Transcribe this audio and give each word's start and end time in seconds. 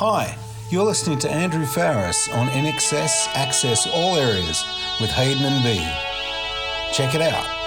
Hi, 0.00 0.38
you're 0.70 0.84
listening 0.84 1.18
to 1.18 1.28
Andrew 1.28 1.64
Farriss 1.64 2.32
on 2.32 2.46
INXS 2.46 3.34
Access 3.34 3.84
All 3.92 4.14
Areas 4.14 4.64
with 5.00 5.10
Hayden 5.10 5.44
and 5.44 5.64
B. 5.64 5.74
Check 6.92 7.16
it 7.16 7.20
out. 7.20 7.57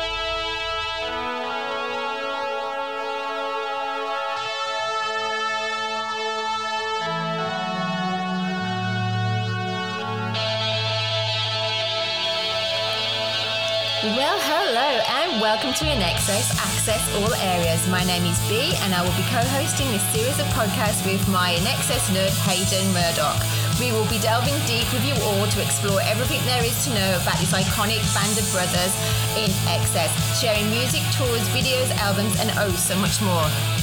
Welcome 15.51 15.73
to 15.83 15.83
INXS 15.83 16.55
Access 16.63 17.03
All 17.19 17.33
Areas. 17.43 17.85
My 17.89 18.05
name 18.05 18.23
is 18.23 18.39
B 18.47 18.71
and 18.87 18.95
I 18.95 19.03
will 19.03 19.11
be 19.19 19.27
co-hosting 19.27 19.91
this 19.91 20.01
series 20.15 20.39
of 20.39 20.47
podcasts 20.55 21.03
with 21.03 21.27
my 21.27 21.51
INXS 21.59 22.07
nerd 22.15 22.31
Hayden 22.47 22.87
Murdoch. 22.95 23.35
We 23.75 23.91
will 23.91 24.07
be 24.07 24.15
delving 24.23 24.55
deep 24.63 24.87
with 24.95 25.03
you 25.03 25.11
all 25.27 25.45
to 25.45 25.59
explore 25.61 25.99
everything 26.07 26.39
there 26.47 26.63
is 26.63 26.85
to 26.87 26.95
know 26.95 27.19
about 27.19 27.35
this 27.43 27.51
iconic 27.51 27.99
band 28.15 28.39
of 28.39 28.47
brothers 28.55 28.95
in 29.35 29.51
excess, 29.67 30.15
sharing 30.39 30.71
music, 30.71 31.03
tours, 31.11 31.43
videos, 31.51 31.91
albums 31.99 32.39
and 32.39 32.47
oh 32.55 32.71
so 32.71 32.95
much 32.95 33.19
more. 33.19 33.80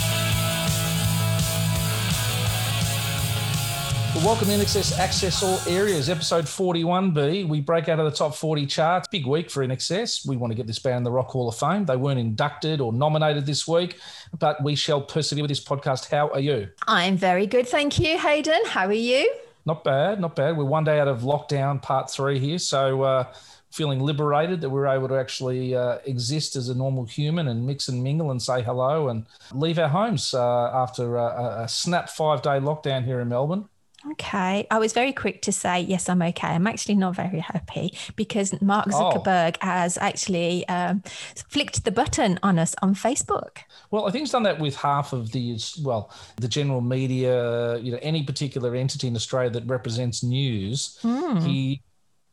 Welcome 4.25 4.49
to 4.49 4.55
INXS 4.55 4.99
Access 4.99 5.43
All 5.43 5.61
Areas, 5.73 6.09
episode 6.09 6.45
41B. 6.45 7.49
We 7.49 7.61
break 7.61 7.89
out 7.89 8.01
of 8.01 8.05
the 8.05 8.11
top 8.11 8.35
40 8.35 8.67
charts. 8.67 9.09
Big 9.09 9.27
week 9.27 9.49
for 9.49 9.65
INXS. 9.65 10.27
We 10.27 10.37
want 10.37 10.51
to 10.51 10.57
get 10.57 10.67
this 10.67 10.79
band 10.81 10.99
in 10.99 11.03
the 11.05 11.11
Rock 11.11 11.29
Hall 11.29 11.49
of 11.49 11.57
Fame. 11.57 11.87
They 11.87 11.97
weren't 11.97 12.19
inducted 12.19 12.81
or 12.81 12.93
nominated 12.93 13.47
this 13.47 13.67
week, 13.67 13.99
but 14.39 14.63
we 14.63 14.75
shall 14.75 15.01
persevere 15.01 15.45
with 15.45 15.51
this 15.51 15.65
podcast. 15.65 16.11
How 16.11 16.29
are 16.31 16.41
you? 16.41 16.69
I'm 16.87 17.17
very 17.17 17.47
good, 17.47 17.69
thank 17.69 17.99
you, 17.99 18.19
Hayden. 18.19 18.61
How 18.67 18.87
are 18.87 18.93
you? 18.93 19.33
Not 19.65 19.85
bad, 19.85 20.21
not 20.21 20.35
bad. 20.35 20.57
We're 20.57 20.65
one 20.65 20.85
day 20.85 20.99
out 20.99 21.09
of 21.09 21.21
lockdown, 21.21 21.81
part 21.81 22.11
three 22.11 22.39
here. 22.39 22.59
So, 22.59 23.03
uh, 23.03 23.33
feeling 23.71 24.01
liberated 24.01 24.61
that 24.63 24.71
we're 24.71 24.89
able 24.89 25.09
to 25.09 25.15
actually 25.19 25.75
uh, 25.77 25.99
exist 26.07 26.57
as 26.57 26.69
a 26.69 26.75
normal 26.75 27.05
human 27.05 27.49
and 27.49 27.67
mix 27.67 27.89
and 27.89 28.03
mingle 28.03 28.31
and 28.31 28.43
say 28.43 28.63
hello 28.63 29.09
and 29.09 29.27
leave 29.53 29.79
our 29.79 29.89
homes 29.89 30.35
uh, 30.35 30.71
after 30.75 31.17
a, 31.17 31.63
a 31.63 31.69
snap 31.69 32.09
five 32.11 32.43
day 32.43 32.59
lockdown 32.59 33.05
here 33.05 33.21
in 33.21 33.29
Melbourne. 33.29 33.69
Okay. 34.13 34.67
I 34.71 34.79
was 34.79 34.93
very 34.93 35.13
quick 35.13 35.43
to 35.43 35.53
say, 35.53 35.81
yes, 35.81 36.09
I'm 36.09 36.23
okay. 36.23 36.49
I'm 36.49 36.67
actually 36.67 36.95
not 36.95 37.15
very 37.17 37.41
happy 37.41 37.95
because 38.17 38.61
Mark 38.63 38.87
Oh. 38.93 39.13
Zuckerberg 39.13 39.57
has 39.63 39.99
actually 39.99 40.67
um, 40.69 41.03
flicked 41.49 41.85
the 41.85 41.91
button 41.91 42.39
on 42.43 42.59
us 42.59 42.75
on 42.83 42.95
Facebook. 42.95 43.59
Well, 43.91 44.07
I 44.07 44.11
think 44.11 44.23
he's 44.23 44.31
done 44.33 44.45
that 44.45 44.59
with 44.59 44.77
half 44.77 45.13
of 45.13 45.33
the 45.33 45.59
well, 45.83 46.13
the 46.37 46.49
general 46.49 46.81
media. 46.81 47.79
You 47.79 47.93
know, 47.93 47.99
any 48.03 48.23
particular 48.23 48.75
entity 48.75 49.09
in 49.09 49.17
Australia 49.17 49.51
that 49.51 49.67
represents 49.67 50.23
news. 50.23 50.99
He 51.03 51.83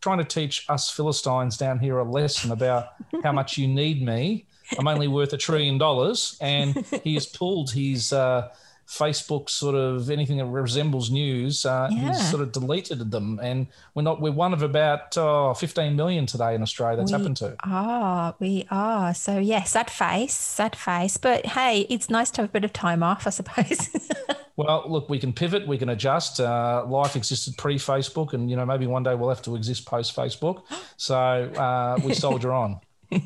trying 0.02 0.18
to 0.20 0.24
teach 0.24 0.66
us 0.70 0.90
philistines 0.92 1.58
down 1.58 1.80
here 1.80 1.98
a 1.98 2.04
lesson 2.04 2.52
about 2.52 2.90
how 3.24 3.32
much 3.32 3.58
you 3.58 3.68
need 3.68 4.04
me. 4.06 4.46
I'm 4.78 4.88
only 4.88 5.08
worth 5.08 5.34
a 5.34 5.38
trillion 5.38 5.78
dollars, 5.80 6.38
and 6.42 6.76
he 7.04 7.16
has 7.16 7.26
pulled 7.26 7.72
his. 7.72 8.14
Uh, 8.14 8.50
Facebook 8.88 9.50
sort 9.50 9.76
of 9.76 10.10
anything 10.10 10.38
that 10.38 10.46
resembles 10.46 11.10
news, 11.10 11.66
uh, 11.66 11.90
Yeah. 11.92 12.10
he's 12.14 12.30
sort 12.30 12.42
of 12.44 12.52
deleted 12.52 13.12
them, 13.12 13.40
and 13.42 13.68
we're 13.94 14.04
not. 14.04 14.22
We're 14.22 14.32
one 14.32 14.54
of 14.54 14.62
about 14.62 15.18
oh, 15.18 15.54
15 15.54 15.96
million 15.96 16.26
today 16.26 16.54
in 16.56 16.62
Australia. 16.62 16.98
That's 16.98 17.12
We 17.12 17.18
happened 17.18 17.38
to. 17.38 17.56
Ah, 17.64 18.36
We 18.40 18.68
are. 18.70 19.14
So, 19.14 19.38
yeah, 19.40 19.64
sad 19.64 19.90
face, 19.90 20.34
sad 20.36 20.76
face. 20.76 21.18
But 21.18 21.46
hey, 21.46 21.82
it's 21.90 22.10
nice 22.10 22.30
to 22.32 22.42
have 22.42 22.50
a 22.50 22.54
bit 22.54 22.64
of 22.64 22.74
time 22.74 23.02
off, 23.04 23.26
I 23.28 23.32
suppose. 23.32 23.90
Well, 24.58 24.86
look, 24.88 25.10
we 25.10 25.20
can 25.20 25.34
pivot, 25.34 25.68
we 25.68 25.78
can 25.78 25.90
adjust. 25.90 26.40
Uh, 26.40 26.86
life 26.88 27.18
existed 27.18 27.58
pre 27.58 27.76
Facebook, 27.76 28.32
and 28.32 28.50
you 28.50 28.56
know 28.56 28.66
maybe 28.66 28.88
one 28.88 29.04
day 29.04 29.14
we'll 29.14 29.28
have 29.28 29.42
to 29.42 29.56
exist 29.58 29.86
post 29.86 30.16
Facebook. 30.16 30.64
So 30.96 31.18
uh, 31.18 31.98
we 32.02 32.14
soldier 32.14 32.54
on. 32.54 32.80
All 33.12 33.20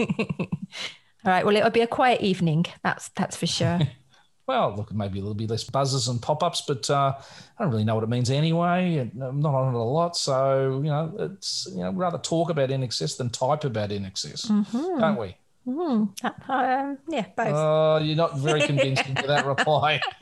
right. 1.25 1.45
Well, 1.45 1.55
it'll 1.55 1.69
be 1.69 1.81
a 1.81 1.87
quiet 1.87 2.21
evening. 2.21 2.65
That's 2.81 3.09
that's 3.09 3.35
for 3.35 3.45
sure. 3.45 3.79
Well, 4.49 4.73
look, 4.75 4.91
maybe 4.91 5.19
a 5.19 5.21
little 5.21 5.35
bit 5.35 5.51
less 5.51 5.63
buzzes 5.63 6.07
and 6.07 6.19
pop 6.19 6.41
ups, 6.41 6.63
but 6.67 6.89
uh, 6.89 7.13
I 7.15 7.63
don't 7.63 7.71
really 7.71 7.83
know 7.83 7.93
what 7.93 8.03
it 8.03 8.09
means 8.09 8.31
anyway. 8.31 8.97
And 8.97 9.21
I'm 9.21 9.39
not 9.39 9.53
on 9.53 9.75
it 9.75 9.77
a 9.77 9.83
lot, 9.83 10.17
so 10.17 10.81
you 10.83 10.89
know, 10.89 11.13
it's 11.19 11.67
you 11.69 11.81
know, 11.81 11.91
rather 11.91 12.17
talk 12.17 12.49
about 12.49 12.69
INXS 12.69 13.17
than 13.17 13.29
type 13.29 13.63
about 13.63 13.91
INXS, 13.91 14.47
don't 14.99 15.17
we? 15.17 15.37
Hmm. 15.65 16.05
Um, 16.51 16.97
yeah, 17.07 17.25
both. 17.37 17.53
Oh, 17.53 17.99
you're 18.01 18.15
not 18.15 18.39
very 18.39 18.61
convincing 18.61 19.13
with 19.13 19.27
that 19.27 19.45
reply. 19.45 20.01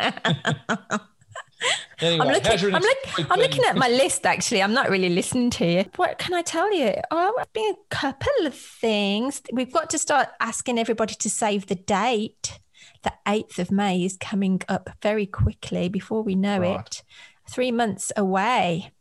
anyway, 2.01 2.25
I'm 2.25 2.33
looking. 2.33 2.75
I'm, 2.75 2.81
look, 2.81 3.31
I'm 3.31 3.39
looking 3.39 3.63
at 3.63 3.77
my 3.77 3.87
list. 3.87 4.25
Actually, 4.25 4.61
I'm 4.61 4.73
not 4.73 4.89
really 4.89 5.07
listening 5.07 5.51
to 5.51 5.65
you. 5.65 5.85
What 5.95 6.17
can 6.17 6.33
I 6.33 6.41
tell 6.41 6.75
you? 6.75 6.95
Oh, 7.11 7.33
I've 7.39 7.53
been 7.53 7.75
a 7.75 7.95
couple 7.95 8.45
of 8.45 8.53
things. 8.53 9.41
We've 9.53 9.71
got 9.71 9.89
to 9.91 9.97
start 9.97 10.27
asking 10.41 10.79
everybody 10.79 11.13
to 11.13 11.29
save 11.29 11.67
the 11.67 11.75
date. 11.75 12.59
The 13.07 13.13
eighth 13.31 13.57
of 13.57 13.71
May 13.71 14.03
is 14.03 14.17
coming 14.17 14.61
up 14.67 14.89
very 15.01 15.25
quickly. 15.25 15.87
Before 15.87 16.21
we 16.23 16.35
know 16.35 16.59
Right. 16.59 16.85
it, 16.85 17.03
three 17.49 17.71
months 17.71 18.11
away. 18.17 18.91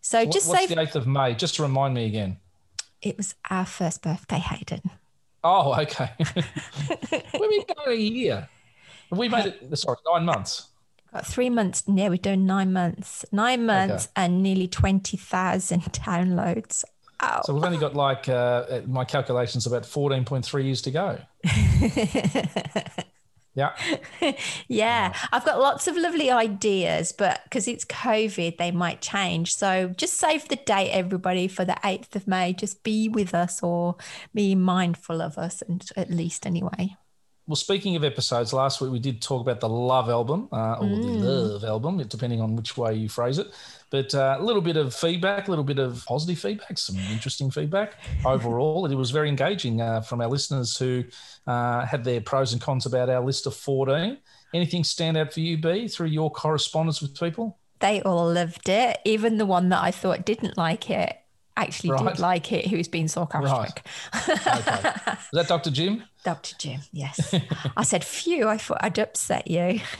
So 0.00 0.24
What- 0.24 0.32
just 0.32 0.48
what's 0.48 0.60
save. 0.62 0.70
the 0.70 0.74
8th 0.82 0.96
of 0.96 1.06
May? 1.06 1.34
Just 1.34 1.54
to 1.56 1.62
remind 1.62 1.94
me 1.94 2.06
again. 2.06 2.38
It 3.00 3.16
was 3.16 3.36
our 3.48 3.64
first 3.64 4.02
birthday, 4.02 4.38
Hayden. 4.40 4.90
Oh, 5.44 5.72
okay. 5.82 6.10
Where 6.34 7.48
we 7.48 7.64
going 7.64 7.90
a 7.90 7.94
year? 7.94 8.48
We 9.10 9.28
made 9.28 9.46
it? 9.46 9.78
Sorry, 9.78 9.98
nine 10.12 10.24
months. 10.24 10.66
Got 11.12 11.24
three 11.24 11.48
months. 11.50 11.84
Yeah, 11.86 12.08
we're 12.08 12.16
doing 12.16 12.46
nine 12.46 12.72
months. 12.72 13.24
Nine 13.30 13.66
months 13.66 14.08
and 14.16 14.42
nearly 14.42 14.66
twenty 14.66 15.16
thousand 15.16 15.82
downloads. 15.92 16.82
Oh. 17.20 17.40
So 17.44 17.54
we've 17.54 17.62
only 17.62 17.78
got 17.78 17.94
like 17.94 18.28
uh, 18.28 18.80
my 18.86 19.04
calculations 19.04 19.64
about 19.68 19.86
fourteen 19.86 20.24
point 20.24 20.44
three 20.44 20.64
years 20.64 20.82
to 20.82 20.90
go. 20.90 21.18
Yeah. 23.56 23.72
Yeah, 24.68 25.14
I've 25.32 25.44
got 25.44 25.60
lots 25.60 25.86
of 25.86 25.96
lovely 25.96 26.30
ideas, 26.30 27.12
but 27.12 27.42
because 27.44 27.68
it's 27.68 27.84
COVID, 27.84 28.56
they 28.56 28.72
might 28.72 29.00
change. 29.00 29.54
So 29.54 29.88
just 29.96 30.14
save 30.14 30.48
the 30.48 30.56
date, 30.56 30.90
everybody, 30.90 31.46
for 31.46 31.64
the 31.64 31.76
8th 31.84 32.16
of 32.16 32.26
May. 32.26 32.52
Just 32.52 32.82
be 32.82 33.08
with 33.08 33.34
us 33.34 33.62
or 33.62 33.96
be 34.34 34.54
mindful 34.56 35.22
of 35.22 35.38
us, 35.38 35.62
and 35.62 35.88
at 35.96 36.10
least 36.10 36.46
anyway. 36.46 36.96
Well, 37.46 37.56
speaking 37.56 37.94
of 37.94 38.04
episodes, 38.04 38.54
last 38.54 38.80
week 38.80 38.90
we 38.90 38.98
did 38.98 39.20
talk 39.20 39.42
about 39.42 39.60
the 39.60 39.68
Love 39.68 40.08
album 40.08 40.48
uh, 40.50 40.76
or 40.80 40.88
the 40.88 40.94
Love 40.96 41.64
album, 41.64 41.98
depending 42.08 42.40
on 42.40 42.56
which 42.56 42.78
way 42.78 42.94
you 42.94 43.10
phrase 43.10 43.38
it. 43.38 43.48
But 43.90 44.14
uh, 44.14 44.38
a 44.40 44.42
little 44.42 44.62
bit 44.62 44.78
of 44.78 44.94
feedback, 44.94 45.46
a 45.46 45.50
little 45.50 45.64
bit 45.64 45.78
of 45.78 46.02
positive 46.06 46.38
feedback, 46.38 46.78
some 46.78 46.96
interesting 46.96 47.50
feedback 47.50 47.98
overall. 48.24 48.86
It 48.86 48.94
was 48.94 49.10
very 49.10 49.28
engaging 49.28 49.82
uh, 49.82 50.00
from 50.00 50.22
our 50.22 50.28
listeners 50.28 50.78
who 50.78 51.04
uh, 51.46 51.84
had 51.84 52.02
their 52.02 52.22
pros 52.22 52.54
and 52.54 52.62
cons 52.62 52.86
about 52.86 53.10
our 53.10 53.22
list 53.22 53.46
of 53.46 53.54
14. 53.54 54.16
Anything 54.54 54.82
stand 54.82 55.18
out 55.18 55.30
for 55.30 55.40
you, 55.40 55.58
B, 55.58 55.86
through 55.86 56.06
your 56.06 56.30
correspondence 56.30 57.02
with 57.02 57.14
people? 57.14 57.58
They 57.80 58.00
all 58.00 58.32
loved 58.32 58.70
it. 58.70 59.00
Even 59.04 59.36
the 59.36 59.44
one 59.44 59.68
that 59.68 59.82
I 59.82 59.90
thought 59.90 60.24
didn't 60.24 60.56
like 60.56 60.88
it 60.88 61.18
actually 61.56 61.90
Right. 61.90 62.04
did 62.06 62.18
like 62.18 62.52
it, 62.52 62.66
who's 62.66 62.88
been 62.88 63.06
sarcastic. 63.08 63.86
Okay. 64.14 64.32
Is 65.12 65.28
that 65.32 65.46
Dr. 65.48 65.70
Jim? 65.70 66.02
Dr. 66.24 66.54
Jim, 66.58 66.80
yes. 66.92 67.34
I 67.76 67.82
said, 67.84 68.02
phew, 68.02 68.48
I 68.48 68.56
thought 68.56 68.78
I'd 68.80 68.98
upset 68.98 69.48
you. 69.48 69.80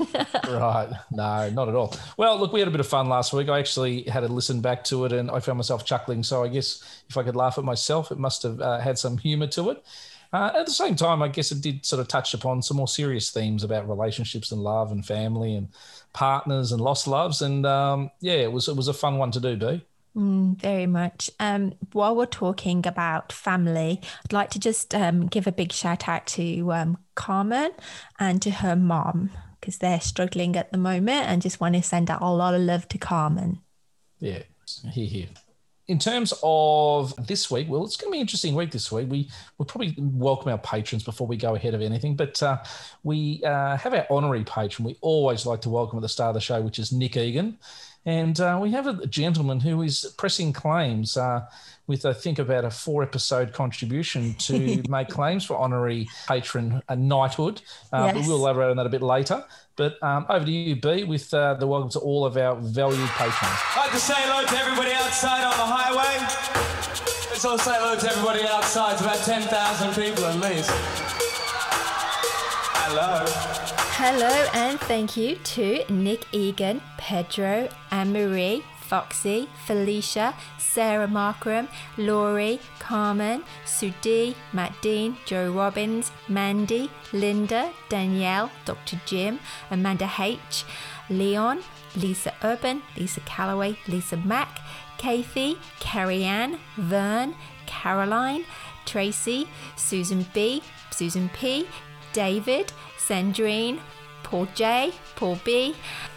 Right. 0.49 0.91
No, 1.11 1.51
not 1.51 1.69
at 1.69 1.75
all. 1.75 1.95
Well, 2.17 2.39
look, 2.39 2.53
we 2.53 2.61
had 2.61 2.69
a 2.69 2.73
bit 2.73 2.81
of 2.81 2.87
fun 2.87 3.09
last 3.09 3.33
week. 3.33 3.49
I 3.49 3.59
actually 3.59 4.03
had 4.05 4.21
to 4.21 4.29
listen 4.29 4.61
back 4.61 4.85
to 4.85 5.05
it 5.05 5.13
and 5.13 5.31
I 5.31 5.41
found 5.41 5.59
myself 5.59 5.85
chuckling. 5.85 6.23
So 6.23 6.45
I 6.45 6.49
guess 6.49 7.03
if 7.09 7.17
I 7.17 7.23
could 7.23 7.37
laugh 7.37 7.57
at 7.59 7.65
myself, 7.65 8.11
it 8.13 8.19
must 8.19 8.43
have 8.43 8.61
uh, 8.61 8.79
had 8.81 8.99
some 8.99 9.17
humor 9.19 9.47
to 9.49 9.71
it. 9.71 9.85
Uh, 10.33 10.51
at 10.57 10.67
the 10.67 10.73
same 10.73 10.97
time, 10.97 11.23
I 11.23 11.29
guess 11.29 11.53
it 11.53 11.61
did 11.61 11.87
sort 11.87 12.01
of 12.01 12.09
touch 12.09 12.35
upon 12.35 12.61
some 12.63 12.77
more 12.77 12.89
serious 12.89 13.31
themes 13.31 13.63
about 13.63 13.89
relationships 13.89 14.51
and 14.53 14.61
love 14.61 14.91
and 14.91 15.05
family 15.07 15.55
and 15.55 15.69
partners 16.13 16.73
and 16.73 16.81
lost 16.81 17.07
loves. 17.07 17.41
And 17.43 17.65
um, 17.65 18.11
yeah, 18.21 18.35
it 18.35 18.51
was 18.53 18.67
it 18.69 18.77
was 18.77 18.89
a 18.89 18.93
fun 18.95 19.17
one 19.19 19.31
to 19.31 19.41
do, 19.41 19.57
B. 19.57 19.85
Mm, 20.17 20.57
very 20.61 20.87
much. 20.87 21.31
Um, 21.41 21.75
while 21.93 22.15
we're 22.15 22.27
talking 22.27 22.87
about 22.87 23.33
family, 23.33 24.01
I'd 24.25 24.33
like 24.33 24.51
to 24.51 24.61
just 24.61 24.95
um, 24.95 25.27
give 25.27 25.47
a 25.47 25.53
big 25.53 25.73
shout 25.73 26.09
out 26.09 26.27
to 26.29 26.73
um, 26.73 26.99
Carmen 27.17 27.73
and 28.19 28.41
to 28.43 28.51
her 28.51 28.77
mom 28.77 29.31
because 29.59 29.79
they're 29.79 30.01
struggling 30.01 30.57
at 30.57 30.71
the 30.71 30.79
moment 30.79 31.27
and 31.27 31.43
just 31.43 31.59
want 31.59 31.75
to 31.75 31.83
send 31.83 32.11
out 32.11 32.23
a 32.23 32.31
lot 32.31 32.55
of 32.55 32.61
love 32.61 32.87
to 32.89 32.99
Carmen. 32.99 33.61
Yeah, 34.21 34.43
here, 34.93 35.07
here. 35.07 35.27
In 35.89 35.99
terms 35.99 36.33
of 36.43 37.15
this 37.27 37.51
week, 37.51 37.69
well, 37.69 37.85
it's 37.85 37.97
going 37.97 38.11
to 38.11 38.13
be 38.13 38.19
an 38.19 38.23
interesting 38.23 38.55
week 38.55 38.71
this 38.71 38.91
week. 38.93 39.11
We 39.11 39.31
will 39.59 39.67
probably 39.67 39.95
welcome 39.99 40.51
our 40.51 40.59
patrons 40.59 41.03
before 41.03 41.27
we 41.27 41.37
go 41.37 41.57
ahead 41.57 41.75
of 41.75 41.83
anything, 41.83 42.15
but 42.15 42.43
uh, 42.43 42.59
we 43.03 43.43
uh, 43.45 43.77
have 43.77 43.93
our 43.93 44.07
honorary 44.09 44.45
patron. 44.45 44.87
We 44.87 44.97
always 45.01 45.45
like 45.45 45.61
to 45.63 45.71
welcome 45.71 45.99
at 45.99 46.03
the 46.03 46.09
start 46.09 46.31
of 46.31 46.35
the 46.35 46.41
show, 46.41 46.63
which 46.63 46.79
is 46.79 46.93
Nick 46.93 47.17
Egan. 47.17 47.59
And 48.07 48.39
uh, 48.39 48.59
we 48.61 48.71
have 48.73 48.87
a 48.87 49.07
gentleman 49.07 49.61
who 49.61 49.83
is 49.83 50.15
pressing 50.19 50.53
claims 50.53 51.17
uh, 51.17 51.47
with, 51.87 52.05
I 52.05 52.13
think, 52.13 52.39
about 52.39 52.65
a 52.65 52.71
four 52.71 53.03
episode 53.03 53.53
contribution 53.53 54.35
to 54.41 54.83
make 54.89 55.09
claims 55.09 55.45
for 55.45 55.57
honorary 55.57 56.09
patron 56.29 56.83
uh, 56.89 56.95
knighthood. 56.95 57.63
Uh, 57.93 58.13
yes. 58.15 58.27
We'll 58.27 58.37
elaborate 58.37 58.71
on 58.71 58.77
that 58.77 58.87
a 58.87 58.91
bit 58.91 59.03
later. 59.03 59.45
But 59.77 60.01
um, 60.03 60.27
over 60.29 60.45
to 60.45 60.51
you, 60.51 60.77
B, 60.77 61.05
with 61.05 61.33
uh, 61.33 61.55
the 61.55 61.67
welcome 61.67 61.91
to 61.91 61.99
all 61.99 62.25
of 62.25 62.37
our 62.37 62.57
valued 62.57 63.09
patrons. 63.11 63.59
I'd 63.75 63.83
like 63.85 63.93
to 63.93 63.99
say 63.99 64.15
hello 64.17 64.47
to 64.47 64.57
everybody 64.57 64.93
outside 64.93 65.45
on 65.45 65.57
the 65.57 65.67
highway. 65.67 66.21
Let's 67.31 67.45
all 67.45 67.59
say 67.59 67.75
hello 67.75 67.99
to 67.99 68.11
everybody 68.11 68.43
outside. 68.47 68.93
It's 68.93 69.01
about 69.01 69.17
10,000 69.17 69.95
people 69.95 70.25
at 70.27 70.37
least. 70.41 71.34
Hello. 72.87 73.25
Hello, 73.97 74.47
and 74.53 74.79
thank 74.79 75.17
you 75.17 75.37
to 75.37 75.85
Nick 75.89 76.27
Egan, 76.33 76.83
Pedro, 76.99 77.71
Anne 77.91 78.13
Marie, 78.13 78.63
Foxy, 78.79 79.49
Felicia, 79.65 80.35
Sarah 80.59 81.09
Markram, 81.09 81.69
Laurie, 81.97 82.61
Carmen, 82.81 83.43
Sudi, 83.65 84.35
Matt 84.53 84.75
Dean, 84.83 85.17
Joe 85.25 85.51
Robbins, 85.51 86.13
Mandy, 86.29 86.91
Linda, 87.15 87.73
Danielle, 87.89 88.51
Dr. 88.67 89.01
Jim, 89.07 89.41
Amanda 89.71 90.11
H, 90.19 90.67
Leon, 91.09 91.63
Lisa 91.97 92.35
Urban, 92.43 92.83
Lisa 92.99 93.21
Calloway, 93.21 93.79
Lisa 93.89 94.19
Mack, 94.19 94.59
Kathy, 94.99 95.57
Carrie 95.81 96.25
Ann, 96.25 96.59
Vern, 96.77 97.35
Caroline, 97.65 98.45
Tracy, 98.85 99.49
Susan 99.75 100.27
B, 100.35 100.63
Susan 100.91 101.31
P, 101.31 101.67
David, 102.15 102.73
Sandrine, 102.97 103.79
Paul 104.23 104.49
J, 104.55 104.93
Paul 105.17 105.39
B, 105.45 105.75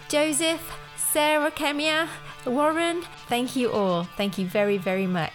Joseph, 0.07 0.71
Sarah 0.95 1.51
Kemia, 1.51 2.07
Warren, 2.45 3.01
thank 3.27 3.55
you 3.57 3.71
all. 3.71 4.03
Thank 4.15 4.37
you 4.37 4.45
very, 4.45 4.77
very 4.77 5.07
much. 5.07 5.33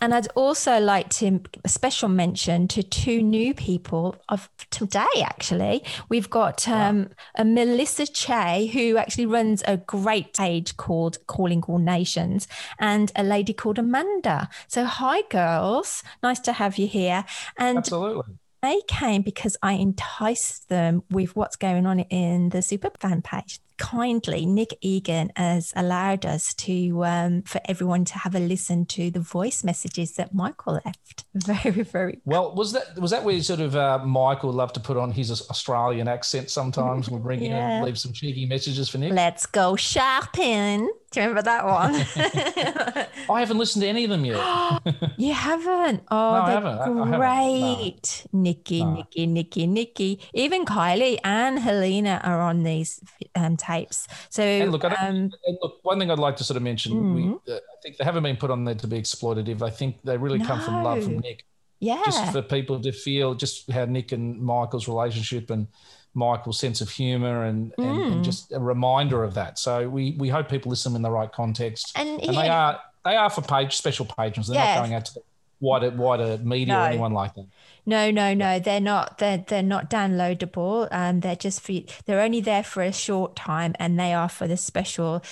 And 0.00 0.14
I'd 0.14 0.28
also 0.36 0.78
like 0.78 1.08
to 1.10 1.40
a 1.64 1.68
special 1.68 2.08
mention 2.08 2.68
to 2.68 2.84
two 2.84 3.20
new 3.20 3.52
people 3.52 4.14
of 4.28 4.48
today. 4.70 5.06
Actually, 5.22 5.82
we've 6.08 6.30
got 6.30 6.68
um, 6.68 6.98
wow. 6.98 7.06
a 7.36 7.44
Melissa 7.44 8.06
Che 8.06 8.66
who 8.66 8.96
actually 8.96 9.26
runs 9.26 9.64
a 9.66 9.76
great 9.76 10.36
page 10.36 10.76
called 10.76 11.18
Calling 11.26 11.64
All 11.64 11.78
Nations, 11.78 12.46
and 12.78 13.10
a 13.16 13.24
lady 13.24 13.52
called 13.52 13.78
Amanda. 13.78 14.48
So, 14.68 14.84
hi, 14.84 15.22
girls. 15.30 16.04
Nice 16.22 16.38
to 16.40 16.52
have 16.52 16.78
you 16.78 16.86
here. 16.86 17.24
And 17.56 17.78
absolutely. 17.78 18.34
They 18.62 18.80
came 18.88 19.22
because 19.22 19.56
I 19.62 19.74
enticed 19.74 20.68
them 20.68 21.04
with 21.10 21.36
what's 21.36 21.56
going 21.56 21.86
on 21.86 22.00
in 22.00 22.48
the 22.50 22.62
super 22.62 22.90
fan 23.00 23.22
page 23.22 23.60
kindly 23.78 24.44
Nick 24.44 24.76
Egan 24.80 25.30
has 25.36 25.72
allowed 25.74 26.26
us 26.26 26.52
to 26.54 27.04
um, 27.04 27.42
for 27.42 27.60
everyone 27.64 28.04
to 28.06 28.18
have 28.18 28.34
a 28.34 28.40
listen 28.40 28.84
to 28.86 29.10
the 29.10 29.20
voice 29.20 29.64
messages 29.64 30.12
that 30.16 30.34
Michael 30.34 30.80
left. 30.84 31.24
Very, 31.34 31.82
very 31.82 32.20
well. 32.24 32.54
Was 32.54 32.72
that 32.72 32.98
was 32.98 33.12
that 33.12 33.24
where 33.24 33.40
sort 33.40 33.60
of 33.60 33.76
uh, 33.76 33.98
Michael 34.04 34.52
loved 34.52 34.74
to 34.74 34.80
put 34.80 34.96
on 34.96 35.12
his 35.12 35.30
Australian 35.30 36.08
accent 36.08 36.50
sometimes? 36.50 37.08
We'll 37.08 37.20
bring 37.20 37.42
yeah. 37.44 37.78
in 37.78 37.84
leave 37.84 37.98
some 37.98 38.12
cheeky 38.12 38.44
messages 38.44 38.88
for 38.88 38.98
Nick. 38.98 39.12
Let's 39.12 39.46
go 39.46 39.76
shopping. 39.76 40.90
Do 41.10 41.20
you 41.20 41.26
remember 41.26 41.42
that 41.42 41.64
one? 41.64 41.94
I 43.30 43.40
haven't 43.40 43.56
listened 43.56 43.82
to 43.82 43.88
any 43.88 44.04
of 44.04 44.10
them 44.10 44.26
yet. 44.26 44.36
you 45.16 45.32
haven't? 45.32 46.02
Oh, 46.10 46.32
no, 46.34 46.46
they're 46.46 46.76
haven't. 46.76 47.12
great. 47.12 48.26
No. 48.30 48.40
Nikki, 48.40 48.84
no. 48.84 48.92
Nikki, 48.92 49.26
Nikki, 49.26 49.66
Nikki. 49.66 50.20
Even 50.34 50.66
Kylie 50.66 51.18
and 51.24 51.58
Helena 51.58 52.20
are 52.24 52.42
on 52.42 52.62
these 52.62 53.00
um, 53.34 53.56
tapes. 53.56 54.06
So, 54.28 54.42
and 54.42 54.70
look, 54.70 54.84
um, 54.84 55.30
look, 55.62 55.78
one 55.82 55.98
thing 55.98 56.10
I'd 56.10 56.18
like 56.18 56.36
to 56.36 56.44
sort 56.44 56.58
of 56.58 56.62
mention, 56.62 56.92
mm-hmm. 56.92 57.14
we, 57.14 57.54
uh, 57.54 57.56
I 57.56 57.80
think 57.82 57.96
they 57.96 58.04
haven't 58.04 58.24
been 58.24 58.36
put 58.36 58.50
on 58.50 58.66
there 58.66 58.74
to 58.74 58.86
be 58.86 59.00
exploitative. 59.00 59.62
I 59.62 59.70
think 59.70 60.02
they 60.04 60.18
really 60.18 60.40
come 60.40 60.60
from 60.60 60.84
love 60.84 61.04
from 61.04 61.20
Nick. 61.20 61.46
Yeah. 61.80 62.02
Just 62.04 62.32
for 62.32 62.42
people 62.42 62.82
to 62.82 62.92
feel 62.92 63.34
just 63.34 63.70
how 63.70 63.86
Nick 63.86 64.12
and 64.12 64.38
Michael's 64.42 64.88
relationship 64.88 65.48
and 65.48 65.68
Michael's 66.14 66.58
sense 66.58 66.80
of 66.80 66.90
humor 66.90 67.44
and, 67.44 67.72
mm. 67.76 67.84
and, 67.84 68.02
and, 68.02 68.14
mm. 68.16 68.24
just 68.24 68.52
a 68.52 68.58
reminder 68.58 69.24
of 69.24 69.34
that. 69.34 69.58
So 69.58 69.88
we 69.88 70.16
we 70.18 70.28
hope 70.28 70.48
people 70.48 70.70
listen 70.70 70.96
in 70.96 71.02
the 71.02 71.10
right 71.10 71.30
context. 71.30 71.92
And, 71.94 72.20
and 72.22 72.36
they 72.36 72.48
are 72.48 72.80
they 73.04 73.16
are 73.16 73.30
for 73.30 73.42
page 73.42 73.76
special 73.76 74.06
patrons. 74.06 74.48
They're 74.48 74.56
yeah. 74.56 74.74
not 74.74 74.80
going 74.80 74.94
out 74.94 75.04
to 75.06 75.14
the 75.14 75.22
wider 75.60 75.90
wider 75.90 76.38
media 76.38 76.74
no. 76.74 76.80
or 76.80 76.86
anyone 76.86 77.12
like 77.12 77.34
that. 77.34 77.46
No, 77.86 78.10
no, 78.10 78.34
no. 78.34 78.58
They're 78.58 78.80
not. 78.80 79.16
They're 79.16 79.44
they're 79.46 79.62
not 79.62 79.88
downloadable. 79.88 80.88
Um, 80.90 81.20
they're 81.20 81.36
just 81.36 81.60
for. 81.60 81.72
They're 82.04 82.20
only 82.20 82.40
there 82.40 82.62
for 82.62 82.82
a 82.82 82.92
short 82.92 83.34
time, 83.34 83.74
and 83.78 83.98
they 83.98 84.12
are 84.12 84.28
for 84.28 84.46
the 84.46 84.58
special, 84.58 85.22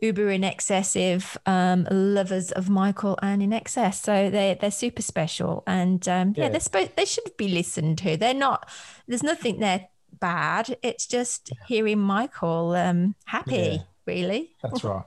uber 0.00 0.30
in 0.30 0.42
excessive 0.42 1.36
um, 1.44 1.86
lovers 1.90 2.52
of 2.52 2.70
Michael 2.70 3.18
and 3.20 3.42
INXS. 3.42 3.94
So 3.94 4.30
they 4.30 4.56
they're 4.58 4.70
super 4.70 5.02
special, 5.02 5.62
and 5.66 6.08
um, 6.08 6.32
yeah, 6.36 6.44
yeah 6.44 6.48
they're 6.50 6.60
supposed 6.60 6.96
they 6.96 7.04
should 7.04 7.36
be 7.36 7.48
listened 7.48 7.98
to. 7.98 8.16
They're 8.16 8.32
not. 8.32 8.68
There's 9.06 9.22
nothing 9.22 9.60
there 9.60 9.88
bad. 10.20 10.76
It's 10.82 11.06
just 11.06 11.52
hearing 11.66 11.98
Michael 11.98 12.74
um, 12.74 13.14
happy, 13.24 13.56
yeah. 13.56 13.78
really. 14.06 14.54
That's 14.62 14.84
right. 14.84 15.04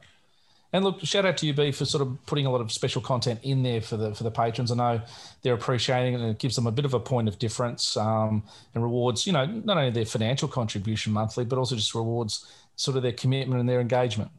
And 0.72 0.86
look, 0.86 1.04
shout 1.04 1.26
out 1.26 1.38
to 1.38 1.48
you, 1.48 1.54
B, 1.54 1.72
for 1.72 1.86
sort 1.86 2.06
of 2.06 2.26
putting 2.28 2.46
a 2.46 2.52
lot 2.52 2.62
of 2.62 2.72
special 2.72 3.02
content 3.02 3.40
in 3.42 3.64
there 3.64 3.82
for 3.82 3.98
the 3.98 4.14
for 4.14 4.24
the 4.24 4.30
patrons. 4.30 4.72
I 4.72 4.76
know 4.76 5.02
they're 5.42 5.56
appreciating 5.56 6.14
it, 6.14 6.22
and 6.22 6.30
it 6.30 6.38
gives 6.38 6.56
them 6.56 6.68
a 6.68 6.72
bit 6.72 6.86
of 6.86 6.94
a 6.94 7.00
point 7.00 7.28
of 7.28 7.40
difference 7.40 7.98
um, 7.98 8.44
and 8.76 8.84
rewards, 8.84 9.26
you 9.26 9.34
know, 9.34 9.46
not 9.46 9.78
only 9.78 9.90
their 9.90 10.06
financial 10.06 10.48
contribution 10.48 11.12
monthly, 11.12 11.44
but 11.44 11.58
also 11.58 11.76
just 11.76 11.96
rewards 11.96 12.46
sort 12.76 12.98
of 12.98 13.04
their 13.04 13.14
commitment 13.14 13.60
and 13.60 13.68
their 13.68 13.82
engagement. 13.82 14.30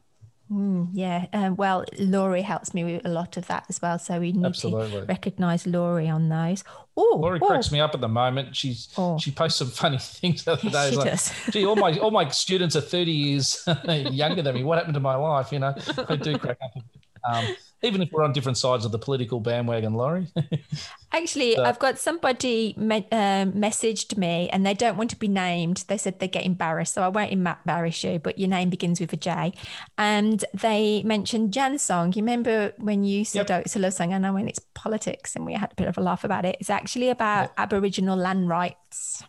Mm, 0.51 0.89
yeah. 0.91 1.27
Um, 1.31 1.55
well, 1.55 1.85
Laurie 1.97 2.41
helps 2.41 2.73
me 2.73 2.83
with 2.83 3.05
a 3.05 3.09
lot 3.09 3.37
of 3.37 3.47
that 3.47 3.65
as 3.69 3.81
well. 3.81 3.97
So 3.97 4.19
we 4.19 4.33
need 4.33 4.45
Absolutely. 4.45 5.01
to 5.01 5.05
recognise 5.05 5.65
Laurie 5.65 6.09
on 6.09 6.27
those. 6.27 6.63
Oh, 6.97 7.19
Laurie 7.21 7.39
oh. 7.41 7.47
cracks 7.47 7.71
me 7.71 7.79
up 7.79 7.95
at 7.95 8.01
the 8.01 8.09
moment. 8.09 8.55
She's 8.55 8.89
oh. 8.97 9.17
she 9.17 9.31
posts 9.31 9.59
some 9.59 9.69
funny 9.69 9.97
things 10.01 10.43
the 10.43 10.53
other 10.53 10.69
day. 10.69 10.89
She 10.89 10.97
like, 10.97 11.11
does. 11.11 11.33
Gee, 11.51 11.65
all 11.65 11.77
my 11.77 11.97
all 11.99 12.11
my 12.11 12.27
students 12.29 12.75
are 12.75 12.81
thirty 12.81 13.13
years 13.13 13.65
younger 13.87 14.41
than 14.41 14.55
me. 14.55 14.63
What 14.63 14.77
happened 14.77 14.95
to 14.95 14.99
my 14.99 15.15
life? 15.15 15.53
You 15.53 15.59
know, 15.59 15.73
I 16.09 16.17
do 16.17 16.37
crack 16.37 16.57
up. 16.61 16.83
Um, 17.23 17.55
even 17.83 18.01
if 18.01 18.11
we're 18.11 18.23
on 18.23 18.31
different 18.31 18.57
sides 18.57 18.85
of 18.85 18.91
the 18.91 18.99
political 18.99 19.39
bandwagon, 19.39 19.93
Laurie. 19.93 20.27
Actually, 21.11 21.55
so. 21.55 21.63
I've 21.63 21.79
got 21.79 21.97
somebody 21.97 22.75
me- 22.77 23.07
um, 23.11 23.53
messaged 23.53 24.17
me 24.17 24.49
and 24.49 24.65
they 24.65 24.73
don't 24.73 24.97
want 24.97 25.09
to 25.09 25.15
be 25.15 25.27
named. 25.27 25.83
They 25.87 25.97
said 25.97 26.19
they 26.19 26.27
get 26.27 26.45
embarrassed. 26.45 26.93
So 26.93 27.01
I 27.01 27.07
won't 27.07 27.31
embarrass 27.31 28.03
you, 28.03 28.19
but 28.19 28.37
your 28.37 28.49
name 28.49 28.69
begins 28.69 28.99
with 28.99 29.11
a 29.13 29.17
J. 29.17 29.53
And 29.97 30.45
they 30.53 31.01
mentioned 31.03 31.53
Jan's 31.53 31.81
song. 31.81 32.13
You 32.13 32.21
remember 32.21 32.73
when 32.77 33.03
you 33.03 33.25
said, 33.25 33.49
yep. 33.49 33.59
oh, 33.59 33.61
it's 33.61 33.75
a 33.75 33.79
love 33.79 33.93
song? 33.93 34.13
And 34.13 34.25
I 34.27 34.31
went, 34.31 34.49
it's 34.49 34.59
politics. 34.73 35.35
And 35.35 35.45
we 35.45 35.53
had 35.53 35.71
a 35.71 35.75
bit 35.75 35.87
of 35.87 35.97
a 35.97 36.01
laugh 36.01 36.23
about 36.23 36.45
it. 36.45 36.57
It's 36.59 36.69
actually 36.69 37.09
about 37.09 37.43
yep. 37.43 37.53
Aboriginal 37.57 38.17
land 38.17 38.47
rights. 38.47 39.23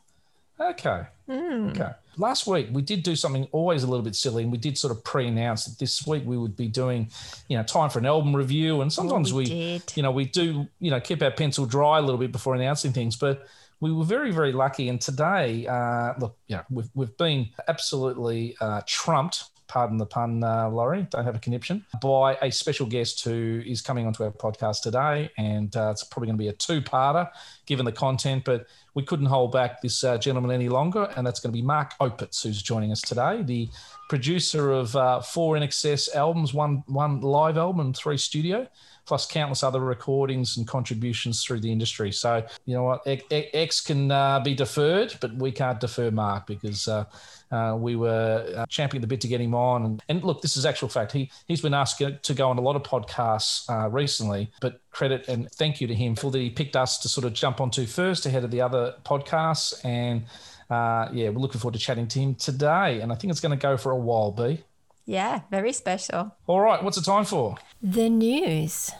Okay. 0.61 1.03
Mm. 1.29 1.71
Okay. 1.71 1.91
Last 2.19 2.47
week 2.47 2.69
we 2.73 2.83
did 2.83 3.03
do 3.03 3.17
something 3.17 3.49
always 3.53 3.83
a 3.83 3.87
little 3.87 4.05
bit 4.05 4.15
silly, 4.15 4.43
and 4.43 4.53
we 4.53 4.59
did 4.59 4.77
sort 4.77 4.91
of 4.91 5.03
pre-announce 5.03 5.65
that 5.65 5.79
this 5.79 6.07
week 6.07 6.25
we 6.27 6.37
would 6.37 6.57
be 6.57 6.69
doing, 6.69 7.09
you 7.49 7.57
know, 7.57 7.63
time 7.63 7.89
for 7.91 7.99
an 7.99 8.07
album 8.07 8.37
review, 8.37 8.83
and 8.83 8.93
sometimes 8.93 9.33
we, 9.33 9.45
we 9.45 9.83
you 9.95 10.03
know, 10.03 10.11
we 10.11 10.27
do, 10.27 10.67
you 10.79 10.91
know, 10.91 11.01
keep 11.01 11.23
our 11.23 11.31
pencil 11.31 11.65
dry 11.65 11.99
a 11.99 12.03
little 12.03 12.19
bit 12.19 12.33
before 12.33 12.55
announcing 12.55 12.93
things, 12.93 13.17
but 13.17 13.47
we 13.81 13.91
were 13.93 14.05
very, 14.05 14.31
very 14.31 14.53
lucky. 14.53 14.89
And 14.89 15.01
today, 15.01 15.67
uh, 15.67 16.15
look, 16.19 16.37
you 16.47 16.57
know, 16.57 16.63
we've, 16.71 16.89
we've 16.95 17.17
been 17.17 17.49
absolutely 17.67 18.57
uh, 18.61 18.83
trumped 18.87 19.45
pardon 19.73 19.97
the 19.97 20.05
pun, 20.05 20.45
uh, 20.45 20.69
Laurie, 20.69 21.07
don't 21.09 21.25
have 21.25 21.35
a 21.35 21.39
conniption, 21.39 21.83
by 22.03 22.37
a 22.43 22.53
special 22.53 22.85
guest 22.85 23.25
who 23.25 23.63
is 23.65 23.81
coming 23.81 24.07
onto 24.07 24.23
our 24.23 24.31
podcast 24.31 24.83
today. 24.83 25.31
And 25.39 25.75
uh, 25.75 25.89
it's 25.93 26.05
probably 26.05 26.27
going 26.27 26.37
to 26.37 26.43
be 26.43 26.49
a 26.49 26.53
two 26.53 26.83
parter 26.83 27.31
given 27.65 27.87
the 27.87 27.93
content, 27.93 28.45
but 28.45 28.67
we 28.93 29.03
couldn't 29.03 29.27
hold 29.27 29.51
back 29.51 29.81
this 29.81 30.05
uh, 30.05 30.19
gentleman 30.19 30.51
any 30.51 30.69
longer. 30.69 31.11
And 31.17 31.27
that's 31.27 31.41
going 31.41 31.55
to 31.55 31.57
be 31.57 31.63
Mark 31.63 31.95
Opitz, 32.03 32.43
who's 32.43 32.61
joining 32.61 32.93
us 32.93 33.01
today, 33.01 33.43
the 33.43 33.71
producer 34.11 34.73
of 34.73 34.95
uh, 34.95 35.23
four 35.23 35.57
INXS 35.57 36.15
albums, 36.15 36.53
one, 36.53 36.85
one 36.87 37.23
live 37.23 37.57
album 37.57 37.81
and 37.81 37.97
three 37.97 38.19
studio 38.19 38.69
plus 39.05 39.27
countless 39.27 39.63
other 39.63 39.81
recordings 39.81 40.57
and 40.57 40.67
contributions 40.67 41.45
through 41.45 41.61
the 41.61 41.71
industry. 41.71 42.13
So, 42.13 42.45
you 42.67 42.75
know 42.75 42.85
what, 42.85 43.03
X 43.07 43.81
can 43.81 44.11
uh, 44.11 44.41
be 44.41 44.55
deferred, 44.55 45.15
but 45.21 45.35
we 45.35 45.53
can't 45.53 45.81
defer 45.81 46.11
Mark 46.11 46.47
because 46.47 46.89
uh, 46.89 47.05
uh, 47.51 47.77
we 47.79 47.97
were 47.97 48.53
uh, 48.57 48.67
championing 48.67 49.03
the 49.03 49.07
bit 49.07 49.21
to 49.21 49.29
get 49.29 49.41
him 49.41 49.55
on. 49.55 49.85
And, 49.85 50.03
and, 50.09 50.25
look, 50.25 50.41
this 50.41 50.57
is 50.57 50.65
actual 50.65 50.89
fact. 50.89 51.13
He, 51.13 51.31
he's 51.47 51.61
been 51.61 51.75
asked 51.75 51.99
to 51.99 52.35
go 52.35 52.49
on 52.49 52.59
a 52.59 52.63
lot 52.63 52.77
of 52.77 52.83
podcasts 52.83 53.69
uh, 53.69 53.89
recently, 53.91 54.51
but 54.61 54.81
credit 54.91 55.29
and 55.29 55.51
thank 55.53 55.81
you 55.81 55.87
to 55.87 55.95
him 55.95 56.15
for 56.15 56.31
that 56.31 56.39
he 56.39 56.51
picked 56.51 56.77
us 56.77 56.99
to 56.99 57.09
sort 57.09 57.25
of 57.25 57.33
jump 57.33 57.61
onto 57.61 57.87
first 57.87 58.27
ahead 58.27 58.45
of 58.45 58.51
the 58.51 58.61
other 58.61 58.95
podcasts. 59.05 59.85
And 59.85 60.25
uh, 60.71 61.09
yeah, 61.13 61.29
we're 61.29 61.41
looking 61.41 61.61
forward 61.61 61.75
to 61.75 61.81
chatting 61.81 62.09
to 62.09 62.19
him 62.19 62.35
today. 62.35 63.01
And 63.01 63.13
I 63.13 63.15
think 63.15 63.31
it's 63.31 63.41
going 63.41 63.59
to 63.59 63.63
go 63.63 63.77
for 63.77 63.93
a 63.93 63.97
while, 63.97 64.33
B. 64.33 64.63
Yeah, 65.05 65.41
very 65.51 65.73
special. 65.73 66.37
All 66.47 66.61
right, 66.61 66.83
what's 66.83 66.97
the 66.97 67.03
time 67.03 67.25
for? 67.25 67.57
The 67.83 68.09
news. 68.09 68.91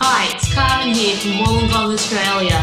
Hi, 0.00 0.34
it's 0.34 0.54
Carmen 0.54 0.94
here 0.94 1.16
from 1.16 1.32
Wollongong, 1.32 1.94
Australia. 1.94 2.62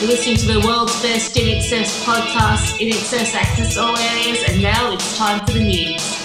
You're 0.00 0.08
listening 0.08 0.36
to 0.38 0.46
the 0.46 0.66
world's 0.66 1.00
best 1.02 1.36
INXS 1.36 2.04
podcast, 2.04 2.78
INXS 2.80 3.34
Access 3.34 3.76
All 3.76 3.94
Areas, 3.96 4.42
and 4.48 4.62
now 4.62 4.92
it's 4.94 5.18
time 5.18 5.44
for 5.44 5.52
the 5.52 5.60
news. 5.60 6.19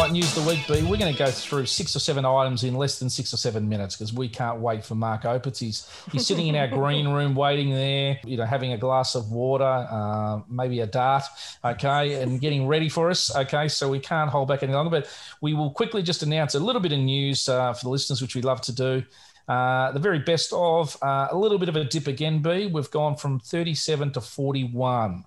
Right, 0.00 0.12
news 0.12 0.34
of 0.34 0.44
the 0.44 0.50
week, 0.50 0.66
B. 0.66 0.80
We're 0.80 0.96
going 0.96 1.12
to 1.12 1.18
go 1.18 1.30
through 1.30 1.66
six 1.66 1.94
or 1.94 1.98
seven 1.98 2.24
items 2.24 2.64
in 2.64 2.74
less 2.74 2.98
than 2.98 3.10
six 3.10 3.34
or 3.34 3.36
seven 3.36 3.68
minutes 3.68 3.96
because 3.96 4.14
we 4.14 4.30
can't 4.30 4.58
wait 4.58 4.82
for 4.82 4.94
Mark 4.94 5.24
Opitz. 5.24 5.58
He's, 5.58 5.86
he's 6.10 6.26
sitting 6.26 6.46
in 6.46 6.56
our 6.56 6.68
green 6.80 7.08
room 7.08 7.34
waiting 7.34 7.68
there, 7.68 8.18
you 8.24 8.38
know, 8.38 8.46
having 8.46 8.72
a 8.72 8.78
glass 8.78 9.14
of 9.14 9.30
water, 9.30 9.62
uh, 9.62 10.40
maybe 10.48 10.80
a 10.80 10.86
dart, 10.86 11.24
okay, 11.62 12.22
and 12.22 12.40
getting 12.40 12.66
ready 12.66 12.88
for 12.88 13.10
us, 13.10 13.36
okay. 13.36 13.68
So 13.68 13.90
we 13.90 13.98
can't 13.98 14.30
hold 14.30 14.48
back 14.48 14.62
any 14.62 14.72
longer, 14.72 15.02
but 15.02 15.14
we 15.42 15.52
will 15.52 15.70
quickly 15.70 16.02
just 16.02 16.22
announce 16.22 16.54
a 16.54 16.60
little 16.60 16.80
bit 16.80 16.92
of 16.92 16.98
news 16.98 17.46
uh, 17.46 17.74
for 17.74 17.84
the 17.84 17.90
listeners, 17.90 18.22
which 18.22 18.34
we 18.34 18.40
love 18.40 18.62
to 18.62 18.72
do. 18.74 19.02
Uh, 19.48 19.92
the 19.92 20.00
very 20.00 20.20
best 20.20 20.50
of 20.54 20.96
uh, 21.02 21.28
a 21.30 21.36
little 21.36 21.58
bit 21.58 21.68
of 21.68 21.76
a 21.76 21.84
dip 21.84 22.06
again, 22.06 22.40
B. 22.40 22.68
We've 22.68 22.90
gone 22.90 23.16
from 23.16 23.38
37 23.38 24.12
to 24.12 24.22
41. 24.22 25.26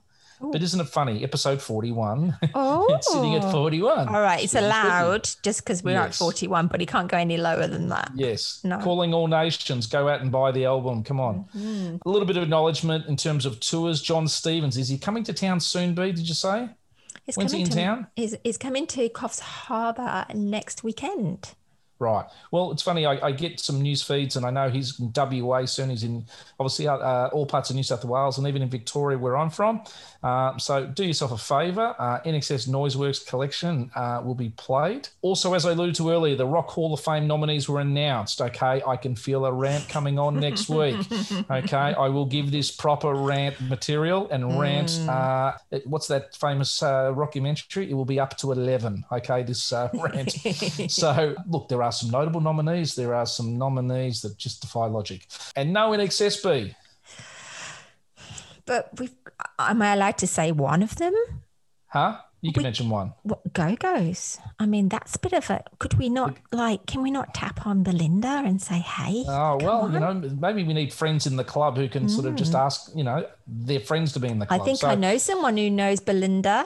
But 0.51 0.61
isn't 0.61 0.79
it 0.79 0.87
funny? 0.87 1.23
Episode 1.23 1.61
41. 1.61 2.37
Oh. 2.53 2.87
it's 2.95 3.11
sitting 3.11 3.35
at 3.35 3.51
41. 3.51 4.07
All 4.07 4.21
right, 4.21 4.43
it's 4.43 4.55
allowed 4.55 5.29
just 5.41 5.63
because 5.63 5.83
we're 5.83 5.97
at 5.97 6.13
41, 6.13 6.67
but 6.67 6.79
he 6.79 6.85
can't 6.85 7.09
go 7.09 7.17
any 7.17 7.37
lower 7.37 7.67
than 7.67 7.89
that. 7.89 8.11
Yes. 8.15 8.59
No. 8.63 8.79
Calling 8.79 9.13
all 9.13 9.27
nations, 9.27 9.87
go 9.87 10.09
out 10.09 10.21
and 10.21 10.31
buy 10.31 10.51
the 10.51 10.65
album. 10.65 11.03
Come 11.03 11.19
on. 11.19 11.45
Mm-hmm. 11.55 11.97
A 12.05 12.09
little 12.09 12.27
bit 12.27 12.37
of 12.37 12.43
acknowledgement 12.43 13.07
in 13.07 13.15
terms 13.15 13.45
of 13.45 13.59
tours. 13.59 14.01
Jon 14.01 14.27
Stevens, 14.27 14.77
is 14.77 14.89
he 14.89 14.97
coming 14.97 15.23
to 15.23 15.33
town 15.33 15.59
soon, 15.59 15.93
B? 15.93 16.11
Did 16.11 16.27
you 16.27 16.35
say? 16.35 16.69
It's 17.25 17.37
When's 17.37 17.51
he 17.51 17.59
coming 17.59 17.67
in 17.67 17.71
to, 17.71 17.77
town? 17.77 18.07
Is 18.15 18.37
is 18.43 18.57
coming 18.57 18.85
to 18.87 19.07
Coffs 19.09 19.39
Harbour 19.39 20.25
next 20.33 20.83
weekend. 20.83 21.53
Right. 21.99 22.25
Well, 22.51 22.71
it's 22.71 22.81
funny. 22.81 23.05
I, 23.05 23.27
I 23.27 23.31
get 23.31 23.59
some 23.59 23.81
news 23.81 24.01
feeds, 24.01 24.35
and 24.35 24.45
I 24.45 24.49
know 24.49 24.69
he's 24.69 24.99
in 24.99 25.13
WA 25.15 25.65
soon. 25.65 25.89
He's 25.89 26.03
in 26.03 26.25
obviously 26.59 26.87
uh, 26.87 26.97
uh, 26.97 27.29
all 27.31 27.45
parts 27.45 27.69
of 27.69 27.75
New 27.75 27.83
South 27.83 28.03
Wales, 28.03 28.37
and 28.37 28.47
even 28.47 28.61
in 28.61 28.69
Victoria, 28.69 29.17
where 29.17 29.37
I'm 29.37 29.49
from. 29.49 29.83
Uh, 30.23 30.57
so 30.57 30.85
do 30.85 31.03
yourself 31.05 31.31
a 31.31 31.37
favour. 31.37 31.95
Uh, 31.99 32.19
INXS 32.21 32.67
Noiseworks 32.67 33.25
collection 33.27 33.91
uh, 33.95 34.21
will 34.23 34.35
be 34.35 34.49
played. 34.49 35.09
Also, 35.21 35.53
as 35.53 35.65
I 35.65 35.71
alluded 35.71 35.95
to 35.95 36.09
earlier, 36.09 36.35
the 36.35 36.45
Rock 36.45 36.69
Hall 36.69 36.93
of 36.93 36.99
Fame 36.99 37.27
nominees 37.27 37.69
were 37.69 37.79
announced. 37.79 38.41
Okay, 38.41 38.81
I 38.85 38.95
can 38.95 39.15
feel 39.15 39.45
a 39.45 39.51
rant 39.51 39.87
coming 39.87 40.17
on 40.19 40.39
next 40.39 40.69
week. 40.69 40.97
Okay, 41.49 41.77
I 41.77 42.09
will 42.09 42.25
give 42.25 42.51
this 42.51 42.71
proper 42.71 43.13
rant 43.13 43.59
material 43.61 44.27
and 44.31 44.59
rant. 44.59 44.99
Uh, 45.07 45.53
what's 45.85 46.07
that 46.07 46.35
famous 46.35 46.81
uh, 46.81 47.11
documentary? 47.11 47.89
It 47.89 47.93
will 47.93 48.05
be 48.05 48.19
up 48.19 48.37
to 48.37 48.51
eleven. 48.51 49.03
Okay, 49.11 49.43
this 49.43 49.71
uh, 49.73 49.89
rant. 49.93 50.31
so 50.91 51.35
look, 51.47 51.69
there 51.69 51.81
are 51.83 51.91
some 51.91 52.09
notable 52.09 52.41
nominees. 52.41 52.95
There 52.95 53.13
are 53.13 53.25
some 53.25 53.57
nominees 53.57 54.21
that 54.21 54.37
just 54.37 54.61
defy 54.61 54.85
logic, 54.87 55.27
and 55.55 55.73
no 55.73 55.91
NXSB. 55.91 56.75
But 58.65 58.97
we've, 58.97 59.13
uh, 59.39 59.65
am 59.71 59.81
I 59.81 59.93
allowed 59.93 60.17
to 60.19 60.27
say 60.27 60.51
one 60.51 60.81
of 60.83 60.95
them? 60.95 61.13
Huh? 61.87 62.17
You 62.41 62.51
can 62.51 62.61
We- 62.61 62.63
mention 62.65 62.89
one. 62.89 63.13
What 63.23 63.53
Go 63.53 63.75
goes. 63.77 64.37
I 64.59 64.65
mean, 64.65 64.89
that's 64.89 65.15
a 65.15 65.19
bit 65.19 65.31
of 65.31 65.49
a. 65.49 65.63
Could 65.79 65.93
we 65.93 66.09
not 66.09 66.35
like? 66.51 66.85
Can 66.87 67.01
we 67.01 67.09
not 67.09 67.33
tap 67.33 67.65
on 67.65 67.83
Belinda 67.83 68.43
and 68.45 68.61
say, 68.61 68.79
"Hey"? 68.79 69.23
Oh 69.27 69.57
well, 69.61 69.89
you 69.91 69.99
know, 69.99 70.13
maybe 70.13 70.63
we 70.63 70.73
need 70.73 70.91
friends 70.91 71.25
in 71.25 71.37
the 71.37 71.45
club 71.45 71.77
who 71.77 71.87
can 71.87 72.09
sort 72.09 72.25
of 72.25 72.35
just 72.35 72.51
hmm. 72.51 72.57
ask, 72.57 72.91
you 72.93 73.05
know, 73.05 73.25
their 73.47 73.79
friends 73.79 74.11
to 74.13 74.19
be 74.19 74.27
in 74.27 74.39
the 74.39 74.45
club. 74.45 74.59
I 74.59 74.65
think 74.65 74.79
So- 74.79 74.89
I 74.89 74.95
know 74.95 75.17
someone 75.17 75.55
who 75.55 75.69
knows 75.69 76.01
Belinda. 76.01 76.65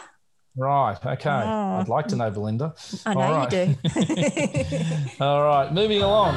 Right. 0.58 0.98
Okay. 1.06 1.30
Oh. 1.30 1.80
I'd 1.80 1.88
like 1.88 2.08
to 2.08 2.16
know 2.16 2.32
Belinda. 2.32 2.74
I 3.06 3.14
know 3.14 3.22
All 3.22 3.44
you 3.44 3.50
do. 3.50 3.76
All 5.24 5.44
right. 5.44 5.72
Moving 5.72 6.02
along. 6.02 6.36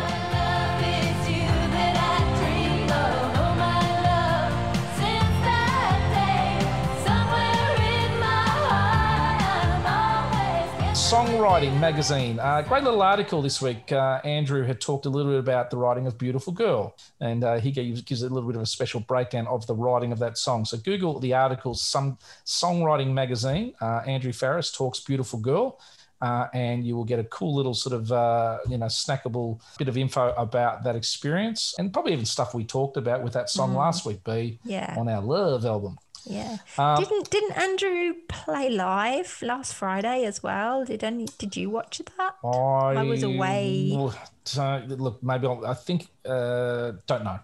Songwriting 11.11 11.81
magazine. 11.81 12.39
Uh, 12.39 12.63
great 12.63 12.85
little 12.85 13.03
article 13.03 13.43
this 13.43 13.61
week. 13.61 13.91
Uh, 13.91 14.21
Andrew 14.23 14.63
had 14.65 14.81
talked 14.81 15.07
a 15.07 15.09
little 15.11 15.33
bit 15.33 15.41
about 15.41 15.69
the 15.69 15.77
writing 15.77 16.07
of 16.07 16.17
Beautiful 16.17 16.53
Girl, 16.53 16.95
and 17.19 17.43
uh, 17.43 17.59
he 17.59 17.73
gives, 17.73 18.01
gives 18.03 18.23
a 18.23 18.29
little 18.29 18.49
bit 18.49 18.55
of 18.55 18.63
a 18.63 18.67
special 18.67 19.01
breakdown 19.01 19.49
of 19.49 19.67
the 19.67 19.75
writing 19.75 20.13
of 20.13 20.21
that 20.21 20.39
song. 20.39 20.65
So 20.65 20.77
Google 20.79 21.19
the 21.19 21.35
article, 21.35 21.75
some 21.75 22.17
Songwriting 22.47 23.13
magazine. 23.13 23.75
Uh, 23.81 24.03
Andrew 24.07 24.31
Farriss 24.31 24.73
talks 24.73 25.01
Beautiful 25.01 25.41
Girl. 25.41 25.81
Uh, 26.23 26.47
and 26.53 26.85
you 26.87 26.95
will 26.95 27.07
get 27.07 27.19
a 27.19 27.25
cool 27.25 27.57
little 27.57 27.73
sort 27.73 27.95
of 27.95 28.13
uh, 28.13 28.59
you 28.69 28.77
know 28.77 28.85
snackable 28.87 29.59
bit 29.79 29.89
of 29.89 29.97
info 29.97 30.35
about 30.37 30.85
that 30.85 30.95
experience 30.95 31.75
and 31.79 31.95
probably 31.95 32.13
even 32.13 32.27
stuff 32.27 32.53
we 32.53 32.63
talked 32.63 32.99
about 32.99 33.23
with 33.23 33.33
that 33.33 33.49
song 33.49 33.75
last 33.75 34.05
week 34.05 34.23
b 34.23 34.59
Yeah. 34.65 34.95
on 34.99 35.09
our 35.09 35.23
love 35.23 35.65
album 35.65 35.97
Yeah. 36.25 36.59
Um, 36.79 37.03
didn't 37.03 37.31
didn't 37.31 37.53
Andrew 37.53 38.15
play 38.29 38.71
live 38.71 39.39
last 39.43 39.75
Friday 39.75 40.25
as 40.25 40.43
well? 40.43 40.85
Did 40.85 41.03
any 41.05 41.27
did 41.39 41.57
you 41.57 41.71
watch 41.71 42.01
that? 42.19 42.35
I, 42.45 43.03
was 43.03 43.23
away. 43.23 43.97
So, 44.45 44.83
look, 44.89 45.23
maybe 45.23 45.47
I'll, 45.47 45.65
I 45.67 45.75
think 45.75 46.09
uh, 46.25 46.93
don't 47.07 47.25
know. 47.25 47.41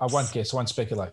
I 0.00 0.06
won't 0.06 0.32
guess. 0.32 0.54
I 0.54 0.56
won't 0.56 0.68
speculate. 0.68 1.10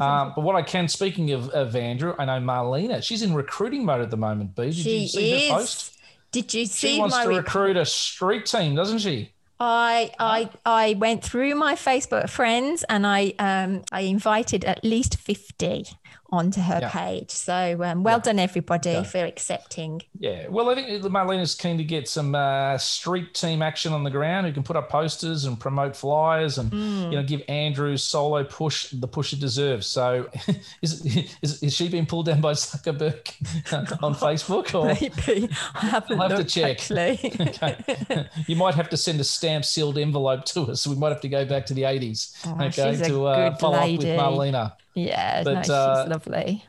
um, 0.00 0.32
but 0.34 0.40
what 0.42 0.56
I 0.56 0.62
can, 0.62 0.88
speaking 0.88 1.32
of, 1.32 1.50
of 1.50 1.76
Andrew, 1.76 2.14
I 2.18 2.24
know 2.24 2.40
Marlena. 2.40 3.02
She's 3.02 3.22
in 3.22 3.34
recruiting 3.34 3.84
mode 3.84 4.00
at 4.00 4.10
the 4.10 4.16
moment. 4.16 4.56
B, 4.56 4.66
did 4.66 4.74
She 4.74 4.98
you 5.00 5.08
see 5.08 5.32
is. 5.32 5.50
her 5.50 5.56
post? 5.56 5.98
Did 6.32 6.54
you 6.54 6.64
see? 6.66 6.94
She 6.94 6.98
wants 6.98 7.16
my 7.16 7.24
to 7.24 7.30
recruit 7.30 7.76
a 7.76 7.84
street 7.84 8.46
team, 8.46 8.74
doesn't 8.74 9.00
she? 9.00 9.32
I 9.58 10.10
I 10.18 10.48
I 10.64 10.94
went 10.94 11.22
through 11.22 11.54
my 11.54 11.74
Facebook 11.74 12.30
friends 12.30 12.82
and 12.88 13.06
I 13.06 13.34
um 13.38 13.82
I 13.92 14.02
invited 14.02 14.64
at 14.64 14.82
least 14.82 15.18
50 15.18 15.84
onto 16.32 16.60
her 16.60 16.78
Yeah. 16.82 16.90
page. 16.90 17.30
So 17.30 17.78
um, 17.82 18.02
well 18.02 18.20
done 18.20 18.38
everybody 18.38 18.90
Yeah. 18.90 19.02
for 19.02 19.18
accepting. 19.24 20.02
Yeah. 20.18 20.46
Well, 20.48 20.70
I 20.70 20.74
think 20.74 20.88
Marlena's 21.04 21.54
keen 21.54 21.76
to 21.78 21.84
get 21.84 22.08
some 22.08 22.34
uh, 22.34 22.78
street 22.78 23.34
team 23.34 23.62
action 23.62 23.92
on 23.92 24.04
the 24.04 24.10
ground 24.10 24.46
who 24.46 24.52
can 24.52 24.62
put 24.62 24.76
up 24.76 24.88
posters 24.88 25.44
and 25.44 25.58
promote 25.58 25.96
flyers 25.96 26.58
and 26.58 26.70
Mm. 26.70 27.04
you 27.10 27.16
know 27.18 27.22
give 27.22 27.42
Andrew's 27.48 28.02
solo 28.02 28.44
push 28.44 28.90
the 28.90 29.08
push 29.08 29.32
it 29.32 29.40
deserves. 29.40 29.86
So, 29.86 30.28
is, 30.82 31.04
is 31.42 31.62
is 31.62 31.74
she 31.74 31.88
being 31.88 32.06
pulled 32.06 32.26
down 32.26 32.40
by 32.40 32.52
Zuckerberg 32.52 33.28
on 34.02 34.14
Facebook 34.14 34.74
or? 34.74 34.86
Maybe 35.00 35.48
I 35.74 35.86
haven't 35.86 36.20
I'll 36.20 36.28
have 36.28 36.38
to 36.38 36.44
check. 36.44 36.90
Okay. 36.90 38.28
you 38.46 38.56
might 38.56 38.74
have 38.74 38.88
to 38.90 38.96
send 38.96 39.20
a 39.20 39.24
stamp 39.24 39.64
sealed 39.64 39.98
envelope 39.98 40.44
to 40.46 40.62
us. 40.70 40.86
We 40.86 40.94
might 40.96 41.10
have 41.10 41.20
to 41.22 41.28
go 41.28 41.44
back 41.44 41.66
to 41.66 41.74
the 41.74 41.82
80s 41.82 42.34
Oh, 42.46 42.64
okay, 42.66 42.96
to 43.08 43.26
uh, 43.26 43.56
follow 43.56 43.78
up 43.78 43.90
with 43.90 44.06
Marlena. 44.06 44.72
Yeah, 44.94 45.42
But, 45.44 45.54
no, 45.54 45.62
she's 45.62 45.70
uh, 45.70 46.06
lovely. 46.08 46.64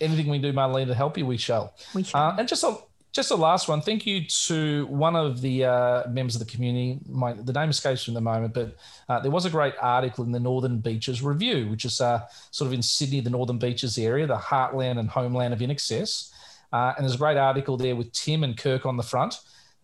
Anything 0.00 0.28
we 0.28 0.38
do, 0.38 0.52
Marlena, 0.52 0.86
to 0.86 0.94
help 0.94 1.18
you, 1.18 1.26
we 1.26 1.36
shall. 1.36 1.74
We 1.94 2.02
shall. 2.02 2.20
Uh, 2.20 2.36
and 2.38 2.48
just 2.48 2.64
a, 2.64 2.76
just 3.12 3.30
a 3.30 3.36
last 3.36 3.68
one. 3.68 3.82
Thank 3.82 4.06
you 4.06 4.24
to 4.26 4.86
one 4.86 5.14
of 5.14 5.42
the 5.42 5.66
uh, 5.66 6.08
members 6.08 6.34
of 6.34 6.44
the 6.44 6.50
community. 6.50 6.98
My, 7.06 7.34
the 7.34 7.52
name 7.52 7.68
escapes 7.68 8.08
me 8.08 8.12
at 8.12 8.16
the 8.16 8.20
moment, 8.22 8.54
but 8.54 8.76
uh, 9.08 9.20
there 9.20 9.30
was 9.30 9.44
a 9.44 9.50
great 9.50 9.74
article 9.80 10.24
in 10.24 10.32
the 10.32 10.40
Northern 10.40 10.78
Beaches 10.78 11.22
Review, 11.22 11.68
which 11.68 11.84
is 11.84 12.00
uh, 12.00 12.22
sort 12.50 12.66
of 12.66 12.72
in 12.72 12.82
Sydney, 12.82 13.20
the 13.20 13.30
Northern 13.30 13.58
Beaches 13.58 13.98
area, 13.98 14.26
the 14.26 14.36
heartland 14.36 14.98
and 14.98 15.10
homeland 15.10 15.52
of 15.52 15.60
INXS. 15.60 16.32
Uh, 16.72 16.94
and 16.96 17.04
there's 17.04 17.14
a 17.14 17.18
great 17.18 17.36
article 17.36 17.76
there 17.76 17.94
with 17.94 18.10
Tim 18.12 18.44
and 18.44 18.56
Kirk 18.56 18.86
on 18.86 18.96
the 18.96 19.02
front. 19.02 19.34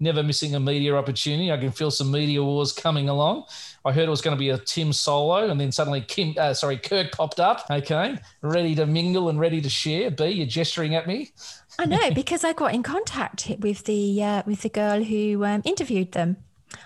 Never 0.00 0.22
missing 0.22 0.54
a 0.54 0.60
media 0.60 0.94
opportunity. 0.96 1.50
I 1.50 1.56
can 1.56 1.72
feel 1.72 1.90
some 1.90 2.10
media 2.10 2.42
wars 2.42 2.72
coming 2.72 3.08
along. 3.08 3.46
I 3.84 3.92
heard 3.92 4.06
it 4.06 4.10
was 4.10 4.20
going 4.20 4.36
to 4.36 4.38
be 4.38 4.50
a 4.50 4.58
Tim 4.58 4.92
solo, 4.92 5.48
and 5.48 5.60
then 5.60 5.72
suddenly 5.72 6.00
Kim, 6.02 6.34
uh, 6.38 6.54
sorry, 6.54 6.76
Kirk 6.76 7.10
popped 7.12 7.40
up. 7.40 7.66
Okay, 7.70 8.16
ready 8.42 8.74
to 8.76 8.86
mingle 8.86 9.28
and 9.28 9.40
ready 9.40 9.60
to 9.60 9.68
share. 9.68 10.10
B, 10.10 10.26
you're 10.26 10.46
gesturing 10.46 10.94
at 10.94 11.06
me. 11.06 11.32
I 11.80 11.86
know 11.86 12.10
because 12.12 12.44
I 12.44 12.52
got 12.52 12.74
in 12.74 12.82
contact 12.82 13.50
with 13.58 13.84
the 13.84 14.22
uh, 14.22 14.42
with 14.46 14.62
the 14.62 14.68
girl 14.68 15.02
who 15.02 15.44
um, 15.44 15.62
interviewed 15.64 16.12
them. 16.12 16.36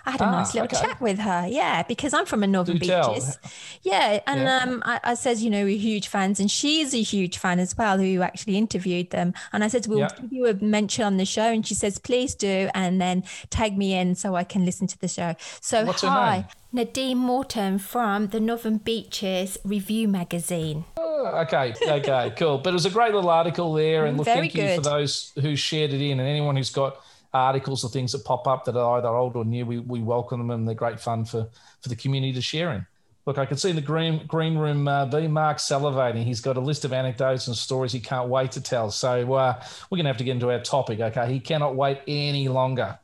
I 0.04 0.11
had 0.12 0.21
a 0.21 0.25
Ah, 0.25 0.30
nice 0.32 0.54
little 0.54 0.64
okay. 0.66 0.80
chat 0.87 1.00
with 1.00 1.18
her. 1.18 1.47
Yeah, 1.49 1.82
because 1.82 2.12
I'm 2.12 2.26
from 2.26 2.42
a 2.42 2.47
Northern 2.47 2.78
Do 2.78 2.87
tell. 2.87 3.14
Beaches. 3.14 3.38
Yeah, 3.82 4.21
and 4.26 4.40
Yeah. 4.40 4.56
um, 4.59 4.82
I, 4.85 5.00
I 5.04 5.14
says, 5.14 5.42
you 5.42 5.50
know, 5.50 5.64
we're 5.64 5.78
huge 5.78 6.09
fans, 6.09 6.40
and 6.40 6.50
she's 6.50 6.94
a 6.94 7.02
huge 7.02 7.38
fan 7.38 7.59
as 7.59 7.76
well, 7.76 7.99
who 7.99 8.23
actually 8.23 8.56
interviewed 8.56 9.11
them. 9.11 9.35
And 9.52 9.62
I 9.62 9.68
said, 9.68 9.87
we'll 9.87 10.00
Yeah. 10.00 10.09
give 10.21 10.32
you 10.32 10.47
a 10.47 10.54
mention 10.54 11.04
on 11.04 11.16
the 11.16 11.25
show, 11.25 11.44
and 11.52 11.66
she 11.66 11.75
says, 11.75 11.99
please 11.99 12.35
do, 12.35 12.68
and 12.75 13.00
then 13.00 13.25
tag 13.50 13.76
me 13.78 13.94
in 13.94 14.14
so 14.14 14.35
I 14.35 14.44
can 14.44 14.64
listen 14.64 14.87
to 14.88 14.99
the 14.99 15.09
show. 15.09 15.35
So 15.61 15.85
What's 15.85 16.02
hi. 16.02 16.47
Nadine 16.75 17.18
Morton 17.18 17.78
from 17.78 18.28
the 18.28 18.40
Northern 18.40 18.78
Beaches 18.78 19.59
Review 19.62 20.09
Magazine. 20.09 20.87
Oh, 20.97 21.26
okay, 21.47 21.75
okay, 21.87 22.32
cool. 22.37 22.56
But 22.59 22.71
it 22.71 22.73
was 22.73 22.87
a 22.87 22.90
great 22.90 23.12
little 23.14 23.28
article 23.28 23.75
there, 23.75 24.06
and 24.06 24.16
look, 24.16 24.25
Very 24.25 24.49
thank 24.49 24.54
you 24.54 24.75
for 24.76 24.80
those 24.80 25.32
who 25.40 25.54
shared 25.54 25.92
it 25.92 26.00
in, 26.00 26.18
and 26.18 26.26
anyone 26.28 26.56
who's 26.56 26.71
got 26.71 26.97
articles 27.34 27.84
or 27.84 27.90
things 27.90 28.12
that 28.12 28.24
pop 28.24 28.46
up 28.46 28.64
that 28.64 28.76
are 28.76 28.98
either 28.98 29.08
old 29.08 29.36
or 29.36 29.44
new, 29.44 29.66
we, 29.66 29.78
we 29.78 30.00
welcome 30.00 30.38
them, 30.38 30.50
and 30.50 30.66
they're 30.66 30.74
great 30.74 31.00
fun 31.00 31.24
for 31.24 31.48
for 31.80 31.88
the 31.88 31.96
community 31.96 32.32
to 32.34 32.42
share 32.42 32.72
in. 32.72 32.86
Look, 33.24 33.38
I 33.38 33.46
can 33.46 33.56
see 33.56 33.70
in 33.70 33.76
the 33.76 33.82
green 33.82 34.26
green 34.26 34.58
room 34.58 34.88
uh, 34.88 35.06
B 35.06 35.28
Mark 35.28 35.58
salivating. 35.58 36.24
He's 36.24 36.40
got 36.40 36.56
a 36.56 36.60
list 36.60 36.84
of 36.84 36.92
anecdotes 36.92 37.46
and 37.46 37.56
stories 37.56 37.92
he 37.92 38.00
can't 38.00 38.28
wait 38.28 38.50
to 38.52 38.60
tell. 38.60 38.90
So 38.90 39.34
uh, 39.34 39.62
we're 39.90 39.96
going 39.96 40.06
to 40.06 40.10
have 40.10 40.18
to 40.18 40.24
get 40.24 40.32
into 40.32 40.50
our 40.50 40.60
topic. 40.60 40.98
Okay, 41.00 41.32
he 41.32 41.38
cannot 41.38 41.76
wait 41.76 42.00
any 42.08 42.48
longer. 42.48 42.98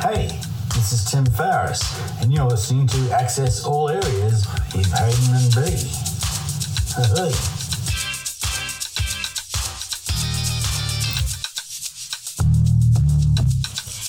Hey, 0.00 0.28
this 0.74 0.92
is 0.92 1.04
Tim 1.10 1.24
Farriss, 1.24 1.82
and 2.22 2.32
you're 2.32 2.46
listening 2.46 2.86
to 2.88 3.10
Access 3.10 3.64
All 3.64 3.88
Areas 3.88 4.46
with 4.74 4.92
Hayden 4.92 5.34
and 5.34 5.52
B. 5.54 5.60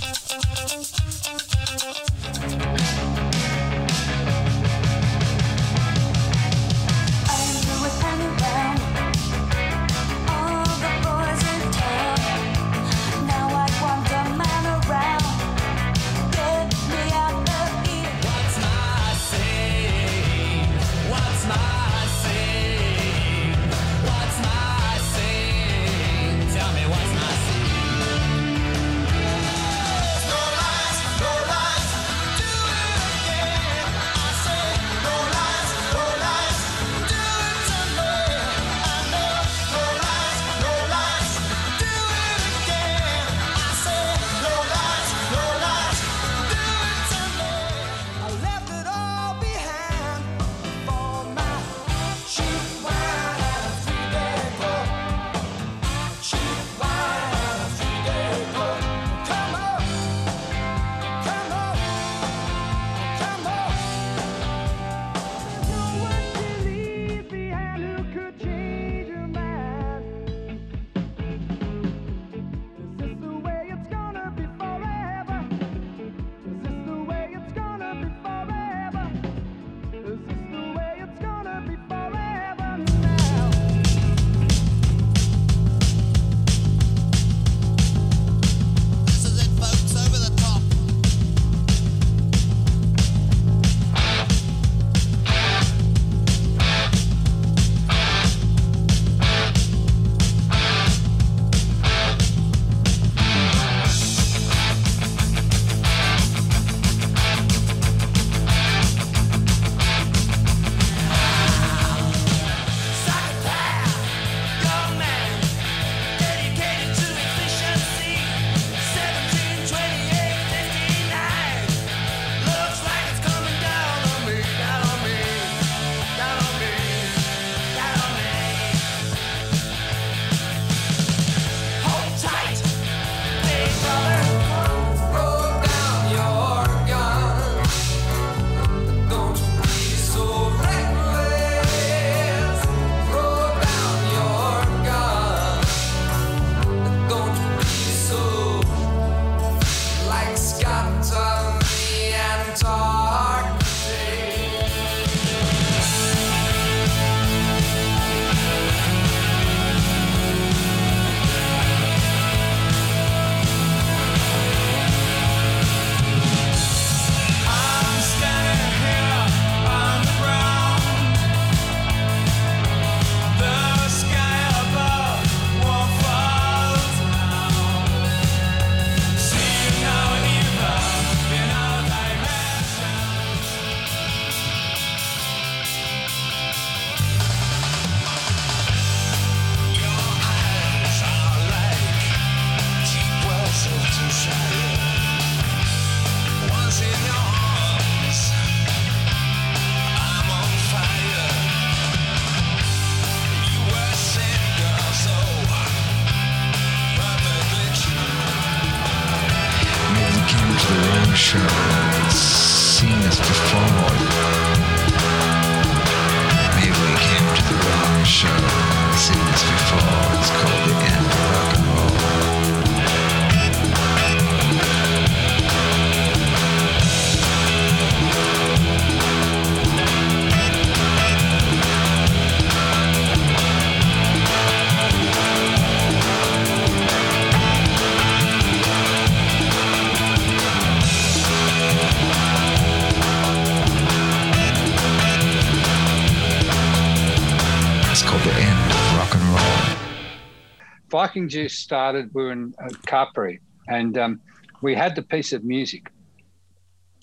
Viking 251.06 251.30
Juice 251.30 251.60
started, 251.60 252.10
we 252.15 252.24
were 252.24 252.32
in 252.32 252.56
uh, 252.58 252.68
Capri, 252.88 253.39
and 253.68 253.96
um, 253.96 254.22
we 254.63 254.74
had 254.74 254.96
the 254.96 255.04
piece 255.04 255.34
of 255.34 255.44
music, 255.44 255.91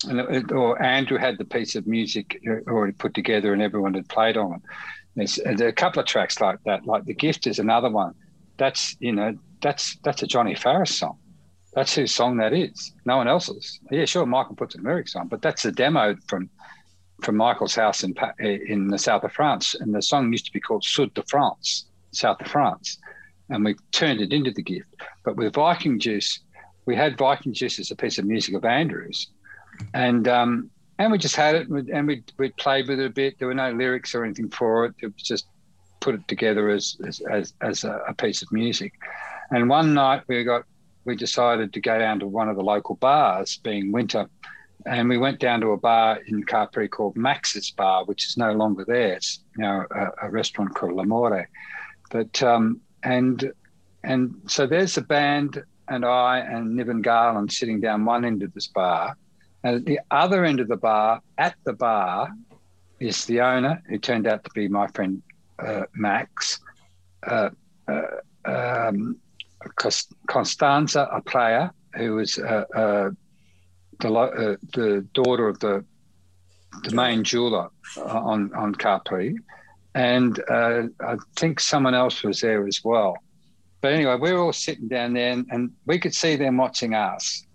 and 0.09 0.19
it, 0.19 0.51
or 0.51 0.81
Andrew 0.83 1.17
had 1.17 1.37
the 1.37 1.45
piece 1.45 1.75
of 1.75 1.87
music 1.87 2.37
already 2.67 2.91
put 2.91 3.13
together, 3.13 3.53
and 3.53 3.61
everyone 3.61 3.93
had 3.93 4.09
played 4.09 4.35
on 4.35 4.55
it. 4.55 4.61
There's, 5.15 5.39
there's 5.45 5.61
a 5.61 5.71
couple 5.71 6.01
of 6.01 6.05
tracks 6.05 6.41
like 6.41 6.59
that. 6.65 6.85
Like 6.85 7.05
the 7.05 7.13
gift 7.13 7.47
is 7.47 7.59
another 7.59 7.89
one. 7.89 8.13
That's 8.57 8.97
you 8.99 9.13
know 9.13 9.37
that's 9.61 9.95
that's 10.03 10.21
a 10.21 10.27
Johnny 10.27 10.53
Farriss 10.53 10.89
song. 10.89 11.17
That's 11.73 11.95
whose 11.95 12.13
song 12.13 12.35
that 12.37 12.51
is. 12.51 12.91
No 13.05 13.15
one 13.15 13.29
else's. 13.29 13.79
Yeah, 13.89 14.03
sure, 14.03 14.25
Michael 14.25 14.57
puts 14.57 14.75
the 14.75 14.81
lyrics 14.81 15.15
on, 15.15 15.29
but 15.29 15.41
that's 15.41 15.63
a 15.63 15.71
demo 15.71 16.17
from 16.27 16.49
from 17.21 17.37
Michael's 17.37 17.75
house 17.75 18.03
in 18.03 18.13
in 18.39 18.89
the 18.89 18.99
south 18.99 19.23
of 19.23 19.31
France, 19.31 19.75
and 19.79 19.95
the 19.95 20.01
song 20.01 20.29
used 20.29 20.45
to 20.47 20.51
be 20.51 20.59
called 20.59 20.83
Sud 20.83 21.13
de 21.13 21.23
France, 21.23 21.85
south 22.11 22.41
of 22.41 22.47
France, 22.47 22.97
and 23.49 23.63
we 23.63 23.75
turned 23.91 24.21
it 24.21 24.33
into 24.33 24.51
the 24.51 24.61
gift. 24.61 24.89
But 25.23 25.35
with 25.35 25.53
Viking 25.53 25.99
Juice, 25.99 26.39
we 26.85 26.95
had 26.95 27.17
Viking 27.17 27.53
Juice 27.53 27.79
as 27.79 27.91
a 27.91 27.95
piece 27.95 28.17
of 28.17 28.25
music 28.25 28.55
of 28.55 28.65
Andrew's, 28.65 29.27
and 29.93 30.27
um, 30.27 30.69
and 30.99 31.11
we 31.11 31.17
just 31.17 31.35
had 31.35 31.55
it, 31.55 31.67
and 31.69 32.07
we 32.07 32.23
we 32.37 32.49
played 32.49 32.87
with 32.87 32.99
it 32.99 33.05
a 33.05 33.09
bit. 33.09 33.39
There 33.39 33.47
were 33.47 33.53
no 33.53 33.71
lyrics 33.71 34.13
or 34.13 34.23
anything 34.23 34.49
for 34.49 34.85
it. 34.85 34.95
It 35.01 35.07
was 35.07 35.23
just 35.23 35.47
put 35.99 36.15
it 36.15 36.27
together 36.27 36.69
as 36.69 36.97
as 37.05 37.21
as, 37.21 37.53
as 37.61 37.83
a, 37.83 38.01
a 38.07 38.13
piece 38.13 38.41
of 38.41 38.51
music. 38.51 38.93
And 39.51 39.69
one 39.69 39.93
night 39.93 40.23
we 40.27 40.43
got 40.43 40.63
we 41.05 41.15
decided 41.15 41.73
to 41.73 41.81
go 41.81 41.97
down 41.99 42.19
to 42.19 42.27
one 42.27 42.49
of 42.49 42.55
the 42.55 42.63
local 42.63 42.95
bars, 42.95 43.57
being 43.57 43.91
winter, 43.91 44.29
and 44.85 45.09
we 45.09 45.17
went 45.17 45.39
down 45.39 45.61
to 45.61 45.71
a 45.71 45.77
bar 45.77 46.19
in 46.27 46.43
Capri 46.43 46.87
called 46.87 47.15
Max's 47.15 47.71
Bar, 47.71 48.05
which 48.05 48.27
is 48.27 48.37
no 48.37 48.51
longer 48.53 48.85
there. 48.85 49.13
It's 49.13 49.39
you 49.57 49.63
know 49.63 49.85
a, 49.91 50.27
a 50.27 50.29
restaurant 50.29 50.75
called 50.75 50.93
L'Amore. 50.93 51.47
But 52.11 52.43
um, 52.43 52.81
and 53.03 53.51
and 54.03 54.35
so 54.47 54.67
there's 54.67 54.95
the 54.95 55.01
band 55.01 55.63
and 55.87 56.05
I 56.05 56.39
and 56.39 56.75
Niven 56.75 57.01
Garland 57.01 57.51
sitting 57.51 57.79
down 57.79 58.05
one 58.05 58.25
end 58.25 58.43
of 58.43 58.53
this 58.53 58.67
bar, 58.67 59.15
and 59.63 59.75
at 59.75 59.85
the 59.85 59.99
other 60.11 60.45
end 60.45 60.59
of 60.59 60.67
the 60.67 60.77
bar, 60.77 61.21
at 61.37 61.55
the 61.65 61.73
bar, 61.73 62.29
is 62.99 63.25
the 63.25 63.41
owner 63.41 63.81
who 63.89 63.97
turned 63.97 64.27
out 64.27 64.43
to 64.43 64.49
be 64.53 64.67
my 64.67 64.87
friend 64.87 65.21
uh, 65.59 65.83
Max. 65.93 66.59
Uh, 67.25 67.49
uh, 67.87 68.01
um, 68.45 69.17
Constanza, 70.27 71.07
a 71.11 71.21
player 71.21 71.71
who 71.95 72.15
was 72.15 72.37
uh, 72.37 72.65
uh, 72.75 73.09
the, 73.99 74.13
uh, 74.13 74.55
the 74.73 75.07
daughter 75.13 75.47
of 75.47 75.59
the 75.59 75.85
the 76.83 76.95
main 76.95 77.23
jeweler 77.23 77.69
on 77.97 78.51
on 78.55 78.73
Capri, 78.73 79.37
and 79.95 80.39
uh, 80.49 80.83
I 80.99 81.17
think 81.35 81.59
someone 81.59 81.93
else 81.93 82.23
was 82.23 82.41
there 82.41 82.67
as 82.67 82.81
well. 82.83 83.17
But 83.81 83.93
anyway, 83.93 84.15
we 84.15 84.31
were 84.31 84.39
all 84.39 84.53
sitting 84.53 84.87
down 84.87 85.13
there, 85.13 85.31
and, 85.31 85.45
and 85.49 85.71
we 85.85 85.99
could 85.99 86.15
see 86.15 86.35
them 86.35 86.57
watching 86.57 86.93
us, 86.93 87.45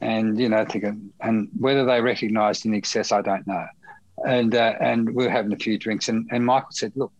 and 0.00 0.38
you 0.38 0.48
know, 0.48 0.64
thinking, 0.64 1.12
and 1.20 1.48
whether 1.58 1.84
they 1.84 2.00
recognised 2.00 2.64
INXS, 2.64 3.12
I 3.12 3.22
don't 3.22 3.46
know. 3.46 3.66
And 4.26 4.54
uh, 4.54 4.74
and 4.80 5.14
we 5.14 5.24
were 5.24 5.30
having 5.30 5.52
a 5.52 5.56
few 5.56 5.78
drinks, 5.78 6.08
and, 6.08 6.28
and 6.30 6.44
Michael 6.44 6.72
said, 6.72 6.92
"Look, 6.94 7.12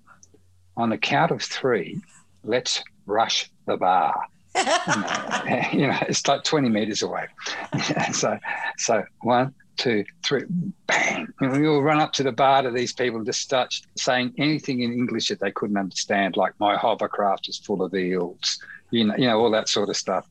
on 0.76 0.90
the 0.90 0.98
count 0.98 1.30
of 1.30 1.42
three, 1.42 2.00
let's 2.44 2.82
rush 3.06 3.50
the 3.66 3.76
bar. 3.76 4.14
you, 5.72 5.86
know, 5.86 5.98
it's 6.08 6.26
like 6.26 6.44
20 6.44 6.68
meters 6.68 7.02
away. 7.02 7.26
so, 8.12 8.38
so 8.78 9.04
one, 9.22 9.54
two, 9.76 10.04
three, 10.24 10.44
bang. 10.86 11.28
And 11.40 11.52
we 11.52 11.66
all 11.66 11.82
run 11.82 12.00
up 12.00 12.12
to 12.14 12.22
the 12.22 12.32
bar 12.32 12.62
to 12.62 12.70
these 12.70 12.92
people 12.92 13.18
and 13.18 13.26
just 13.26 13.40
start 13.40 13.74
saying 13.96 14.34
anything 14.38 14.80
in 14.80 14.92
English 14.92 15.28
that 15.28 15.40
they 15.40 15.52
couldn't 15.52 15.76
understand, 15.76 16.36
like 16.36 16.54
my 16.58 16.76
hovercraft 16.76 17.48
is 17.48 17.58
full 17.58 17.82
of 17.82 17.94
eels, 17.94 18.58
you 18.90 19.04
know, 19.04 19.14
you 19.16 19.26
know, 19.26 19.38
all 19.38 19.50
that 19.50 19.68
sort 19.68 19.88
of 19.88 19.96
stuff. 19.96 20.26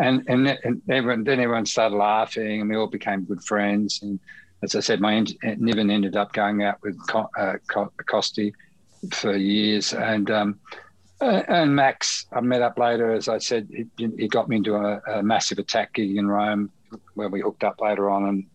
And 0.00 0.24
and, 0.28 0.58
and 0.64 0.82
everyone, 0.88 1.24
then 1.24 1.40
everyone 1.40 1.66
started 1.66 1.96
laughing 1.96 2.60
and 2.60 2.70
we 2.70 2.76
all 2.76 2.86
became 2.86 3.24
good 3.24 3.42
friends. 3.42 4.00
And 4.02 4.20
as 4.62 4.74
I 4.74 4.80
said, 4.80 5.00
my 5.00 5.24
Niven 5.42 5.90
ended 5.90 6.16
up 6.16 6.32
going 6.32 6.62
out 6.62 6.82
with 6.82 6.98
uh, 7.14 7.54
Costi 8.06 8.54
for 9.12 9.36
years. 9.36 9.92
And 9.92 10.30
um, 10.30 10.60
uh, 11.20 11.42
and 11.48 11.74
Max, 11.74 12.26
I 12.32 12.40
met 12.40 12.62
up 12.62 12.78
later. 12.78 13.12
As 13.12 13.28
I 13.28 13.38
said, 13.38 13.68
he, 13.70 14.08
he 14.18 14.28
got 14.28 14.48
me 14.48 14.56
into 14.56 14.74
a, 14.74 15.00
a, 15.08 15.22
massive 15.22 15.58
attack 15.58 15.94
gig 15.94 16.16
in 16.16 16.28
Rome, 16.28 16.70
where 17.14 17.28
we 17.28 17.40
hooked 17.40 17.64
up 17.64 17.80
later 17.80 18.10
on 18.10 18.26
and 18.26 18.46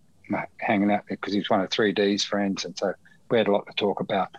hanging 0.57 0.91
out 0.91 1.03
there 1.07 1.17
because 1.19 1.33
he's 1.33 1.49
one 1.49 1.61
of 1.61 1.69
3D's 1.69 2.23
friends, 2.23 2.65
and 2.65 2.77
so 2.77 2.93
we 3.29 3.37
had 3.37 3.47
a 3.47 3.51
lot 3.51 3.67
to 3.67 3.73
talk 3.73 3.99
about. 3.99 4.29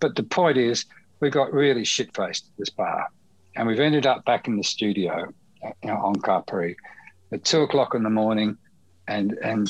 But 0.00 0.16
the 0.16 0.22
point 0.22 0.58
is, 0.58 0.84
we 1.20 1.30
got 1.30 1.52
really 1.52 1.84
shit 1.84 2.14
faced 2.14 2.46
at 2.46 2.58
this 2.58 2.70
bar, 2.70 3.08
and 3.56 3.66
we've 3.66 3.80
ended 3.80 4.06
up 4.06 4.24
back 4.24 4.48
in 4.48 4.56
the 4.56 4.64
studio 4.64 5.32
you 5.62 5.88
know, 5.88 5.96
on 5.96 6.16
Capri 6.16 6.76
at 7.32 7.44
two 7.44 7.62
o'clock 7.62 7.94
in 7.94 8.02
the 8.02 8.10
morning, 8.10 8.56
and 9.08 9.32
and 9.42 9.68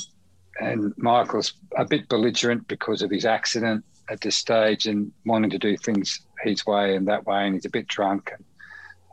and 0.60 0.92
Michael's 0.96 1.54
a 1.76 1.84
bit 1.84 2.08
belligerent 2.08 2.68
because 2.68 3.02
of 3.02 3.10
his 3.10 3.24
accident 3.24 3.84
at 4.10 4.20
this 4.20 4.36
stage 4.36 4.86
and 4.86 5.10
wanting 5.24 5.50
to 5.50 5.58
do 5.58 5.76
things 5.76 6.20
his 6.42 6.66
way 6.66 6.96
and 6.96 7.08
that 7.08 7.26
way, 7.26 7.46
and 7.46 7.54
he's 7.54 7.64
a 7.64 7.70
bit 7.70 7.86
drunk, 7.86 8.30
and, 8.32 8.44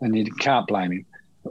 and 0.02 0.28
you 0.28 0.34
can't 0.36 0.68
blame 0.68 0.92
him. 0.92 1.06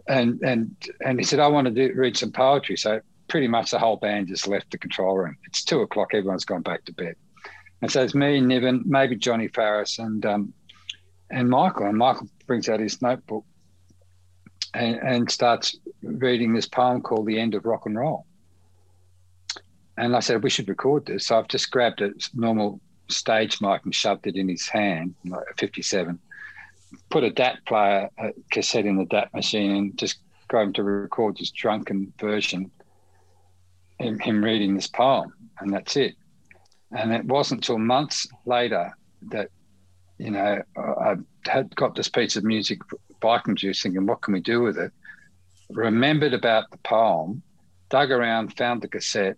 And 0.06 0.40
and 0.42 0.76
and 1.04 1.18
he 1.18 1.24
said, 1.24 1.40
I 1.40 1.48
want 1.48 1.66
to 1.66 1.70
do, 1.70 1.94
read 1.94 2.16
some 2.16 2.32
poetry. 2.32 2.76
So 2.76 3.00
pretty 3.28 3.48
much 3.48 3.70
the 3.70 3.78
whole 3.78 3.96
band 3.96 4.28
just 4.28 4.48
left 4.48 4.70
the 4.70 4.78
control 4.78 5.16
room. 5.16 5.36
It's 5.46 5.64
two 5.64 5.80
o'clock. 5.80 6.14
Everyone's 6.14 6.44
gone 6.44 6.62
back 6.62 6.84
to 6.86 6.92
bed. 6.92 7.16
And 7.80 7.90
so 7.90 8.02
it's 8.02 8.14
me, 8.14 8.40
Niven, 8.40 8.82
maybe 8.86 9.16
Johnny 9.16 9.48
Farriss, 9.48 9.98
and 9.98 10.24
um, 10.26 10.52
and 11.30 11.48
Michael. 11.48 11.86
And 11.86 11.96
Michael 11.96 12.28
brings 12.46 12.68
out 12.68 12.80
his 12.80 13.00
notebook 13.00 13.44
and, 14.74 14.96
and 14.96 15.30
starts 15.30 15.78
reading 16.02 16.54
this 16.54 16.66
poem 16.66 17.02
called 17.02 17.26
"The 17.26 17.38
End 17.38 17.54
of 17.54 17.64
Rock 17.64 17.86
and 17.86 17.96
Roll." 17.96 18.26
And 19.98 20.14
I 20.14 20.20
said, 20.20 20.44
we 20.44 20.50
should 20.50 20.68
record 20.68 21.06
this. 21.06 21.26
So 21.26 21.38
I've 21.38 21.48
just 21.48 21.72
grabbed 21.72 22.00
a 22.00 22.12
normal 22.32 22.80
stage 23.08 23.60
mic 23.60 23.84
and 23.84 23.92
shoved 23.92 24.28
it 24.28 24.36
in 24.36 24.48
his 24.48 24.68
hand, 24.68 25.14
like 25.26 25.42
a 25.50 25.54
57. 25.54 26.18
Put 27.10 27.24
a 27.24 27.30
DAT 27.30 27.58
player, 27.66 28.08
a 28.16 28.32
cassette 28.52 28.86
in 28.86 28.96
the 28.96 29.06
DAT 29.06 29.34
machine, 29.34 29.72
and 29.72 29.98
just 29.98 30.20
got 30.46 30.62
him 30.62 30.72
to 30.74 30.84
record 30.84 31.36
this 31.36 31.50
drunken 31.50 32.12
version, 32.20 32.70
him, 33.98 34.18
him 34.18 34.44
reading 34.44 34.74
this 34.74 34.86
poem, 34.86 35.32
and 35.60 35.72
that's 35.72 35.96
it. 35.96 36.14
And 36.96 37.12
it 37.12 37.24
wasn't 37.24 37.60
until 37.62 37.78
months 37.78 38.26
later 38.46 38.96
that, 39.30 39.50
you 40.18 40.30
know, 40.30 40.62
I 40.76 41.16
had 41.46 41.74
got 41.76 41.94
this 41.94 42.08
piece 42.08 42.36
of 42.36 42.44
music, 42.44 42.78
Viking 43.20 43.56
Juice, 43.56 43.82
thinking, 43.82 44.06
what 44.06 44.22
can 44.22 44.34
we 44.34 44.40
do 44.40 44.62
with 44.62 44.78
it? 44.78 44.92
Remembered 45.70 46.32
about 46.32 46.70
the 46.70 46.78
poem, 46.78 47.42
dug 47.90 48.10
around, 48.10 48.56
found 48.56 48.80
the 48.80 48.88
cassette, 48.88 49.36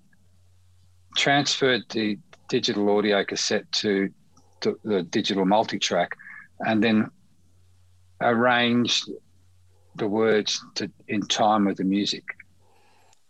transferred 1.17 1.83
the 1.91 2.19
digital 2.49 2.97
audio 2.97 3.25
cassette 3.25 3.71
to 3.73 4.11
the, 4.61 4.77
the 4.85 5.03
digital 5.03 5.45
multi-track, 5.45 6.11
and 6.61 6.85
then 6.85 7.11
arranged 8.21 9.11
the 9.97 10.07
words 10.07 10.63
to 10.75 10.91
in 11.09 11.23
time 11.23 11.65
with 11.65 11.79
the 11.79 11.85
music. 11.85 12.25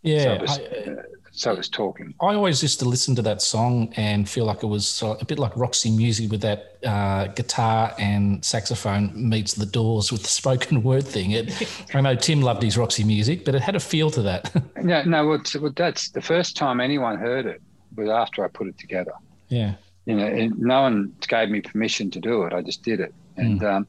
Yeah, 0.03 0.23
so 0.23 0.41
was, 0.41 0.59
I, 0.59 0.63
uh, 0.63 0.95
so 1.31 1.51
it 1.51 1.57
was 1.57 1.69
talking. 1.69 2.13
I 2.21 2.33
always 2.33 2.61
used 2.61 2.79
to 2.79 2.85
listen 2.85 3.15
to 3.15 3.21
that 3.21 3.41
song 3.41 3.93
and 3.95 4.29
feel 4.29 4.45
like 4.45 4.63
it 4.63 4.67
was 4.67 5.01
a 5.01 5.25
bit 5.25 5.39
like 5.39 5.55
Roxy 5.55 5.89
Music 5.89 6.29
with 6.29 6.41
that 6.41 6.77
uh, 6.85 7.27
guitar 7.27 7.93
and 7.97 8.43
saxophone 8.43 9.11
meets 9.29 9.53
the 9.53 9.65
Doors 9.65 10.11
with 10.11 10.23
the 10.23 10.29
spoken 10.29 10.83
word 10.83 11.07
thing. 11.07 11.31
It, 11.31 11.67
I 11.93 12.01
know 12.01 12.15
Tim 12.15 12.41
loved 12.41 12.63
his 12.63 12.77
Roxy 12.77 13.03
Music, 13.03 13.45
but 13.45 13.55
it 13.55 13.61
had 13.61 13.75
a 13.75 13.79
feel 13.79 14.11
to 14.11 14.21
that. 14.23 14.51
no, 14.83 15.03
no, 15.03 15.25
well, 15.27 15.73
that's 15.75 16.09
the 16.09 16.21
first 16.21 16.57
time 16.57 16.81
anyone 16.81 17.17
heard 17.17 17.45
it 17.45 17.61
was 17.95 18.09
after 18.09 18.43
I 18.43 18.49
put 18.49 18.67
it 18.67 18.77
together. 18.77 19.13
Yeah. 19.47 19.75
You 20.05 20.15
know, 20.15 20.49
no 20.57 20.81
one 20.81 21.15
gave 21.27 21.49
me 21.49 21.61
permission 21.61 22.11
to 22.11 22.19
do 22.19 22.43
it. 22.43 22.53
I 22.53 22.61
just 22.61 22.83
did 22.83 22.99
it. 22.99 23.13
And 23.37 23.61
mm. 23.61 23.71
um, 23.71 23.87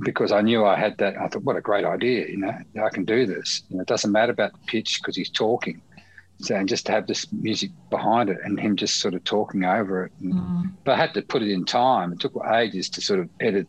because 0.00 0.32
I 0.32 0.42
knew 0.42 0.64
I 0.64 0.76
had 0.76 0.98
that, 0.98 1.16
I 1.16 1.28
thought, 1.28 1.42
what 1.42 1.56
a 1.56 1.60
great 1.60 1.84
idea. 1.84 2.26
You 2.28 2.38
know, 2.38 2.54
I 2.84 2.90
can 2.90 3.04
do 3.04 3.24
this. 3.26 3.62
You 3.70 3.76
know, 3.76 3.82
it 3.82 3.88
doesn't 3.88 4.12
matter 4.12 4.32
about 4.32 4.52
the 4.52 4.58
pitch 4.66 5.00
because 5.00 5.16
he's 5.16 5.30
talking. 5.30 5.80
So, 6.38 6.54
and 6.54 6.68
just 6.68 6.86
to 6.86 6.92
have 6.92 7.06
this 7.06 7.32
music 7.32 7.70
behind 7.88 8.28
it 8.28 8.38
and 8.44 8.60
him 8.60 8.76
just 8.76 9.00
sort 9.00 9.14
of 9.14 9.24
talking 9.24 9.64
over 9.64 10.04
it. 10.04 10.12
And, 10.20 10.34
mm. 10.34 10.72
But 10.84 10.92
I 10.92 10.96
had 10.96 11.14
to 11.14 11.22
put 11.22 11.42
it 11.42 11.50
in 11.50 11.64
time. 11.64 12.12
It 12.12 12.20
took 12.20 12.34
ages 12.52 12.90
to 12.90 13.00
sort 13.00 13.20
of 13.20 13.30
edit 13.40 13.66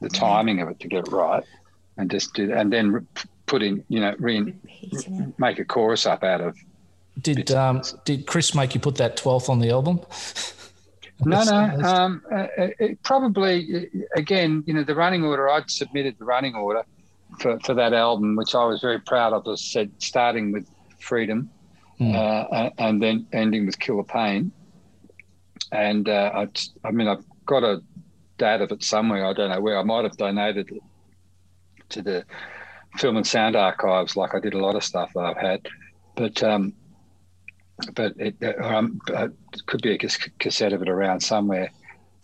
the 0.00 0.10
timing 0.10 0.60
of 0.60 0.68
it 0.68 0.80
to 0.80 0.88
get 0.88 1.06
it 1.06 1.12
right 1.12 1.42
and 1.96 2.10
just 2.10 2.34
do 2.34 2.48
that. 2.48 2.58
And 2.58 2.72
then 2.72 3.06
put 3.46 3.62
in, 3.62 3.84
you 3.88 4.00
know, 4.00 4.14
re- 4.18 4.54
make 5.38 5.58
a 5.58 5.64
chorus 5.64 6.04
up 6.04 6.22
out 6.22 6.42
of 6.42 6.56
did 7.20 7.50
um, 7.50 7.82
did 8.04 8.26
Chris 8.26 8.54
make 8.54 8.74
you 8.74 8.80
put 8.80 8.96
that 8.96 9.16
twelfth 9.16 9.48
on 9.48 9.58
the 9.58 9.70
album? 9.70 10.00
no, 11.24 11.42
no. 11.44 11.52
Um, 11.86 12.22
uh, 12.32 12.46
it 12.56 13.02
probably 13.02 13.88
again, 14.16 14.64
you 14.66 14.74
know, 14.74 14.84
the 14.84 14.94
running 14.94 15.24
order. 15.24 15.48
I'd 15.48 15.70
submitted 15.70 16.16
the 16.18 16.24
running 16.24 16.54
order 16.54 16.82
for, 17.40 17.58
for 17.60 17.74
that 17.74 17.92
album, 17.92 18.36
which 18.36 18.54
I 18.54 18.64
was 18.64 18.80
very 18.80 19.00
proud 19.00 19.32
of. 19.32 19.46
I 19.46 19.54
said 19.56 19.90
starting 19.98 20.52
with 20.52 20.68
Freedom, 20.98 21.50
mm. 22.00 22.14
uh, 22.14 22.70
and 22.78 23.02
then 23.02 23.26
ending 23.32 23.66
with 23.66 23.78
Killer 23.78 24.04
Pain. 24.04 24.52
And 25.72 26.08
uh, 26.08 26.30
I, 26.34 26.48
I 26.86 26.90
mean, 26.90 27.06
I've 27.06 27.24
got 27.46 27.62
a 27.62 27.82
data 28.38 28.64
of 28.64 28.72
it 28.72 28.82
somewhere. 28.82 29.26
I 29.26 29.32
don't 29.32 29.50
know 29.50 29.60
where. 29.60 29.78
I 29.78 29.82
might 29.82 30.04
have 30.04 30.16
donated 30.16 30.70
it 30.70 30.82
to 31.90 32.02
the 32.02 32.24
Film 32.96 33.16
and 33.16 33.26
Sound 33.26 33.54
Archives, 33.54 34.16
like 34.16 34.34
I 34.34 34.40
did 34.40 34.54
a 34.54 34.58
lot 34.58 34.74
of 34.74 34.82
stuff 34.82 35.10
that 35.14 35.20
I've 35.20 35.36
had. 35.36 35.68
But 36.16 36.42
um, 36.42 36.72
but 37.94 38.14
it, 38.18 38.36
uh, 38.42 38.62
um, 38.62 39.00
uh, 39.14 39.28
it 39.52 39.66
could 39.66 39.82
be 39.82 39.92
a 39.92 39.98
cassette 39.98 40.72
of 40.72 40.82
it 40.82 40.88
around 40.88 41.20
somewhere. 41.20 41.70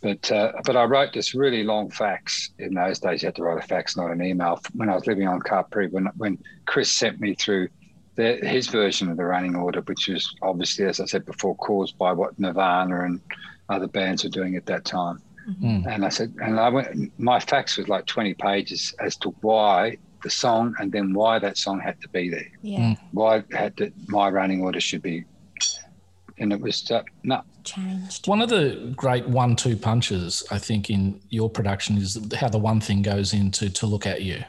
But 0.01 0.31
uh, 0.31 0.53
but 0.65 0.77
I 0.77 0.85
wrote 0.85 1.13
this 1.13 1.35
really 1.35 1.63
long 1.63 1.91
fax. 1.91 2.51
In 2.59 2.75
those 2.75 2.99
days, 2.99 3.23
you 3.23 3.27
had 3.27 3.37
to 3.37 3.43
write 3.43 3.63
a 3.63 3.67
fax, 3.67 3.97
not 3.97 4.11
an 4.11 4.23
email. 4.23 4.61
When 4.75 4.89
I 4.89 4.95
was 4.95 5.07
living 5.07 5.29
on 5.29 5.41
Capri, 5.41 5.89
when 5.89 6.07
when 6.17 6.39
Chris 6.67 6.91
sent 6.91 7.21
me 7.21 7.35
through 7.35 7.69
the, 8.17 8.37
his 8.43 8.67
version 8.67 9.11
of 9.11 9.17
the 9.17 9.25
running 9.25 9.55
order, 9.55 9.81
which 9.83 10.09
was 10.09 10.35
obviously, 10.43 10.87
as 10.87 11.01
I 11.01 11.05
said 11.05 11.25
before, 11.25 11.55
caused 11.57 11.97
by 11.99 12.13
what 12.13 12.39
Nirvana 12.39 13.05
and 13.05 13.21
other 13.69 13.87
bands 13.87 14.25
were 14.25 14.31
doing 14.31 14.57
at 14.57 14.67
that 14.67 14.85
time. 14.85 15.23
Mm. 15.63 15.87
And 15.87 16.05
I 16.05 16.09
said, 16.09 16.35
and 16.43 16.59
I 16.59 16.69
went, 16.69 17.13
my 17.19 17.39
fax 17.39 17.77
was 17.77 17.89
like 17.89 18.07
20 18.07 18.35
pages 18.35 18.95
as 19.01 19.17
to 19.19 19.31
why 19.43 19.99
the 20.23 20.31
song 20.31 20.75
and 20.81 20.91
then 20.91 21.15
why 21.15 21.39
that 21.39 21.57
song 21.57 21.79
had 21.79 22.01
to 22.01 22.09
be 22.09 22.29
there. 22.29 22.51
Yeah. 22.63 22.97
Why 23.13 23.45
had 23.53 23.77
to, 23.77 23.93
my 24.09 24.29
running 24.29 24.63
order 24.63 24.81
should 24.81 25.03
be. 25.03 25.25
And 26.39 26.53
it 26.53 26.61
was, 26.61 26.91
uh, 26.91 27.03
no, 27.23 27.43
Changed. 27.67 28.29
One 28.29 28.41
of 28.41 28.49
the 28.49 28.93
great 28.97 29.29
one-two 29.29 29.77
punches, 29.77 30.45
I 30.53 30.59
think, 30.59 30.89
in 30.89 31.21
your 31.31 31.51
production 31.51 31.99
is 31.99 32.17
how 32.39 32.49
the 32.49 32.59
one 32.59 32.81
thing 32.81 33.03
goes 33.03 33.35
into 33.35 33.69
to 33.71 33.87
look 33.87 34.07
at 34.07 34.23
you. 34.23 34.45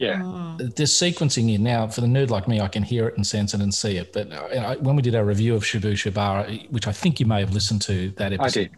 Yeah. 0.00 0.56
There's 0.58 0.92
sequencing 0.92 1.54
in 1.54 1.62
now. 1.62 1.86
For 1.86 2.00
the 2.00 2.06
nerd 2.06 2.30
like 2.30 2.48
me, 2.48 2.58
I 2.60 2.68
can 2.68 2.82
hear 2.82 3.06
it 3.06 3.16
and 3.16 3.26
sense 3.26 3.52
it 3.52 3.60
and 3.60 3.72
see 3.72 3.98
it. 3.98 4.14
But 4.14 4.32
uh, 4.32 4.48
you 4.48 4.60
know, 4.60 4.76
when 4.80 4.96
we 4.96 5.02
did 5.02 5.14
our 5.14 5.24
review 5.24 5.54
of 5.54 5.62
Shabooh 5.62 5.92
Shoobah, 5.92 6.70
which 6.70 6.86
I 6.86 6.92
think 6.92 7.20
you 7.20 7.26
may 7.26 7.40
have 7.40 7.52
listened 7.52 7.82
to 7.82 8.10
that 8.12 8.32
episode, 8.32 8.70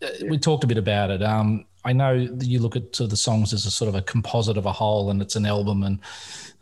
I 0.00 0.02
episode, 0.02 0.18
did. 0.20 0.30
we 0.30 0.38
talked 0.38 0.62
a 0.62 0.68
bit 0.68 0.78
about 0.78 1.10
it. 1.10 1.20
Um, 1.22 1.66
I 1.84 1.92
know 1.92 2.26
that 2.26 2.46
you 2.46 2.60
look 2.60 2.76
at 2.76 2.94
sort 2.94 3.06
of 3.06 3.10
the 3.10 3.16
songs 3.16 3.52
as 3.52 3.66
a 3.66 3.70
sort 3.72 3.88
of 3.88 3.94
a 3.96 4.02
composite 4.02 4.56
of 4.56 4.66
a 4.66 4.72
whole, 4.72 5.10
and 5.10 5.20
it's 5.20 5.34
an 5.34 5.46
album, 5.46 5.82
and 5.82 5.98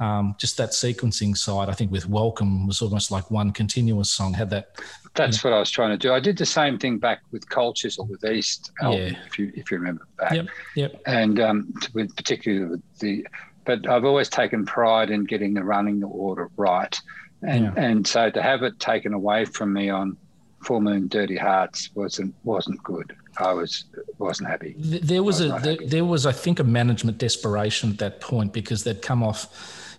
um, 0.00 0.34
just 0.38 0.56
that 0.56 0.70
sequencing 0.70 1.36
side. 1.36 1.68
I 1.68 1.72
think 1.72 1.90
with 1.92 2.08
Welcome 2.08 2.66
was 2.66 2.80
almost 2.80 3.10
like 3.10 3.30
one 3.30 3.50
continuous 3.50 4.10
song. 4.10 4.32
Had 4.32 4.48
that, 4.50 4.76
That's 5.14 5.44
what 5.44 5.52
I 5.52 5.58
was 5.58 5.70
trying 5.70 5.90
to 5.90 5.98
do. 5.98 6.14
I 6.14 6.20
did 6.20 6.38
the 6.38 6.46
same 6.46 6.78
thing 6.78 6.98
back 6.98 7.20
with 7.32 7.46
Cultures 7.50 7.98
or 7.98 8.06
with 8.06 8.24
East 8.24 8.70
album, 8.80 9.00
Yeah. 9.00 9.18
if 9.26 9.38
you 9.38 9.52
if 9.54 9.70
you 9.70 9.76
remember 9.76 10.06
back. 10.18 10.32
yep, 10.32 10.46
yep, 10.74 11.02
and 11.06 11.38
um, 11.40 11.74
with 11.92 12.14
particularly 12.16 12.64
with 12.66 12.82
the 13.00 13.26
but 13.68 13.86
I've 13.86 14.06
always 14.06 14.30
taken 14.30 14.64
pride 14.64 15.10
in 15.10 15.24
getting 15.24 15.52
the 15.52 15.62
running 15.62 16.02
order 16.02 16.50
right, 16.56 16.98
and 17.42 17.64
Yeah. 17.66 17.74
and 17.76 18.06
so 18.06 18.30
to 18.30 18.40
have 18.42 18.62
it 18.62 18.80
taken 18.80 19.12
away 19.12 19.44
from 19.44 19.72
me 19.74 19.90
on 19.90 20.16
Full 20.64 20.80
Moon 20.80 21.06
Dirty 21.08 21.36
Hearts 21.36 21.90
wasn't 21.94 22.34
wasn't 22.44 22.82
good. 22.82 23.14
I 23.38 23.52
was 23.52 23.84
wasn't 24.18 24.48
happy. 24.48 24.74
There 24.78 25.22
was 25.22 25.40
I 25.42 25.44
was 25.54 25.62
a 25.62 25.66
there, 25.66 25.86
there 25.86 26.04
was 26.06 26.24
I 26.24 26.32
think 26.32 26.58
a 26.60 26.64
management 26.64 27.18
desperation 27.18 27.90
at 27.90 27.98
that 27.98 28.20
point 28.22 28.52
because 28.54 28.84
they'd 28.84 29.02
come 29.02 29.22
off, 29.22 29.40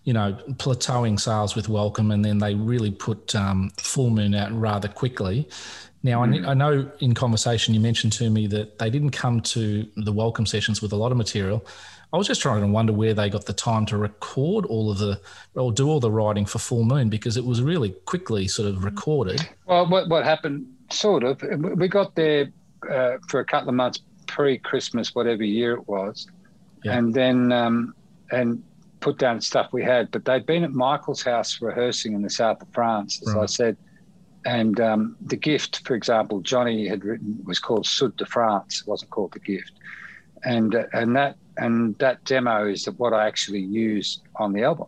you 0.03 0.13
know, 0.13 0.35
plateauing 0.63 1.19
sales 1.19 1.55
with 1.55 1.69
Welcome, 1.69 2.09
and 2.09 2.25
then 2.25 2.39
they 2.39 2.55
really 2.55 2.91
put 2.91 3.35
um, 3.35 3.69
Full 3.77 4.09
Moon 4.09 4.33
out 4.33 4.51
rather 4.51 4.87
quickly. 4.87 5.47
Now 6.01 6.25
Mm. 6.25 6.31
kn- 6.31 6.45
I 6.45 6.55
know 6.55 6.89
in 7.01 7.13
conversation 7.13 7.73
you 7.75 7.79
mentioned 7.81 8.13
to 8.13 8.29
me 8.31 8.47
that 8.47 8.79
they 8.79 8.89
didn't 8.89 9.11
come 9.11 9.41
to 9.55 9.85
the 9.95 10.11
Welcome 10.11 10.45
sessions 10.47 10.81
with 10.81 10.91
a 10.91 10.95
lot 11.03 11.11
of 11.11 11.17
material. 11.19 11.63
I 12.11 12.17
was 12.17 12.27
just 12.27 12.41
trying 12.41 12.61
to 12.61 12.67
wonder 12.67 12.91
where 12.91 13.13
they 13.13 13.29
got 13.29 13.45
the 13.45 13.53
time 13.53 13.85
to 13.87 13.97
record 13.97 14.65
all 14.65 14.89
of 14.91 14.97
the 14.97 15.21
or 15.53 15.71
do 15.71 15.87
all 15.87 15.99
the 15.99 16.11
writing 16.11 16.45
for 16.45 16.57
Full 16.59 16.83
Moon 16.83 17.09
because 17.09 17.37
it 17.37 17.45
was 17.45 17.61
really 17.61 17.91
quickly 18.05 18.47
sort 18.47 18.67
of 18.67 18.83
recorded. 18.83 19.47
Well, 19.65 19.87
what 19.87 20.09
what 20.09 20.23
happened? 20.23 20.65
Sort 20.91 21.23
of. 21.23 21.41
We 21.41 21.87
got 21.87 22.15
there 22.15 22.51
uh, 22.89 23.17
for 23.27 23.39
a 23.41 23.45
couple 23.45 23.69
of 23.69 23.75
months 23.75 24.01
pre-Christmas, 24.27 25.13
whatever 25.13 25.43
year 25.43 25.73
it 25.73 25.87
was, 25.87 26.27
Yeah. 26.83 26.97
and 26.97 27.13
then 27.13 27.51
um, 27.51 27.93
and 28.31 28.63
put 29.01 29.17
down 29.19 29.39
stuff 29.41 29.71
we 29.71 29.83
had. 29.83 30.09
But 30.11 30.25
they'd 30.25 30.45
been 30.45 30.63
at 30.63 30.71
Michael's 30.71 31.21
house 31.21 31.61
rehearsing 31.61 32.13
in 32.13 32.21
the 32.23 32.29
south 32.29 32.61
of 32.61 32.67
France, 32.73 33.21
as 33.27 33.35
I 33.35 33.45
said. 33.45 33.77
And 34.45 34.79
um, 34.79 35.15
the 35.21 35.35
gift, 35.35 35.85
for 35.85 35.95
example, 35.95 36.39
Johnny 36.41 36.87
had 36.87 37.03
written 37.05 37.39
was 37.45 37.59
called 37.59 37.85
Sud 37.85 38.15
de 38.17 38.25
France. 38.25 38.81
It 38.81 38.87
wasn't 38.87 39.11
called 39.11 39.33
the 39.33 39.39
gift, 39.39 39.73
and 40.43 40.73
uh, 40.73 40.85
and 40.93 41.15
that 41.15 41.37
and 41.59 41.97
that 41.99 42.23
demo 42.23 42.67
is 42.67 42.85
what 42.97 43.13
I 43.13 43.27
actually 43.27 43.59
used 43.61 44.21
on 44.37 44.53
the 44.53 44.63
album. 44.63 44.87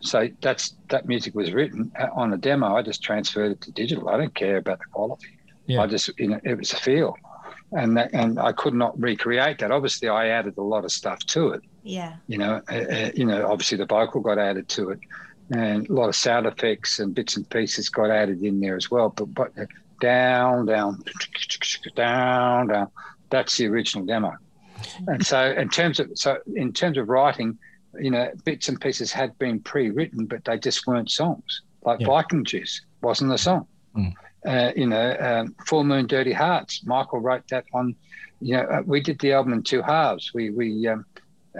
So 0.00 0.28
that's 0.42 0.74
that 0.90 1.06
music 1.06 1.34
was 1.34 1.52
written 1.52 1.90
uh, 1.98 2.08
on 2.14 2.32
a 2.32 2.36
demo. 2.36 2.76
I 2.76 2.82
just 2.82 3.02
transferred 3.02 3.52
it 3.52 3.60
to 3.62 3.72
digital. 3.72 4.08
I 4.08 4.18
don't 4.18 4.34
care 4.34 4.58
about 4.58 4.78
the 4.80 4.84
quality. 4.92 5.28
Yeah. 5.66 5.82
I 5.82 5.86
just 5.86 6.10
you 6.18 6.28
know 6.28 6.40
it 6.44 6.58
was 6.58 6.72
a 6.72 6.76
feel, 6.76 7.16
and 7.72 7.96
that, 7.96 8.12
and 8.12 8.38
I 8.38 8.52
could 8.52 8.74
not 8.74 9.00
recreate 9.00 9.60
that. 9.60 9.70
Obviously, 9.70 10.08
I 10.08 10.28
added 10.28 10.58
a 10.58 10.62
lot 10.62 10.84
of 10.84 10.92
stuff 10.92 11.20
to 11.26 11.50
it. 11.50 11.62
Yeah. 11.84 12.16
You 12.26 12.38
know, 12.38 12.60
uh, 12.70 12.74
uh, 12.74 13.10
you 13.14 13.24
know, 13.24 13.46
obviously 13.50 13.78
the 13.78 13.86
vocal 13.86 14.20
got 14.20 14.38
added 14.38 14.68
to 14.70 14.90
it, 14.90 14.98
and 15.50 15.88
a 15.88 15.92
lot 15.92 16.08
of 16.08 16.16
sound 16.16 16.46
effects 16.46 16.98
and 16.98 17.14
bits 17.14 17.36
and 17.36 17.48
pieces 17.48 17.88
got 17.88 18.10
added 18.10 18.42
in 18.42 18.60
there 18.60 18.76
as 18.76 18.90
well. 18.90 19.08
But 19.08 19.32
but 19.32 19.58
uh, 19.58 19.66
down 20.00 20.66
down 20.66 21.02
down 21.96 22.66
down. 22.66 22.88
That's 23.30 23.56
the 23.56 23.68
original 23.68 24.04
demo. 24.04 24.36
And 25.08 25.24
so 25.24 25.52
in 25.52 25.68
terms 25.68 26.00
of 26.00 26.10
so 26.14 26.38
in 26.54 26.72
terms 26.72 26.98
of 26.98 27.08
writing, 27.08 27.58
you 28.00 28.10
know, 28.10 28.30
bits 28.44 28.68
and 28.68 28.80
pieces 28.80 29.12
had 29.12 29.36
been 29.38 29.60
pre-written, 29.60 30.26
but 30.26 30.44
they 30.44 30.58
just 30.58 30.86
weren't 30.86 31.10
songs. 31.10 31.62
Like 31.84 32.00
Yeah. 32.00 32.06
Viking 32.06 32.44
Juice 32.44 32.80
wasn't 33.02 33.32
a 33.32 33.38
song. 33.38 33.66
Mm. 33.96 34.12
Uh, 34.46 34.72
you 34.76 34.86
know, 34.86 35.16
um, 35.20 35.54
Full 35.66 35.84
Moon 35.84 36.06
Dirty 36.06 36.32
Hearts. 36.32 36.84
Michael 36.84 37.20
wrote 37.20 37.46
that 37.48 37.64
on. 37.72 37.94
You 38.40 38.56
know, 38.56 38.62
uh, 38.64 38.82
we 38.84 39.00
did 39.00 39.18
the 39.20 39.32
album 39.32 39.52
in 39.54 39.62
two 39.62 39.80
halves. 39.82 40.32
We 40.34 40.50
we 40.50 40.86
um, 40.88 41.06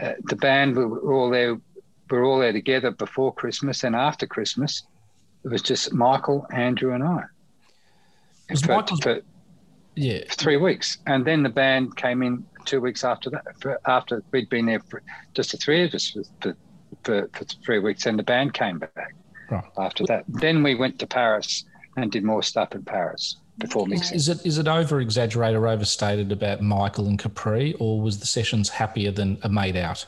uh, 0.00 0.12
the 0.24 0.36
band 0.36 0.76
we 0.76 0.84
were 0.84 1.14
all 1.14 1.30
there. 1.30 1.54
We 2.10 2.18
were 2.18 2.24
all 2.24 2.38
there 2.40 2.52
together 2.52 2.90
before 2.90 3.32
Christmas 3.32 3.84
and 3.84 3.96
after 3.96 4.26
Christmas. 4.26 4.82
It 5.44 5.48
was 5.48 5.62
just 5.62 5.92
Michael, 5.92 6.46
Andrew, 6.52 6.92
and 6.94 7.02
I. 7.04 7.22
Was 8.50 8.60
For- 8.62 8.76
Michael's- 8.76 9.00
for- 9.00 9.20
Yeah, 9.94 10.20
for 10.28 10.34
three 10.34 10.56
weeks, 10.56 10.98
and 11.06 11.24
then 11.24 11.42
the 11.42 11.48
band 11.48 11.96
came 11.96 12.22
in 12.22 12.44
two 12.64 12.80
weeks 12.80 13.04
after 13.04 13.30
that. 13.30 13.44
For, 13.60 13.78
after 13.86 14.22
we'd 14.32 14.48
been 14.48 14.66
there, 14.66 14.80
for 14.80 15.02
just 15.34 15.52
the 15.52 15.56
three 15.58 15.84
of 15.84 15.94
us 15.94 16.10
for, 16.10 16.22
for, 16.40 16.56
for, 17.04 17.28
for 17.32 17.44
three 17.44 17.78
weeks, 17.78 18.06
and 18.06 18.18
the 18.18 18.22
band 18.22 18.54
came 18.54 18.78
back 18.78 19.14
Right. 19.50 19.64
after 19.78 20.04
that. 20.06 20.24
Then 20.26 20.62
we 20.62 20.74
went 20.74 20.98
to 21.00 21.06
Paris 21.06 21.64
and 21.96 22.10
did 22.10 22.24
more 22.24 22.42
stuff 22.42 22.74
in 22.74 22.82
Paris 22.82 23.36
before 23.58 23.86
mixing. 23.86 24.16
Is 24.16 24.28
it 24.28 24.44
is 24.46 24.58
it 24.58 24.66
over 24.66 25.00
exaggerated 25.00 25.56
or 25.56 25.68
overstated 25.68 26.32
about 26.32 26.62
Michael 26.62 27.06
and 27.06 27.18
Capri, 27.18 27.74
or 27.74 28.00
was 28.00 28.18
the 28.18 28.26
sessions 28.26 28.68
happier 28.70 29.10
than 29.12 29.38
a 29.42 29.48
made 29.48 29.76
out? 29.76 30.06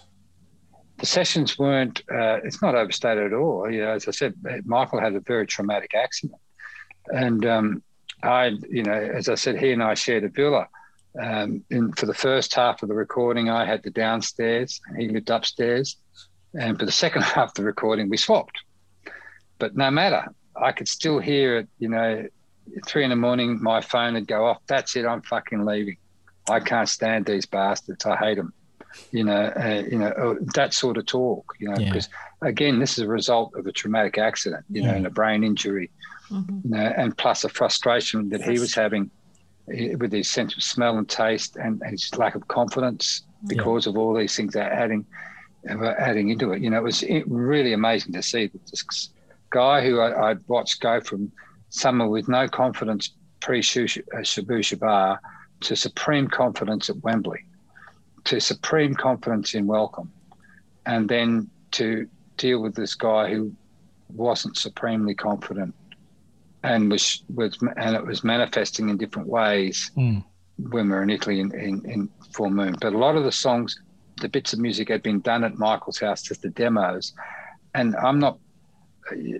The 0.99 1.07
sessions 1.07 1.59
weren't. 1.59 2.01
Uh, 2.11 2.41
it's 2.45 2.63
not 2.63 2.75
overstated 2.75 3.27
at 3.27 3.33
all. 3.35 3.71
You 3.71 3.83
know, 3.83 3.91
as 3.91 4.09
I 4.09 4.13
said, 4.13 4.35
Michael 4.65 4.99
had 5.01 5.15
a 5.15 5.21
very 5.21 5.47
traumatic 5.47 5.95
accident, 5.95 6.41
and 7.13 7.45
um, 7.45 7.83
I, 8.23 8.53
you 8.71 8.83
know, 8.83 8.95
as 8.95 9.29
I 9.29 9.35
said, 9.35 9.61
he 9.61 9.73
and 9.73 9.83
I 9.83 9.93
shared 9.95 10.25
a 10.25 10.29
villa. 10.31 10.67
Um, 11.21 11.65
and 11.71 11.97
for 11.99 12.07
the 12.07 12.15
first 12.15 12.55
half 12.55 12.83
of 12.83 12.89
the 12.89 12.95
recording, 12.95 13.49
I 13.49 13.65
had 13.65 13.83
the 13.83 13.91
downstairs, 13.91 14.81
and 14.87 15.01
he 15.01 15.09
lived 15.09 15.31
upstairs. 15.31 15.97
And 16.59 16.79
for 16.79 16.85
the 16.87 16.93
second 16.93 17.23
half 17.35 17.51
of 17.51 17.55
the 17.55 17.65
recording, 17.65 18.09
we 18.09 18.17
swapped. 18.17 18.59
But 19.59 19.77
no 19.77 19.91
matter, 19.91 20.27
I 20.61 20.73
could 20.73 20.89
still 20.89 21.19
hear 21.19 21.59
it. 21.59 21.69
You 21.79 21.89
know, 21.89 22.27
three 22.87 23.05
in 23.05 23.11
the 23.11 23.17
morning, 23.17 23.63
my 23.63 23.81
phone 23.81 24.15
would 24.15 24.27
go 24.27 24.47
off. 24.47 24.59
That's 24.67 24.97
it. 24.97 25.07
I'm 25.07 25.23
fucking 25.23 25.65
leaving. 25.65 25.97
I 26.49 26.61
can't 26.61 26.89
stand 26.89 27.27
these 27.27 27.47
bastards. 27.47 28.05
I 28.07 28.17
hate 28.17 28.37
them. 28.37 28.53
You 29.11 29.25
know, 29.25 29.53
uh, 29.57 29.83
you 29.91 29.99
know 29.99 30.09
uh, 30.09 30.35
that 30.55 30.73
sort 30.73 30.97
of 30.97 31.07
talk. 31.07 31.53
You 31.59 31.69
know, 31.69 31.77
Yeah. 31.79 31.89
because 31.89 32.09
again, 32.43 32.79
this 32.79 32.93
is 32.93 33.05
a 33.05 33.09
result 33.09 33.55
of 33.55 33.67
a 33.67 33.73
traumatic 33.73 34.17
accident. 34.19 34.65
You 34.71 34.83
know, 34.83 34.91
and 34.95 35.07
a 35.07 35.11
brain 35.11 35.45
injury. 35.45 35.91
You 36.31 36.45
know, 36.65 36.79
and 36.97 37.17
plus 37.17 37.45
a 37.45 37.49
frustration 37.49 38.31
that 38.31 38.43
he 38.43 38.59
was 38.59 38.75
having 38.75 39.11
with 39.67 40.13
his 40.13 40.31
sense 40.31 40.57
of 40.57 40.63
smell 40.63 40.99
and 40.99 41.09
taste, 41.09 41.57
and, 41.57 41.81
and 41.83 41.93
his 41.93 42.17
lack 42.17 42.35
of 42.35 42.47
confidence 42.49 43.23
because 43.47 43.87
of 43.87 43.97
all 43.97 44.15
these 44.15 44.37
things 44.37 44.55
that 44.55 44.71
are 44.71 44.75
adding, 44.75 45.05
uh, 45.69 45.95
adding 45.99 46.31
into 46.31 46.53
it. 46.53 46.63
You 46.63 46.71
know, 46.71 46.79
it 46.79 46.83
was 46.83 47.05
really 47.27 47.73
amazing 47.73 48.13
to 48.13 48.23
see 48.23 48.47
that 48.47 48.67
this 48.71 49.11
guy 49.51 49.85
who 49.85 50.01
I, 50.01 50.31
I'd 50.31 50.49
watched 50.49 50.81
go 50.81 51.01
from 51.01 51.33
someone 51.71 52.11
with 52.11 52.29
no 52.29 52.49
confidence 52.49 53.11
pre 53.41 53.61
Shabooh 53.61 54.63
Shoobah 54.63 55.19
to 55.61 55.77
supreme 55.77 56.29
confidence 56.29 56.91
at 56.91 57.03
Wembley, 57.03 57.45
to 58.25 58.41
supreme 58.41 58.95
confidence 58.95 59.55
in 59.55 59.67
Welcome, 59.67 60.13
and 60.85 61.09
then 61.09 61.51
to 61.73 62.09
deal 62.37 62.61
with 62.61 62.75
this 62.75 62.95
guy 62.95 63.31
who 63.31 63.53
wasn't 64.15 64.57
supremely 64.57 65.15
confident 65.15 65.75
and 66.71 66.91
was 66.91 67.25
was 67.35 67.59
and 67.85 67.95
it 67.97 68.05
was 68.07 68.23
manifesting 68.25 68.89
in 68.91 68.97
different 68.97 69.29
ways 69.29 69.91
Mm. 69.97 70.25
when 70.73 70.85
we 70.89 70.95
were 70.95 71.03
in 71.03 71.11
Italy 71.11 71.39
in, 71.41 71.49
in, 71.69 71.75
in 71.95 72.01
Full 72.35 72.51
Moon. 72.51 72.75
But 72.81 72.93
a 72.95 72.99
lot 72.99 73.17
of 73.17 73.25
the 73.25 73.33
songs, 73.33 73.71
the 74.23 74.29
bits 74.29 74.53
of 74.55 74.59
music 74.59 74.89
had 74.89 75.03
been 75.03 75.21
done 75.21 75.45
at 75.45 75.59
Michael's 75.59 76.01
house, 76.01 76.31
as 76.31 76.39
the 76.39 76.51
demos. 76.51 77.13
And 77.75 77.95
I'm 78.07 78.19
not 78.19 78.39
uh, 79.11 79.39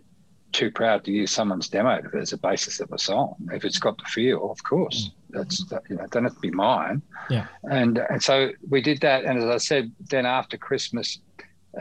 too 0.53 0.71
proud 0.71 1.05
to 1.05 1.11
use 1.11 1.31
someone's 1.33 1.69
demo 1.69 1.95
as 2.23 2.33
a 2.33 2.39
basis 2.39 2.81
of 2.81 2.93
a 2.93 2.99
song. 2.99 3.35
If 3.53 3.65
it's 3.65 3.79
got 3.79 3.97
the 3.99 4.05
feel, 4.05 4.51
of 4.51 4.63
course, 4.63 5.11
that's 5.31 5.65
that, 5.71 5.83
you 5.89 5.97
know, 5.97 6.05
it 6.05 6.11
doesn't 6.11 6.25
have 6.25 6.35
to 6.35 6.41
be 6.41 6.51
mine. 6.51 7.01
Yeah. 7.31 7.47
And 7.79 7.99
and 8.13 8.23
so 8.23 8.35
we 8.73 8.81
did 8.83 9.01
that. 9.01 9.25
And 9.25 9.39
as 9.43 9.49
I 9.59 9.61
said, 9.71 9.85
then 10.11 10.27
after 10.27 10.57
Christmas, 10.69 11.09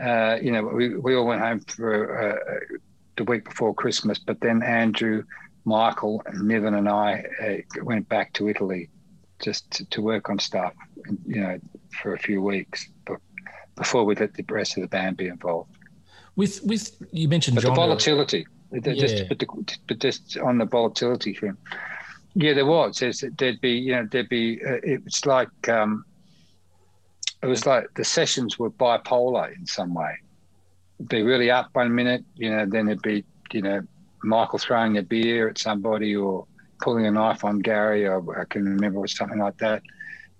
uh, 0.08 0.36
you 0.44 0.50
know, 0.52 0.62
we, 0.78 0.84
we 0.96 1.14
all 1.16 1.26
went 1.26 1.42
home 1.42 1.60
for 1.60 1.92
uh, 2.22 2.76
the 3.16 3.24
week 3.24 3.44
before 3.44 3.74
Christmas. 3.74 4.18
But 4.18 4.40
then 4.40 4.62
Andrew, 4.62 5.24
Michael, 5.64 6.22
Niven 6.34 6.74
and 6.74 6.88
I 6.88 7.24
uh, 7.42 7.82
went 7.82 8.08
back 8.08 8.32
to 8.34 8.48
Italy 8.48 8.88
just 9.42 9.70
to, 9.72 9.84
to 9.86 10.00
work 10.00 10.30
on 10.30 10.38
stuff, 10.38 10.72
you 11.26 11.40
know, 11.40 11.58
for 12.00 12.14
a 12.14 12.18
few 12.18 12.40
weeks, 12.40 12.88
before 13.76 14.04
we 14.04 14.14
let 14.14 14.34
the 14.34 14.44
rest 14.48 14.76
of 14.76 14.82
the 14.82 14.88
band 14.88 15.16
be 15.16 15.26
involved. 15.26 15.70
With 16.36 16.60
with 16.64 16.96
you 17.12 17.28
mentioned 17.28 17.56
But 17.56 17.62
John. 17.62 17.74
the 17.74 17.76
volatility, 17.76 18.46
Yeah. 18.72 18.94
just, 18.94 19.28
but, 19.28 19.38
the, 19.38 19.46
but 19.86 19.98
just 19.98 20.38
on 20.38 20.58
the 20.58 20.64
volatility 20.64 21.34
thing, 21.34 21.56
yeah, 22.34 22.52
there 22.52 22.66
was. 22.66 22.98
There's, 22.98 23.24
there'd 23.38 23.60
be, 23.60 23.72
you 23.72 23.92
know, 23.92 24.06
there'd 24.10 24.28
be. 24.28 24.62
Uh, 24.62 24.80
it 24.82 25.04
was 25.04 25.24
like, 25.24 25.68
um, 25.68 26.04
it 27.42 27.46
was 27.46 27.64
like 27.66 27.86
the 27.94 28.04
sessions 28.04 28.58
were 28.58 28.70
bipolar 28.70 29.54
in 29.56 29.66
some 29.66 29.94
way. 29.94 30.16
Be 31.08 31.22
really 31.22 31.50
up 31.50 31.68
one 31.72 31.94
minute, 31.94 32.24
you 32.34 32.50
know, 32.50 32.64
then 32.66 32.88
it'd 32.88 33.02
be, 33.02 33.24
you 33.52 33.62
know, 33.62 33.82
Michael 34.22 34.58
throwing 34.58 34.96
a 34.96 35.02
beer 35.02 35.48
at 35.48 35.58
somebody 35.58 36.16
or 36.16 36.46
pulling 36.80 37.06
a 37.06 37.10
knife 37.10 37.44
on 37.44 37.58
Gary, 37.60 38.06
or 38.06 38.40
I 38.40 38.44
can 38.44 38.64
remember 38.64 38.98
it 38.98 39.02
was 39.02 39.16
something 39.16 39.38
like 39.38 39.58
that. 39.58 39.82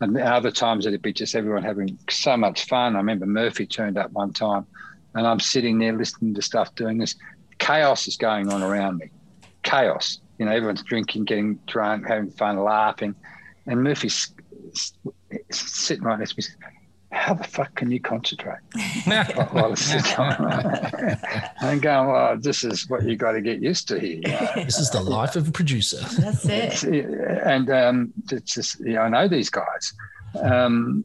And 0.01 0.17
other 0.19 0.51
times 0.51 0.87
it'd 0.87 1.03
be 1.03 1.13
just 1.13 1.35
everyone 1.35 1.63
having 1.63 1.99
so 2.11 2.37
much 2.37 2.67
fun. 2.67 2.97
I 2.97 2.99
remember 2.99 3.27
Murphy 3.27 3.67
turned 3.67 3.97
up 3.97 4.13
one 4.13 4.33
time, 4.33 4.67
and 5.15 5.27
I'm 5.27 5.41
sitting 5.41 5.79
there 5.79 5.93
listening 5.93 6.35
to 6.35 6.43
stuff, 6.43 6.75
doing 6.75 6.99
this. 6.99 7.17
Chaos 7.59 8.07
is 8.07 8.17
going 8.17 8.53
on 8.53 8.63
around 8.63 8.99
me. 8.99 9.11
Chaos. 9.63 10.21
You 10.39 10.45
know, 10.45 10.53
everyone's 10.53 10.83
drinking, 10.83 11.25
getting 11.25 11.59
drunk, 11.67 12.07
having 12.07 12.31
fun, 12.31 12.63
laughing, 12.63 13.15
and 13.67 13.83
Murphy's 13.83 14.35
sitting 15.51 16.05
right 16.05 16.19
next 16.19 16.35
to 16.35 16.43
me. 16.43 16.76
How 17.17 17.35
the 17.35 17.45
fuck 17.45 17.75
can 17.75 17.91
you 17.91 18.01
concentrate? 18.01 18.59
while 19.51 19.71
this 19.71 19.93
is 19.95 20.03
going 20.15 20.33
on? 20.37 21.17
I'm 21.61 21.81
going, 21.81 22.09
well, 22.09 22.37
this 22.39 22.63
is 22.63 22.89
what 22.89 23.03
you 23.05 23.17
got 23.17 23.33
to 23.33 23.41
get 23.41 23.61
used 23.61 23.89
to 23.89 23.99
here. 23.99 24.17
you 24.17 24.23
know? 24.23 24.49
This 24.57 24.79
is 24.79 24.91
the 24.91 25.01
life 25.01 25.35
of 25.35 25.49
a 25.49 25.51
producer. 25.51 25.99
That's 26.21 26.45
it. 26.45 26.85
and 27.45 27.69
um, 27.71 28.13
it's 28.31 28.55
just 28.55 28.79
you 28.81 28.93
know, 28.95 29.01
I 29.03 29.09
know 29.09 29.27
these 29.29 29.51
guys, 29.51 29.93
um, 30.41 31.05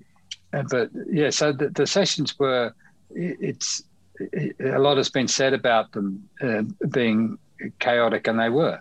but 0.51 0.89
yeah. 1.09 1.29
So 1.31 1.53
the, 1.53 1.69
the 1.69 1.87
sessions 1.87 2.37
were 2.37 2.73
it- 3.15 3.37
it's 3.39 3.83
it, 4.19 4.55
a 4.59 4.77
lot 4.79 4.97
has 4.97 5.09
been 5.09 5.27
said 5.27 5.53
about 5.53 5.91
them 5.93 6.29
uh, 6.43 6.61
being 6.89 7.37
chaotic, 7.79 8.27
and 8.27 8.39
they 8.39 8.49
were 8.49 8.77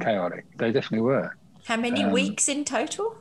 chaotic. 0.00 0.46
They 0.56 0.72
definitely 0.72 1.00
were. 1.00 1.36
How 1.64 1.76
many 1.76 2.04
Um, 2.04 2.12
weeks 2.12 2.48
in 2.48 2.64
total? 2.64 3.16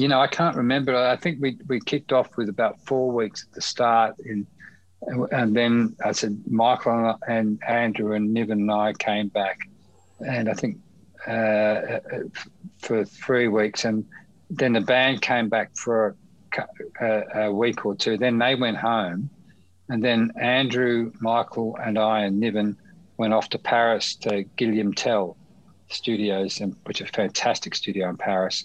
You 0.00 0.08
know, 0.08 0.18
I 0.18 0.28
can't 0.28 0.56
remember. 0.56 0.96
I 0.96 1.16
think 1.16 1.42
we 1.42 1.58
we 1.68 1.78
kicked 1.78 2.10
off 2.10 2.34
with 2.38 2.48
about 2.48 2.80
four 2.86 3.12
weeks 3.12 3.44
at 3.46 3.52
the 3.52 3.60
start. 3.60 4.16
And 4.22 5.54
then 5.54 5.94
I 6.02 6.12
said, 6.12 6.42
Michael 6.48 7.18
and 7.28 7.60
Andrew 7.68 8.14
and 8.14 8.32
Niven 8.32 8.60
and 8.60 8.72
I 8.72 8.94
came 8.94 9.28
back, 9.28 9.58
and 10.26 10.48
I 10.48 10.54
think 10.54 10.78
uh, 11.26 11.98
for 12.78 13.04
three 13.04 13.48
weeks, 13.48 13.84
and 13.84 14.06
then 14.48 14.72
the 14.72 14.80
band 14.80 15.20
came 15.20 15.50
back 15.50 15.76
for 15.76 16.16
a, 16.56 16.64
a, 17.02 17.44
a 17.44 17.52
week 17.52 17.84
or 17.84 17.94
two. 17.94 18.16
Then 18.16 18.38
they 18.38 18.54
went 18.54 18.78
home, 18.78 19.28
and 19.90 20.02
then 20.02 20.32
Andrew, 20.40 21.12
Michael, 21.20 21.76
and 21.76 21.98
I 21.98 22.20
and 22.20 22.40
Niven 22.40 22.74
went 23.18 23.34
off 23.34 23.50
to 23.50 23.58
Paris 23.58 24.14
to 24.24 24.44
Guillaume 24.56 24.94
Tell 24.94 25.36
Studios, 25.90 26.58
and 26.62 26.74
which 26.84 27.02
is 27.02 27.10
a 27.10 27.12
fantastic 27.12 27.74
studio 27.74 28.08
in 28.08 28.16
Paris, 28.16 28.64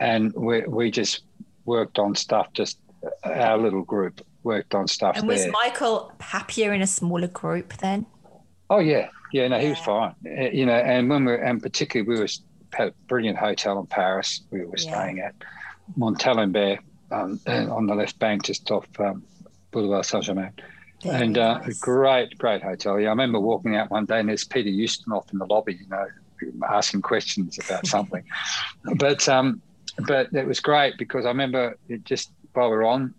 and 0.00 0.32
we 0.34 0.62
we 0.66 0.90
just 0.90 1.22
worked 1.64 1.98
on 1.98 2.14
stuff. 2.14 2.48
Just 2.52 2.78
our 3.24 3.56
little 3.58 3.82
group 3.82 4.20
worked 4.42 4.74
on 4.74 4.88
stuff 4.88 5.16
And 5.18 5.28
was 5.28 5.42
there. 5.42 5.52
Michael 5.52 6.12
happier 6.20 6.72
in 6.72 6.80
a 6.82 6.86
smaller 6.86 7.28
group 7.28 7.74
then? 7.74 8.06
Oh 8.70 8.78
yeah, 8.78 9.08
yeah. 9.32 9.48
No, 9.48 9.58
he 9.58 9.68
was 9.68 9.78
fine. 9.78 10.14
Uh, 10.26 10.50
You 10.52 10.66
know, 10.66 10.72
and 10.74 11.08
when 11.10 11.24
we 11.24 11.34
and 11.38 11.62
particularly 11.62 12.08
we 12.08 12.18
were 12.20 12.28
had 12.72 12.88
a 12.88 12.92
brilliant 13.08 13.36
hotel 13.38 13.78
in 13.80 13.86
Paris. 13.86 14.42
We 14.50 14.60
were 14.64 14.74
Yeah. 14.78 14.90
staying 14.90 15.20
at 15.20 15.34
Montalembert 15.98 16.78
um, 17.10 17.40
on 17.46 17.86
the 17.86 17.94
left 17.94 18.18
bank, 18.18 18.44
just 18.44 18.70
off 18.70 18.86
um, 19.00 19.22
Boulevard 19.72 20.06
Saint 20.06 20.24
Germain. 20.24 20.52
Very 21.02 21.24
and 21.24 21.38
uh, 21.38 21.58
nice. 21.58 21.78
great, 21.80 22.36
great 22.38 22.62
hotel. 22.62 23.00
Yeah, 23.00 23.08
I 23.08 23.10
remember 23.10 23.40
walking 23.40 23.74
out 23.74 23.90
one 23.90 24.04
day 24.04 24.20
and 24.20 24.28
there's 24.28 24.44
Peter 24.44 24.68
Ustinov 24.70 25.32
in 25.32 25.38
the 25.38 25.46
lobby. 25.46 25.74
You 25.80 25.88
know, 25.88 26.06
asking 26.68 27.02
questions 27.02 27.58
about 27.58 27.86
something. 27.94 28.22
but 28.96 29.28
um, 29.28 29.60
but 30.06 30.32
it 30.32 30.46
was 30.46 30.60
great 30.60 30.96
because 30.98 31.24
I 31.24 31.28
remember 31.28 31.76
it 31.88 32.04
just 32.04 32.32
while 32.52 32.70
we're 32.70 32.84
on 32.84 33.14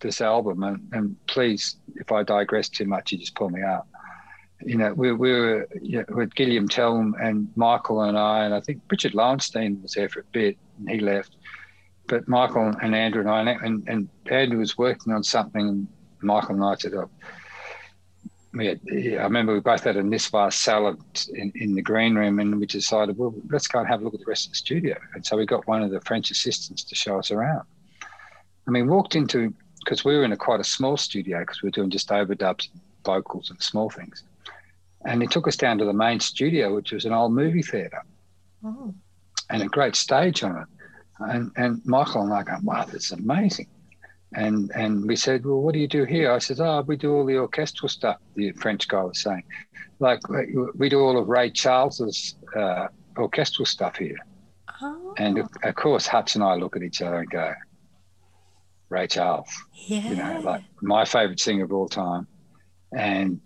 this 0.00 0.20
album, 0.20 0.62
and, 0.62 0.88
and 0.92 1.26
please, 1.26 1.76
if 1.96 2.12
I 2.12 2.22
digress 2.22 2.68
too 2.68 2.84
much, 2.84 3.12
you 3.12 3.18
just 3.18 3.34
pull 3.34 3.50
me 3.50 3.62
out. 3.62 3.86
You 4.62 4.76
know, 4.76 4.94
we, 4.94 5.12
we 5.12 5.32
were 5.32 5.68
you 5.80 5.98
know, 5.98 6.04
with 6.10 6.34
Guillaume 6.34 6.68
Tell 6.68 6.96
and 6.96 7.48
Michael 7.56 8.02
and 8.02 8.16
I, 8.16 8.44
and 8.44 8.54
I 8.54 8.60
think 8.60 8.82
Richard 8.90 9.14
Lowenstein 9.14 9.80
was 9.82 9.92
there 9.92 10.08
for 10.08 10.20
a 10.20 10.24
bit, 10.32 10.56
and 10.78 10.90
he 10.90 11.00
left. 11.00 11.36
But 12.06 12.28
Michael 12.28 12.74
and 12.82 12.94
Andrew 12.94 13.20
and 13.20 13.30
I, 13.30 13.52
and, 13.64 13.88
and 13.88 14.08
Andrew 14.26 14.58
was 14.58 14.76
working 14.76 15.12
on 15.12 15.22
something, 15.22 15.68
and 15.68 15.88
Michael 16.22 16.54
and 16.54 16.64
I 16.64 16.74
said, 16.76 16.94
oh, 16.94 17.10
we 18.56 18.66
had, 18.66 18.80
yeah, 18.84 19.20
I 19.20 19.24
remember 19.24 19.52
we 19.54 19.60
both 19.60 19.84
had 19.84 19.96
a 19.96 20.02
Niçoise 20.02 20.52
salad 20.54 20.98
in, 21.34 21.52
in 21.56 21.74
the 21.74 21.82
green 21.82 22.14
room, 22.14 22.38
and 22.38 22.58
we 22.58 22.66
decided, 22.66 23.18
well, 23.18 23.34
let's 23.50 23.66
go 23.66 23.80
and 23.80 23.88
have 23.88 24.00
a 24.00 24.04
look 24.04 24.14
at 24.14 24.20
the 24.20 24.26
rest 24.26 24.46
of 24.46 24.52
the 24.52 24.56
studio. 24.56 24.96
And 25.14 25.24
so 25.24 25.36
we 25.36 25.46
got 25.46 25.66
one 25.66 25.82
of 25.82 25.90
the 25.90 26.00
French 26.02 26.30
assistants 26.30 26.84
to 26.84 26.94
show 26.94 27.18
us 27.18 27.30
around. 27.30 27.62
I 28.66 28.70
mean, 28.70 28.86
walked 28.88 29.14
into 29.16 29.52
because 29.84 30.04
we 30.04 30.16
were 30.16 30.24
in 30.24 30.32
a 30.32 30.36
quite 30.36 30.60
a 30.60 30.64
small 30.64 30.96
studio 30.96 31.40
because 31.40 31.62
we 31.62 31.66
were 31.66 31.72
doing 31.72 31.90
just 31.90 32.08
overdubs, 32.08 32.68
vocals, 33.04 33.50
and 33.50 33.60
small 33.62 33.90
things. 33.90 34.22
And 35.04 35.20
he 35.20 35.28
took 35.28 35.46
us 35.46 35.56
down 35.56 35.76
to 35.78 35.84
the 35.84 35.92
main 35.92 36.20
studio, 36.20 36.74
which 36.74 36.92
was 36.92 37.04
an 37.04 37.12
old 37.12 37.32
movie 37.32 37.62
theatre, 37.62 38.02
Oh. 38.64 38.94
and 39.50 39.62
a 39.62 39.66
great 39.66 39.94
stage 39.96 40.42
on 40.42 40.56
it. 40.56 40.68
And 41.18 41.50
and 41.56 41.82
Michael 41.84 42.22
and 42.22 42.32
I 42.32 42.42
go, 42.42 42.56
wow, 42.62 42.84
this 42.84 43.06
is 43.06 43.12
amazing. 43.12 43.66
And 44.36 44.70
and 44.74 45.06
we 45.06 45.16
said, 45.16 45.44
well, 45.46 45.60
what 45.60 45.74
do 45.74 45.78
you 45.80 45.88
do 45.88 46.04
here? 46.04 46.32
I 46.32 46.38
said, 46.38 46.58
oh, 46.60 46.82
we 46.86 46.96
do 46.96 47.12
all 47.14 47.24
the 47.24 47.36
orchestral 47.38 47.88
stuff. 47.88 48.16
The 48.34 48.50
French 48.52 48.88
guy 48.88 49.02
was 49.02 49.20
saying, 49.22 49.44
like 50.00 50.28
we 50.28 50.54
we 50.76 50.88
do 50.88 51.00
all 51.00 51.18
of 51.18 51.28
Ray 51.28 51.50
Charles's 51.50 52.36
uh, 52.56 52.88
orchestral 53.16 53.66
stuff 53.66 53.96
here. 53.96 54.16
Oh, 54.82 55.14
And 55.18 55.38
of, 55.38 55.48
of 55.62 55.74
course, 55.76 56.06
Hutch 56.06 56.34
and 56.34 56.42
I 56.42 56.54
look 56.56 56.74
at 56.74 56.82
each 56.82 57.00
other 57.00 57.18
and 57.20 57.30
go, 57.30 57.52
Ray 58.88 59.06
Charles, 59.06 59.48
yeah. 59.72 60.08
you 60.08 60.16
know, 60.16 60.40
like 60.40 60.62
my 60.82 61.04
favorite 61.04 61.38
singer 61.40 61.64
of 61.64 61.72
all 61.72 61.88
time. 61.88 62.26
And 62.96 63.40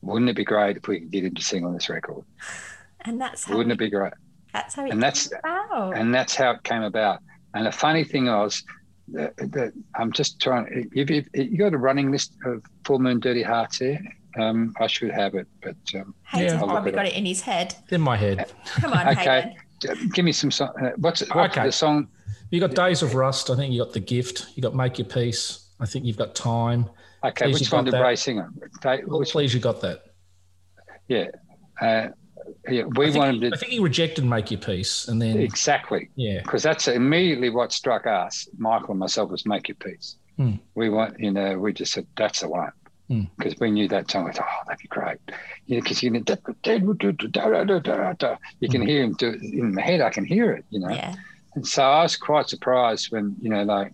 wouldn't 0.00 0.30
it 0.30 0.36
be 0.36 0.44
great 0.44 0.76
if 0.76 0.86
we 0.86 1.00
could 1.00 1.10
get 1.10 1.24
him 1.24 1.34
to 1.34 1.42
sing 1.42 1.64
on 1.64 1.74
this 1.74 1.88
record? 1.88 2.24
and 3.02 3.20
that's 3.20 3.44
how 3.44 3.56
Wouldn't 3.56 3.72
it 3.72 3.78
be 3.78 3.90
great? 3.90 4.12
that's 4.52 4.74
how 4.76 4.86
it 4.86 4.92
and 4.92 5.02
that's- 5.02 5.28
came 5.28 5.38
about. 5.44 5.96
And 5.96 6.14
that's 6.14 6.34
how 6.36 6.52
it 6.52 6.62
came 6.62 6.82
about. 6.82 7.18
And 7.54 7.66
the 7.66 7.72
funny 7.72 8.04
thing 8.04 8.26
was 8.26 8.62
that, 9.12 9.36
that 9.36 9.72
I'm 9.94 10.12
just 10.12 10.40
trying. 10.40 10.88
If, 10.92 11.10
if, 11.10 11.26
you 11.34 11.58
got 11.58 11.74
a 11.74 11.78
running 11.78 12.10
list 12.10 12.32
of 12.44 12.62
Full 12.84 12.98
Moon 12.98 13.20
Dirty 13.20 13.42
Hearts 13.42 13.78
here, 13.78 14.00
um, 14.38 14.74
I 14.80 14.86
should 14.86 15.10
have 15.10 15.34
it, 15.34 15.46
but 15.62 15.76
um, 15.94 16.14
Hayden's 16.24 16.52
Yeah. 16.52 16.60
I'll 16.60 16.66
look 16.66 16.70
probably 16.70 16.90
it 16.92 16.94
got 16.94 17.06
up. 17.06 17.12
it 17.12 17.16
in 17.16 17.26
his 17.26 17.40
head. 17.40 17.74
In 17.90 18.00
my 18.00 18.16
head. 18.16 18.50
Come 18.80 18.92
on, 18.92 19.08
Okay. 19.18 19.54
Hayden. 19.82 20.10
give 20.12 20.24
me 20.24 20.32
some 20.32 20.50
song. 20.50 20.70
Uh, 20.80 20.90
what's 20.96 21.20
what, 21.34 21.50
Okay. 21.50 21.66
the 21.66 21.72
song? 21.72 22.08
You 22.50 22.60
got 22.60 22.74
Days 22.74 23.02
of 23.02 23.14
Rust. 23.14 23.50
I 23.50 23.56
think 23.56 23.72
you 23.72 23.82
got 23.84 23.92
The 23.92 24.00
Gift. 24.00 24.46
You 24.54 24.62
got 24.62 24.74
Make 24.74 24.98
Your 24.98 25.06
Peace. 25.08 25.70
I 25.80 25.86
think 25.86 26.04
you've 26.04 26.16
got 26.16 26.34
Time. 26.34 26.88
Okay, 27.24 27.46
Please, 27.46 27.60
which 27.60 27.72
one 27.72 27.84
got 27.84 27.90
did 27.90 27.94
that. 27.98 28.02
Ray 28.04 28.16
sing 28.16 28.38
on? 28.38 28.54
They, 28.82 29.02
Well, 29.06 29.18
which, 29.20 29.32
please, 29.32 29.52
you 29.52 29.60
got 29.60 29.80
that. 29.80 30.02
yeah, 31.08 31.26
uh, 31.80 32.08
yeah. 32.68 32.84
We 32.84 33.06
I 33.06 33.10
think, 33.10 33.16
wanted 33.18 33.42
he, 33.42 33.50
to 33.50 33.56
I 33.56 33.58
think 33.58 33.72
he 33.72 33.78
rejected 33.78 34.24
Make 34.24 34.50
Your 34.50 34.60
Peace, 34.60 35.08
and 35.08 35.20
then 35.20 35.38
exactly. 35.38 36.10
yeah, 36.16 36.42
because 36.42 36.62
that's 36.62 36.88
immediately 36.88 37.50
what 37.50 37.72
struck 37.72 38.06
us, 38.06 38.48
Michael 38.58 38.90
and 38.90 38.98
myself, 38.98 39.30
was 39.30 39.46
make 39.46 39.68
your 39.68 39.76
peace. 39.76 40.16
Hmm. 40.36 40.52
We 40.74 40.88
want, 40.88 41.18
you 41.18 41.30
know, 41.32 41.58
we 41.58 41.72
just 41.72 41.92
said 41.92 42.06
that's 42.16 42.40
the 42.40 42.48
one 42.48 42.72
Hmm. 43.08 43.22
because 43.38 43.58
we 43.58 43.70
knew 43.70 43.88
that 43.88 44.10
song. 44.10 44.24
We 44.24 44.32
thought, 44.32 44.46
oh, 44.48 44.64
that'd 44.66 44.80
be 44.80 44.88
great, 44.88 45.18
you 45.66 45.76
know, 45.76 45.82
because 45.82 46.02
you 46.02 46.10
can, 46.10 46.24
you 48.60 48.68
can 48.68 48.82
hear 48.82 49.02
him 49.02 49.14
do 49.14 49.30
it 49.30 49.42
in 49.42 49.74
my 49.74 49.82
head. 49.82 50.02
I 50.02 50.10
can 50.10 50.26
hear 50.26 50.52
it, 50.52 50.64
you 50.68 50.78
know. 50.78 50.90
Yeah. 50.90 51.14
And 51.54 51.66
so 51.66 51.82
I 51.82 52.02
was 52.02 52.16
quite 52.16 52.48
surprised 52.50 53.10
when, 53.10 53.34
you 53.40 53.48
know, 53.48 53.62
like 53.62 53.92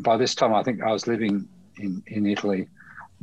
by 0.00 0.16
this 0.16 0.34
time 0.34 0.54
I 0.54 0.62
think 0.62 0.80
I 0.82 0.92
was 0.92 1.06
living 1.06 1.48
in 1.76 2.02
in 2.06 2.26
Italy 2.26 2.68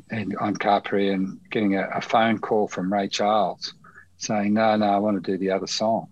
and 0.09 0.35
on 0.37 0.55
Capri 0.57 1.09
and 1.13 1.39
getting 1.51 1.75
a, 1.77 1.87
a 1.95 2.01
phone 2.01 2.37
call 2.39 2.67
from 2.67 2.91
Ray 2.91 3.07
Charles 3.07 3.73
saying, 4.21 4.53
no, 4.53 4.75
no, 4.77 4.85
I 4.85 4.97
want 4.97 5.23
to 5.23 5.31
do 5.31 5.37
the 5.37 5.51
other 5.51 5.67
song 5.67 6.07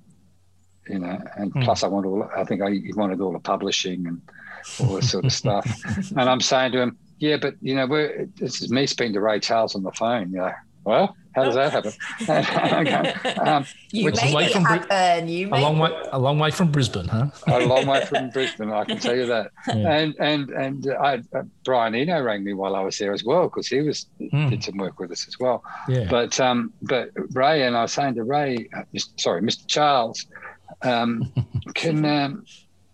you 0.90 0.98
know, 0.98 1.20
and 1.36 1.54
Hmm. 1.54 1.62
plus 1.62 1.84
I 1.84 1.88
want 1.88 2.06
all, 2.08 2.28
I 2.36 2.44
think 2.44 2.62
I, 2.64 2.72
he 2.72 2.92
wanted 2.96 3.22
all 3.22 3.32
the 3.32 3.40
publishing 3.40 4.08
and 4.08 4.22
all 4.80 4.96
this 4.96 5.12
sort 5.12 5.26
of 5.26 5.32
stuff. 5.44 5.66
And 5.86 6.22
I'm 6.22 6.42
saying 6.42 6.72
to 6.72 6.82
him, 6.82 6.98
yeah, 7.20 7.38
but 7.38 7.56
you 7.62 7.76
know, 7.76 7.86
we're, 7.86 8.28
this 8.38 8.62
is 8.62 8.72
me 8.72 8.88
speaking 8.88 9.14
to 9.14 9.22
Ray 9.22 9.40
Charles 9.40 9.76
on 9.76 9.84
the 9.84 9.92
phone. 9.92 10.32
You 10.32 10.40
know, 10.40 10.52
well, 10.86 11.16
how 11.36 11.44
does 11.46 11.56
that 11.56 11.72
happen? 11.72 11.94
I'm 12.28 13.48
um, 13.48 13.66
You 13.92 14.06
Which 14.06 14.16
is 14.24 14.34
made 14.34 14.48
it 14.48 14.52
from 14.54 14.64
Bri- 14.64 14.78
happen. 14.80 15.28
You 15.28 15.48
a 15.50 15.60
long 15.62 15.80
way, 15.80 15.92
a 16.12 16.20
long 16.20 16.40
way 16.40 16.52
from 16.52 16.72
Brisbane, 16.72 17.08
huh? 17.08 17.28
a 17.48 17.66
long 17.66 17.86
way 17.88 18.04
from 18.06 18.30
Brisbane, 18.30 18.72
I 18.72 18.84
can 18.86 18.98
tell 19.00 19.16
you 19.16 19.26
that. 19.28 19.52
Yeah. 19.68 19.92
And 20.00 20.16
and 20.20 20.50
and 20.50 20.88
I, 21.02 21.22
uh, 21.38 21.44
Brian 21.64 21.94
Eno 21.96 22.22
rang 22.22 22.44
me 22.44 22.54
while 22.54 22.76
I 22.76 22.82
was 22.82 22.98
there 22.98 23.14
as 23.14 23.24
well 23.24 23.44
because 23.44 23.68
he 23.68 23.82
was 23.82 24.08
Hmm. 24.32 24.50
did 24.50 24.64
some 24.64 24.78
work 24.78 25.00
with 25.00 25.12
us 25.12 25.28
as 25.28 25.40
well. 25.40 25.64
Yeah. 25.88 26.08
But 26.10 26.40
um, 26.40 26.74
but 26.82 27.12
Ray 27.34 27.64
and 27.64 27.78
I 27.78 27.84
was 27.84 27.94
saying 27.94 28.16
to 28.16 28.24
Ray, 28.24 28.68
uh, 28.76 28.84
sorry, 29.18 29.42
Mr. 29.42 29.66
Charles, 29.68 30.26
um, 30.82 31.32
can 31.76 32.04
um, 32.06 32.46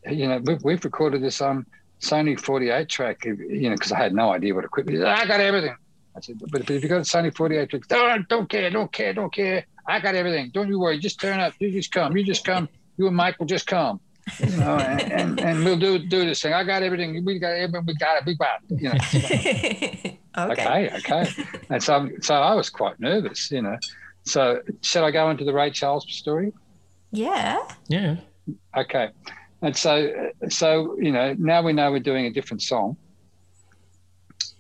you 0.10 0.28
know 0.28 0.40
we've, 0.44 0.64
we've 0.64 0.84
recorded 0.86 1.22
this 1.24 1.42
on 1.42 1.66
Sony 2.02 2.40
48 2.40 2.90
track, 2.90 3.24
you 3.26 3.70
know, 3.70 3.76
because 3.76 3.92
I 3.92 3.98
had 3.98 4.14
no 4.14 4.32
idea 4.32 4.54
what 4.54 4.66
equipment. 4.66 5.00
Said, 5.00 5.08
I 5.08 5.26
got 5.26 5.40
everything. 5.40 5.76
I 6.16 6.22
said, 6.22 6.40
but, 6.40 6.52
but 6.52 6.70
if 6.70 6.84
you 6.84 6.90
got 6.90 6.98
a 6.98 7.02
Sony 7.02 7.36
48 7.36 7.70
track, 7.70 7.88
don't, 7.88 8.22
oh, 8.22 8.26
don't 8.30 8.50
care, 8.50 8.70
don't 8.70 8.92
care, 8.92 9.14
don't 9.14 9.34
care. 9.34 9.66
I 9.88 10.00
got 10.00 10.16
everything. 10.16 10.52
Don't 10.54 10.68
you 10.68 10.80
worry. 10.80 10.98
Just 11.00 11.20
turn 11.20 11.40
up. 11.40 11.54
You 11.60 11.72
just 11.72 11.92
come. 11.92 12.16
You 12.16 12.24
just 12.24 12.46
come. 12.46 12.70
You 12.98 13.08
and 13.08 13.16
Mike 13.16 13.40
will 13.40 13.46
just 13.46 13.68
come. 13.68 14.00
You 14.40 14.58
know, 14.58 14.78
and, 14.78 15.12
and, 15.12 15.40
and 15.40 15.64
we'll 15.64 15.78
do 15.78 16.00
do 16.00 16.26
this 16.26 16.42
thing. 16.42 16.54
I 16.54 16.64
got 16.64 16.82
everything. 16.82 17.24
We 17.24 17.38
got 17.38 17.50
everything. 17.50 17.86
We 17.86 17.94
got 17.96 18.18
it. 18.18 18.26
Big 18.26 18.40
bad. 18.40 18.62
You 18.70 18.90
know. 18.90 18.96
okay. 20.52 20.90
okay, 20.90 20.92
okay. 20.96 21.32
And 21.70 21.84
so, 21.84 22.10
so 22.22 22.34
I 22.34 22.56
was 22.56 22.70
quite 22.70 23.00
nervous. 23.00 23.52
You 23.52 23.62
know. 23.62 23.78
So, 24.24 24.62
should 24.82 25.04
I 25.04 25.12
go 25.12 25.30
into 25.30 25.44
the 25.44 25.54
Ray 25.54 25.70
Charles 25.70 26.12
story? 26.12 26.54
Yeah. 27.12 27.60
Yeah. 27.88 28.16
Okay. 28.76 29.10
And 29.62 29.78
so, 29.78 30.32
so 30.50 30.98
you 31.00 31.12
know, 31.12 31.36
now 31.38 31.62
we 31.62 31.74
know 31.74 31.92
we're 31.92 32.00
doing 32.00 32.26
a 32.26 32.32
different 32.32 32.64
song, 32.64 32.98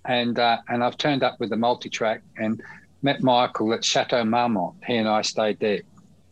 and 0.07 0.37
uh, 0.39 0.57
and 0.69 0.83
I've 0.83 0.97
turned 0.97 1.23
up 1.23 1.39
with 1.39 1.51
a 1.51 1.57
multi-track 1.57 2.21
and 2.37 2.61
met 3.01 3.21
Michael 3.21 3.73
at 3.73 3.83
Chateau 3.83 4.23
Marmont. 4.23 4.75
He 4.85 4.95
and 4.95 5.07
I 5.07 5.21
stayed 5.21 5.59
there, 5.59 5.81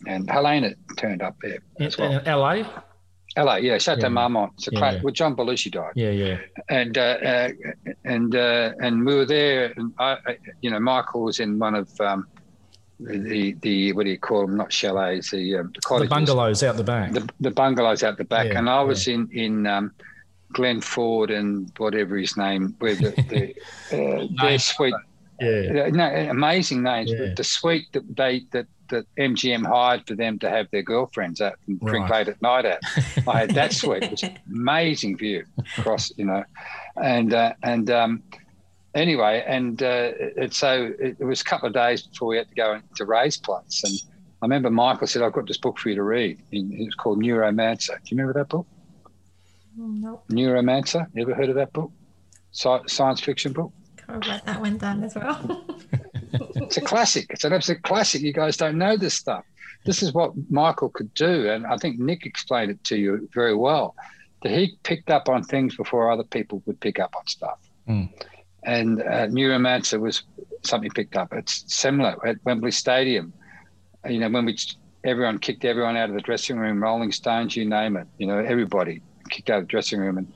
and 0.08 0.30
Helena 0.30 0.72
turned 0.98 1.22
up 1.22 1.36
there 1.42 1.60
as 1.80 1.98
well. 1.98 2.20
In 2.20 2.26
LA? 2.26 2.64
LA, 3.36 3.56
yeah, 3.56 3.80
Chateau 3.80 4.02
Yeah. 4.04 4.10
Marmont. 4.10 4.52
It's 4.58 4.68
a 4.68 4.72
Yeah, 4.74 4.92
yeah. 4.92 5.02
well, 5.02 5.12
John 5.14 5.36
Belushi 5.36 5.72
died, 5.72 5.94
Yeah, 5.96 6.12
yeah. 6.12 6.38
and 6.70 6.96
uh, 6.98 7.02
uh, 7.02 7.50
and 8.06 8.36
uh, 8.36 8.74
and 8.80 9.06
we 9.06 9.16
were 9.16 9.26
there, 9.26 9.74
and 9.76 9.92
I, 9.98 10.18
you 10.62 10.70
know, 10.70 10.80
Michael 10.80 11.24
was 11.24 11.40
in 11.40 11.58
one 11.58 11.74
of 11.74 11.90
um, 12.00 12.28
the 13.00 13.54
the 13.62 13.92
what 13.94 14.06
do 14.06 14.12
you 14.12 14.20
call 14.20 14.46
them? 14.46 14.56
Not 14.56 14.70
chalets, 14.72 15.32
the, 15.32 15.58
um, 15.58 15.72
the 15.74 16.00
The 16.00 16.08
bungalows 16.08 16.62
out 16.62 16.78
the 16.78 16.84
back. 16.84 17.12
the, 17.14 17.28
the 17.40 17.50
bungalows 17.52 18.04
out 18.04 18.18
the 18.18 18.24
back, 18.24 18.54
and 18.54 18.70
I 18.70 18.82
was 18.84 19.08
in 19.08 19.28
in 19.32 19.66
um, 19.66 19.94
Glenn 20.54 20.82
Ford 20.82 21.30
and 21.32 21.72
whatever 21.78 22.18
his 22.18 22.38
name, 22.38 22.76
where 22.80 22.96
the, 22.96 23.12
the 23.34 23.44
uh, 24.24 24.28
their 24.42 24.60
suite, 24.60 24.94
yeah. 25.42 25.86
uh, 25.86 25.90
no, 25.90 26.08
amazing 26.30 26.84
names, 26.84 27.12
Yeah. 27.12 27.18
but 27.28 27.36
the 27.38 27.44
suite 27.44 27.88
that 27.94 28.04
they 28.16 28.44
that 28.52 28.68
that 28.90 29.06
MGM 29.18 29.66
hired 29.66 30.06
for 30.06 30.14
them 30.16 30.38
to 30.40 30.50
have 30.50 30.68
their 30.72 30.84
girlfriends 30.84 31.42
at 31.42 31.56
and 31.68 31.80
drink 31.80 32.10
Right. 32.10 32.28
late 32.28 32.34
at 32.36 32.42
night 32.42 32.66
at. 32.66 32.80
I 33.28 33.40
had 33.40 33.52
that 33.52 33.74
suite, 33.74 34.10
which 34.12 34.24
amazing 34.48 35.18
view 35.18 35.46
across, 35.78 36.12
you 36.18 36.26
know, 36.26 36.44
and 37.02 37.34
uh, 37.34 37.54
and 37.64 37.90
um, 37.90 38.24
anyway, 38.94 39.44
and 39.48 39.82
uh, 39.82 40.12
so 40.52 40.94
it, 41.00 41.18
it 41.20 41.26
was 41.26 41.42
a 41.42 41.46
couple 41.46 41.68
of 41.68 41.74
days 41.74 42.04
before 42.04 42.28
we 42.28 42.38
had 42.38 42.50
to 42.50 42.56
go 42.56 42.74
into 42.76 43.06
Ray's 43.06 43.38
place, 43.38 43.82
and 43.84 43.94
I 44.42 44.46
remember 44.46 44.70
Michael 44.70 45.08
said, 45.08 45.22
"I've 45.24 45.34
got 45.34 45.48
this 45.48 45.58
book 45.58 45.80
for 45.80 45.90
you 45.90 45.96
to 45.96 46.04
read." 46.04 46.38
It 46.52 46.86
was 46.86 46.94
called 46.96 47.20
Neuromancer. 47.24 47.96
Do 47.96 48.02
you 48.10 48.18
remember 48.18 48.34
that 48.40 48.50
book? 48.50 48.68
Nope. 49.76 50.26
Neuromancer. 50.30 51.08
You 51.14 51.24
ever 51.24 51.34
heard 51.34 51.50
of 51.50 51.56
that 51.56 51.74
book? 51.74 51.92
Sci- 52.52 52.88
science 52.88 53.22
fiction 53.22 53.54
book. 53.54 53.72
I'll 54.08 54.20
write 54.20 54.46
that 54.46 54.62
one 54.62 54.78
down 54.78 55.04
as 55.04 55.16
well. 55.16 55.66
It's 56.56 56.78
a 56.78 56.82
classic. 56.82 57.28
It's 57.30 57.44
an 57.44 57.54
absolute 57.54 57.84
classic. 57.84 58.22
You 58.22 58.34
guys 58.34 58.58
don't 58.58 58.78
know 58.78 58.98
this 58.98 59.14
stuff. 59.14 59.46
This 59.86 60.02
is 60.02 60.14
what 60.14 60.32
Michael 60.50 60.90
could 60.90 61.14
do, 61.14 61.50
and 61.50 61.66
I 61.66 61.78
think 61.78 62.00
Nick 62.00 62.26
explained 62.26 62.72
it 62.72 62.84
to 62.86 62.98
you 62.98 63.30
very 63.34 63.56
well. 63.56 63.96
That 64.42 64.52
he 64.52 64.76
picked 64.84 65.12
up 65.12 65.30
on 65.30 65.44
things 65.44 65.76
before 65.76 66.12
other 66.12 66.24
people 66.24 66.64
would 66.66 66.80
pick 66.80 67.00
up 67.00 67.14
on 67.16 67.28
stuff. 67.28 67.60
Mm. 67.88 68.10
And 68.64 69.02
uh, 69.02 69.28
Neuromancer 69.28 70.00
was 70.00 70.24
something 70.64 70.90
picked 70.90 71.16
up. 71.16 71.34
It's 71.34 71.64
similar 71.68 72.16
at 72.26 72.38
Wembley 72.46 72.72
Stadium. 72.72 73.34
You 74.10 74.20
know, 74.20 74.30
when 74.30 74.46
we 74.46 74.58
everyone 75.04 75.38
kicked 75.38 75.66
everyone 75.66 75.98
out 75.98 76.10
of 76.10 76.16
the 76.16 76.22
dressing 76.22 76.58
room, 76.58 76.82
Rolling 76.82 77.12
Stones, 77.12 77.56
you 77.56 77.66
name 77.66 77.96
it. 77.96 78.08
You 78.18 78.28
know, 78.28 78.40
everybody 78.40 79.02
kicked 79.34 79.50
out 79.50 79.60
of 79.60 79.64
the 79.64 79.68
dressing 79.68 80.00
room, 80.00 80.18
and 80.18 80.32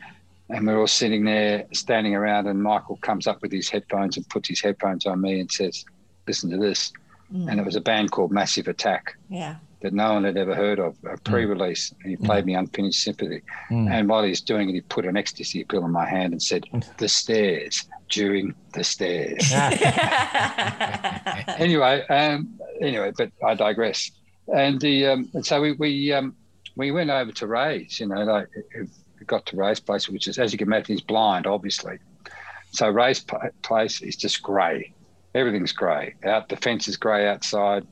and 0.50 0.66
we're 0.66 0.80
all 0.80 0.88
sitting 0.88 1.26
there, 1.26 1.66
standing 1.74 2.16
around, 2.16 2.48
and 2.48 2.64
Michael 2.64 2.96
comes 2.98 3.28
up 3.28 3.42
with 3.42 3.52
his 3.52 3.70
headphones 3.70 4.16
and 4.16 4.28
puts 4.30 4.48
his 4.48 4.62
headphones 4.62 5.06
on 5.06 5.22
me 5.22 5.40
and 5.40 5.52
says, 5.52 5.86
"Listen 6.26 6.50
to 6.52 6.58
this." 6.58 6.92
And 7.30 7.60
it 7.60 7.66
was 7.66 7.76
a 7.76 7.82
band 7.82 8.12
called 8.12 8.32
Massive 8.32 8.70
Attack 8.70 9.18
yeah. 9.30 9.56
that 9.82 9.94
no 9.94 10.14
one 10.14 10.24
had 10.24 10.38
ever 10.38 10.56
heard 10.56 10.80
of, 10.80 10.96
a 11.04 11.18
pre-release. 11.18 11.94
And 12.02 12.12
he 12.12 12.16
played 12.16 12.46
me 12.46 12.56
Unfinished 12.56 13.04
Sympathy. 13.04 13.42
Mm. 13.70 13.92
And 13.92 14.08
while 14.08 14.24
he's 14.24 14.40
doing 14.40 14.70
it, 14.70 14.74
he 14.74 14.82
put 14.82 15.06
an 15.06 15.18
ecstasy 15.18 15.66
pill 15.66 15.84
in 15.84 15.92
my 15.92 16.08
hand 16.08 16.32
and 16.32 16.42
said, 16.42 16.66
"The 16.98 17.10
stairs 17.10 17.86
during 18.10 18.56
the 18.72 18.84
stairs." 18.84 19.52
anyway, 21.60 22.06
um, 22.10 22.58
anyway, 22.82 23.12
but 23.18 23.32
I 23.46 23.56
digress. 23.56 24.12
And 24.54 24.80
the 24.80 25.08
um, 25.08 25.30
and 25.34 25.46
so 25.46 25.60
we 25.60 25.74
we 25.74 26.14
um, 26.14 26.34
we 26.78 26.92
went 26.92 27.10
over 27.10 27.32
to 27.34 27.48
Ray's. 27.48 28.00
You 28.00 28.08
know, 28.08 28.24
like 28.24 28.48
got 29.26 29.46
to 29.48 29.58
Ray's 29.58 29.80
place, 29.80 30.08
which 30.08 30.28
is 30.28 30.38
as 30.38 30.52
you 30.52 30.58
can 30.58 30.68
imagine, 30.68 30.96
he's 30.96 31.02
blind, 31.02 31.46
obviously. 31.48 32.00
So 32.72 32.88
Ray's 32.90 33.20
pla- 33.20 33.50
place 33.62 34.02
is 34.02 34.16
just 34.16 34.42
grey. 34.42 34.94
Everything's 35.36 35.72
grey. 35.72 36.16
Out 36.24 36.50
the 36.50 36.56
fence 36.56 36.88
is 36.88 36.98
grey 36.98 37.28
outside. 37.28 37.86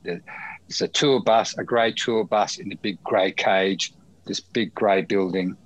It's 0.67 0.81
a 0.81 0.87
tour 0.87 1.21
bus, 1.21 1.57
a 1.57 1.63
grey 1.63 1.91
tour 1.91 2.23
bus 2.23 2.57
in 2.57 2.71
a 2.71 2.75
big 2.75 3.03
grey 3.03 3.31
cage. 3.31 3.93
This 4.25 4.39
big 4.39 4.73
grey 4.73 5.01
building. 5.01 5.57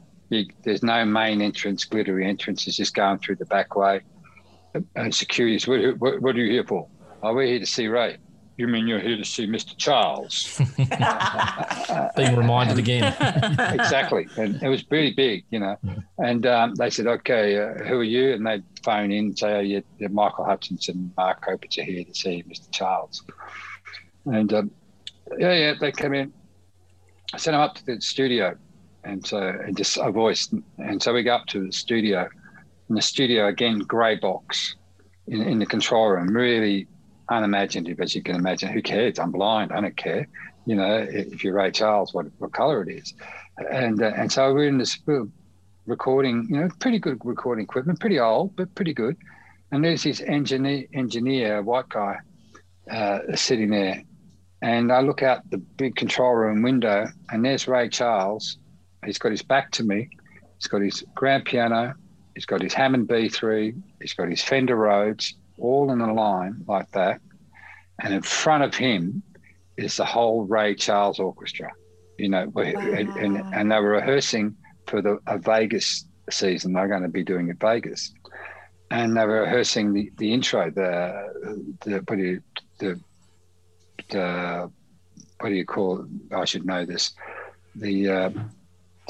There's 0.64 0.84
no 0.84 1.06
main 1.06 1.42
entrance, 1.42 1.86
glittery 1.86 2.28
entrance. 2.28 2.68
It's 2.68 2.78
just 2.78 2.94
going 2.96 3.20
through 3.20 3.38
the 3.38 3.46
back 3.46 3.76
way. 3.76 4.02
And 4.96 5.14
security 5.14 5.58
says, 5.58 5.68
what, 5.68 5.98
what, 5.98 6.22
what 6.22 6.36
are 6.36 6.40
you 6.40 6.52
here 6.52 6.64
for? 6.64 6.88
Oh, 7.24 7.34
we're 7.34 7.48
here 7.48 7.60
to 7.60 7.66
see 7.66 7.88
Ray. 7.88 8.18
You 8.60 8.68
mean 8.68 8.88
you're 8.88 9.00
here 9.00 9.16
to 9.16 9.24
see 9.24 9.48
Mr. 9.48 9.74
Charles? 9.78 10.58
Being 12.18 12.36
reminded 12.36 12.78
again. 12.78 13.06
exactly. 13.58 14.28
And 14.36 14.62
it 14.62 14.68
was 14.68 14.84
pretty 14.84 15.14
big, 15.14 15.46
you 15.50 15.62
know. 15.62 15.78
And 16.18 16.46
um, 16.46 16.76
they 16.76 16.90
said, 16.90 17.08
okay, 17.08 17.58
uh, 17.58 17.86
who 17.86 18.00
are 18.00 18.04
you? 18.04 18.34
And 18.34 18.46
they'd 18.46 18.66
phone 18.84 19.14
in 19.14 19.28
and 19.28 19.40
say, 19.40 19.54
oh, 19.54 19.60
you're, 19.62 19.84
you're 19.98 20.10
Michael 20.10 20.44
Hutchinson, 20.44 21.14
Mark 21.16 21.46
Opitz 21.46 21.78
are 21.78 21.84
here 21.84 22.04
to 22.04 22.14
see 22.14 22.44
Mr. 22.50 22.70
Charles. 22.70 23.24
And 24.26 24.52
um, 24.52 24.72
yeah, 25.38 25.54
yeah, 25.54 25.74
they 25.80 25.94
came 25.94 26.14
in. 26.14 26.34
I 27.34 27.38
sent 27.38 27.54
them 27.54 27.62
up 27.62 27.76
to 27.76 27.86
the 27.86 28.02
studio. 28.02 28.58
And 29.06 29.26
so, 29.26 29.38
and 29.38 29.78
just 29.78 29.96
a 29.96 30.12
voice. 30.12 30.54
And 30.80 31.02
so 31.02 31.14
we 31.14 31.24
go 31.24 31.36
up 31.36 31.46
to 31.48 31.66
the 31.66 31.72
studio. 31.72 32.28
And 32.90 32.98
the 32.98 33.02
studio, 33.02 33.48
again, 33.48 33.80
grey 33.80 34.18
box 34.18 34.76
in, 35.28 35.44
in 35.44 35.60
the 35.60 35.66
control 35.66 36.10
room, 36.10 36.36
really 36.36 36.88
unimaginative, 37.30 38.00
as 38.00 38.16
you 38.16 38.24
can 38.24 38.36
imagine. 38.36 38.70
Who 38.70 38.82
cares? 38.82 39.20
I'm 39.20 39.32
blind. 39.32 39.72
I 39.72 39.82
don't 39.82 39.96
care. 39.98 40.28
You 40.66 40.76
know, 40.76 41.08
if 41.10 41.44
you're 41.44 41.54
Ray 41.54 41.72
Charles, 41.72 42.14
what, 42.14 42.28
what 42.38 42.52
color 42.54 42.84
it 42.84 42.90
is. 42.90 43.14
And 43.72 44.02
uh, 44.02 44.12
and 44.16 44.32
so 44.32 44.54
we're 44.54 44.68
in 44.68 44.78
this 44.78 45.00
recording, 45.86 46.48
you 46.50 46.58
know, 46.58 46.70
pretty 46.80 47.00
good 47.00 47.20
recording 47.24 47.64
equipment, 47.64 48.00
pretty 48.00 48.20
old, 48.20 48.56
but 48.56 48.74
pretty 48.76 48.94
good. 48.94 49.18
And 49.72 49.84
there's 49.84 50.04
this 50.04 50.22
engineer, 50.22 50.86
engineer, 50.94 51.62
white 51.62 51.90
guy, 51.90 52.18
uh, 52.90 53.20
sitting 53.36 53.70
there. 53.70 54.04
And 54.62 54.92
I 54.92 55.02
look 55.02 55.24
out 55.24 55.50
the 55.50 55.58
big 55.58 55.96
control 55.96 56.34
room 56.34 56.62
window, 56.62 57.08
and 57.30 57.46
there's 57.46 57.68
Ray 57.68 57.90
Charles. 57.90 58.58
He's 59.06 59.18
got 59.18 59.32
his 59.32 59.42
back 59.42 59.72
to 59.72 59.84
me. 59.84 60.10
He's 60.58 60.68
got 60.68 60.82
his 60.82 61.04
grand 61.16 61.46
piano. 61.46 61.94
He's 62.36 62.46
got 62.46 62.62
his 62.62 62.74
Hammond 62.74 63.08
B3. 63.08 63.82
He's 64.02 64.14
got 64.14 64.30
his 64.30 64.44
Fender 64.44 64.76
Rhodes, 64.76 65.36
all 65.60 65.92
in 65.92 66.02
a 66.02 66.14
line 66.14 66.64
like 66.68 66.92
that. 66.92 67.22
And 68.02 68.14
in 68.14 68.22
front 68.22 68.64
of 68.64 68.76
him 68.76 69.24
is 69.78 69.98
the 69.98 70.06
whole 70.06 70.46
Ray 70.46 70.76
Charles 70.76 71.20
Orchestra. 71.20 71.72
You 72.18 72.30
know, 72.30 72.52
and, 72.56 73.10
and, 73.10 73.54
and 73.54 73.72
they 73.72 73.80
were 73.80 73.92
rehearsing 73.92 74.56
for 74.88 75.02
the 75.02 75.20
a 75.28 75.38
Vegas 75.38 76.06
season. 76.30 76.74
They're 76.74 76.88
going 76.88 77.04
to 77.04 77.08
be 77.08 77.24
doing 77.24 77.50
at 77.50 77.60
Vegas, 77.62 78.14
and 78.92 79.16
they 79.16 79.26
were 79.26 79.42
rehearsing 79.42 79.94
the, 79.94 80.12
the 80.18 80.34
intro, 80.34 80.70
the 80.70 81.78
the 81.82 82.04
what 82.08 82.18
do 82.18 82.24
you 82.24 82.42
the 82.80 83.00
the 84.10 84.70
what 85.40 85.50
do 85.50 85.56
you 85.56 85.66
call? 85.66 86.02
It? 86.02 86.36
I 86.36 86.44
should 86.44 86.66
know 86.66 86.86
this. 86.86 87.14
The 87.76 88.10
uh, 88.10 88.30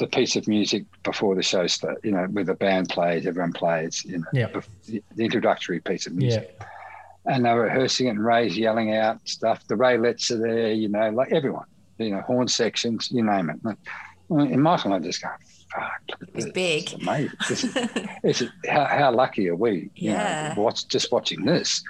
the 0.00 0.06
piece 0.08 0.34
of 0.34 0.48
music 0.48 0.84
before 1.04 1.34
the 1.36 1.42
show 1.42 1.66
start. 1.68 1.98
You 2.02 2.10
know, 2.12 2.24
where 2.24 2.42
the 2.44 2.54
band 2.54 2.88
plays, 2.88 3.26
everyone 3.26 3.52
plays. 3.52 4.04
You 4.04 4.18
know, 4.18 4.24
Yeah. 4.32 4.48
the, 4.86 5.02
the 5.14 5.24
introductory 5.24 5.80
piece 5.80 6.06
of 6.08 6.14
music 6.14 6.60
and 7.26 7.44
they 7.44 7.52
were 7.52 7.64
rehearsing 7.64 8.06
it 8.06 8.10
and 8.10 8.24
Ray's 8.24 8.56
yelling 8.56 8.94
out 8.96 9.20
stuff. 9.28 9.62
The 9.68 9.74
Raelettes 9.74 10.30
are 10.30 10.38
there, 10.38 10.72
you 10.72 10.88
know, 10.88 11.10
like 11.10 11.30
everyone, 11.32 11.66
you 11.98 12.10
know, 12.10 12.22
horn 12.22 12.48
sections, 12.48 13.08
you 13.10 13.22
name 13.22 13.50
it. 13.50 13.56
And 14.30 14.62
Michael 14.62 14.94
and 14.94 15.04
I 15.04 15.06
just 15.06 15.20
go, 15.22 15.28
fuck, 15.74 15.92
look 16.10 16.22
at 16.22 16.28
It's 16.34 16.44
this. 16.46 16.52
big. 16.54 16.82
It's 16.84 16.92
amazing. 16.94 17.30
This 17.48 17.64
is, 17.64 17.76
it's, 18.22 18.42
how, 18.68 18.86
how 18.86 19.12
lucky 19.12 19.48
are 19.50 19.54
we, 19.56 19.90
you 19.94 20.12
Yeah. 20.12 20.54
know, 20.56 20.62
watch, 20.62 20.88
just 20.88 21.12
watching 21.12 21.44
this. 21.44 21.82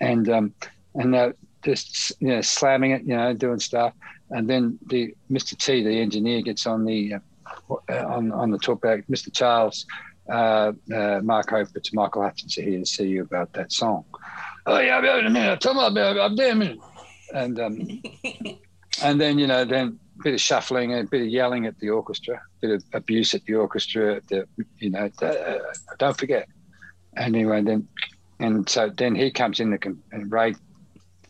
And, 0.00 0.28
um, 0.28 0.54
and 0.94 1.14
uh, 1.14 1.32
just, 1.64 2.12
you 2.20 2.28
know, 2.28 2.40
slamming 2.42 2.90
it, 2.90 3.02
you 3.04 3.16
know, 3.16 3.32
doing 3.32 3.60
stuff. 3.60 3.94
And 4.30 4.48
then 4.48 4.78
the 4.88 5.14
Mr. 5.30 5.56
T, 5.56 5.82
the 5.82 5.98
engineer, 5.98 6.42
gets 6.42 6.66
on 6.66 6.84
the, 6.84 7.14
uh, 7.14 7.18
on, 7.88 8.32
on 8.32 8.50
the 8.50 8.58
talk 8.58 8.80
back, 8.82 9.06
Mr. 9.08 9.32
Charles, 9.32 9.86
uh, 10.30 10.72
uh, 10.94 11.20
Mark 11.22 11.50
Opitz, 11.50 11.92
Michael 11.92 12.22
Hutchinson 12.22 12.64
here 12.64 12.78
to 12.78 12.86
see 12.86 13.08
you 13.08 13.22
about 13.22 13.52
that 13.52 13.72
song. 13.72 14.04
Oh 14.66 14.78
yeah, 14.78 14.96
I'll 14.96 15.02
be 15.02 15.08
in 15.08 15.26
a 15.26 15.30
minute. 15.30 15.60
Tell 15.60 15.74
me 15.74 15.86
about 15.86 16.18
I'm 16.18 16.36
there 16.36 16.52
a 16.52 16.54
minute. 16.54 16.78
And 17.34 17.60
um, 17.60 18.02
and 19.02 19.20
then 19.20 19.38
you 19.38 19.46
know, 19.46 19.64
then 19.64 19.98
a 20.20 20.22
bit 20.22 20.34
of 20.34 20.40
shuffling, 20.40 20.94
a 20.94 21.04
bit 21.04 21.22
of 21.22 21.28
yelling 21.28 21.66
at 21.66 21.78
the 21.78 21.90
orchestra, 21.90 22.36
a 22.36 22.60
bit 22.60 22.70
of 22.70 22.84
abuse 22.94 23.34
at 23.34 23.44
the 23.44 23.54
orchestra. 23.54 24.20
The 24.28 24.46
you 24.78 24.90
know, 24.90 25.10
uh, 25.20 25.58
don't 25.98 26.16
forget. 26.16 26.48
Anyway, 27.16 27.62
then 27.62 27.86
and 28.40 28.68
so 28.68 28.88
then 28.88 29.14
he 29.14 29.30
comes 29.30 29.60
in 29.60 29.70
the 29.70 29.78
con- 29.78 30.02
and 30.12 30.32
Ray 30.32 30.54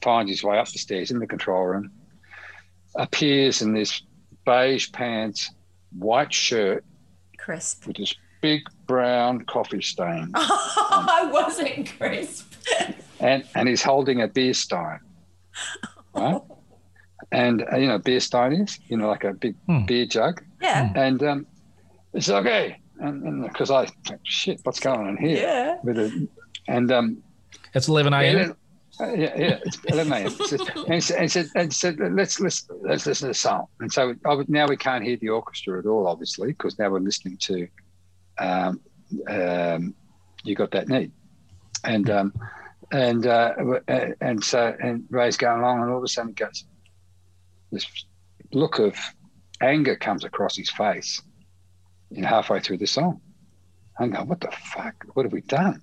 finds 0.01 0.31
his 0.31 0.45
way 0.45 0.59
up 0.59 0.69
the 0.69 0.79
stairs 0.79 1.11
in 1.11 1.19
the 1.19 1.27
control 1.27 1.65
room, 1.65 1.91
appears 2.97 3.63
in 3.63 3.73
this 3.73 4.03
beige 4.45 4.93
pants, 4.93 5.51
white 5.99 6.33
shirt 6.33 6.85
Crisp. 7.39 7.87
with 7.87 7.97
this 7.97 8.15
big 8.41 8.63
brown 8.87 9.45
coffee 9.47 9.81
stain, 9.83 10.31
I 10.35 11.29
wasn't 11.33 11.93
crisp. 11.99 12.53
and 13.21 13.45
and 13.55 13.69
he's 13.69 13.83
holding 13.83 14.21
a 14.23 14.29
beer 14.29 14.55
stein, 14.55 15.01
right? 16.15 16.41
And 17.33 17.65
uh, 17.73 17.77
you 17.77 17.87
know, 17.87 17.99
beer 17.99 18.21
stein 18.21 18.53
is 18.53 18.79
you 18.89 18.97
know 18.97 19.09
like 19.09 19.25
a 19.25 19.33
big 19.33 19.55
Hmm. 19.67 19.85
beer 19.87 20.07
jug, 20.07 20.43
Yeah. 20.61 20.93
and 20.95 21.23
um, 21.23 21.47
it's 22.13 22.29
okay, 22.31 22.79
and 23.01 23.43
because 23.43 23.71
I 23.71 23.89
shit, 24.25 24.61
what's 24.65 24.81
going 24.81 25.07
on 25.07 25.17
here? 25.17 25.39
Yeah. 25.39 25.77
With 25.83 25.99
it, 25.99 26.13
and 26.69 26.91
um, 26.93 27.23
It's 27.75 27.89
11 27.89 28.13
and 28.15 28.23
a.m. 28.39 28.57
uh, 29.01 29.13
yeah, 29.13 29.37
yeah, 29.37 29.59
it's 29.65 29.79
11 29.87 30.13
a.m. 30.13 30.27
It's 30.27 30.53
And 30.53 31.03
said, 31.03 31.17
and 31.17 31.33
said, 31.33 31.47
and 31.57 31.73
said, 31.73 31.97
let's 32.13 32.41
let's 32.41 32.69
let's 32.83 33.07
listen 33.07 33.27
to 33.27 33.31
the 33.31 33.35
song. 33.35 33.67
And 33.81 33.93
so 33.93 34.15
would- 34.25 34.49
now 34.49 34.67
we 34.69 34.77
can't 34.77 35.05
hear 35.05 35.17
the 35.17 35.31
orchestra 35.31 35.79
at 35.79 35.87
all, 35.87 36.07
obviously, 36.07 36.49
because 36.49 36.79
now 36.79 36.91
we're 36.91 37.01
listening 37.01 37.37
to 37.39 37.69
um, 38.39 38.81
um, 39.29 39.95
"You 40.45 40.55
Got 40.55 40.71
That 40.73 40.89
Need," 40.89 41.13
and 41.85 42.09
um, 42.11 42.35
and 42.93 43.27
uh, 43.27 43.55
and 44.21 44.43
so 44.45 44.75
and 44.81 45.05
Ray's 45.11 45.37
going 45.37 45.61
along, 45.61 45.83
and 45.83 45.91
all 45.91 45.99
of 45.99 46.05
a 46.05 46.09
sudden, 46.09 46.31
he 46.31 46.35
goes, 46.35 46.65
this 47.73 47.87
look 48.53 48.79
of 48.79 48.97
anger 49.61 49.97
comes 49.97 50.25
across 50.25 50.57
his 50.57 50.71
face, 50.71 51.21
in 52.13 52.23
halfway 52.23 52.61
through 52.61 52.79
the 52.79 52.87
song. 52.87 53.21
I'm 53.99 54.11
going, 54.11 54.29
what 54.29 54.41
the 54.41 54.51
fuck? 54.73 54.95
What 55.15 55.25
have 55.25 55.33
we 55.33 55.41
done? 55.43 55.81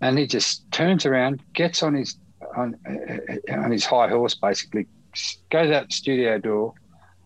And 0.00 0.18
he 0.18 0.26
just 0.26 0.70
turns 0.72 1.04
around, 1.06 1.42
gets 1.52 1.82
on 1.82 1.94
his 1.94 2.16
on 2.56 2.76
on 3.50 3.70
his 3.70 3.84
high 3.84 4.08
horse, 4.08 4.34
basically 4.34 4.86
goes 5.50 5.70
out 5.70 5.88
the 5.88 5.94
studio 5.94 6.38
door, 6.38 6.74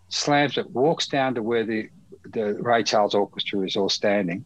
slams 0.08 0.56
it, 0.58 0.70
walks 0.70 1.06
down 1.06 1.34
to 1.34 1.42
where 1.42 1.64
the 1.64 1.88
the 2.32 2.54
Ray 2.60 2.82
Charles 2.82 3.14
Orchestra 3.14 3.60
is 3.60 3.76
all 3.76 3.88
standing, 3.88 4.44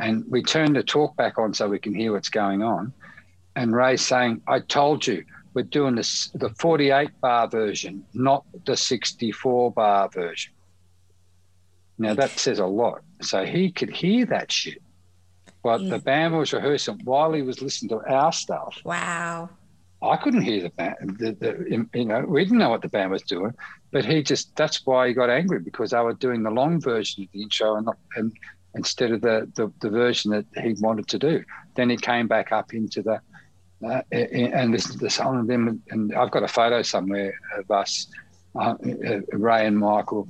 and 0.00 0.24
we 0.28 0.42
turn 0.42 0.72
the 0.72 0.82
talk 0.82 1.16
back 1.16 1.38
on 1.38 1.52
so 1.54 1.68
we 1.68 1.78
can 1.78 1.94
hear 1.94 2.12
what's 2.12 2.30
going 2.30 2.62
on. 2.62 2.92
And 3.56 3.74
Ray's 3.74 4.02
saying, 4.02 4.42
"I 4.46 4.60
told 4.60 5.06
you." 5.06 5.24
We're 5.54 5.64
doing 5.64 5.96
this 5.96 6.30
the 6.32 6.48
48 6.48 7.20
bar 7.20 7.46
version, 7.46 8.06
not 8.14 8.46
the 8.64 8.74
64 8.74 9.70
bar 9.72 10.08
version. 10.08 10.54
Now 11.98 12.14
that 12.14 12.38
says 12.38 12.58
a 12.58 12.64
lot. 12.64 13.02
So 13.20 13.44
he 13.44 13.70
could 13.70 13.90
hear 13.90 14.24
that 14.26 14.50
shit. 14.50 14.80
But 15.62 15.82
Yeah. 15.82 15.90
the 15.90 15.98
band 15.98 16.38
was 16.38 16.54
rehearsing 16.54 17.00
while 17.04 17.34
he 17.34 17.42
was 17.42 17.60
listening 17.60 17.90
to 17.90 18.00
our 18.10 18.32
stuff. 18.32 18.80
Wow. 18.82 19.50
I 20.02 20.16
couldn't 20.16 20.42
hear 20.42 20.62
the 20.62 20.70
band. 20.70 21.16
The, 21.18 21.32
the, 21.32 21.88
you 21.94 22.04
know, 22.04 22.24
we 22.26 22.44
didn't 22.44 22.58
know 22.58 22.70
what 22.70 22.82
the 22.82 22.88
band 22.88 23.12
was 23.12 23.22
doing, 23.22 23.52
but 23.92 24.04
he 24.04 24.22
just, 24.22 24.54
that's 24.56 24.84
why 24.84 25.08
he 25.08 25.14
got 25.14 25.30
angry 25.30 25.60
because 25.60 25.90
they 25.90 26.00
were 26.00 26.14
doing 26.14 26.42
the 26.42 26.50
long 26.50 26.80
version 26.80 27.22
of 27.22 27.30
the 27.32 27.42
intro 27.42 27.76
and, 27.76 27.86
not, 27.86 27.96
and 28.16 28.32
instead 28.74 29.12
of 29.12 29.20
the, 29.20 29.48
the, 29.54 29.72
the 29.80 29.90
version 29.90 30.32
that 30.32 30.46
he 30.62 30.74
wanted 30.80 31.06
to 31.08 31.18
do. 31.18 31.44
Then 31.76 31.88
he 31.88 31.96
came 31.96 32.26
back 32.26 32.50
up 32.50 32.74
into 32.74 33.02
the, 33.02 33.20
uh, 33.86 34.02
and 34.10 34.78
to 34.78 34.98
the 34.98 35.10
song. 35.10 35.38
And 35.40 35.48
then, 35.48 35.82
and 35.90 36.14
I've 36.14 36.30
got 36.30 36.42
a 36.42 36.48
photo 36.48 36.82
somewhere 36.82 37.34
of 37.58 37.70
us, 37.70 38.08
uh, 38.56 38.74
uh, 39.06 39.20
Ray 39.32 39.66
and 39.66 39.78
Michael, 39.78 40.26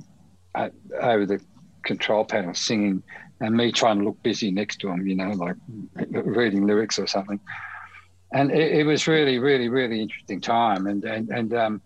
uh, 0.55 0.69
over 1.01 1.25
the 1.25 1.41
control 1.83 2.25
panel 2.25 2.53
singing, 2.53 3.01
and 3.41 3.57
me 3.57 3.71
trying 3.71 3.99
to 3.99 4.05
look 4.05 4.21
busy 4.23 4.51
next 4.51 4.77
to 4.77 4.89
him, 4.89 5.05
you 5.07 5.15
know, 5.15 5.31
like 5.31 5.55
reading 6.11 6.65
lyrics 6.65 6.99
or 6.99 7.07
something. 7.07 7.39
And 8.33 8.51
it, 8.51 8.79
it 8.79 8.83
was 8.83 9.07
really, 9.07 9.39
really, 9.39 9.69
really 9.69 10.01
interesting 10.01 10.41
time. 10.41 10.87
And 10.87 11.03
and 11.05 11.29
and 11.29 11.53
um, 11.53 11.81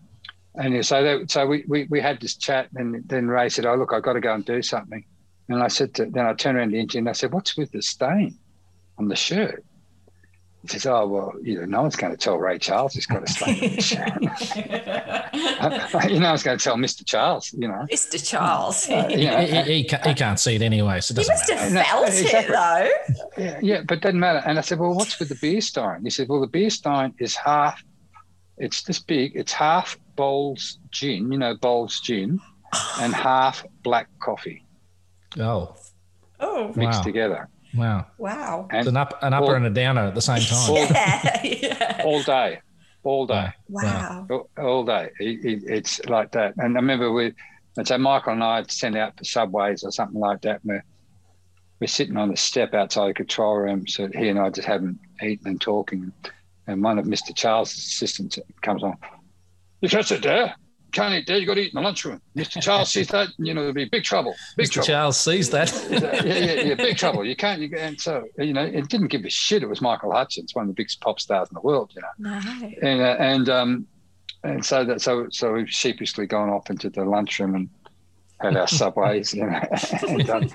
and 0.56 0.86
so 0.86 1.04
that, 1.04 1.30
so 1.30 1.46
we, 1.46 1.64
we 1.68 1.86
we 1.90 2.02
had 2.02 2.20
this 2.20 2.36
chat, 2.36 2.70
and 2.76 3.04
then 3.08 3.28
Ray 3.28 3.50
said, 3.50 3.66
"Oh 3.66 3.76
look, 3.76 3.94
I've 3.94 4.04
got 4.04 4.14
to 4.14 4.22
go 4.22 4.34
and 4.34 4.46
do 4.46 4.62
something." 4.62 5.06
And 5.50 5.64
I 5.64 5.68
said, 5.70 5.94
to, 5.96 6.06
then 6.06 6.26
I 6.26 6.34
turned 6.34 6.58
around 6.58 6.70
to 6.70 6.74
the 6.74 6.80
engineer 6.80 7.02
and 7.02 7.10
I 7.10 7.14
said, 7.14 7.32
"What's 7.32 7.56
with 7.58 7.72
the 7.72 7.82
stain 7.82 8.38
on 8.98 9.08
the 9.08 9.16
shirt?" 9.16 9.64
He 10.64 10.68
says, 10.70 10.86
"Oh 10.86 11.08
well, 11.08 11.34
you 11.42 11.60
know, 11.60 11.66
no 11.66 11.82
one's 11.84 11.96
going 11.96 12.12
to 12.12 12.18
tell 12.18 12.38
Ray 12.38 12.58
Charles 12.60 12.94
he's 12.94 13.06
got 13.06 13.24
a 13.24 13.28
stain 13.28 13.64
on 13.64 13.76
the 13.76 13.82
shirt. 13.82 14.22
you 16.12 16.20
know, 16.20 16.30
I 16.30 16.32
was 16.32 16.44
going 16.44 16.58
to 16.58 16.64
tell 16.64 16.78
Mister 16.78 17.04
Charles. 17.04 17.54
You 17.54 17.68
know, 17.68 17.86
Mr. 17.92 18.26
Charles. 18.28 18.90
Uh, 18.90 19.08
He, 19.08 19.24
yeah, 19.24 19.42
he, 19.64 19.84
he, 19.84 19.90
he 20.04 20.14
can't 20.14 20.40
see 20.40 20.56
it 20.56 20.62
anyway, 20.62 21.00
so 21.00 21.14
it 21.14 21.20
You 21.20 21.24
doesn't 21.26 21.48
He 21.48 21.54
must 21.54 21.54
matter. 21.54 21.64
have 21.64 21.74
No, 21.74 21.84
felt 21.84 22.08
exactly. 22.10 22.56
it 22.56 23.18
though. 23.38 23.44
yeah, 23.44 23.60
yeah, 23.62 23.82
but 23.88 24.02
doesn't 24.02 24.20
matter. 24.20 24.42
And 24.46 24.58
I 24.58 24.62
said, 24.62 24.80
well, 24.80 24.94
what's 24.94 25.20
with 25.20 25.30
the 25.30 25.38
beer 25.42 25.62
stein? 25.62 26.04
He 26.04 26.10
said, 26.10 26.28
well, 26.28 26.42
the 26.42 26.48
beer 26.48 26.70
stein 26.70 27.14
is 27.20 27.36
half. 27.36 27.82
It's 28.58 28.82
this 28.84 29.00
big. 29.00 29.34
It's 29.36 29.54
half 29.54 29.98
Bols 30.18 30.78
gin, 30.92 31.32
you 31.32 31.38
know, 31.38 31.56
Bols 31.56 32.02
gin, 32.02 32.40
and 33.00 33.14
half 33.30 33.64
black 33.84 34.10
coffee 34.20 34.66
Oh, 35.40 35.76
Oh, 36.40 36.72
mixed 36.76 37.00
Wow. 37.00 37.04
together. 37.04 37.50
Wow. 37.76 38.06
wow. 38.18 38.68
It's 38.72 38.80
And 38.88 38.90
an, 38.90 38.98
up, 38.98 39.18
an 39.22 39.34
upper 39.34 39.46
Well- 39.48 39.56
and 39.56 39.66
a 39.66 39.70
downer 39.70 40.02
at 40.08 40.16
the 40.16 40.22
same 40.22 40.40
time. 40.42 40.74
Well- 40.74 40.88
Yeah. 40.92 41.42
yeah. 41.44 42.02
all 42.06 42.24
day, 42.24 42.60
all 43.04 43.26
day. 43.28 43.50
Wow. 43.70 44.28
all, 44.30 44.50
all 44.58 44.86
day. 44.86 45.10
It, 45.20 45.46
it, 45.46 45.64
it's 45.68 46.04
like 46.06 46.32
that. 46.34 46.54
And 46.58 46.78
I 46.78 46.80
remember 46.80 47.12
we, 47.12 47.34
and 47.78 47.88
so 47.88 47.98
Michael 47.98 48.34
and 48.34 48.44
I 48.44 48.58
had 48.58 48.72
sent 48.72 48.98
out 48.98 49.18
for 49.18 49.24
subways 49.24 49.84
or 49.84 49.92
something 49.92 50.20
like 50.20 50.42
that. 50.42 50.62
And 50.64 50.72
we're, 50.74 50.84
we're 51.80 51.88
sitting 51.88 52.18
on 52.18 52.30
the 52.30 52.38
step 52.38 52.74
outside 52.74 53.10
the 53.10 53.14
control 53.14 53.56
room. 53.58 53.88
So 53.88 54.08
he 54.08 54.30
and 54.30 54.40
I 54.40 54.50
just 54.50 54.68
haven't 54.68 55.00
eaten 55.22 55.48
and 55.48 55.62
talking. 55.62 56.12
And 56.66 56.84
one 56.84 56.98
of 57.00 57.06
Mr. 57.06 57.36
Charles' 57.36 57.72
assistants 57.78 58.40
comes 58.62 58.84
on. 58.84 58.98
You 59.82 59.90
can't 59.90 60.06
sit 60.06 60.24
there. 60.24 60.56
Can't 60.98 61.14
eat 61.14 61.28
there. 61.28 61.38
You 61.38 61.46
got 61.46 61.54
to 61.54 61.62
eat 61.62 61.74
in 61.74 61.76
the 61.76 61.82
lunchroom. 61.82 62.20
Mr. 62.36 62.60
Charles 62.60 62.92
sees 62.92 63.08
that, 63.10 63.28
you 63.38 63.54
know, 63.54 63.62
there'll 63.62 63.74
be 63.76 63.86
big 63.86 64.04
trouble. 64.04 64.34
Big 64.56 64.66
Mr. 64.66 64.72
trouble. 64.74 64.88
Charles 64.88 65.18
sees 65.20 65.50
that. 65.52 65.72
yeah, 65.92 66.24
yeah, 66.24 66.62
yeah, 66.70 66.74
big 66.74 66.98
trouble. 66.98 67.24
You 67.24 67.36
can't. 67.36 67.62
You, 67.62 67.70
and 67.78 68.02
so 68.02 68.28
you 68.40 68.52
know, 68.52 68.64
it 68.64 68.90
didn't 68.90 69.10
give 69.10 69.24
a 69.24 69.30
shit. 69.30 69.62
It 69.62 69.70
was 69.70 69.80
Michael 69.80 70.12
Hutchence, 70.12 70.56
one 70.56 70.64
of 70.64 70.70
the 70.70 70.74
biggest 70.74 71.00
pop 71.00 71.20
stars 71.20 71.50
in 71.50 71.54
the 71.54 71.62
world. 71.62 71.94
You 71.96 72.02
know 72.02 72.32
No. 72.32 72.72
and 72.82 73.02
uh, 73.02 73.16
and 73.20 73.50
um 73.50 73.88
and 74.44 74.66
so 74.66 74.84
that 74.86 75.02
so 75.02 75.28
so 75.30 75.54
we've 75.54 75.70
sheepishly 75.70 76.26
gone 76.26 76.50
off 76.50 76.72
into 76.72 76.90
the 76.90 77.06
lunchroom 77.06 77.54
and 77.54 77.70
had 78.42 78.58
our 78.58 78.68
subways 78.68 79.36
you 79.36 79.46
know 79.46 79.60
and 80.10 80.30
um, 80.32 80.50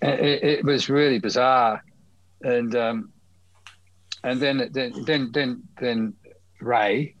it, 0.00 0.42
it 0.60 0.64
was 0.64 0.88
really 0.88 1.18
bizarre 1.18 1.82
and 2.42 2.74
um 2.76 3.10
and 4.24 4.40
then 4.40 4.68
then 4.72 4.92
then 5.06 5.30
then 5.32 5.62
then 5.80 6.14
ray 6.60 7.14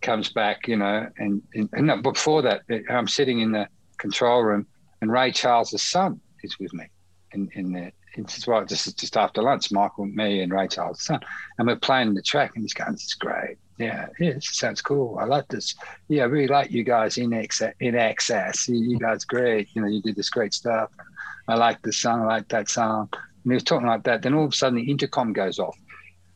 comes 0.00 0.32
back 0.32 0.66
you 0.68 0.76
know 0.76 1.08
and, 1.18 1.42
and, 1.54 1.68
and 1.72 1.86
no, 1.86 1.96
before 2.00 2.42
that 2.42 2.62
i'm 2.90 3.08
sitting 3.08 3.40
in 3.40 3.52
the 3.52 3.66
control 3.98 4.42
room 4.42 4.66
and 5.00 5.12
ray 5.12 5.30
charles's 5.30 5.82
son 5.82 6.20
is 6.42 6.58
with 6.58 6.72
me 6.72 6.84
in 7.32 7.48
in 7.54 7.72
there 7.72 7.92
it's 8.14 8.46
right 8.46 8.68
just 8.68 8.98
just 8.98 9.16
after 9.16 9.42
lunch 9.42 9.72
michael 9.72 10.06
me 10.06 10.42
and 10.42 10.52
ray 10.52 10.68
charles' 10.68 11.02
son 11.02 11.20
and 11.58 11.66
we're 11.66 11.76
playing 11.76 12.12
the 12.14 12.22
track 12.22 12.52
and 12.54 12.64
he's 12.64 12.74
going 12.74 12.94
is 12.94 13.14
great 13.18 13.56
yeah, 13.82 14.06
yeah, 14.20 14.34
this 14.34 14.48
sounds 14.52 14.80
cool. 14.80 15.18
I 15.18 15.24
like 15.24 15.48
this. 15.48 15.74
Yeah, 16.08 16.22
I 16.22 16.26
really 16.26 16.46
like 16.46 16.70
you 16.70 16.84
guys 16.84 17.16
INXS. 17.16 18.68
In 18.68 18.74
you, 18.74 18.90
you 18.90 18.98
guys 18.98 19.24
great. 19.24 19.68
You 19.74 19.82
know, 19.82 19.88
you 19.88 20.00
did 20.00 20.14
this 20.14 20.30
great 20.30 20.54
stuff. 20.54 20.90
I 21.48 21.54
like 21.56 21.82
this 21.82 21.98
song. 21.98 22.22
I 22.22 22.26
like 22.26 22.48
that 22.48 22.68
song. 22.68 23.08
And 23.12 23.52
he 23.52 23.54
was 23.54 23.64
talking 23.64 23.88
like 23.88 24.04
that. 24.04 24.22
Then 24.22 24.34
all 24.34 24.44
of 24.44 24.52
a 24.52 24.56
sudden, 24.56 24.76
the 24.76 24.90
intercom 24.90 25.32
goes 25.32 25.58
off. 25.58 25.76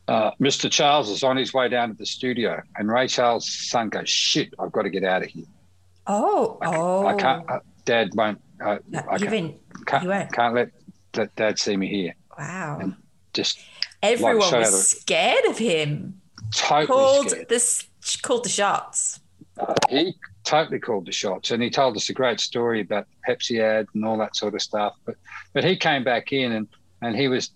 Uh, 0.09 0.31
Mr. 0.41 0.71
Charles 0.71 1.09
is 1.11 1.23
on 1.25 1.37
his 1.37 1.53
way 1.53 1.69
down 1.69 1.89
to 1.89 1.95
the 1.95 2.07
studio, 2.07 2.63
and 2.77 2.89
Ray 2.89 3.09
Charles' 3.09 3.51
son 3.69 3.89
goes, 3.89 4.09
"Shit, 4.09 4.55
I've 4.59 4.71
got 4.73 4.83
to 4.83 4.91
get 4.91 5.03
out 5.05 5.23
of 5.23 5.29
here. 5.29 5.45
Oh. 6.07 6.59
Oh. 6.63 7.07
I 7.07 7.15
can't. 7.15 7.51
Uh, 7.51 7.59
Dad 7.85 8.11
won't. 8.15 8.41
Uh, 8.65 8.79
No, 8.89 9.01
I 9.11 9.19
can't, 9.19 9.23
you 10.03 10.09
won't. 10.09 10.33
can't 10.33 10.55
let, 10.55 10.71
let 11.17 11.35
Dad 11.37 11.59
see 11.59 11.77
me 11.77 11.89
here. 11.89 12.15
Wow. 12.39 12.79
And 12.81 12.95
Just 13.33 13.59
Everyone 14.03 14.37
out 14.55 14.61
was 14.61 14.75
of- 14.75 14.81
scared 15.01 15.45
of 15.47 15.59
him. 15.59 16.21
totally 16.55 16.87
Called 16.87 17.31
scared. 17.31 17.49
this. 17.49 17.87
Called 18.23 18.45
the 18.45 18.49
shots. 18.49 19.19
he 19.91 20.15
totally 20.45 20.79
called 20.79 21.07
the 21.07 21.13
shots 21.13 21.51
and 21.51 21.61
he 21.61 21.69
told 21.71 21.97
us 21.97 22.09
a 22.09 22.13
great 22.13 22.39
story 22.39 22.81
about 22.81 23.07
Pepsi 23.29 23.61
ad 23.61 23.87
and 23.95 24.05
all 24.05 24.17
that 24.19 24.37
sort 24.37 24.55
of 24.55 24.63
stuff. 24.63 24.95
But 25.05 25.17
but 25.53 25.65
he 25.65 25.77
came 25.77 26.05
back 26.05 26.33
in 26.33 26.53
and 26.53 26.69
and 27.03 27.17
he 27.17 27.27
was 27.27 27.51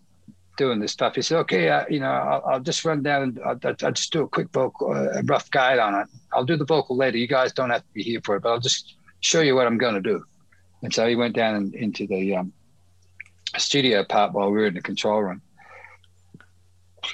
doing 0.56 0.80
this 0.80 0.92
stuff. 0.92 1.14
He 1.14 1.22
said, 1.22 1.38
"Okay, 1.38 1.68
uh, 1.68 1.84
you 1.88 2.00
know, 2.00 2.10
I'll, 2.10 2.42
I'll 2.46 2.60
just 2.60 2.84
run 2.84 3.02
down 3.02 3.22
and 3.22 3.40
I'll, 3.44 3.58
I'll 3.64 3.76
I'll 3.82 3.92
just 3.92 4.12
do 4.12 4.22
a 4.22 4.28
quick 4.28 4.48
vocal, 4.52 4.92
uh, 4.92 5.18
a 5.18 5.22
rough 5.24 5.50
guide 5.50 5.78
on 5.78 5.94
it. 5.94 6.08
I'll 6.32 6.44
do 6.44 6.56
the 6.56 6.64
vocal 6.64 6.96
later. 6.96 7.18
You 7.18 7.28
guys 7.28 7.52
don't 7.52 7.70
have 7.70 7.82
to 7.82 7.92
be 7.92 8.02
here 8.02 8.20
for 8.24 8.36
it, 8.36 8.42
but 8.42 8.50
I'll 8.50 8.60
just 8.60 8.96
show 9.20 9.40
you 9.40 9.54
what 9.54 9.66
I'm 9.66 9.78
going 9.78 9.94
to 9.94 10.00
do." 10.00 10.24
And 10.82 10.92
so 10.92 11.06
he 11.06 11.16
went 11.16 11.34
down 11.34 11.72
into 11.74 12.06
the 12.06 12.36
um, 12.36 12.52
studio 13.58 14.04
part 14.04 14.32
while 14.32 14.50
we 14.50 14.58
were 14.58 14.66
in 14.66 14.74
the 14.74 14.82
control 14.82 15.22
room. 15.22 15.42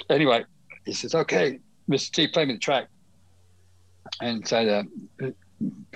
Anyway, 0.09 0.45
he 0.85 0.93
says, 0.93 1.15
"Okay, 1.15 1.59
Mr. 1.89 2.11
T, 2.11 2.27
play 2.27 2.45
me 2.45 2.53
the 2.53 2.59
track." 2.59 2.87
And 4.21 4.47
so 4.47 4.65
the, 5.19 5.33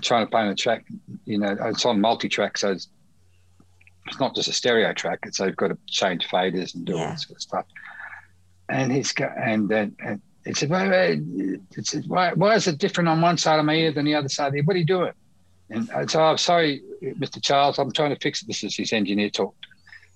trying 0.01 0.25
to 0.25 0.29
play 0.29 0.41
on 0.41 0.47
a 0.47 0.55
track, 0.55 0.85
you 1.25 1.37
know, 1.37 1.55
it's 1.65 1.85
on 1.85 2.01
multi-track, 2.01 2.57
so 2.57 2.71
it's, 2.71 2.87
it's 4.07 4.19
not 4.19 4.35
just 4.35 4.47
a 4.47 4.53
stereo 4.53 4.93
track. 4.93 5.19
It's 5.23 5.37
they've 5.37 5.55
got 5.55 5.67
to 5.69 5.77
change 5.87 6.27
faders 6.27 6.75
and 6.75 6.85
do 6.85 6.97
all 6.97 7.11
this 7.11 7.23
sort 7.23 7.37
of 7.37 7.41
stuff. 7.41 7.65
And 8.69 8.91
he's 8.91 9.11
got, 9.11 9.37
and 9.37 9.69
then 9.69 9.95
and 10.03 10.21
he 10.45 10.53
said, 10.53 10.69
wait, 10.69 11.19
it 11.41 11.59
uh, 11.77 11.81
said, 11.83 12.05
why, 12.07 12.33
why 12.33 12.55
is 12.55 12.67
it 12.67 12.77
different 12.77 13.09
on 13.09 13.21
one 13.21 13.37
side 13.37 13.59
of 13.59 13.65
my 13.65 13.75
ear 13.75 13.91
than 13.91 14.05
the 14.05 14.15
other 14.15 14.29
side 14.29 14.47
of 14.47 14.53
the 14.53 14.59
ear? 14.59 14.63
What 14.63 14.75
are 14.75 14.79
you 14.79 14.85
doing? 14.85 15.11
And 15.69 15.89
uh, 15.91 15.93
so 15.93 16.01
I 16.01 16.05
said, 16.07 16.21
oh, 16.21 16.35
sorry, 16.37 16.81
Mr. 17.03 17.41
Charles, 17.41 17.77
I'm 17.77 17.91
trying 17.91 18.13
to 18.13 18.19
fix 18.19 18.41
it. 18.41 18.47
This 18.47 18.63
is 18.63 18.75
his 18.75 18.91
engineer 18.91 19.29
talk. 19.29 19.55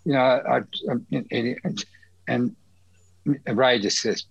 You 0.03 0.13
know, 0.13 0.19
I, 0.19 0.57
I 0.57 0.63
and, 2.27 2.55
and 3.45 3.57
Ray 3.57 3.79
just 3.79 4.01
says, 4.01 4.25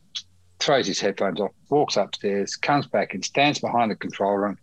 throws 0.58 0.86
his 0.86 1.00
headphones 1.00 1.40
off, 1.40 1.52
walks 1.68 1.96
upstairs, 1.96 2.56
comes 2.56 2.86
back 2.86 3.14
and 3.14 3.24
stands 3.24 3.58
behind 3.58 3.90
the 3.90 3.96
control 3.96 4.36
room. 4.36 4.58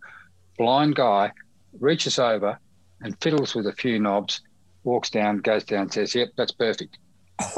Blind 0.57 0.95
guy 0.95 1.31
reaches 1.79 2.19
over 2.19 2.57
and 3.01 3.19
fiddles 3.21 3.55
with 3.55 3.67
a 3.67 3.73
few 3.73 3.99
knobs, 3.99 4.41
walks 4.83 5.09
down, 5.09 5.37
goes 5.37 5.63
down, 5.63 5.89
says, 5.89 6.15
"Yep, 6.15 6.29
that's 6.37 6.51
perfect." 6.51 6.97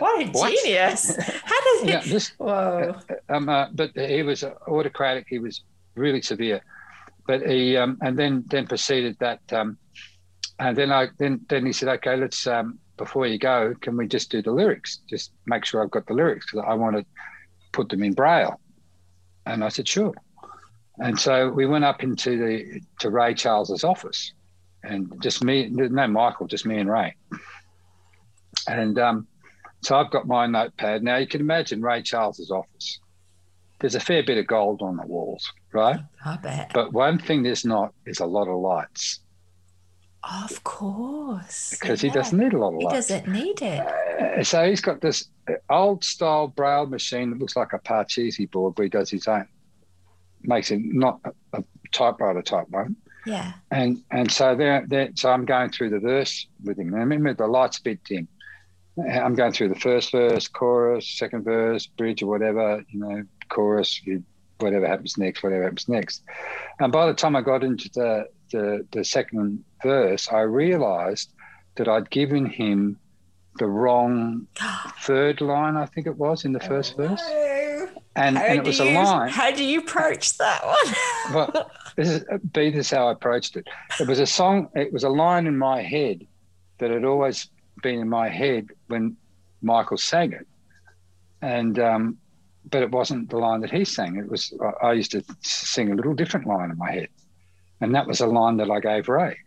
what 0.00 0.20
a 0.20 0.24
genius! 0.24 1.16
How 1.16 1.60
does 1.60 1.82
he? 1.82 1.90
it? 1.90 2.04
this, 2.04 2.28
Whoa! 2.38 2.96
um, 3.28 3.48
uh, 3.48 3.68
but 3.72 3.90
he 3.94 4.22
was 4.22 4.44
autocratic. 4.44 5.26
He 5.28 5.38
was 5.38 5.62
really 5.94 6.22
severe. 6.22 6.62
But 7.26 7.46
he 7.46 7.76
um, 7.76 7.98
and 8.02 8.18
then 8.18 8.44
then 8.48 8.66
proceeded 8.66 9.16
that. 9.20 9.40
Um, 9.52 9.78
and 10.58 10.76
then 10.76 10.92
I 10.92 11.08
then 11.18 11.40
then 11.48 11.66
he 11.66 11.72
said, 11.72 11.88
"Okay, 11.88 12.16
let's 12.16 12.46
um, 12.46 12.78
before 12.96 13.26
you 13.26 13.38
go, 13.38 13.74
can 13.80 13.96
we 13.96 14.06
just 14.06 14.30
do 14.30 14.42
the 14.42 14.52
lyrics? 14.52 15.00
Just 15.08 15.32
make 15.46 15.64
sure 15.64 15.82
I've 15.82 15.90
got 15.90 16.06
the 16.06 16.14
lyrics 16.14 16.46
because 16.46 16.64
I 16.68 16.74
want 16.74 16.96
to 16.96 17.04
put 17.72 17.88
them 17.88 18.02
in 18.02 18.12
braille." 18.12 18.60
And 19.46 19.64
I 19.64 19.68
said, 19.68 19.88
"Sure." 19.88 20.14
And 20.98 21.18
so 21.18 21.48
we 21.50 21.66
went 21.66 21.84
up 21.84 22.02
into 22.02 22.38
the 22.38 22.80
to 23.00 23.10
Ray 23.10 23.34
Charles's 23.34 23.82
office, 23.84 24.32
and 24.84 25.12
just 25.20 25.42
me, 25.42 25.68
no 25.70 26.06
Michael, 26.06 26.46
just 26.46 26.66
me 26.66 26.78
and 26.78 26.90
Ray. 26.90 27.14
And 28.68 28.98
um, 28.98 29.26
so 29.82 29.96
I've 29.96 30.10
got 30.10 30.26
my 30.26 30.46
notepad. 30.46 31.02
Now 31.02 31.16
you 31.16 31.26
can 31.26 31.40
imagine 31.40 31.82
Ray 31.82 32.02
Charles's 32.02 32.50
office. 32.50 33.00
There's 33.80 33.96
a 33.96 34.00
fair 34.00 34.22
bit 34.22 34.38
of 34.38 34.46
gold 34.46 34.82
on 34.82 34.96
the 34.96 35.06
walls, 35.06 35.52
right? 35.72 36.00
I 36.24 36.36
bet. 36.36 36.70
But 36.72 36.92
one 36.92 37.18
thing 37.18 37.42
there's 37.42 37.64
not 37.64 37.92
is 38.06 38.20
a 38.20 38.24
lot 38.26 38.48
of 38.48 38.58
lights 38.60 39.18
Of 40.22 40.62
course. 40.64 41.70
because 41.78 42.00
he 42.00 42.08
doesn't 42.08 42.38
need 42.38 42.54
a 42.54 42.58
lot 42.58 42.72
of 42.72 42.78
He 42.78 42.86
lights. 42.86 43.08
He 43.08 43.14
doesn't 43.14 43.32
need 43.32 43.60
it. 43.60 43.80
Uh, 43.80 44.44
so 44.44 44.64
he's 44.66 44.80
got 44.80 45.00
this 45.02 45.28
old 45.68 46.04
style 46.04 46.46
braille 46.48 46.86
machine 46.86 47.30
that 47.30 47.38
looks 47.40 47.56
like 47.56 47.72
a 47.74 47.78
Parcheesi 47.78 48.50
board 48.50 48.78
where 48.78 48.84
he 48.84 48.88
does 48.88 49.10
his 49.10 49.26
own. 49.26 49.48
Makes 50.46 50.70
it 50.70 50.80
not 50.82 51.20
a, 51.24 51.32
a 51.58 51.64
typewriter 51.92 52.42
type 52.42 52.68
one. 52.70 52.96
Yeah. 53.26 53.52
And 53.70 54.02
and 54.10 54.30
so 54.30 54.54
there, 54.54 54.84
there 54.86 55.10
so 55.14 55.30
I'm 55.30 55.44
going 55.44 55.70
through 55.70 55.90
the 55.90 55.98
verse 55.98 56.46
with 56.62 56.78
him. 56.78 56.94
I 56.94 56.98
remember 56.98 57.34
the 57.34 57.46
lights 57.46 57.78
a 57.78 57.82
bit 57.82 58.04
dim. 58.04 58.28
I'm 58.98 59.34
going 59.34 59.52
through 59.52 59.70
the 59.70 59.80
first 59.80 60.12
verse, 60.12 60.46
chorus, 60.46 61.08
second 61.08 61.42
verse, 61.44 61.86
bridge, 61.86 62.22
or 62.22 62.26
whatever, 62.26 62.84
you 62.90 63.00
know, 63.00 63.24
chorus, 63.48 64.00
whatever 64.58 64.86
happens 64.86 65.18
next, 65.18 65.42
whatever 65.42 65.64
happens 65.64 65.88
next. 65.88 66.22
And 66.78 66.92
by 66.92 67.06
the 67.06 67.14
time 67.14 67.34
I 67.34 67.40
got 67.40 67.64
into 67.64 67.88
the 67.92 68.28
the, 68.52 68.86
the 68.92 69.04
second 69.04 69.64
verse, 69.82 70.28
I 70.30 70.40
realised 70.40 71.32
that 71.76 71.88
I'd 71.88 72.10
given 72.10 72.46
him 72.46 72.98
the 73.58 73.66
wrong 73.66 74.46
third 75.00 75.40
line, 75.40 75.76
I 75.76 75.86
think 75.86 76.06
it 76.06 76.16
was, 76.16 76.44
in 76.44 76.52
the 76.52 76.60
first 76.60 76.96
verse. 76.96 77.22
And, 78.16 78.38
and 78.38 78.58
it 78.58 78.64
was 78.64 78.78
you, 78.78 78.84
a 78.86 78.94
line. 78.94 79.28
How 79.28 79.50
do 79.50 79.64
you 79.64 79.80
approach 79.80 80.38
that 80.38 80.64
one? 80.64 80.94
Well, 81.34 81.70
this 81.96 82.08
is 82.08 82.24
B. 82.52 82.70
This 82.70 82.86
is 82.86 82.90
how 82.90 83.08
I 83.08 83.12
approached 83.12 83.56
it. 83.56 83.66
It 83.98 84.06
was 84.06 84.20
a 84.20 84.26
song. 84.26 84.68
It 84.74 84.92
was 84.92 85.04
a 85.04 85.08
line 85.08 85.46
in 85.46 85.56
my 85.56 85.80
head 85.80 86.26
that 86.78 86.90
had 86.90 87.04
always 87.04 87.48
been 87.82 87.98
in 87.98 88.08
my 88.10 88.28
head 88.28 88.68
when 88.88 89.16
Michael 89.62 89.96
sang 89.96 90.32
it, 90.32 90.46
and 91.40 91.78
um, 91.78 92.18
but 92.70 92.82
it 92.82 92.90
wasn't 92.90 93.30
the 93.30 93.38
line 93.38 93.62
that 93.62 93.70
he 93.70 93.86
sang. 93.86 94.16
It 94.16 94.28
was 94.28 94.52
I, 94.82 94.88
I 94.88 94.92
used 94.92 95.12
to 95.12 95.24
sing 95.40 95.90
a 95.90 95.94
little 95.94 96.12
different 96.14 96.46
line 96.46 96.70
in 96.70 96.76
my 96.76 96.92
head, 96.92 97.08
and 97.80 97.94
that 97.94 98.06
was 98.06 98.20
a 98.20 98.26
line 98.26 98.58
that 98.58 98.70
I 98.70 98.80
gave 98.80 99.08
Ray 99.08 99.38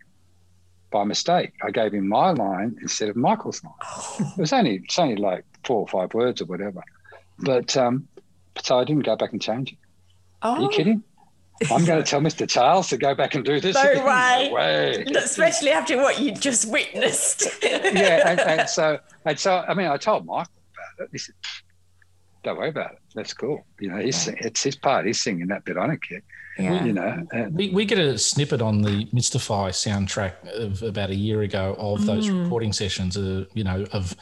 by 0.90 1.04
mistake. 1.04 1.52
I 1.62 1.70
gave 1.70 1.94
him 1.94 2.08
my 2.08 2.32
line 2.32 2.76
instead 2.82 3.08
of 3.08 3.14
Michael's 3.14 3.62
line. 3.62 4.30
It 4.36 4.40
was 4.40 4.52
only 4.52 4.80
it's 4.82 4.98
only 4.98 5.16
like 5.16 5.44
four 5.62 5.80
or 5.80 5.88
five 5.88 6.12
words 6.12 6.42
or 6.42 6.46
whatever, 6.46 6.82
but 7.38 7.76
um, 7.76 8.08
so 8.62 8.78
I 8.78 8.84
didn't 8.84 9.04
go 9.04 9.16
back 9.16 9.32
and 9.32 9.40
change 9.42 9.72
it. 9.72 9.78
Are 10.42 10.58
you 10.60 10.66
Oh, 10.66 10.68
kidding? 10.68 11.02
I'm 11.72 11.84
going 11.84 12.00
to 12.02 12.08
tell 12.08 12.20
Mr. 12.20 12.48
Charles 12.48 12.88
to 12.90 12.96
go 12.96 13.14
back 13.16 13.34
and 13.34 13.44
do 13.44 13.58
this. 13.60 13.74
No 13.74 13.82
again. 13.82 14.04
way. 14.04 14.46
No 14.48 14.54
way. 14.54 15.04
especially 15.16 15.70
after 15.72 15.96
what 15.96 16.20
you 16.20 16.30
just 16.32 16.70
witnessed. 16.70 17.46
yeah, 17.62 18.28
and, 18.30 18.40
and 18.60 18.68
so 18.68 18.98
and 19.24 19.38
so 19.38 19.64
I 19.66 19.74
mean 19.74 19.88
I 19.88 19.96
told 19.96 20.24
Michael 20.24 20.52
about 20.72 21.04
it. 21.06 21.08
He 21.10 21.18
said, 21.18 21.34
"Don't 22.44 22.56
worry 22.58 22.68
about 22.68 22.92
it. 22.92 22.98
That's 23.16 23.34
cool. 23.34 23.66
You 23.80 23.90
know, 23.90 23.96
he's 23.98 24.16
sing- 24.22 24.36
it's 24.40 24.62
his 24.62 24.76
part. 24.76 25.04
He's 25.06 25.20
singing 25.20 25.48
that 25.48 25.64
bit. 25.64 25.76
I 25.76 25.86
don't 25.88 26.00
care. 26.02 26.22
Yeah. 26.60 26.84
You 26.84 26.92
know, 26.92 27.26
and 27.32 27.54
We, 27.56 27.70
we 27.70 27.84
get 27.84 27.98
a 27.98 28.16
snippet 28.18 28.60
on 28.62 28.82
the 28.82 29.08
Mystify 29.12 29.70
soundtrack 29.70 30.34
of 30.56 30.82
about 30.82 31.10
a 31.10 31.14
year 31.14 31.42
ago 31.42 31.74
of 31.78 32.04
those 32.06 32.28
Mm. 32.28 32.42
recording 32.44 32.72
sessions, 32.72 33.16
uh, 33.16 33.44
you 33.54 33.62
know, 33.64 33.84
of 33.92 34.16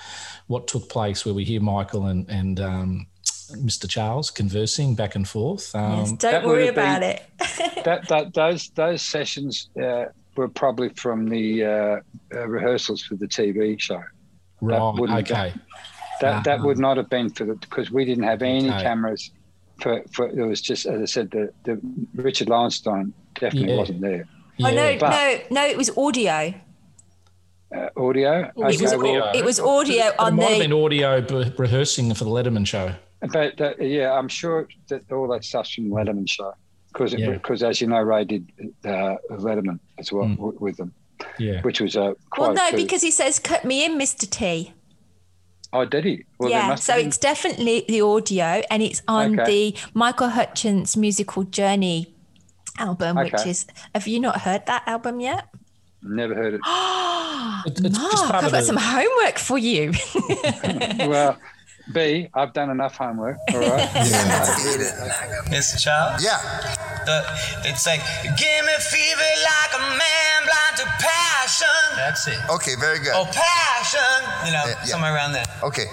what 0.47 0.66
took 0.68 0.89
place 0.91 1.24
where 1.27 1.35
we 1.35 1.45
hear 1.45 1.61
Michael 1.62 2.07
and, 2.07 2.29
and 2.31 2.61
um, 2.61 3.07
Mr. 3.53 3.89
Charles 3.89 4.31
conversing 4.31 4.95
back 4.95 5.14
and 5.14 5.27
forth. 5.29 5.74
Um, 5.74 5.99
Yes, 6.01 6.12
don't 6.12 6.45
worry 6.47 6.66
have 6.66 6.74
been- 6.74 6.85
about 6.85 7.03
it. 7.03 7.22
that, 7.85 8.09
that 8.09 8.35
those 8.35 8.70
those 8.70 9.03
sessions 9.03 9.68
uh, 9.83 10.07
were 10.37 10.49
probably 10.49 10.89
from 10.91 11.29
the 11.29 11.64
uh, 11.64 11.97
uh, 12.35 12.47
rehearsals 12.49 13.03
for 13.03 13.14
the 13.16 13.27
TV 13.27 13.81
show. 13.81 14.03
right, 14.61 14.95
wouldn't- 14.99 15.31
okay. 15.31 15.53
That 16.20 16.45
that 16.45 16.57
Uh-huh. 16.59 16.66
would 16.66 16.79
not 16.79 16.97
have 16.97 17.11
been 17.11 17.29
for 17.31 17.45
the 17.45 17.55
because 17.57 17.91
we 17.91 18.05
didn't 18.05 18.24
have 18.24 18.43
any 18.43 18.68
Okay. 18.70 18.83
cameras. 18.83 19.31
For, 19.83 20.03
for 20.12 20.29
it 20.29 20.43
was 20.47 20.62
just 20.62 20.87
as 20.87 21.03
I 21.03 21.05
said, 21.05 21.31
the, 21.31 21.51
the 21.64 21.79
Richard 22.14 22.49
Lowenstein 22.49 23.12
definitely 23.39 23.72
Yeah. 23.72 23.79
wasn't 23.79 24.01
there. 24.01 24.24
oh 24.64 24.70
no, 24.70 24.97
but- 24.99 25.11
no, 25.11 25.39
no! 25.61 25.66
It 25.66 25.77
was 25.77 25.91
audio. 25.97 26.55
Uh, 27.74 27.89
audio. 27.97 28.51
It 28.57 28.81
was, 28.81 28.81
Okay, 28.93 28.97
well, 28.97 29.22
audio. 29.22 29.39
it 29.41 29.45
was 29.45 29.61
audio 29.61 30.05
It 30.07 30.14
on 30.20 30.37
might 30.37 30.43
have 30.45 30.53
the. 30.53 30.59
been 30.68 30.72
audio 30.72 31.20
b- 31.20 31.53
rehearsing 31.59 32.14
for 32.14 32.24
the 32.24 32.31
Letterman 32.31 32.66
show. 32.66 32.95
But 33.21 33.61
uh, 33.61 33.75
yeah, 33.81 34.12
I'm 34.12 34.29
sure 34.29 34.69
that 34.89 35.11
all 35.11 35.29
that 35.29 35.45
stuff's 35.45 35.73
from 35.75 35.89
Letterman 35.91 36.29
show 36.29 36.53
because 36.93 37.14
Yeah. 37.14 37.31
because 37.31 37.62
as 37.62 37.81
you 37.81 37.87
know, 37.87 38.01
Ray 38.01 38.25
did 38.25 38.51
uh, 38.85 39.17
Letterman 39.31 39.79
as 39.99 40.12
well 40.12 40.27
Mm. 40.27 40.37
w- 40.37 40.59
with 40.61 40.77
them, 40.77 40.93
Yeah. 41.39 41.62
which 41.62 41.81
was 41.81 41.97
uh, 41.97 42.12
quite. 42.31 42.47
Well, 42.49 42.55
no, 42.55 42.71
good. 42.71 42.77
because 42.77 43.03
he 43.03 43.11
says, 43.11 43.39
"Cut 43.39 43.64
me 43.64 43.85
in, 43.85 43.97
Mister 43.99 44.27
T." 44.27 44.73
oh, 45.73 45.85
did 45.85 46.05
he? 46.05 46.25
Well, 46.39 46.51
yeah, 46.51 46.75
so 46.77 46.93
have 46.93 47.01
been- 47.01 47.09
it's 47.09 47.19
definitely 47.19 47.85
the 47.89 48.01
audio, 48.03 48.62
and 48.71 48.83
it's 48.83 49.03
on 49.09 49.39
Okay. 49.41 49.51
the 49.73 49.77
Michael 49.95 50.29
Hutchence 50.31 50.97
musical 50.97 51.43
Journey 51.45 52.14
album, 52.79 53.17
which 53.17 53.47
is. 53.47 53.67
Have 53.95 54.07
you 54.07 54.21
not 54.21 54.43
heard 54.43 54.67
that 54.67 54.83
album 54.87 55.21
yet? 55.21 55.49
never 56.03 56.35
heard 56.37 56.55
it. 56.55 56.61
It- 56.64 57.81
it's 57.87 57.99
Mark, 57.99 58.12
part 58.31 58.45
I've 58.45 58.53
got 58.53 58.62
some 58.64 58.77
homework 58.77 59.39
for 59.39 59.59
you. 59.59 59.93
well, 61.01 61.37
B, 61.93 62.28
I've 62.34 62.53
done 62.53 62.70
enough 62.70 62.97
homework. 62.97 63.39
All 63.53 63.61
right. 63.61 63.89
Mr. 65.51 65.78
Charles? 65.80 66.22
Yeah. 66.24 66.39
The, 67.07 67.22
it's 67.64 67.87
like, 67.87 68.01
give 68.37 68.64
me 68.66 68.72
fever 68.80 69.30
like 69.45 69.72
a 69.76 69.80
man 69.95 70.43
blind 70.43 70.76
to 70.78 70.84
passion. 70.99 71.66
That's 71.95 72.26
it. 72.26 72.39
Okay, 72.51 72.74
very 72.80 72.99
good. 72.99 73.12
Oh, 73.14 73.24
passion. 73.30 74.01
You 74.47 74.53
know, 74.53 74.64
Yeah, 74.66 74.74
yeah. 74.80 74.84
somewhere 74.84 75.14
around 75.14 75.32
there. 75.32 75.45
Okay. 75.62 75.84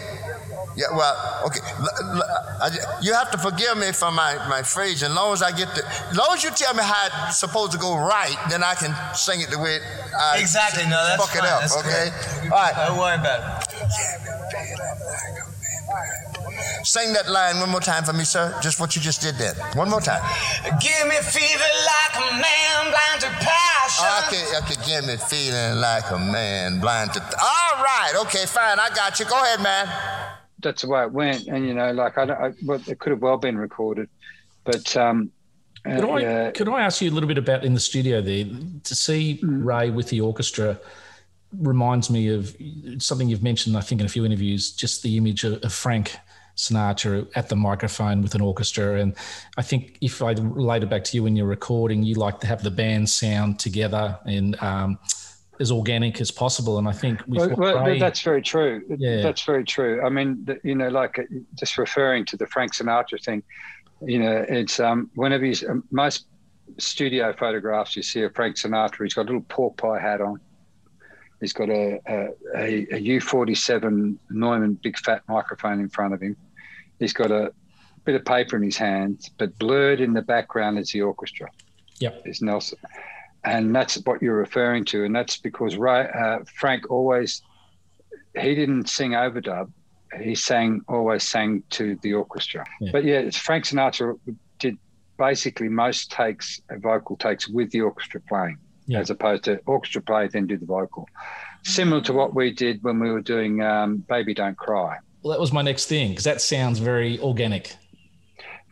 Yeah, 0.76 0.88
well, 0.98 1.44
okay. 1.46 1.60
L- 1.78 2.18
l- 2.18 2.24
I- 2.64 2.98
you 3.04 3.14
have 3.14 3.30
to 3.30 3.38
forgive 3.38 3.78
me 3.78 3.92
for 3.92 4.10
my, 4.10 4.34
my 4.50 4.64
phrase. 4.64 5.04
As 5.04 5.14
long 5.14 5.32
as 5.34 5.44
I 5.44 5.52
get 5.56 5.68
the, 5.76 5.86
as 6.10 6.18
long 6.18 6.34
as 6.34 6.44
you 6.44 6.50
tell 6.50 6.74
me 6.74 6.82
how 6.82 7.28
it's 7.28 7.38
supposed 7.38 7.72
to 7.74 7.78
go 7.78 7.96
right, 7.96 8.36
then 8.50 8.64
I 8.64 8.74
can 8.74 8.96
sing 9.14 9.42
it 9.42 9.52
the 9.52 9.60
way 9.60 9.78
I 10.20 10.40
Exactly. 10.40 10.86
No, 10.86 11.06
that's 11.06 11.24
fuck 11.24 11.36
it 11.36 11.42
fine. 11.42 11.54
up. 11.54 11.62
That's 11.62 11.78
okay. 11.78 12.10
great. 12.40 12.52
All 12.52 12.58
right. 12.58 12.74
Don't 12.88 12.98
worry 12.98 13.16
about 13.16 13.62
it. 13.70 15.43
Sing 16.84 17.14
that 17.14 17.30
line 17.30 17.60
one 17.60 17.70
more 17.70 17.80
time 17.80 18.04
for 18.04 18.14
me, 18.14 18.24
sir. 18.24 18.56
Just 18.62 18.80
what 18.80 18.96
you 18.96 19.02
just 19.02 19.22
did 19.22 19.36
then. 19.36 19.56
One 19.76 19.90
more 19.90 20.02
time. 20.02 20.22
Give 20.82 21.08
me 21.08 21.16
fever 21.22 21.72
like 21.86 22.16
a 22.18 22.32
man 22.36 22.92
blind 22.92 23.22
to 23.22 23.28
passion. 23.28 24.06
Okay, 24.28 24.44
okay. 24.58 24.76
Give 24.86 25.06
me 25.08 25.16
feeling 25.18 25.80
like 25.80 26.10
a 26.12 26.18
man 26.20 26.80
blind 26.80 27.14
to. 27.14 27.22
All 27.22 27.84
right. 27.84 28.14
Okay, 28.22 28.46
fine. 28.46 28.80
I 28.80 28.90
got 28.96 29.20
you. 29.20 29.26
Go 29.26 29.36
ahead, 29.42 29.62
man. 29.62 29.88
That's 30.62 30.82
the 30.84 30.88
way 30.88 31.04
it 31.04 31.12
went, 31.12 31.48
and 31.48 31.68
you 31.68 31.74
know, 31.74 31.92
like 31.92 32.18
I, 32.18 32.26
don't, 32.26 32.40
I 32.42 32.54
well, 32.66 32.82
it 32.88 33.00
could 33.00 33.12
have 33.12 33.22
well 33.22 33.38
been 33.38 33.58
recorded, 33.58 34.08
but 34.64 34.96
um, 34.96 35.30
uh, 35.86 35.96
Could 35.96 36.10
I, 36.10 36.20
yeah, 36.22 36.52
could 36.52 36.70
I 36.70 36.82
ask 36.82 37.02
you 37.02 37.10
a 37.10 37.14
little 37.14 37.28
bit 37.28 37.38
about 37.38 37.66
in 37.66 37.74
the 37.74 37.82
studio 37.82 38.22
there 38.22 38.46
to 38.84 38.96
see 38.96 39.40
Mm. 39.44 39.66
Ray 39.66 39.90
with 39.90 40.08
the 40.08 40.22
orchestra 40.22 40.80
reminds 41.60 42.10
me 42.10 42.30
of 42.30 42.56
something 43.00 43.30
you've 43.30 43.44
mentioned, 43.44 43.78
I 43.78 43.82
think, 43.82 44.02
in 44.02 44.06
a 44.06 44.10
few 44.10 44.26
interviews, 44.26 44.72
just 44.72 45.04
the 45.04 45.18
image 45.18 45.44
of, 45.44 45.64
of 45.64 45.74
Frank 45.74 46.16
Sinatra 46.56 47.28
at 47.36 47.50
the 47.50 47.56
microphone 47.56 48.22
with 48.22 48.36
an 48.36 48.42
orchestra. 48.42 49.00
And 49.00 49.16
I 49.58 49.62
think 49.62 49.98
if 50.02 50.22
I 50.22 50.32
relate 50.32 50.84
it 50.84 50.90
back 50.90 51.04
to 51.06 51.18
you 51.18 51.24
when 51.24 51.36
you're 51.36 51.48
recording, 51.48 52.04
you 52.04 52.16
like 52.16 52.40
to 52.42 52.48
have 52.48 52.64
the 52.64 52.72
band 52.72 53.10
sound 53.10 53.60
together 53.60 54.20
and 54.26 54.62
um, 54.62 55.00
as 55.60 55.72
organic 55.72 56.22
as 56.22 56.32
possible. 56.32 56.78
And 56.78 56.88
I 56.88 56.92
think 56.92 57.22
well, 57.28 57.50
well, 57.58 57.86
Ray, 57.86 58.00
that's 58.00 58.22
very 58.22 58.42
true. 58.42 58.84
Yeah. 58.98 59.22
That's 59.22 59.44
very 59.44 59.64
true. 59.64 60.06
I 60.06 60.10
mean, 60.10 60.48
you 60.64 60.76
know, 60.76 60.90
like 60.90 61.20
uh, 61.20 61.24
just 61.56 61.78
referring 61.78 62.26
to 62.26 62.38
the 62.38 62.48
Frank 62.48 62.76
Sinatra 62.76 63.24
thing, 63.24 63.44
you 64.02 64.20
know, 64.20 64.46
it's 64.48 64.80
um, 64.80 65.10
whenever 65.16 65.46
he's 65.46 65.64
um, 65.64 65.84
most 65.92 66.28
studio 66.78 67.34
photographs 67.34 67.96
you 67.96 68.04
see 68.04 68.24
of 68.24 68.34
Frank 68.36 68.58
Sinatra, 68.58 69.04
he's 69.04 69.14
got 69.14 69.24
a 69.24 69.26
little 69.26 69.46
pork 69.50 69.78
pie 69.78 70.00
hat 70.00 70.22
on. 70.22 70.40
He's 71.44 71.54
got 71.54 71.70
a, 71.70 72.00
a, 72.08 72.28
a, 72.56 72.96
a 72.96 73.20
U47 73.20 74.18
Neumann 74.30 74.74
big 74.82 74.98
fat 74.98 75.22
microphone 75.28 75.80
in 75.80 75.90
front 75.90 76.14
of 76.14 76.22
him. 76.22 76.36
He's 77.00 77.14
got 77.14 77.32
a 77.32 77.54
bit 78.06 78.16
of 78.16 78.26
paper 78.26 78.58
in 78.58 78.64
his 78.64 78.78
hands, 78.78 79.30
but 79.38 79.58
blurred 79.60 80.02
in 80.02 80.14
the 80.14 80.22
background 80.22 80.80
is 80.80 80.92
the 80.92 81.02
orchestra. 81.02 81.50
Yep. 82.00 82.24
Is 82.26 82.42
Nelson 82.42 82.80
and 83.46 83.76
that's 83.76 83.96
what 84.06 84.22
you're 84.22 84.38
referring 84.38 84.86
to, 84.86 85.04
and 85.04 85.16
that's 85.16 85.38
because 85.38 85.76
Ray, 85.76 86.08
uh, 86.10 86.40
Frank 86.56 86.90
always 86.90 87.42
he 88.40 88.56
didn't 88.56 88.90
sing 88.90 89.12
overdub. 89.12 89.72
He 90.20 90.36
sang 90.36 90.82
always 90.88 91.28
sang 91.28 91.64
to 91.72 91.98
the 92.02 92.14
orchestra. 92.14 92.66
Yeah. 92.80 92.92
But 92.92 93.04
yeah, 93.04 93.30
Frank 93.32 93.66
Sinatra 93.66 94.18
did 94.60 94.78
basically 95.18 95.70
most 95.70 96.12
takes, 96.12 96.62
vocal 96.78 97.16
takes 97.18 97.48
with 97.48 97.72
the 97.72 97.82
orchestra 97.82 98.22
playing, 98.22 98.58
Yeah. 98.88 99.00
as 99.00 99.10
opposed 99.10 99.44
to 99.46 99.60
orchestra 99.66 100.02
play 100.02 100.28
then 100.28 100.48
do 100.48 100.58
the 100.58 100.66
vocal. 100.66 101.08
Similar 101.64 102.02
to 102.02 102.14
what 102.14 102.36
we 102.36 102.52
did 102.52 102.84
when 102.84 103.00
we 103.00 103.10
were 103.12 103.22
doing 103.22 103.62
um, 103.62 103.98
"Baby 104.10 104.34
Don't 104.34 104.58
Cry." 104.58 104.98
Well, 105.22 105.32
that 105.32 105.40
was 105.40 105.54
my 105.54 105.62
next 105.62 105.86
thing 105.86 106.10
because 106.10 106.26
that 106.26 106.42
sounds 106.42 106.80
very 106.80 107.20
organic. 107.20 107.76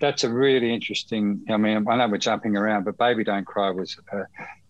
That's 0.01 0.23
a 0.23 0.29
really 0.29 0.73
interesting. 0.73 1.41
I 1.49 1.57
mean, 1.57 1.87
I 1.87 1.95
know 1.95 2.07
we're 2.09 2.17
jumping 2.17 2.57
around, 2.57 2.83
but 2.83 2.97
"Baby 2.97 3.23
Don't 3.23 3.45
Cry" 3.45 3.69
was 3.71 3.97
uh, 4.11 4.23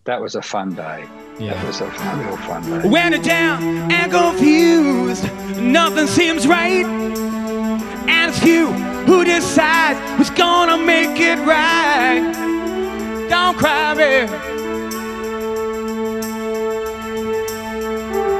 that 0.04 0.20
was 0.20 0.34
a 0.34 0.42
fun 0.42 0.74
day. 0.74 1.04
Yeah. 1.38 1.54
That 1.54 1.66
was 1.66 1.80
a 1.80 1.90
fun, 1.90 2.26
real 2.26 2.36
fun 2.38 2.62
day. 2.82 2.88
When 2.88 3.12
you're 3.12 3.22
down 3.22 3.90
and 3.90 4.12
confused, 4.12 5.24
nothing 5.58 6.06
seems 6.06 6.46
right. 6.46 6.84
And 6.86 8.30
it's 8.30 8.44
you 8.44 8.66
who 9.06 9.24
decides 9.24 9.98
who's 10.18 10.30
gonna 10.30 10.76
make 10.78 11.18
it 11.18 11.38
right. 11.46 13.26
Don't 13.28 13.56
cry, 13.56 13.94
baby. 13.94 14.51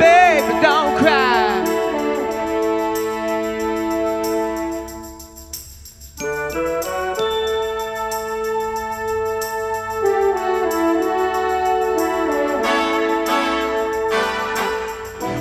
Baby, 0.03 0.55
don't 0.61 0.99
cry. 0.99 1.63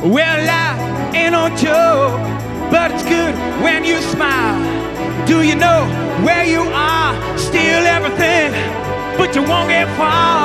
Well, 0.04 0.38
life 0.46 1.16
ain't 1.16 1.32
no 1.32 1.50
joke, 1.58 2.22
but 2.70 2.92
it's 2.92 3.04
good 3.04 3.34
when 3.64 3.84
you 3.84 4.00
smile. 4.14 4.62
Do 5.26 5.42
you 5.42 5.56
know 5.56 5.88
where 6.24 6.46
you 6.46 6.62
are? 6.62 7.14
Still 7.36 7.84
everything, 7.98 8.52
but 9.18 9.34
you 9.36 9.42
won't 9.42 9.70
get 9.70 9.88
far. 9.98 10.41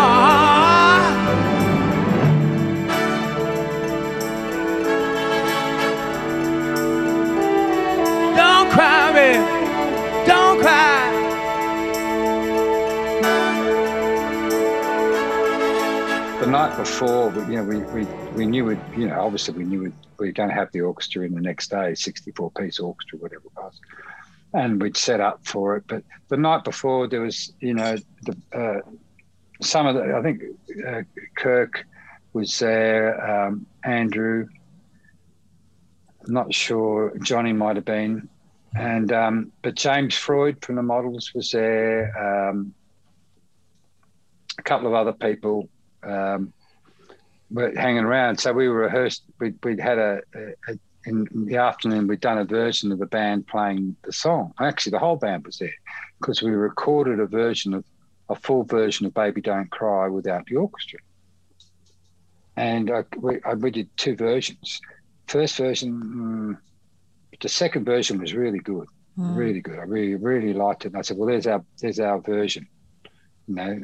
Before, 16.87 17.29
we, 17.31 17.55
you 17.55 17.63
know, 17.63 17.65
we, 17.65 17.79
we, 17.79 18.05
we 18.35 18.47
knew 18.47 18.71
it. 18.71 18.79
You 18.97 19.09
know, 19.09 19.21
obviously 19.21 19.55
we 19.55 19.65
knew 19.65 19.93
we 20.19 20.27
were 20.29 20.33
going 20.33 20.49
to 20.49 20.55
have 20.55 20.71
the 20.73 20.81
orchestra 20.81 21.27
in 21.27 21.35
the 21.35 21.41
next 21.41 21.71
day, 21.71 21.95
sixty-four 21.95 22.53
piece 22.53 22.79
orchestra, 22.79 23.19
whatever 23.19 23.43
it 23.45 23.53
was, 23.57 23.81
and 24.55 24.81
we'd 24.81 24.97
set 24.97 25.21
up 25.21 25.41
for 25.45 25.77
it. 25.77 25.85
But 25.89 26.05
the 26.29 26.37
night 26.37 26.65
before, 26.65 27.09
there 27.09 27.21
was, 27.21 27.53
you 27.61 27.75
know, 27.75 27.97
the 28.23 28.37
uh, 28.57 28.81
some 29.61 29.87
of 29.87 29.97
the. 29.97 30.15
I 30.15 30.23
think 30.23 30.43
uh, 30.87 31.03
Kirk 31.37 31.85
was 32.33 32.59
there. 32.59 33.47
Um, 33.47 33.67
Andrew. 33.85 34.47
I'm 36.27 36.33
not 36.35 36.55
sure. 36.55 37.17
Johnny 37.23 37.53
might 37.53 37.77
have 37.77 37.85
been, 37.85 38.29
and 38.75 39.13
um, 39.13 39.53
but 39.63 39.75
James 39.75 40.15
Freud 40.15 40.65
from 40.65 40.77
the 40.77 40.83
Models 40.83 41.33
was 41.35 41.51
there. 41.51 42.49
Um, 42.49 42.75
a 44.59 44.63
couple 44.63 44.87
of 44.87 44.95
other 44.95 45.13
people 45.13 45.69
um, 46.03 46.53
were 47.51 47.73
hanging 47.75 48.05
around. 48.05 48.41
So 48.41 48.53
we 48.53 48.69
were 48.69 48.81
rehearsed. 48.81 49.25
We'd, 49.39 49.59
we'd 49.65 49.81
had 49.81 49.99
a, 49.99 50.21
a, 50.35 50.73
a 50.73 50.79
in 51.07 51.47
the 51.47 51.57
afternoon. 51.57 52.09
We'd 52.09 52.21
done 52.21 52.39
a 52.39 52.45
version 52.45 52.91
of 52.93 52.99
the 52.99 53.07
band 53.07 53.47
playing 53.47 53.97
the 54.03 54.13
song. 54.13 54.53
Actually, 54.61 54.91
the 54.91 54.99
whole 54.99 55.17
band 55.17 55.47
was 55.47 55.59
there 55.59 55.73
because 56.21 56.43
we 56.43 56.51
recorded 56.51 57.21
a 57.21 57.27
version 57.27 57.75
of 57.75 57.85
a 58.29 58.35
full 58.35 58.65
version 58.65 59.07
of 59.07 59.15
"Baby 59.15 59.41
Don't 59.41 59.71
Cry" 59.71 60.09
without 60.09 60.47
the 60.47 60.57
orchestra. 60.57 60.99
And 62.57 62.91
I, 62.91 63.05
we, 63.19 63.39
I, 63.45 63.55
we 63.55 63.71
did 63.71 63.89
two 63.97 64.17
versions. 64.17 64.81
First 65.29 65.57
version, 65.57 65.93
mm, 65.93 66.59
the 67.41 67.49
second 67.49 67.85
version 67.85 68.19
was 68.19 68.35
really 68.35 68.59
good, 68.59 68.89
really 69.17 69.61
good. 69.61 69.79
I 69.79 69.83
really, 69.83 70.15
really 70.15 70.55
liked 70.55 70.85
it. 70.85 70.89
And 70.89 70.97
I 70.97 71.03
said, 71.03 71.17
"Well, 71.17 71.29
there's 71.29 71.47
our, 71.47 71.65
there's 71.81 72.01
our 72.01 72.19
version, 72.21 72.67
you 73.47 73.55
know, 73.55 73.81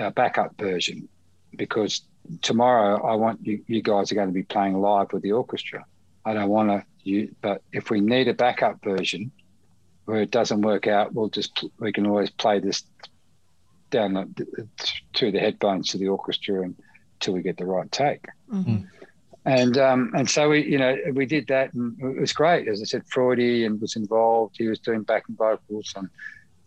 our 0.00 0.10
backup 0.10 0.56
version, 0.56 1.08
because 1.56 2.02
tomorrow 2.40 3.04
I 3.04 3.14
want 3.14 3.44
you, 3.46 3.62
you 3.66 3.82
guys 3.82 4.10
are 4.10 4.14
going 4.14 4.28
to 4.28 4.34
be 4.34 4.42
playing 4.42 4.80
live 4.80 5.12
with 5.12 5.22
the 5.22 5.32
orchestra. 5.32 5.84
I 6.24 6.34
don't 6.34 6.48
want 6.48 6.70
to, 6.70 6.84
you, 7.02 7.34
but 7.42 7.62
if 7.72 7.90
we 7.90 8.00
need 8.00 8.28
a 8.28 8.34
backup 8.34 8.82
version 8.82 9.30
where 10.04 10.22
it 10.22 10.30
doesn't 10.30 10.62
work 10.62 10.86
out, 10.86 11.12
we'll 11.14 11.28
just 11.28 11.64
we 11.78 11.92
can 11.92 12.06
always 12.06 12.30
play 12.30 12.60
this 12.60 12.84
down 13.90 14.14
the, 14.14 14.68
through 15.14 15.32
the 15.32 15.40
headphones 15.40 15.90
to 15.90 15.98
the 15.98 16.08
orchestra 16.08 16.62
until 16.62 17.34
we 17.34 17.42
get 17.42 17.56
the 17.56 17.66
right 17.66 17.90
take." 17.92 18.24
And 19.44 19.76
um, 19.78 20.12
and 20.14 20.30
so 20.30 20.50
we, 20.50 20.64
you 20.64 20.78
know, 20.78 20.96
we 21.12 21.26
did 21.26 21.48
that, 21.48 21.74
and 21.74 22.00
it 22.00 22.20
was 22.20 22.32
great. 22.32 22.68
As 22.68 22.80
I 22.80 22.84
said, 22.84 23.04
Freudy 23.06 23.66
and 23.66 23.80
was 23.80 23.96
involved. 23.96 24.54
He 24.56 24.68
was 24.68 24.78
doing 24.78 25.02
backing 25.02 25.34
vocals 25.34 25.92
and 25.96 26.08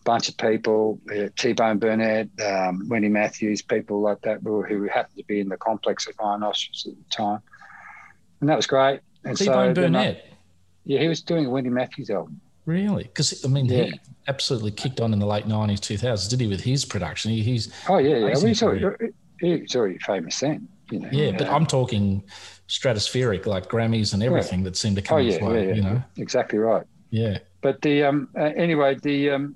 bunch 0.06 0.30
of 0.30 0.38
people, 0.38 1.00
uh, 1.14 1.28
T 1.38 1.52
Bone 1.52 1.78
Burnett, 1.80 2.30
um, 2.46 2.88
Wendy 2.88 3.10
Matthews, 3.10 3.62
people 3.62 4.00
like 4.02 4.22
that, 4.22 4.40
who, 4.44 4.64
who 4.64 4.84
happened 4.88 5.18
to 5.18 5.24
be 5.26 5.42
in 5.42 5.50
the 5.50 5.58
complex 5.58 6.08
at 6.08 6.14
Rhinoceros 6.18 6.86
at 6.88 6.94
the 6.98 7.10
time, 7.10 7.42
and 8.40 8.50
that 8.50 8.56
was 8.56 8.68
great. 8.68 9.02
And 9.26 9.36
T 9.38 9.48
Bone 9.48 9.74
then 9.74 9.96
I- 9.96 10.04
Burnett. 10.06 10.34
yeah, 10.86 11.00
he 11.02 11.08
was 11.10 11.22
doing 11.22 11.46
a 11.46 11.50
Wendy 11.50 11.70
Matthews 11.70 12.10
album. 12.10 12.40
Really? 12.66 13.04
Because 13.04 13.44
I 13.46 13.48
mean, 13.50 13.66
Yeah. 13.66 13.84
he 13.84 14.00
absolutely 14.28 14.72
kicked 14.72 15.00
on 15.02 15.14
in 15.14 15.20
the 15.20 15.26
late 15.28 15.46
nineties, 15.48 15.80
two 15.82 15.98
thousands, 15.98 16.30
did 16.30 16.40
he? 16.42 16.48
With 16.48 16.62
his 16.62 16.84
production, 16.86 17.32
he, 17.32 17.42
he's 17.44 17.72
Oh 17.90 17.98
yeah, 17.98 18.16
yeah. 18.18 18.26
Well, 18.34 18.46
he's, 18.46 18.64
already, 18.64 18.86
he 19.40 19.58
was 19.58 19.76
already 19.76 20.00
famous 20.00 20.40
then, 20.40 20.68
you 20.90 21.00
know. 21.00 21.10
yeah. 21.12 21.32
But 21.38 21.48
I'm 21.50 21.66
talking 21.68 22.24
stratospheric, 22.68 23.46
like 23.46 23.70
Grammys 23.70 24.14
and 24.14 24.24
everything 24.24 24.64
that 24.64 24.76
seemed 24.76 24.96
to 24.98 25.04
oh 25.04 25.06
come 25.06 25.20
yeah, 25.20 25.32
his 25.34 25.42
way. 25.42 25.68
yeah, 25.68 25.74
You 25.76 25.82
know? 25.84 26.04
exactly 26.18 26.58
right. 26.60 26.86
Yeah. 27.12 27.38
but 27.62 27.82
the 27.82 28.04
um 28.04 28.28
uh, 28.38 28.52
anyway 28.56 28.96
the 29.02 29.30
um 29.32 29.56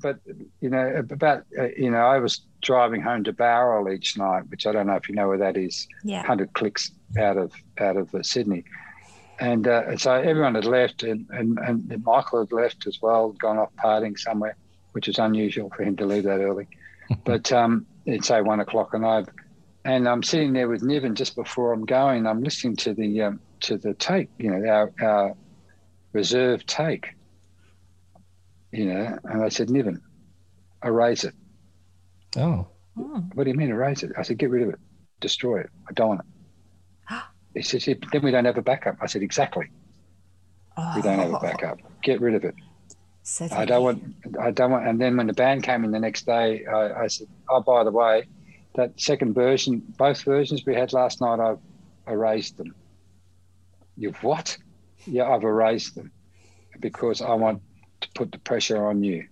but 0.00 0.18
you 0.60 0.70
know 0.70 0.86
about 0.96 1.44
uh, 1.58 1.68
you 1.76 1.90
know 1.90 1.98
I 1.98 2.18
was 2.18 2.40
driving 2.62 3.00
home 3.00 3.24
to 3.24 3.32
Bowral 3.32 3.90
each 3.90 4.16
night, 4.16 4.48
which 4.48 4.66
I 4.66 4.72
don't 4.72 4.86
know 4.86 4.96
if 4.96 5.08
you 5.08 5.14
know 5.14 5.28
where 5.28 5.38
that 5.38 5.56
is. 5.56 5.86
Yeah. 6.04 6.24
hundred 6.24 6.52
clicks 6.52 6.90
out 7.18 7.36
of 7.36 7.52
out 7.78 7.96
of 7.96 8.14
uh, 8.14 8.22
Sydney, 8.22 8.64
and 9.38 9.66
uh, 9.66 9.96
so 9.96 10.12
everyone 10.12 10.54
had 10.54 10.64
left, 10.64 11.02
and, 11.02 11.26
and 11.30 11.58
and 11.58 12.04
Michael 12.04 12.40
had 12.40 12.52
left 12.52 12.86
as 12.86 13.00
well, 13.00 13.30
gone 13.32 13.58
off 13.58 13.70
partying 13.82 14.18
somewhere, 14.18 14.56
which 14.92 15.08
is 15.08 15.18
unusual 15.18 15.70
for 15.76 15.82
him 15.82 15.96
to 15.96 16.06
leave 16.06 16.24
that 16.24 16.40
early. 16.40 16.68
but 17.24 17.50
um, 17.52 17.86
it's 18.06 18.28
say 18.28 18.42
one 18.42 18.60
o'clock, 18.60 18.94
and 18.94 19.04
I've 19.04 19.28
and 19.84 20.08
I'm 20.08 20.22
sitting 20.22 20.52
there 20.52 20.68
with 20.68 20.82
Niven 20.82 21.14
just 21.14 21.34
before 21.34 21.72
I'm 21.72 21.86
going. 21.86 22.26
I'm 22.26 22.42
listening 22.42 22.76
to 22.76 22.94
the 22.94 23.22
um, 23.22 23.40
to 23.60 23.76
the 23.76 23.94
tape, 23.94 24.30
you 24.38 24.50
know, 24.50 24.68
our, 24.68 24.92
our 25.00 25.34
reserve 26.12 26.64
take, 26.66 27.14
you 28.72 28.86
know, 28.86 29.18
and 29.24 29.42
I 29.42 29.48
said, 29.48 29.70
Niven, 29.70 30.00
erase 30.84 31.24
it. 31.24 31.34
Oh. 32.36 32.66
Hmm. 32.96 33.20
What 33.34 33.44
do 33.44 33.50
you 33.50 33.56
mean 33.56 33.70
erase 33.70 34.02
it? 34.02 34.12
I 34.16 34.22
said, 34.22 34.38
get 34.38 34.50
rid 34.50 34.62
of 34.62 34.70
it, 34.70 34.78
destroy 35.20 35.60
it. 35.60 35.70
I 35.88 35.92
don't 35.92 36.08
want 36.08 36.20
it. 36.20 36.26
He 37.54 37.62
says, 37.62 37.86
yeah, 37.88 37.94
then 38.12 38.22
we 38.22 38.30
don't 38.30 38.44
have 38.44 38.58
a 38.58 38.62
backup. 38.62 38.96
I 39.00 39.06
said, 39.06 39.22
exactly. 39.22 39.70
We 40.94 41.02
don't 41.02 41.18
have 41.18 41.34
a 41.34 41.40
backup. 41.40 41.78
Get 42.02 42.20
rid 42.20 42.34
of 42.34 42.44
it. 42.44 42.54
So 43.22 43.48
I 43.50 43.64
don't 43.66 43.82
want. 43.82 44.14
I 44.40 44.50
don't 44.52 44.70
want. 44.70 44.86
And 44.86 44.98
then 44.98 45.16
when 45.16 45.26
the 45.26 45.34
band 45.34 45.62
came 45.62 45.84
in 45.84 45.90
the 45.90 45.98
next 45.98 46.24
day, 46.24 46.64
I, 46.64 47.02
I 47.02 47.06
said, 47.08 47.26
"Oh, 47.50 47.60
by 47.60 47.84
the 47.84 47.90
way, 47.90 48.26
that 48.74 48.98
second 48.98 49.34
version, 49.34 49.82
both 49.98 50.22
versions 50.22 50.64
we 50.64 50.74
had 50.74 50.94
last 50.94 51.20
night, 51.20 51.38
I've 51.38 51.58
erased 52.06 52.56
them." 52.56 52.74
You've 53.96 54.22
what? 54.22 54.56
Yeah, 55.04 55.28
I've 55.28 55.42
erased 55.42 55.94
them 55.94 56.10
because 56.80 57.20
I 57.20 57.34
want 57.34 57.60
to 58.00 58.08
put 58.14 58.32
the 58.32 58.38
pressure 58.38 58.86
on 58.86 59.02
you. 59.02 59.26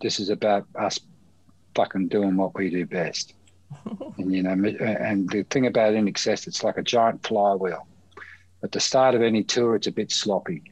This 0.00 0.20
is 0.20 0.28
about 0.28 0.66
us 0.74 0.98
fucking 1.74 2.08
doing 2.08 2.36
what 2.36 2.54
we 2.54 2.70
do 2.70 2.86
best. 2.86 3.34
and 4.18 4.32
you 4.32 4.42
know, 4.42 4.50
and 4.50 5.28
the 5.28 5.44
thing 5.50 5.66
about 5.66 5.94
INXS, 5.94 6.46
it's 6.46 6.62
like 6.62 6.78
a 6.78 6.82
giant 6.82 7.26
flywheel. 7.26 7.86
At 8.62 8.72
the 8.72 8.80
start 8.80 9.14
of 9.14 9.22
any 9.22 9.42
tour, 9.42 9.76
it's 9.76 9.86
a 9.86 9.92
bit 9.92 10.10
sloppy, 10.10 10.62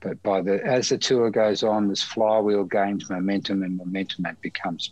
but 0.00 0.22
by 0.22 0.40
the 0.40 0.64
as 0.64 0.90
the 0.90 0.98
tour 0.98 1.30
goes 1.30 1.62
on, 1.62 1.88
this 1.88 2.02
flywheel 2.02 2.64
gains 2.64 3.10
momentum, 3.10 3.62
and 3.62 3.76
momentum 3.76 4.26
and 4.26 4.40
becomes 4.40 4.90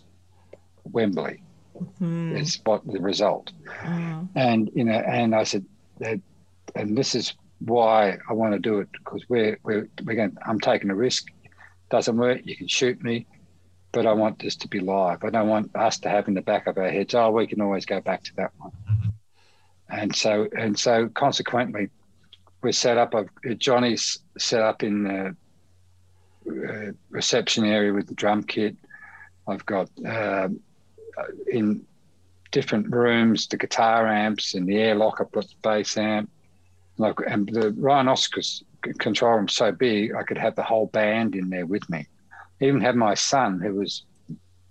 Wembley. 0.85 1.43
Mm. 2.01 2.39
Is 2.39 2.61
what 2.65 2.87
the 2.87 3.01
result. 3.01 3.51
Mm. 3.83 4.29
And 4.35 4.71
you 4.75 4.85
know, 4.85 4.93
and 4.93 5.35
I 5.35 5.45
said, 5.45 5.65
and 6.01 6.97
this 6.97 7.15
is 7.15 7.35
why 7.61 8.19
I 8.29 8.33
want 8.33 8.53
to 8.53 8.59
do 8.59 8.81
it 8.81 8.89
because 8.93 9.25
we're 9.29 9.59
we're 9.63 9.89
we're 10.05 10.17
going. 10.17 10.37
I'm 10.47 10.61
taking 10.61 10.91
a 10.91 10.95
risk. 10.95 11.29
Doesn't 11.93 12.17
work. 12.17 12.41
You 12.45 12.57
can 12.57 12.67
shoot 12.67 13.01
me 13.01 13.27
but 13.93 14.07
I 14.07 14.13
want 14.13 14.39
this 14.39 14.57
to 14.57 14.69
be 14.69 14.81
live. 14.81 15.23
I 15.23 15.31
don't 15.31 15.49
want 15.49 15.77
us 15.77 15.99
to 15.99 16.09
have 16.09 16.27
in 16.27 16.35
the 16.35 16.41
back 16.41 16.67
of 16.67 16.79
our 16.79 16.89
heads, 16.89 17.15
oh, 17.15 17.31
we 17.31 17.47
can 17.47 17.61
always 17.61 17.85
go 17.87 18.01
back 18.01 18.25
to 18.25 18.37
that 18.37 18.51
one. 18.59 18.73
And 19.91 20.17
so, 20.17 20.49
and 20.57 20.79
so, 20.79 21.09
consequently, 21.09 21.91
we're 22.63 22.73
set 22.73 22.97
up. 22.97 23.13
Of 23.13 23.29
Johnny's 23.59 24.19
set 24.39 24.63
up 24.63 24.83
in 24.83 25.05
the 25.05 25.37
uh, 26.49 26.93
reception 27.11 27.67
area 27.67 27.93
with 27.93 28.07
the 28.09 28.15
drum 28.15 28.43
kit. 28.43 28.75
I've 29.47 29.67
got 29.67 29.91
uh, 30.07 30.49
in 31.51 31.85
different 32.51 32.95
rooms 32.95 33.47
the 33.49 33.59
guitar 33.59 34.07
amps 34.07 34.55
and 34.55 34.67
the 34.67 34.79
airlock. 34.79 35.19
I've 35.21 35.33
got 35.33 35.45
the 35.45 35.55
bass 35.63 35.99
amp. 35.99 36.31
Like, 36.97 37.19
and 37.27 37.49
the 37.49 37.73
Rhinoceros 37.73 38.65
control 38.99 39.37
room 39.37 39.49
so 39.49 39.73
big, 39.73 40.15
I 40.15 40.23
could 40.23 40.39
have 40.39 40.57
the 40.57 40.63
whole 40.63 40.87
band 40.87 41.35
in 41.35 41.51
there 41.51 41.67
with 41.67 41.89
me 41.89 42.07
even 42.63 42.81
had 42.81 42.97
my 42.97 43.15
son, 43.15 43.61
who 43.61 43.75
was, 43.75 44.05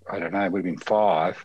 I 0.09 0.19
don't 0.19 0.33
know, 0.33 0.49
would 0.49 0.59
have 0.59 0.65
been 0.65 0.77
five, 0.77 1.43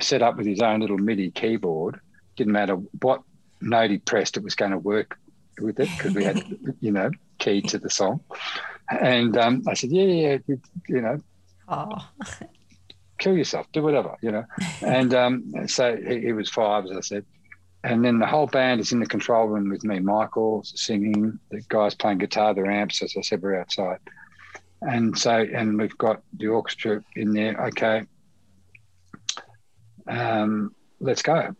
set 0.00 0.22
up 0.22 0.36
with 0.36 0.46
his 0.46 0.60
own 0.60 0.80
little 0.80 0.98
MIDI 0.98 1.30
keyboard. 1.30 1.98
Didn't 2.36 2.52
matter 2.52 2.74
what 2.74 3.22
note 3.60 3.90
he 3.90 3.98
pressed, 3.98 4.36
it 4.36 4.44
was 4.44 4.54
going 4.54 4.70
to 4.70 4.78
work 4.78 5.18
with 5.60 5.80
it 5.80 5.88
because 5.96 6.14
we 6.14 6.24
had, 6.24 6.44
you 6.80 6.92
know, 6.92 7.10
key 7.38 7.62
to 7.62 7.78
the 7.78 7.90
song. 7.90 8.20
And 8.90 9.36
um, 9.36 9.62
I 9.66 9.74
said, 9.74 9.90
yeah, 9.90 10.04
yeah, 10.04 10.38
you, 10.46 10.60
you 10.88 11.00
know, 11.00 11.18
oh. 11.68 12.08
kill 13.18 13.36
yourself, 13.36 13.66
do 13.72 13.82
whatever, 13.82 14.16
you 14.22 14.30
know. 14.30 14.44
And 14.82 15.12
um, 15.14 15.52
so 15.66 15.96
he, 15.96 16.20
he, 16.20 16.32
was 16.32 16.48
five, 16.48 16.84
as 16.84 16.92
I 16.92 17.00
said. 17.00 17.26
And 17.84 18.04
then 18.04 18.18
the 18.18 18.26
whole 18.26 18.46
band 18.46 18.80
is 18.80 18.92
in 18.92 18.98
the 18.98 19.06
control 19.06 19.46
room 19.46 19.70
with 19.70 19.84
me. 19.84 20.00
Michael 20.00 20.62
singing, 20.64 21.38
the 21.50 21.60
guys 21.68 21.94
playing 21.94 22.18
guitar, 22.18 22.52
the 22.52 22.66
amps, 22.66 23.02
as 23.02 23.14
I 23.16 23.20
said, 23.20 23.40
we're 23.40 23.60
outside. 23.60 23.98
And 24.82 25.16
so, 25.16 25.30
and 25.32 25.78
we've 25.78 25.96
got 25.96 26.22
the 26.36 26.48
orchestra 26.48 27.02
in 27.14 27.32
there. 27.32 27.66
Okay, 27.68 28.02
um, 30.08 30.74
let's 31.00 31.22
go. 31.22 31.54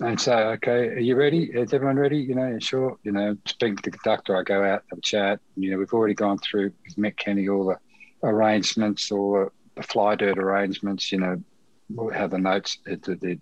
And 0.00 0.20
so, 0.20 0.34
okay, 0.34 0.88
are 0.88 0.98
you 0.98 1.14
ready? 1.14 1.44
Is 1.44 1.72
everyone 1.72 1.96
ready? 1.96 2.18
You 2.18 2.34
know, 2.34 2.58
sure. 2.58 2.98
You 3.04 3.12
know, 3.12 3.36
speak 3.46 3.76
to 3.76 3.90
the 3.90 3.96
conductor. 3.96 4.36
I 4.36 4.42
go 4.42 4.64
out, 4.64 4.82
have 4.90 4.98
a 4.98 5.02
chat. 5.02 5.40
You 5.56 5.70
know, 5.70 5.78
we've 5.78 5.92
already 5.92 6.14
gone 6.14 6.38
through 6.38 6.72
with 6.84 6.96
Mick 6.96 7.16
Kenny 7.16 7.48
all 7.48 7.66
the 7.66 7.78
arrangements, 8.26 9.12
all 9.12 9.50
the 9.76 9.82
fly 9.82 10.16
dirt 10.16 10.38
arrangements. 10.38 11.12
You 11.12 11.18
know, 11.18 12.10
how 12.12 12.26
the 12.26 12.38
notes, 12.38 12.78
the 12.84 12.96
the 12.96 13.38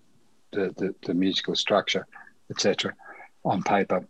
the, 0.51 0.73
the, 0.77 0.95
the 1.05 1.13
musical 1.13 1.55
structure, 1.55 2.07
etc., 2.49 2.93
on 3.43 3.63
paper, 3.63 4.05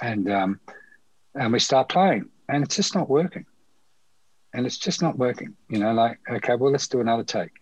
and 0.00 0.30
um, 0.30 0.60
and 1.34 1.52
we 1.52 1.58
start 1.58 1.88
playing 1.88 2.28
and 2.50 2.64
it's 2.64 2.76
just 2.76 2.94
not 2.94 3.08
working. 3.08 3.46
And 4.52 4.66
it's 4.66 4.78
just 4.78 5.00
not 5.00 5.16
working. 5.16 5.56
You 5.68 5.78
know, 5.78 5.92
like, 5.92 6.18
okay, 6.28 6.56
well, 6.56 6.72
let's 6.72 6.88
do 6.88 7.00
another 7.00 7.22
take. 7.22 7.52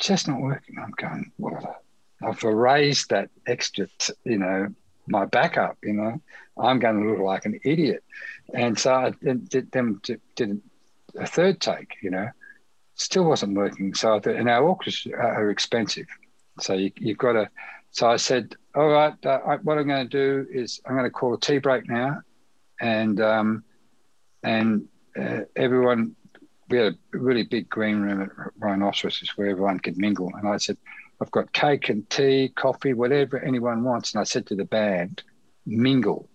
Just 0.00 0.26
not 0.26 0.40
working. 0.40 0.76
I'm 0.82 0.92
going, 0.96 1.30
well, 1.36 1.76
I've 2.22 2.42
erased 2.42 3.10
that 3.10 3.28
extra, 3.46 3.86
t- 3.98 4.14
you 4.24 4.38
know, 4.38 4.68
my 5.06 5.26
backup, 5.26 5.76
you 5.82 5.92
know, 5.92 6.20
I'm 6.58 6.78
going 6.78 7.02
to 7.02 7.10
look 7.10 7.18
like 7.18 7.44
an 7.44 7.60
idiot. 7.64 8.02
And 8.54 8.78
so 8.78 8.94
I 8.94 9.12
did, 9.22 9.70
them 9.70 10.00
did 10.36 10.62
a 11.18 11.26
third 11.26 11.60
take, 11.60 11.96
you 12.02 12.10
know, 12.10 12.28
still 12.94 13.24
wasn't 13.24 13.56
working. 13.56 13.92
So 13.94 14.16
I 14.16 14.20
thought, 14.20 14.36
and 14.36 14.48
our 14.48 14.62
orchestras 14.62 15.12
are 15.14 15.50
expensive. 15.50 16.06
So 16.62 16.74
you, 16.74 16.92
have 17.06 17.18
got 17.18 17.32
to, 17.32 17.50
so 17.90 18.08
I 18.08 18.16
said, 18.16 18.54
all 18.74 18.88
right, 18.88 19.14
uh, 19.26 19.38
what 19.62 19.78
I'm 19.78 19.88
going 19.88 20.08
to 20.08 20.44
do 20.44 20.46
is 20.52 20.80
I'm 20.86 20.94
going 20.94 21.04
to 21.04 21.10
call 21.10 21.34
a 21.34 21.40
tea 21.40 21.58
break 21.58 21.88
now. 21.88 22.20
And 22.80 23.20
um, 23.20 23.64
and 24.42 24.86
uh, 25.20 25.40
everyone 25.54 26.16
we 26.70 26.78
had 26.78 26.94
a 26.94 27.18
really 27.18 27.42
big 27.42 27.68
green 27.68 28.00
room 28.00 28.22
at 28.22 28.28
Rhinoceros 28.58 29.20
where 29.36 29.48
everyone 29.48 29.80
could 29.80 29.98
mingle. 29.98 30.30
And 30.34 30.48
I 30.48 30.56
said, 30.56 30.76
I've 31.20 31.30
got 31.30 31.52
cake 31.52 31.88
and 31.88 32.08
tea, 32.08 32.52
coffee, 32.54 32.94
whatever 32.94 33.40
anyone 33.40 33.82
wants. 33.82 34.14
And 34.14 34.20
I 34.20 34.24
said 34.24 34.46
to 34.46 34.54
the 34.54 34.64
band, 34.64 35.22
mingle 35.66 36.30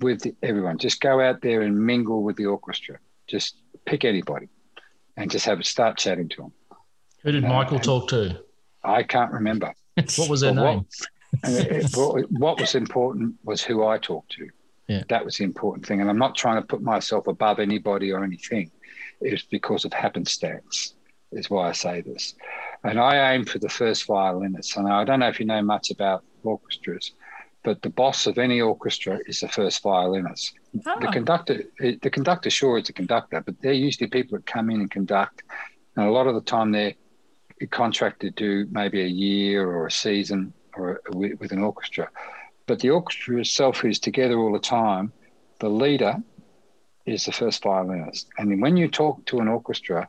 with 0.00 0.22
the, 0.22 0.34
everyone. 0.42 0.78
Just 0.78 1.00
go 1.00 1.20
out 1.20 1.40
there 1.40 1.62
and 1.62 1.78
mingle 1.78 2.22
with 2.22 2.36
the 2.36 2.46
orchestra. 2.46 2.98
Just 3.28 3.56
pick 3.86 4.04
anybody 4.04 4.48
and 5.16 5.30
just 5.30 5.46
have 5.46 5.60
a 5.60 5.64
start 5.64 5.96
chatting 5.96 6.28
to 6.30 6.42
them. 6.42 6.52
Who 7.22 7.32
did 7.32 7.44
Michael 7.44 7.78
talk 7.78 8.08
to? 8.08 8.38
I 8.84 9.02
can't 9.02 9.32
remember. 9.32 9.72
what 10.16 10.28
was 10.28 10.40
their 10.40 10.54
name? 10.54 10.86
Uh, 11.42 11.80
what, 11.94 12.30
what 12.30 12.60
was 12.60 12.76
important 12.76 13.34
was 13.42 13.60
who 13.60 13.84
I 13.84 13.98
talked 13.98 14.30
to. 14.30 14.48
Yeah. 14.86 15.02
That 15.08 15.24
was 15.24 15.38
the 15.38 15.42
important 15.44 15.84
thing. 15.84 16.00
And 16.00 16.08
I'm 16.08 16.16
not 16.16 16.36
trying 16.36 16.62
to 16.62 16.66
put 16.66 16.80
myself 16.80 17.26
above 17.26 17.58
anybody 17.58 18.12
or 18.12 18.22
anything. 18.22 18.70
It's 19.20 19.42
because 19.42 19.84
of 19.84 19.92
happenstance, 19.92 20.94
is 21.32 21.50
why 21.50 21.70
I 21.70 21.72
say 21.72 22.02
this. 22.02 22.34
And 22.84 23.00
I 23.00 23.34
aim 23.34 23.46
for 23.46 23.58
the 23.58 23.68
first 23.68 24.06
violinist. 24.06 24.76
And 24.76 24.88
I 24.88 25.04
don't 25.04 25.20
know 25.20 25.28
if 25.28 25.40
you 25.40 25.46
know 25.46 25.60
much 25.60 25.90
about 25.90 26.22
orchestras, 26.44 27.12
but 27.64 27.80
the 27.82 27.90
boss 27.90 28.26
of 28.26 28.38
any 28.38 28.60
orchestra 28.60 29.18
is 29.26 29.40
the 29.40 29.48
first 29.48 29.82
violinist. 29.82 30.54
Oh. 30.86 31.00
The 31.00 31.08
conductor, 31.08 31.64
the 31.78 32.10
conductor, 32.10 32.50
sure, 32.50 32.78
is 32.78 32.88
a 32.90 32.92
conductor, 32.92 33.40
but 33.40 33.60
they're 33.60 33.72
usually 33.72 34.08
people 34.08 34.38
that 34.38 34.46
come 34.46 34.70
in 34.70 34.80
and 34.80 34.90
conduct. 34.90 35.42
And 35.96 36.06
a 36.06 36.10
lot 36.10 36.26
of 36.26 36.34
the 36.34 36.42
time 36.42 36.72
they're 36.72 36.94
contracted 37.70 38.36
to 38.36 38.64
do 38.64 38.70
maybe 38.70 39.00
a 39.02 39.06
year 39.06 39.68
or 39.68 39.86
a 39.86 39.90
season 39.90 40.52
or 40.76 41.00
with, 41.10 41.38
with 41.40 41.52
an 41.52 41.62
orchestra. 41.62 42.08
But 42.66 42.80
the 42.80 42.90
orchestra 42.90 43.40
itself, 43.40 43.84
is 43.84 43.98
together 43.98 44.38
all 44.38 44.52
the 44.52 44.58
time, 44.58 45.12
the 45.60 45.68
leader 45.68 46.22
is 47.06 47.26
the 47.26 47.32
first 47.32 47.62
violinist. 47.62 48.28
And 48.38 48.60
when 48.60 48.76
you 48.76 48.88
talk 48.88 49.24
to 49.26 49.40
an 49.40 49.48
orchestra, 49.48 50.08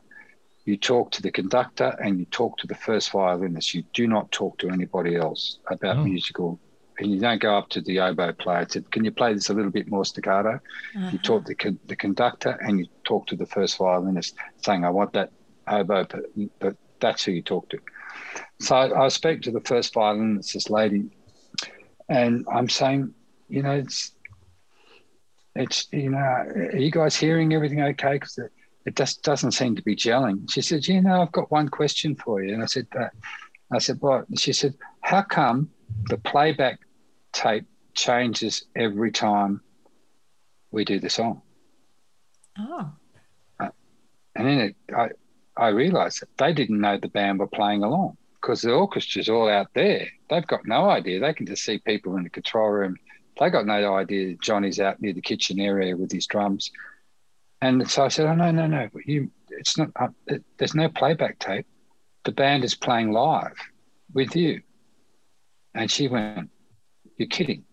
you 0.64 0.76
talk 0.76 1.12
to 1.12 1.22
the 1.22 1.30
conductor 1.30 1.96
and 2.02 2.18
you 2.18 2.24
talk 2.26 2.58
to 2.58 2.66
the 2.66 2.74
first 2.74 3.10
violinist. 3.10 3.74
You 3.74 3.84
do 3.92 4.06
not 4.06 4.32
talk 4.32 4.58
to 4.58 4.70
anybody 4.70 5.14
else 5.16 5.58
about 5.70 5.98
oh. 5.98 6.04
musical. 6.04 6.58
And 6.98 7.12
you 7.12 7.20
don't 7.20 7.40
go 7.40 7.56
up 7.56 7.68
to 7.70 7.82
the 7.82 8.00
oboe 8.00 8.32
player 8.32 8.60
and 8.60 8.72
say, 8.72 8.80
Can 8.90 9.04
you 9.04 9.10
play 9.10 9.34
this 9.34 9.50
a 9.50 9.54
little 9.54 9.70
bit 9.70 9.88
more 9.88 10.04
staccato? 10.04 10.58
Uh-huh. 10.96 11.10
You 11.12 11.18
talk 11.18 11.44
to 11.44 11.54
the, 11.54 11.76
the 11.86 11.96
conductor 11.96 12.58
and 12.62 12.78
you 12.78 12.86
talk 13.04 13.26
to 13.26 13.36
the 13.36 13.44
first 13.44 13.76
violinist, 13.76 14.34
saying, 14.64 14.84
I 14.84 14.90
want 14.90 15.12
that 15.12 15.30
oboe, 15.68 16.06
but, 16.08 16.24
but 16.58 16.76
that's 17.00 17.24
who 17.24 17.32
you 17.32 17.42
talk 17.42 17.68
to. 17.70 17.78
So 18.60 18.76
I, 18.76 19.04
I 19.04 19.08
spoke 19.08 19.42
to 19.42 19.50
the 19.50 19.60
first 19.60 19.92
violinist, 19.94 20.54
this 20.54 20.70
lady, 20.70 21.10
and 22.08 22.46
I'm 22.52 22.68
saying, 22.68 23.12
you 23.48 23.62
know, 23.62 23.72
it's 23.72 24.12
it's 25.54 25.88
you 25.92 26.10
know, 26.10 26.18
are 26.18 26.76
you 26.76 26.90
guys 26.90 27.16
hearing 27.16 27.52
everything 27.54 27.82
okay? 27.82 28.14
Because 28.14 28.38
it, 28.38 28.52
it 28.86 28.96
just 28.96 29.22
doesn't 29.22 29.52
seem 29.52 29.76
to 29.76 29.82
be 29.82 29.96
gelling. 29.96 30.50
She 30.50 30.62
said, 30.62 30.86
you 30.86 31.00
know, 31.02 31.22
I've 31.22 31.32
got 31.32 31.50
one 31.50 31.68
question 31.68 32.14
for 32.14 32.42
you, 32.42 32.54
and 32.54 32.62
I 32.62 32.66
said, 32.66 32.86
uh, 32.98 33.08
I 33.70 33.78
said, 33.78 33.96
what? 34.00 34.28
And 34.28 34.38
she 34.38 34.52
said, 34.52 34.74
how 35.00 35.22
come 35.22 35.70
the 36.08 36.18
playback 36.18 36.80
tape 37.32 37.66
changes 37.94 38.64
every 38.76 39.10
time 39.10 39.60
we 40.70 40.84
do 40.84 41.00
the 41.00 41.10
song? 41.10 41.42
Oh. 42.58 42.92
Uh, 43.58 43.68
and 44.34 44.46
then 44.46 44.58
it, 44.60 44.76
I 44.94 45.08
I 45.56 45.68
realised 45.68 46.20
that 46.20 46.36
they 46.36 46.52
didn't 46.52 46.80
know 46.80 46.98
the 46.98 47.08
band 47.08 47.38
were 47.38 47.46
playing 47.46 47.82
along 47.82 48.16
because 48.34 48.62
the 48.62 48.72
orchestra's 48.72 49.28
all 49.28 49.48
out 49.48 49.68
there. 49.74 50.06
They've 50.28 50.46
got 50.46 50.66
no 50.66 50.90
idea. 50.90 51.20
They 51.20 51.32
can 51.32 51.46
just 51.46 51.64
see 51.64 51.78
people 51.78 52.16
in 52.16 52.24
the 52.24 52.30
control 52.30 52.68
room. 52.68 52.96
They 53.40 53.50
got 53.50 53.66
no 53.66 53.94
idea 53.94 54.36
Johnny's 54.42 54.80
out 54.80 55.00
near 55.00 55.12
the 55.12 55.20
kitchen 55.20 55.58
area 55.58 55.96
with 55.96 56.12
his 56.12 56.26
drums. 56.26 56.70
And 57.60 57.88
so 57.90 58.04
I 58.04 58.08
said, 58.08 58.26
"Oh 58.26 58.34
no, 58.34 58.50
no, 58.50 58.66
no! 58.66 58.88
You, 59.04 59.30
it's 59.50 59.78
not. 59.78 59.90
Uh, 59.96 60.08
it, 60.26 60.44
there's 60.58 60.74
no 60.74 60.88
playback 60.88 61.38
tape. 61.38 61.66
The 62.24 62.32
band 62.32 62.64
is 62.64 62.74
playing 62.74 63.12
live 63.12 63.56
with 64.12 64.36
you." 64.36 64.62
And 65.74 65.90
she 65.90 66.08
went, 66.08 66.50
"You're 67.16 67.28
kidding?" 67.28 67.64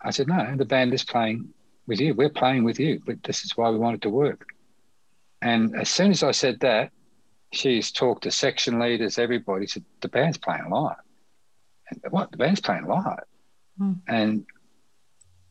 I 0.00 0.10
said, 0.10 0.28
"No, 0.28 0.54
the 0.56 0.64
band 0.64 0.94
is 0.94 1.04
playing 1.04 1.52
with 1.86 2.00
you. 2.00 2.14
We're 2.14 2.30
playing 2.30 2.62
with 2.64 2.78
you. 2.78 3.02
But 3.04 3.22
this 3.24 3.44
is 3.44 3.56
why 3.56 3.70
we 3.70 3.78
want 3.78 3.96
it 3.96 4.02
to 4.02 4.10
work." 4.10 4.46
And 5.40 5.74
as 5.76 5.90
soon 5.90 6.12
as 6.12 6.22
I 6.22 6.30
said 6.30 6.60
that, 6.60 6.92
she's 7.52 7.92
talked 7.92 8.24
to 8.24 8.30
section 8.30 8.78
leaders, 8.78 9.18
everybody 9.18 9.66
said 9.66 9.84
the 10.00 10.08
band's 10.08 10.38
playing 10.38 10.70
live. 10.70 10.96
And 11.90 12.00
what 12.10 12.30
the 12.30 12.38
band's 12.38 12.60
playing 12.60 12.86
live, 12.86 13.24
mm. 13.80 13.98
and 14.08 14.46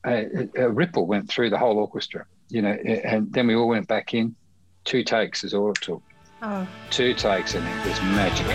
a, 0.06 0.49
a, 0.58 0.70
ripple 0.70 1.06
went 1.06 1.30
through 1.30 1.52
the 1.52 1.58
whole 1.58 1.78
orchestra. 1.78 2.26
you 2.49 2.62
know, 2.64 2.72
and 2.72 3.32
then 3.32 3.47
we 3.47 3.56
all 3.56 3.68
went 3.68 3.88
back 3.88 4.14
in. 4.14 4.36
Two 4.84 5.04
takes 5.04 5.43
is 5.43 5.54
all 5.54 5.70
it 5.70 5.76
took. 5.76 6.02
Oh. 6.41 6.68
Two 6.89 7.14
takes, 7.14 7.54
and 7.54 7.68
it 7.68 7.88
was 7.88 8.02
magic. 8.02 8.47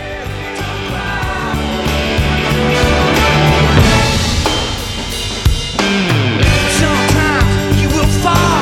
Sometimes 6.77 8.56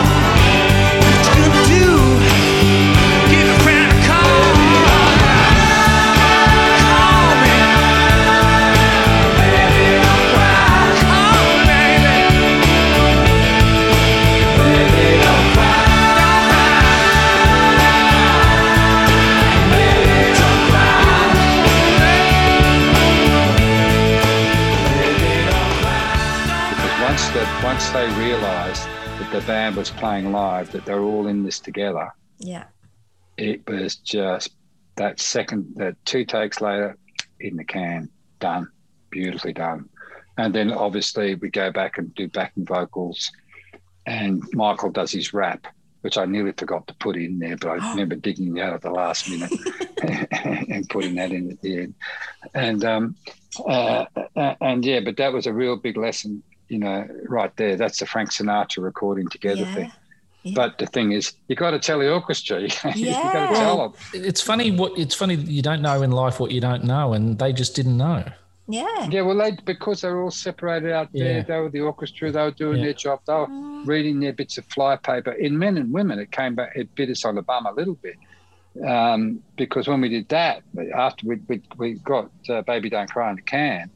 they 27.96 28.10
realised 28.20 28.84
that 28.84 29.30
the 29.32 29.40
band 29.48 29.78
was 29.78 29.90
playing 29.90 30.34
live, 30.34 30.70
that 30.74 30.84
they 30.84 30.94
were 30.94 31.00
all 31.00 31.28
in 31.28 31.44
this 31.44 31.62
together, 31.62 32.12
Yeah. 32.40 32.66
it 33.38 33.66
was 33.70 33.96
just 33.96 34.50
that 34.98 35.22
second, 35.22 35.72
that 35.78 35.96
two 36.04 36.26
takes 36.26 36.60
later, 36.60 36.98
in 37.40 37.56
the 37.56 37.64
can, 37.64 38.10
done, 38.42 38.68
beautifully 39.12 39.54
done, 39.54 39.88
and 40.38 40.54
then 40.54 40.74
obviously 40.74 41.36
we 41.36 41.50
go 41.50 41.72
back 41.72 41.98
and 41.98 42.14
do 42.16 42.28
backing 42.28 42.66
vocals, 42.66 43.32
and 44.06 44.44
Michael 44.52 44.92
does 44.92 45.14
his 45.14 45.34
rap. 45.34 45.66
Which 46.02 46.20
I 46.20 46.26
nearly 46.26 46.52
forgot 46.52 46.86
to 46.88 46.94
put 46.96 47.16
in 47.16 47.40
there, 47.40 47.58
but 47.58 47.82
I 47.82 47.90
remember 47.92 48.16
digging 48.16 48.58
it 48.58 48.62
out 48.62 48.74
at 48.76 48.82
the 48.82 48.92
last 48.92 49.28
minute 49.28 49.52
and 50.70 50.88
putting 50.88 51.16
that 51.16 51.32
in 51.32 51.50
at 51.50 51.62
the 51.62 51.82
end. 51.82 51.96
And 52.54 52.84
um, 52.86 53.16
uh, 53.66 54.06
uh, 54.36 54.54
and 54.62 54.86
yeah, 54.86 55.00
but 55.00 55.18
that 55.18 55.34
was 55.34 55.48
a 55.48 55.54
real 55.54 55.78
big 55.78 55.98
lesson, 55.98 56.44
you 56.70 56.80
know, 56.80 57.08
right 57.28 57.56
there. 57.58 57.76
That's 57.76 58.00
the 58.00 58.06
Frank 58.06 58.32
Sinatra 58.32 58.84
recording 58.84 59.28
together 59.30 59.62
Yeah. 59.62 59.74
thing. 59.76 59.92
Yeah. 60.44 60.54
But 60.56 60.78
the 60.78 60.86
thing 60.86 61.12
is, 61.12 61.34
you 61.48 61.56
got 61.56 61.72
to 61.72 61.80
tell 61.80 62.00
the 62.00 62.12
orchestra. 62.12 62.62
you 62.62 62.68
got 62.70 62.96
Yeah. 62.96 63.48
to 63.50 63.56
tell 63.56 63.78
them. 63.90 63.94
It's 64.14 64.42
funny 64.42 64.72
what 64.72 64.98
it's 64.98 65.16
funny 65.16 65.36
that 65.36 65.48
you 65.48 65.62
don't 65.62 65.82
know 65.82 66.02
in 66.02 66.12
life 66.12 66.40
what 66.40 66.52
you 66.52 66.62
don't 66.62 66.84
know, 66.84 67.14
and 67.14 67.38
they 67.40 67.52
just 67.54 67.76
didn't 67.76 67.98
know. 67.98 68.24
Yeah. 68.68 69.08
Yeah, 69.12 69.22
well, 69.22 69.38
they 69.38 69.52
because 69.66 70.02
they 70.02 70.10
were 70.10 70.24
all 70.24 70.32
separated 70.32 70.92
out 70.92 71.10
there. 71.14 71.38
Yeah. 71.38 71.42
They 71.44 71.58
were 71.60 71.70
the 71.70 71.82
orchestra. 71.82 72.32
They 72.32 72.42
were 72.42 72.52
doing 72.52 72.78
Yeah. 72.80 72.86
their 72.86 72.94
job. 72.94 73.20
They 73.28 73.34
were 73.34 73.48
reading 73.86 74.20
their 74.20 74.34
bits 74.34 74.58
of 74.58 74.66
flypaper. 74.68 75.32
In 75.34 75.58
Men 75.58 75.78
and 75.78 75.92
Women, 75.92 76.18
it 76.20 76.32
came 76.32 76.56
back. 76.56 76.74
It 76.76 76.94
bit 76.96 77.10
us 77.10 77.26
on 77.26 77.36
the 77.36 77.44
bum 77.44 77.66
a 77.68 77.72
little 77.74 77.96
bit 77.96 78.16
um, 78.88 79.42
because 79.56 79.88
when 79.88 80.02
we 80.02 80.10
did 80.10 80.28
that, 80.30 80.64
after 80.96 81.28
we 81.28 81.36
we, 81.48 81.62
we 81.78 81.94
got 81.94 82.30
uh, 82.50 82.62
Baby 82.64 82.90
Don't 82.90 83.10
Cry 83.10 83.30
in 83.30 83.36
the 83.38 83.42
can, 83.44 83.90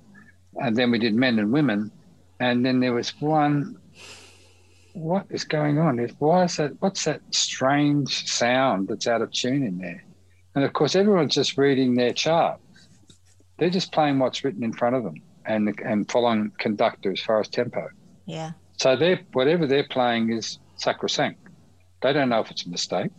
and 0.61 0.75
then 0.75 0.91
we 0.91 0.99
did 0.99 1.13
Men 1.15 1.37
and 1.39 1.51
Women, 1.51 1.91
and 2.39 2.65
then 2.65 2.79
there 2.79 2.93
was 2.93 3.09
one. 3.19 3.77
What 4.93 5.27
is 5.29 5.43
going 5.43 5.77
on? 5.77 5.97
Why 6.17 6.45
is 6.45 6.57
that? 6.57 6.73
What's 6.81 7.05
that 7.05 7.21
strange 7.31 8.27
sound 8.27 8.87
that's 8.87 9.07
out 9.07 9.21
of 9.21 9.31
tune 9.31 9.63
in 9.63 9.77
there? 9.77 10.03
And 10.55 10.65
of 10.65 10.73
course, 10.73 10.95
everyone's 10.95 11.35
just 11.35 11.57
reading 11.57 11.95
their 11.95 12.11
chart 12.11 12.59
they're 13.59 13.69
just 13.69 13.91
playing 13.91 14.19
what's 14.19 14.43
written 14.43 14.63
in 14.63 14.73
front 14.73 14.95
of 14.95 15.03
them 15.03 15.21
and 15.45 15.77
and 15.85 16.09
following 16.09 16.51
conductor 16.57 17.11
as 17.11 17.19
far 17.19 17.39
as 17.39 17.47
tempo. 17.47 17.87
Yeah. 18.25 18.51
So 18.77 18.95
they 18.95 19.23
whatever 19.33 19.67
they're 19.67 19.87
playing 19.87 20.31
is 20.31 20.59
sacrosanct. 20.75 21.41
They 22.01 22.13
don't 22.13 22.29
know 22.29 22.39
if 22.39 22.49
it's 22.49 22.65
a 22.65 22.69
mistake. 22.69 23.11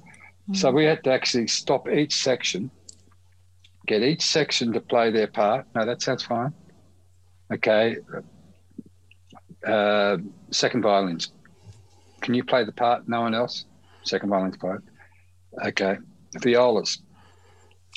So 0.55 0.71
hmm. 0.71 0.77
we 0.77 0.85
had 0.85 1.05
to 1.05 1.12
actually 1.12 1.47
stop 1.49 1.89
each 1.89 2.14
section, 2.14 2.71
get 3.87 4.03
each 4.03 4.23
section 4.23 4.73
to 4.73 4.81
play 4.81 5.11
their 5.11 5.27
part. 5.27 5.66
No, 5.75 5.85
that 5.85 6.03
sounds 6.03 6.25
fine. 6.25 6.55
Okay. 7.53 7.97
Uh, 9.67 10.19
second 10.51 10.83
violins. 10.83 11.33
Can 12.21 12.35
you 12.35 12.45
play 12.45 12.65
the 12.65 12.73
part? 12.73 13.09
No 13.09 13.23
one 13.23 13.35
else. 13.35 13.65
Second 14.05 14.31
violins 14.31 14.57
part. 14.57 14.83
Okay. 15.65 15.97
Violas 16.39 16.99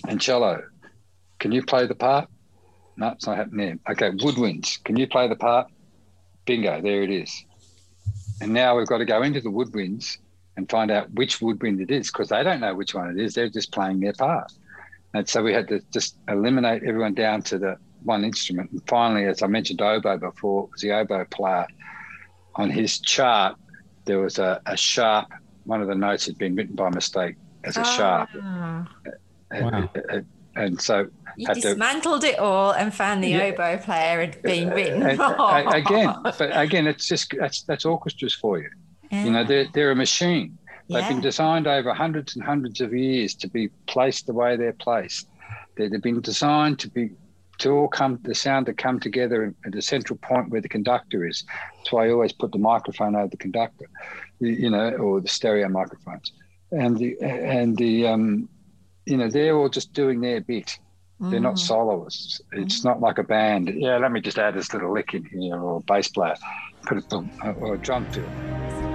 and 0.07 0.19
cello. 0.19 0.63
Can 1.39 1.51
you 1.51 1.63
play 1.63 1.87
the 1.87 1.95
part? 1.95 2.29
No, 2.97 3.09
it's 3.09 3.27
not 3.27 3.37
happening 3.37 3.79
there. 3.85 3.93
Okay, 3.93 4.15
woodwinds. 4.17 4.83
Can 4.83 4.97
you 4.97 5.07
play 5.07 5.27
the 5.27 5.35
part? 5.35 5.67
Bingo, 6.45 6.81
there 6.81 7.03
it 7.03 7.09
is. 7.09 7.45
And 8.41 8.53
now 8.53 8.77
we've 8.77 8.87
got 8.87 8.97
to 8.99 9.05
go 9.05 9.21
into 9.21 9.41
the 9.41 9.49
woodwinds 9.49 10.17
and 10.57 10.69
find 10.69 10.91
out 10.91 11.11
which 11.13 11.41
woodwind 11.41 11.81
it 11.81 11.89
is 11.89 12.11
because 12.11 12.29
they 12.29 12.43
don't 12.43 12.59
know 12.59 12.75
which 12.75 12.93
one 12.93 13.09
it 13.09 13.23
is. 13.23 13.33
They're 13.33 13.49
just 13.49 13.71
playing 13.71 13.99
their 13.99 14.13
part. 14.13 14.51
And 15.13 15.27
so 15.27 15.43
we 15.43 15.53
had 15.53 15.67
to 15.69 15.79
just 15.91 16.17
eliminate 16.27 16.83
everyone 16.83 17.13
down 17.13 17.41
to 17.43 17.57
the 17.57 17.77
one 18.05 18.23
instrument. 18.23 18.71
And 18.71 18.81
finally, 18.87 19.25
as 19.25 19.41
I 19.41 19.47
mentioned 19.47 19.81
oboe 19.81 20.17
before, 20.17 20.65
it 20.65 20.71
was 20.71 20.81
the 20.81 20.91
oboe 20.91 21.25
player. 21.25 21.65
On 22.55 22.69
his 22.69 22.99
chart, 22.99 23.57
there 24.05 24.19
was 24.19 24.37
a, 24.39 24.61
a 24.65 24.77
sharp, 24.77 25.27
one 25.65 25.81
of 25.81 25.87
the 25.87 25.95
notes 25.95 26.25
had 26.25 26.37
been 26.37 26.55
written 26.55 26.75
by 26.75 26.89
mistake 26.89 27.35
as 27.63 27.77
a 27.77 27.83
sharp. 27.85 28.29
Ah. 28.41 28.87
Wow. 29.51 29.89
And, 30.09 30.25
and 30.55 30.81
so 30.81 31.07
You 31.37 31.47
had 31.47 31.55
to- 31.55 31.61
dismantled 31.61 32.23
it 32.23 32.37
all 32.39 32.71
and 32.71 32.93
found 32.93 33.23
the 33.23 33.29
Yeah. 33.29 33.43
oboe 33.45 33.77
player 33.77 34.19
had 34.21 34.41
been 34.41 34.69
written. 34.69 35.01
And- 35.03 35.19
and- 35.19 35.73
again, 35.73 36.13
but 36.23 36.37
again, 36.57 36.85
it's 36.87 37.07
just 37.07 37.33
that's 37.39 37.63
that's 37.63 37.85
orchestras 37.85 38.33
for 38.35 38.59
you. 38.59 38.69
You 39.11 39.29
know, 39.31 39.43
they're 39.43 39.67
they're 39.73 39.91
a 39.91 39.95
machine. 39.95 40.57
They've 40.89 41.07
been 41.07 41.21
designed 41.21 41.65
over 41.65 41.93
hundreds 41.93 42.35
and 42.35 42.43
hundreds 42.43 42.81
of 42.81 42.93
years 42.93 43.33
to 43.35 43.47
be 43.47 43.69
placed 43.87 44.27
the 44.27 44.33
way 44.33 44.57
they're 44.57 44.73
placed. 44.73 45.27
They've 45.75 46.01
been 46.01 46.19
designed 46.21 46.77
to 46.79 46.89
be 46.89 47.11
to 47.63 47.71
all 47.71 47.87
come 47.87 48.19
the 48.23 48.35
sound 48.35 48.65
to 48.65 48.73
come 48.73 48.99
together 48.99 49.55
at 49.65 49.71
the 49.71 49.81
central 49.81 50.19
point 50.21 50.49
where 50.49 50.59
the 50.59 50.67
conductor 50.67 51.25
is. 51.25 51.45
That's 51.77 51.91
why 51.93 52.07
I 52.07 52.11
always 52.11 52.33
put 52.33 52.51
the 52.51 52.57
microphone 52.57 53.15
over 53.15 53.27
the 53.27 53.37
conductor, 53.37 53.85
you 54.39 54.69
know, 54.69 54.91
or 54.91 55.21
the 55.21 55.29
stereo 55.29 55.69
microphones. 55.69 56.33
And 56.71 56.97
the 56.97 57.17
and 57.21 57.77
the 57.77 58.07
um, 58.07 58.49
you 59.05 59.17
know, 59.17 59.29
they're 59.29 59.55
all 59.55 59.69
just 59.69 59.93
doing 59.93 60.19
their 60.21 60.41
bit. 60.41 60.77
They're 61.19 61.39
not 61.39 61.57
soloists. 61.57 62.41
It's 62.51 62.83
not 62.83 62.99
like 62.99 63.17
a 63.17 63.23
band. 63.23 63.71
Yeah, 63.73 63.95
let 63.97 64.11
me 64.11 64.19
just 64.19 64.37
add 64.37 64.55
this 64.55 64.73
little 64.73 64.91
lick 64.91 65.13
in 65.13 65.23
here, 65.23 65.55
or 65.55 65.77
a 65.77 65.79
bass 65.79 66.09
player, 66.09 66.35
put 66.85 66.97
it 66.97 67.07
boom, 67.07 67.31
or 67.61 67.75
a 67.75 67.77
drum 67.77 68.05
fill. 68.11 68.92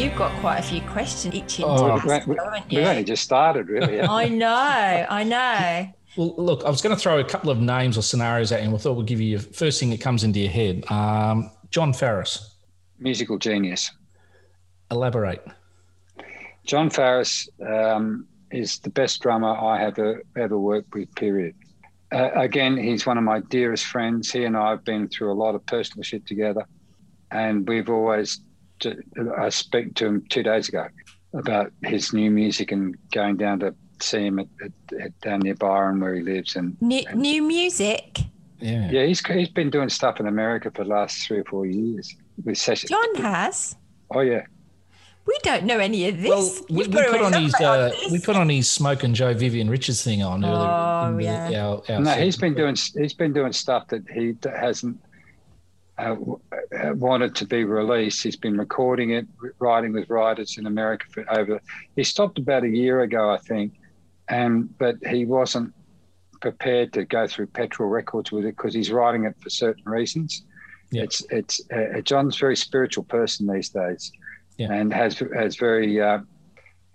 You've 0.00 0.16
got 0.16 0.32
quite 0.40 0.56
a 0.58 0.62
few 0.62 0.80
questions 0.80 1.34
itching 1.34 1.66
Oh, 1.68 1.76
to 1.76 1.82
We've, 1.94 2.10
ask, 2.12 2.26
we- 2.26 2.36
haven't 2.36 2.68
we've 2.70 2.86
only 2.86 3.04
just 3.04 3.22
started, 3.22 3.68
really. 3.68 4.00
I 4.00 4.28
know, 4.28 4.46
I 5.10 5.24
know. 5.24 5.92
Well, 6.16 6.34
look, 6.38 6.64
I 6.64 6.70
was 6.70 6.80
going 6.80 6.96
to 6.96 7.00
throw 7.00 7.18
a 7.18 7.24
couple 7.24 7.50
of 7.50 7.60
names 7.60 7.98
or 7.98 8.02
scenarios 8.02 8.50
at 8.50 8.60
you. 8.60 8.64
and 8.64 8.72
we 8.72 8.78
thought 8.78 8.94
we'd 8.94 9.06
give 9.06 9.20
you 9.20 9.36
the 9.36 9.44
first 9.52 9.78
thing 9.78 9.90
that 9.90 10.00
comes 10.00 10.24
into 10.24 10.40
your 10.40 10.50
head. 10.50 10.90
Um, 10.90 11.50
Jon 11.70 11.92
Farriss, 11.92 12.38
Musical 12.98 13.36
genius. 13.36 13.90
elaborate. 14.90 15.46
Jon 16.64 16.88
Farriss 16.88 17.46
um, 17.66 18.26
is 18.50 18.78
the 18.78 18.90
best 18.90 19.20
drummer 19.20 19.54
I 19.54 19.80
have 19.80 19.98
ever, 19.98 20.22
ever 20.36 20.58
worked 20.58 20.94
with, 20.94 21.14
period. 21.14 21.54
Uh, 22.10 22.30
again, 22.34 22.78
he's 22.78 23.04
one 23.06 23.18
of 23.18 23.24
my 23.24 23.40
dearest 23.50 23.84
friends. 23.84 24.32
He 24.32 24.44
and 24.44 24.56
I 24.56 24.70
have 24.70 24.84
been 24.84 25.08
through 25.08 25.30
a 25.30 25.34
lot 25.34 25.54
of 25.54 25.64
personal 25.66 26.02
shit 26.04 26.26
together. 26.26 26.64
And 27.30 27.68
we've 27.68 27.88
always, 27.90 28.40
I 29.38 29.48
spoke 29.48 29.94
to 29.94 30.06
him 30.06 30.24
two 30.28 30.42
days 30.42 30.68
ago 30.68 30.86
about 31.34 31.72
his 31.84 32.12
new 32.12 32.30
music 32.30 32.72
and 32.72 32.96
going 33.12 33.36
down 33.36 33.60
to 33.60 33.74
see 34.00 34.26
him 34.26 34.38
at, 34.38 34.46
at, 34.64 35.00
at 35.00 35.20
down 35.20 35.40
near 35.40 35.54
Byron 35.54 36.00
where 36.00 36.14
he 36.14 36.22
lives. 36.22 36.56
And 36.56 36.80
New, 36.80 37.02
new 37.14 37.42
music. 37.42 38.20
Yeah. 38.60 38.90
yeah, 38.90 39.04
he's, 39.06 39.24
he's 39.26 39.48
been 39.48 39.70
doing 39.70 39.88
stuff 39.88 40.20
in 40.20 40.26
America 40.26 40.70
for 40.70 40.84
the 40.84 40.90
last 40.90 41.26
three 41.26 41.38
or 41.38 41.44
four 41.44 41.66
years 41.66 42.14
with 42.44 42.58
sessions. 42.58 42.90
John 42.90 43.14
has. 43.16 43.76
Oh, 44.10 44.20
yeah. 44.20 44.44
We 45.26 45.36
don't 45.42 45.64
know 45.64 45.78
any 45.78 46.08
of 46.08 46.20
this. 46.20 46.28
Well, 46.28 46.50
we, 46.70 46.88
we 46.88 46.88
put 46.88 47.20
on 47.22 47.32
his 47.34 47.54
elaborate 47.60 47.94
uh, 48.02 48.06
on 48.06 48.12
we 48.12 48.18
put 48.18 48.36
on 48.36 48.48
his 48.48 48.68
Smoke 48.68 49.04
and 49.04 49.14
Joe 49.14 49.32
Vivian 49.32 49.70
Richards 49.70 50.02
thing 50.02 50.22
on 50.22 50.44
earlier. 50.44 50.56
Oh, 50.58 51.16
the- 51.16 51.22
yeah. 51.22 51.64
our- 51.66 51.76
our 51.76 52.00
No, 52.00 52.04
segment. 52.10 52.20
he's 52.20 52.36
been 52.36 52.54
doing 52.54 52.76
he's 52.96 53.14
been 53.14 53.32
doing 53.32 53.52
stuff 53.52 53.86
that 53.88 54.02
he 54.12 54.34
hasn't. 54.58 54.98
Uh, 55.98 56.16
wanted 56.94 57.34
to 57.36 57.46
be 57.46 57.64
released. 57.64 58.22
He's 58.22 58.36
been 58.36 58.56
recording 58.56 59.10
it, 59.10 59.26
writing 59.58 59.92
with 59.92 60.08
writers 60.10 60.58
in 60.58 60.66
America 60.66 61.06
for 61.10 61.24
over. 61.32 61.60
He 61.96 62.04
stopped 62.04 62.38
about 62.38 62.64
a 62.64 62.68
year 62.68 63.00
ago, 63.02 63.30
I 63.30 63.38
think, 63.38 63.74
and 64.28 64.76
but 64.78 64.96
he 65.06 65.24
wasn't 65.24 65.72
prepared 66.40 66.92
to 66.94 67.04
go 67.04 67.26
through 67.26 67.46
Petrol 67.48 67.88
Records 67.88 68.32
with 68.32 68.44
it 68.44 68.56
because 68.56 68.74
he's 68.74 68.90
writing 68.90 69.24
it 69.24 69.34
for 69.42 69.50
certain 69.50 69.84
reasons. 69.84 70.44
Yeah. 70.90 71.02
It's 71.04 71.24
it's 71.30 71.60
uh, 71.72 72.00
John's 72.00 72.36
very 72.38 72.56
spiritual 72.56 73.04
person 73.04 73.46
these 73.46 73.68
days, 73.68 74.10
Yeah. 74.56 74.72
and 74.72 74.92
has 74.92 75.22
has 75.34 75.56
very 75.56 76.00
uh, 76.00 76.20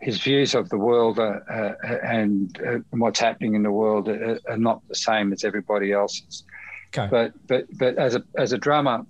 his 0.02 0.20
views 0.22 0.56
of 0.56 0.70
the 0.70 0.78
world 0.78 1.20
uh, 1.20 1.40
uh, 1.50 1.74
and, 2.04 2.60
uh, 2.68 2.80
what's 2.92 3.20
happening 3.20 3.56
in 3.56 3.64
the 3.64 3.72
world 3.72 4.10
are, 4.10 4.40
are 4.50 4.58
not 4.58 4.86
the 4.90 4.96
same 4.96 5.32
as 5.32 5.44
everybody 5.44 5.92
else's. 5.94 6.44
Okay. 6.90 7.08
But 7.10 7.34
but 7.48 7.66
but 7.78 7.98
as 7.98 8.16
a 8.16 8.24
as 8.38 8.54
a 8.54 8.58
drummer, 8.58 9.06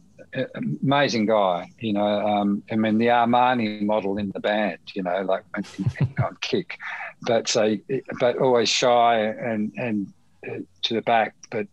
amazing 0.55 1.25
guy. 1.25 1.69
You 1.79 1.93
know, 1.93 2.05
um, 2.27 2.63
I 2.71 2.75
mean 2.75 2.97
the 2.97 3.07
Armani 3.07 3.81
model 3.81 4.17
in 4.17 4.31
the 4.31 4.39
band. 4.39 4.79
You 4.93 5.03
know, 5.03 5.21
like 5.21 5.43
on 5.55 6.37
kick, 6.41 6.77
but 7.21 7.47
so 7.47 7.77
but 8.19 8.37
always 8.37 8.69
shy 8.69 9.19
and 9.19 9.71
and 9.77 10.13
uh, 10.47 10.59
to 10.83 10.93
the 10.93 11.01
back, 11.01 11.35
but 11.51 11.67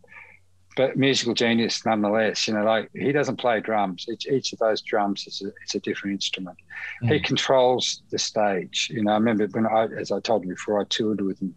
but 0.77 0.97
musical 0.97 1.35
genius 1.35 1.85
nonetheless. 1.85 2.49
You 2.49 2.55
know, 2.55 2.65
like 2.65 2.91
he 2.95 3.13
doesn't 3.13 3.37
play 3.37 3.61
drums. 3.61 4.07
Each, 4.11 4.27
each 4.27 4.53
of 4.53 4.59
those 4.59 4.81
drums 4.81 5.27
is 5.27 5.43
a, 5.43 5.53
it's 5.63 5.75
a 5.75 5.81
different 5.81 6.15
instrument. 6.15 6.57
He 7.03 7.21
controls 7.21 8.03
the 8.11 8.19
stage. 8.19 8.89
You 8.91 9.05
know, 9.05 9.13
I 9.13 9.15
remember 9.15 9.47
when 9.49 9.67
I, 9.67 9.87
as 9.99 10.13
I 10.13 10.21
told 10.21 10.45
you 10.45 10.51
before, 10.51 10.81
I 10.81 10.85
toured 10.85 11.21
with 11.21 11.41
him, 11.41 11.55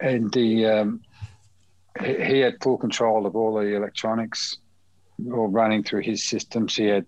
and 0.00 0.32
the 0.32 0.66
um, 0.66 1.00
he, 2.00 2.24
he 2.24 2.38
had 2.40 2.62
full 2.62 2.78
control 2.78 3.26
of 3.26 3.36
all 3.36 3.54
the 3.54 3.74
electronics, 3.74 4.58
all 5.32 5.48
running 5.48 5.82
through 5.82 6.02
his 6.02 6.24
systems. 6.24 6.76
He 6.76 6.86
had 6.86 7.06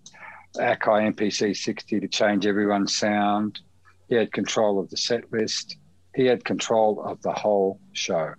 Akai 0.55 1.13
MPC 1.13 1.55
60 1.55 1.99
to 1.99 2.07
change 2.07 2.45
everyone's 2.45 2.95
sound. 2.95 3.59
He 4.07 4.15
had 4.15 4.31
control 4.31 4.79
of 4.79 4.89
the 4.89 4.97
set 4.97 5.31
list. 5.31 5.77
He 6.15 6.25
had 6.25 6.45
control 6.45 7.01
of 7.03 7.21
the 7.21 7.33
whole 7.33 7.79
show. 7.93 8.33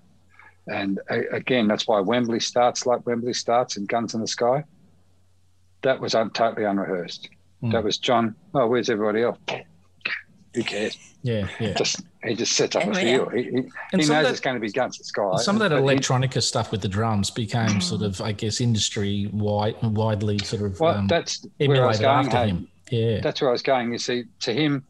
And 0.68 0.98
again, 1.32 1.68
that's 1.68 1.86
why 1.86 2.00
Wembley 2.00 2.40
starts 2.40 2.86
like 2.86 3.06
Wembley 3.06 3.34
starts 3.34 3.76
in 3.76 3.84
Guns 3.84 4.14
in 4.14 4.20
the 4.20 4.26
Sky. 4.26 4.64
That 5.82 6.00
was 6.00 6.14
un- 6.14 6.30
totally 6.30 6.64
unrehearsed. 6.64 7.28
Hmm. 7.60 7.70
That 7.70 7.84
was 7.84 7.98
John. 7.98 8.34
Oh, 8.54 8.66
where's 8.66 8.90
everybody 8.90 9.22
else? 9.22 9.38
Who 10.56 10.62
cares? 10.64 10.98
Yeah, 11.22 11.46
yeah. 11.60 11.74
Just 11.74 12.00
he 12.24 12.34
just 12.34 12.52
sets 12.54 12.74
up 12.76 12.82
a 12.82 12.86
Everybody 12.86 13.04
feel. 13.16 13.28
He, 13.28 13.42
he, 13.42 13.50
he 13.92 13.96
knows 13.98 14.08
that- 14.08 14.26
it's 14.26 14.40
going 14.40 14.54
to 14.56 14.60
be 14.60 14.70
Guns 14.72 14.96
in 14.96 15.02
the 15.02 15.04
Sky. 15.04 15.36
Some 15.42 15.56
of 15.56 15.60
that 15.60 15.68
But 15.70 15.82
he- 15.88 15.96
electronica 15.98 16.42
stuff 16.42 16.72
with 16.72 16.80
the 16.82 16.88
drums 16.88 17.30
became 17.30 17.80
sort 17.80 18.02
of, 18.02 18.20
I 18.20 18.32
guess, 18.32 18.60
industry 18.60 19.28
wide, 19.32 19.76
widely 19.82 20.38
sort 20.38 20.62
of 20.62 20.80
Well, 20.80 20.94
um, 20.96 21.06
that's 21.06 21.46
where 21.58 21.84
I 21.84 21.86
was 21.86 22.00
going. 22.00 22.26
after 22.26 22.36
Hayden. 22.38 22.56
him. 22.56 22.68
Yeah, 22.90 23.20
That's 23.20 23.40
where 23.40 23.50
I 23.50 23.52
was 23.52 23.62
going. 23.62 23.92
You 23.92 23.98
see, 23.98 24.24
to 24.40 24.52
him, 24.54 24.84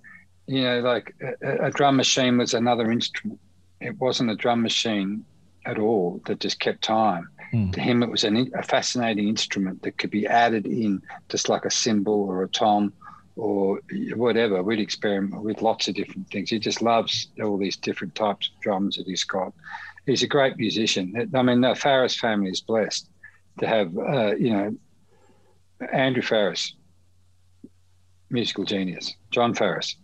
you 0.47 0.63
know, 0.63 0.81
like 0.81 1.15
a, 1.43 1.67
a 1.67 1.71
drum 1.71 1.97
machine 1.97 2.39
was 2.39 2.55
another 2.55 2.91
instrument. 2.93 3.41
It 3.81 3.99
wasn't 3.99 4.31
a 4.31 4.37
drum 4.37 4.63
machine 4.63 5.25
at 5.65 5.79
all 5.79 6.21
that 6.27 6.39
just 6.41 6.61
kept 6.61 6.83
time. 6.83 7.29
Hmm. 7.51 7.71
To 7.73 7.81
him, 7.81 8.03
it 8.03 8.11
was 8.11 8.25
an, 8.25 8.51
a 8.55 8.63
fascinating 8.63 9.29
instrument 9.29 9.83
that 9.83 9.99
could 9.99 10.11
be 10.11 10.27
added 10.27 10.67
in, 10.67 11.03
just 11.29 11.49
like 11.49 11.65
a 11.65 11.71
cymbal 11.71 12.15
or 12.29 12.43
a 12.43 12.49
tom 12.49 12.93
or 13.37 13.81
whatever. 14.15 14.63
We'd 14.63 14.81
experiment 14.81 15.43
with 15.43 15.63
lots 15.63 15.89
of 15.89 15.95
different 15.95 16.31
things. 16.31 16.51
He 16.51 16.59
just 16.59 16.83
loves 16.83 17.29
all 17.43 17.59
these 17.59 17.77
different 17.77 18.15
types 18.15 18.51
of 18.55 18.61
drums 18.61 18.97
that 18.97 19.07
he's 19.07 19.25
got. 19.25 19.53
He's 20.07 20.23
a 20.23 20.29
great 20.29 20.57
musician. 20.57 21.31
I 21.35 21.43
mean, 21.43 21.61
the 21.61 21.69
Farriss 21.69 22.19
family 22.19 22.51
is 22.51 22.61
blessed 22.61 23.09
to 23.59 23.67
have, 23.67 23.97
uh, 23.97 24.35
you 24.37 24.51
know, 24.51 24.77
Andrew 25.93 26.23
Farriss, 26.23 26.73
musical 28.31 28.65
genius. 28.65 29.15
Jon 29.31 29.55
Farriss, 29.55 29.95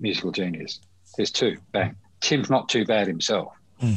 musical 0.00 0.32
genius. 0.32 0.80
There's 1.16 1.30
two. 1.30 1.58
Bang. 1.72 1.96
Tim's 2.20 2.48
not 2.48 2.68
too 2.68 2.86
bad 2.86 3.06
himself, 3.06 3.52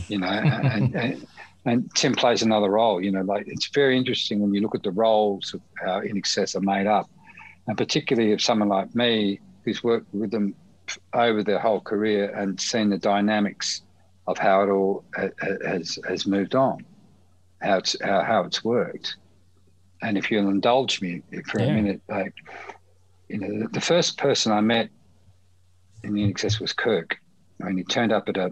you 0.10 0.18
know, 0.20 0.28
and, 0.28 0.96
and 0.96 1.28
and 1.66 1.96
Tim 1.96 2.14
plays 2.14 2.42
another 2.42 2.70
role. 2.70 3.02
You 3.02 3.12
know, 3.12 3.22
like 3.22 3.48
it's 3.48 3.70
very 3.74 3.98
interesting 3.98 4.40
when 4.40 4.54
you 4.54 4.62
look 4.62 4.76
at 4.76 4.84
the 4.84 4.92
roles 4.92 5.54
of 5.54 5.62
how 5.84 6.02
INXS 6.02 6.56
are 6.56 6.62
made 6.62 6.88
up, 6.88 7.10
and 7.68 7.78
particularly 7.78 8.32
if 8.32 8.42
someone 8.42 8.70
like 8.70 8.94
me 8.96 9.40
who's 9.64 9.84
worked 9.84 10.14
with 10.14 10.32
them 10.32 10.56
over 11.14 11.44
their 11.44 11.60
whole 11.60 11.82
career 11.82 12.34
and 12.34 12.60
seen 12.60 12.90
the 12.90 12.98
dynamics 12.98 13.82
of 14.26 14.38
how 14.38 14.64
it 14.64 14.70
all 14.70 15.04
ha- 15.16 15.30
ha- 15.42 15.68
has 15.68 16.00
has 16.08 16.26
moved 16.26 16.56
on, 16.56 16.86
how 17.62 17.78
it's 17.78 17.96
how, 18.02 18.22
how 18.24 18.44
it's 18.44 18.64
worked. 18.64 19.18
And 20.02 20.18
if 20.18 20.30
you'll 20.30 20.50
indulge 20.50 21.02
me 21.02 21.22
for 21.48 21.60
a 21.60 21.66
Yeah. 21.66 21.74
minute, 21.74 22.02
like 22.08 22.34
you 23.30 23.40
know, 23.40 23.68
the, 23.72 23.82
first 23.82 24.18
person 24.18 24.54
I 24.54 24.62
met 24.62 24.90
in 26.04 26.14
the 26.14 26.24
excess 26.24 26.62
was 26.62 26.72
Kirk. 26.72 27.18
When 27.58 27.76
he 27.76 27.84
turned 27.84 28.14
up 28.14 28.30
at 28.30 28.38
a 28.38 28.52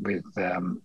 with 0.00 0.24
um, 0.38 0.80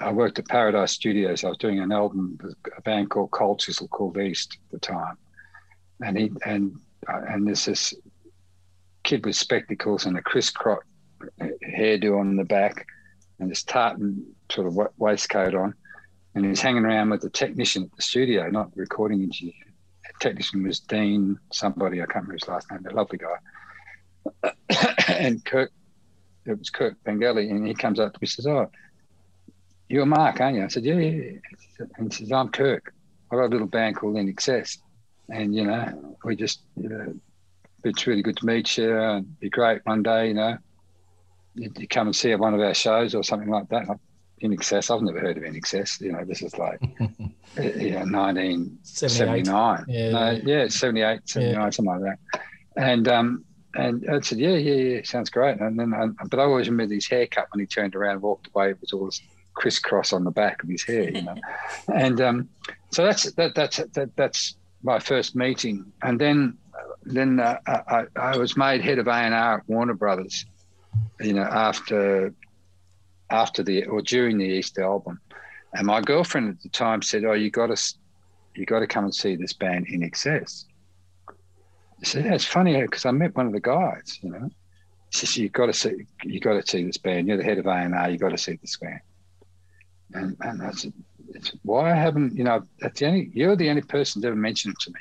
I 0.00 0.12
worked 0.12 0.38
at 0.38 0.48
Paradise 0.48 0.92
Studios. 0.92 1.44
I 1.44 1.48
was 1.48 1.58
doing 1.58 1.78
an 1.78 1.92
album 1.92 2.38
with 2.42 2.56
a 2.76 2.82
band 2.82 3.10
called 3.10 3.30
Cold 3.30 3.60
Chisel 3.60 3.88
called 3.88 4.18
East 4.18 4.58
at 4.66 4.72
the 4.72 4.78
time, 4.80 5.16
and 6.04 6.18
he 6.18 6.30
and 6.44 6.76
uh, 7.08 7.20
and 7.28 7.46
there's 7.46 7.64
this 7.64 7.94
kid 9.02 9.24
with 9.24 9.36
spectacles 9.36 10.06
and 10.06 10.16
a 10.16 10.22
crisscross 10.22 10.82
hairdo 11.40 12.18
on 12.18 12.36
the 12.36 12.44
back, 12.44 12.86
and 13.38 13.50
this 13.50 13.62
tartan 13.62 14.24
sort 14.50 14.66
of 14.66 14.78
waistcoat 14.98 15.54
on, 15.54 15.74
and 16.34 16.44
he's 16.44 16.60
hanging 16.60 16.84
around 16.84 17.10
with 17.10 17.22
the 17.22 17.30
technician 17.30 17.84
at 17.84 17.92
the 17.96 18.02
studio, 18.02 18.48
not 18.50 18.74
the 18.74 18.80
recording 18.80 19.22
engineer. 19.22 19.54
The 20.04 20.28
technician 20.28 20.62
was 20.62 20.80
Dean, 20.80 21.38
somebody 21.52 22.02
I 22.02 22.06
can't 22.06 22.26
remember 22.26 22.34
his 22.34 22.48
last 22.48 22.70
name, 22.70 22.86
a 22.88 22.94
lovely 22.94 23.18
guy. 23.18 24.52
and 25.08 25.44
Kirk, 25.44 25.70
it 26.46 26.58
was 26.58 26.70
Kirk 26.70 26.96
Pengilly, 27.04 27.50
and 27.50 27.66
he 27.66 27.74
comes 27.74 27.98
up 27.98 28.12
to 28.12 28.18
me 28.18 28.24
and 28.26 28.30
says, 28.30 28.46
"Oh, 28.46 28.70
you're 29.88 30.06
Mark, 30.06 30.40
aren't 30.40 30.56
you?" 30.56 30.64
I 30.64 30.68
said, 30.68 30.84
"Yeah, 30.84 30.98
yeah." 30.98 31.10
yeah." 31.10 31.86
And 31.96 32.12
he 32.12 32.18
says, 32.18 32.32
"I'm 32.32 32.50
Kirk. 32.50 32.92
I've 33.30 33.38
got 33.38 33.46
a 33.46 33.48
little 33.48 33.66
band 33.66 33.96
called 33.96 34.16
INXS, 34.16 34.78
and 35.28 35.54
you 35.54 35.64
know, 35.64 36.16
we 36.24 36.36
just, 36.36 36.62
you 36.76 36.88
know, 36.88 37.14
it's 37.84 38.06
really 38.06 38.22
good 38.22 38.36
to 38.38 38.46
meet 38.46 38.76
you, 38.76 38.98
and 38.98 39.24
it'd 39.24 39.40
be 39.40 39.50
great 39.50 39.80
one 39.84 40.02
day, 40.02 40.28
you 40.28 40.34
know, 40.34 40.56
you, 41.54 41.70
you 41.76 41.88
come 41.88 42.08
and 42.08 42.16
see 42.16 42.34
one 42.34 42.54
of 42.54 42.60
our 42.60 42.74
shows 42.74 43.14
or 43.14 43.22
something 43.22 43.50
like 43.50 43.68
that." 43.68 43.86
INXS, 44.42 44.94
I've 44.94 45.00
never 45.00 45.20
heard 45.20 45.38
of 45.38 45.42
INXS. 45.44 46.00
You 46.00 46.12
know, 46.12 46.24
this 46.24 46.42
is 46.42 46.58
like, 46.58 46.80
uh, 47.00 47.62
you 47.62 47.92
know, 47.92 48.04
1979. 48.04 49.84
Yeah. 49.88 50.10
No, 50.10 50.30
yeah, 50.44 50.68
78, 50.68 51.20
79, 51.28 51.72
something 51.72 51.94
like 51.94 52.02
that. 52.02 52.40
And 52.76 53.08
um, 53.08 53.44
and 53.76 54.08
I 54.08 54.20
said, 54.20 54.38
yeah, 54.38 54.56
yeah, 54.56 54.74
yeah, 54.74 55.02
sounds 55.02 55.30
great. 55.30 55.60
And 55.60 55.78
then, 55.78 55.94
I, 55.94 56.06
but 56.26 56.38
I 56.38 56.44
always 56.44 56.68
remember 56.68 56.94
his 56.94 57.08
haircut 57.08 57.48
when 57.52 57.60
he 57.60 57.66
turned 57.66 57.96
around 57.96 58.12
and 58.12 58.22
walked 58.22 58.48
away. 58.48 58.70
It 58.70 58.80
was 58.80 58.92
all 58.92 59.10
crisscross 59.54 60.12
on 60.12 60.24
the 60.24 60.30
back 60.30 60.62
of 60.62 60.68
his 60.68 60.84
hair, 60.84 61.10
you 61.10 61.22
know. 61.22 61.36
and 61.94 62.20
um, 62.20 62.48
so 62.90 63.04
that's 63.04 63.30
that, 63.32 63.54
that's 63.54 63.78
that, 63.78 64.14
that's 64.16 64.56
my 64.84 64.98
first 65.00 65.34
meeting. 65.34 65.92
And 66.02 66.20
then 66.20 66.58
then 67.02 67.40
uh, 67.40 67.58
I, 67.66 68.04
I 68.16 68.36
was 68.36 68.56
made 68.56 68.80
head 68.80 68.98
of 68.98 69.08
A 69.08 69.12
and 69.12 69.34
R 69.34 69.58
at 69.58 69.68
Warner 69.68 69.94
Brothers. 69.94 70.46
You 71.20 71.32
know, 71.32 71.42
after 71.42 72.32
after 73.30 73.62
the 73.62 73.86
or 73.86 74.02
during 74.02 74.38
the 74.38 74.44
East 74.44 74.78
album, 74.78 75.20
and 75.72 75.86
my 75.86 76.00
girlfriend 76.00 76.50
at 76.50 76.62
the 76.62 76.68
time 76.68 77.02
said, 77.02 77.24
"Oh, 77.24 77.32
you 77.32 77.50
got 77.50 77.74
to 77.74 77.94
you 78.54 78.66
got 78.66 78.80
to 78.80 78.86
come 78.86 79.04
and 79.04 79.14
see 79.14 79.36
this 79.36 79.52
band 79.52 79.88
INXS." 79.88 80.64
I 81.28 82.04
said, 82.04 82.24
"That's 82.24 82.44
funny 82.44 82.80
because 82.82 83.06
I 83.06 83.10
met 83.10 83.34
one 83.34 83.46
of 83.46 83.52
the 83.52 83.60
guys, 83.60 84.18
you 84.22 84.30
know." 84.30 84.50
She 85.10 85.26
says, 85.26 85.36
"You 85.36 85.48
got 85.48 85.66
to 85.66 85.72
see, 85.72 86.06
you 86.24 86.40
got 86.40 86.60
to 86.60 86.66
see 86.66 86.84
this 86.84 86.98
band. 86.98 87.28
You're 87.28 87.36
the 87.38 87.44
head 87.44 87.58
of 87.58 87.66
A 87.66 87.70
and 87.70 87.94
R. 87.94 88.10
You 88.10 88.18
got 88.18 88.30
to 88.30 88.38
see 88.38 88.56
this 88.56 88.76
band." 88.76 89.00
And, 90.12 90.36
and 90.40 90.62
I 90.62 90.70
said, 90.72 90.92
it's, 91.34 91.52
"Why 91.62 91.94
haven't 91.94 92.36
you 92.36 92.44
know? 92.44 92.62
That's 92.80 93.00
the 93.00 93.06
only 93.06 93.30
you're 93.32 93.56
the 93.56 93.70
only 93.70 93.82
person 93.82 94.20
that 94.22 94.28
ever 94.28 94.36
mentioned 94.36 94.74
it 94.74 94.80
to 94.84 94.90
me." 94.90 95.00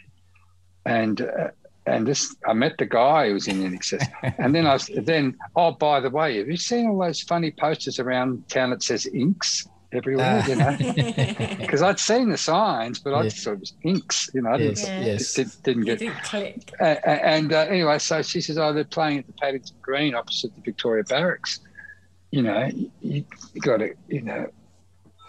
And 0.85 1.21
uh, 1.21 1.47
and 1.85 2.07
this, 2.07 2.35
I 2.47 2.53
met 2.53 2.77
the 2.77 2.85
guy 2.85 3.27
who 3.27 3.33
was 3.33 3.47
INXS, 3.47 4.35
and 4.37 4.55
then 4.55 4.65
I 4.67 4.73
was, 4.73 4.89
then 5.03 5.35
oh 5.55 5.71
by 5.71 5.99
the 5.99 6.09
way, 6.09 6.37
have 6.37 6.47
you 6.47 6.57
seen 6.57 6.87
all 6.87 6.99
those 6.99 7.21
funny 7.21 7.51
posters 7.51 7.99
around 7.99 8.47
town 8.49 8.69
that 8.71 8.83
says 8.83 9.05
Inks? 9.13 9.67
Everywhere, 9.95 10.43
you 10.47 10.55
know, 10.55 10.75
because 11.59 11.83
I'd 11.83 11.99
seen 11.99 12.29
the 12.29 12.37
signs, 12.37 12.97
but 12.97 13.13
I 13.13 13.21
just 13.29 13.43
thought 13.43 13.53
it 13.53 13.59
was 13.59 13.73
inks, 13.83 14.27
you 14.33 14.41
know. 14.41 14.49
I 14.49 14.57
didn't, 14.57 14.79
Yes, 15.05 15.35
did, 15.35 15.51
didn't 15.61 15.83
It 15.83 15.85
get 15.85 15.99
didn't 15.99 16.23
click. 16.23 16.71
uh, 16.81 16.83
and 17.05 17.53
uh, 17.53 17.59
anyway, 17.69 17.99
so 17.99 18.23
she 18.23 18.41
says, 18.41 18.57
"Oh, 18.57 18.73
they're 18.73 18.85
playing 18.85 19.19
at 19.19 19.27
the 19.27 19.33
Paddington 19.33 19.75
Green 19.83 20.15
opposite 20.15 20.55
the 20.55 20.61
Victoria 20.61 21.03
Barracks. 21.03 21.59
You 22.31 22.41
know, 22.41 22.71
you, 23.01 23.23
you 23.53 23.61
got 23.61 23.77
to, 23.77 23.93
you 24.07 24.21
know, 24.21 24.47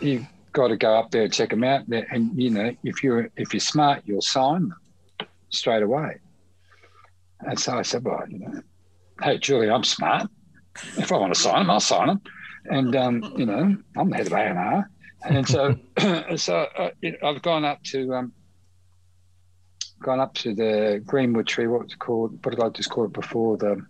you 0.01 0.27
got 0.55 0.69
to 0.69 0.77
go 0.77 0.95
up 0.95 1.11
there 1.11 1.25
and 1.25 1.33
check 1.33 1.51
them 1.51 1.65
out. 1.65 1.83
And 1.89 2.41
you 2.41 2.49
know, 2.49 2.75
if 2.83 3.05
you're 3.05 3.29
if 3.37 3.53
you're 3.53 3.61
smart, 3.61 4.03
you'll 4.07 4.23
sign 4.23 4.71
them 4.71 4.75
straight 5.51 5.83
away." 5.83 6.17
And 7.41 7.59
so 7.61 7.77
I 7.77 7.83
said, 7.83 8.05
"Well, 8.05 8.25
you 8.29 8.39
know, 8.39 8.63
hey, 9.23 9.37
Julie, 9.39 9.69
I'm 9.71 9.85
smart. 9.85 10.31
If 10.97 11.13
I 11.13 11.19
want 11.19 11.35
to 11.35 11.41
sign 11.41 11.59
them, 11.59 11.71
I'll 11.71 11.81
sign 11.81 12.07
them." 12.07 12.23
And 12.67 12.97
um, 12.97 13.35
you 13.37 13.45
know, 13.45 13.77
I'm 13.97 14.11
the 14.11 14.17
head 14.17 14.27
of 14.29 14.33
A 14.33 14.37
and 14.39 14.59
R, 14.59 14.91
and 15.25 15.47
so 15.47 15.77
so 16.37 16.67
uh, 16.79 16.91
I've 17.23 17.43
gone 17.43 17.65
up 17.67 17.83
to 17.85 18.15
um, 18.15 18.33
gone 20.01 20.21
up 20.21 20.35
to 20.35 20.55
the 20.55 21.03
Greenwood 21.05 21.47
Tree. 21.47 21.67
What 21.67 21.85
was 21.85 21.93
it 21.93 21.99
called? 21.99 22.45
What 22.45 22.55
did 22.55 22.63
I 22.63 22.71
just 22.71 22.91
call 22.91 23.05
it 23.05 23.13
before? 23.13 23.59
The 23.59 23.85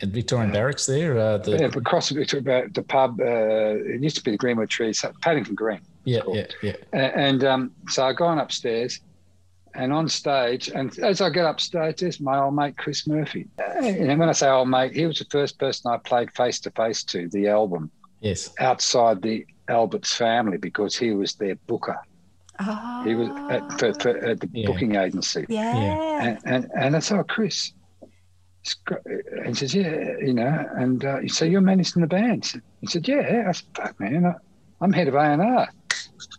At 0.00 0.08
Victorian 0.10 0.52
Barracks 0.52 0.86
there. 0.86 1.18
Uh, 1.18 1.38
the, 1.38 1.50
yeah, 1.52 1.66
across 1.66 2.08
the, 2.10 2.38
about 2.38 2.72
the 2.74 2.82
pub. 2.82 3.20
Uh, 3.20 3.24
it 3.24 4.00
used 4.02 4.16
to 4.16 4.22
be 4.22 4.30
the 4.30 4.36
Greenwood 4.36 4.70
Tree, 4.70 4.92
so 4.92 5.12
Paddington 5.22 5.54
Green. 5.56 5.80
yeah, 6.04 6.20
called. 6.20 6.36
yeah, 6.36 6.46
yeah. 6.62 6.72
A- 6.92 7.18
And 7.18 7.42
um, 7.44 7.72
so 7.88 8.04
I 8.04 8.12
gone 8.12 8.38
upstairs 8.38 9.00
and 9.74 9.92
on 9.92 10.08
stage, 10.08 10.68
and 10.68 10.96
as 11.00 11.20
I 11.20 11.30
get 11.30 11.44
upstairs, 11.44 11.96
there's 11.98 12.20
my 12.20 12.38
old 12.38 12.54
mate 12.54 12.76
Chris 12.78 13.06
Murphy. 13.08 13.46
And 13.58 14.18
when 14.20 14.28
I 14.28 14.32
say 14.32 14.48
old 14.48 14.68
mate, 14.68 14.94
he 14.94 15.04
was 15.06 15.18
the 15.18 15.24
first 15.30 15.58
person 15.58 15.90
I 15.90 15.96
played 15.98 16.32
face 16.34 16.60
to 16.60 16.70
face 16.70 17.02
to 17.04 17.28
the 17.28 17.48
album 17.48 17.90
Yes. 18.20 18.50
outside 18.60 19.20
the 19.22 19.46
Alberts 19.68 20.14
family 20.14 20.58
because 20.58 20.96
he 20.96 21.10
was 21.12 21.34
their 21.34 21.54
booker. 21.66 21.98
Oh, 22.60 23.02
He 23.04 23.14
was 23.14 23.28
at, 23.50 23.78
for, 23.78 23.94
for, 23.94 24.16
at 24.24 24.40
the 24.40 24.48
Yeah. 24.52 24.66
booking 24.66 24.94
agency. 24.96 25.44
yeah. 25.48 26.22
And, 26.22 26.38
and, 26.44 26.70
and 26.76 26.96
I 26.96 26.98
said, 27.00 27.18
oh, 27.18 27.24
Chris. 27.24 27.72
And 29.06 29.48
he 29.48 29.54
says, 29.54 29.74
yeah, 29.74 30.16
you 30.20 30.34
know, 30.34 30.66
and 30.76 31.04
uh, 31.04 31.26
said, 31.28 31.50
you're 31.50 31.60
managing 31.60 32.02
the 32.02 32.08
band. 32.08 32.52
He 32.80 32.86
said, 32.86 33.06
yeah. 33.06 33.44
I 33.48 33.52
said, 33.52 33.66
fuck, 33.74 34.00
man, 34.00 34.34
I'm 34.80 34.92
head 34.92 35.08
of 35.08 35.14
A&R. 35.14 35.68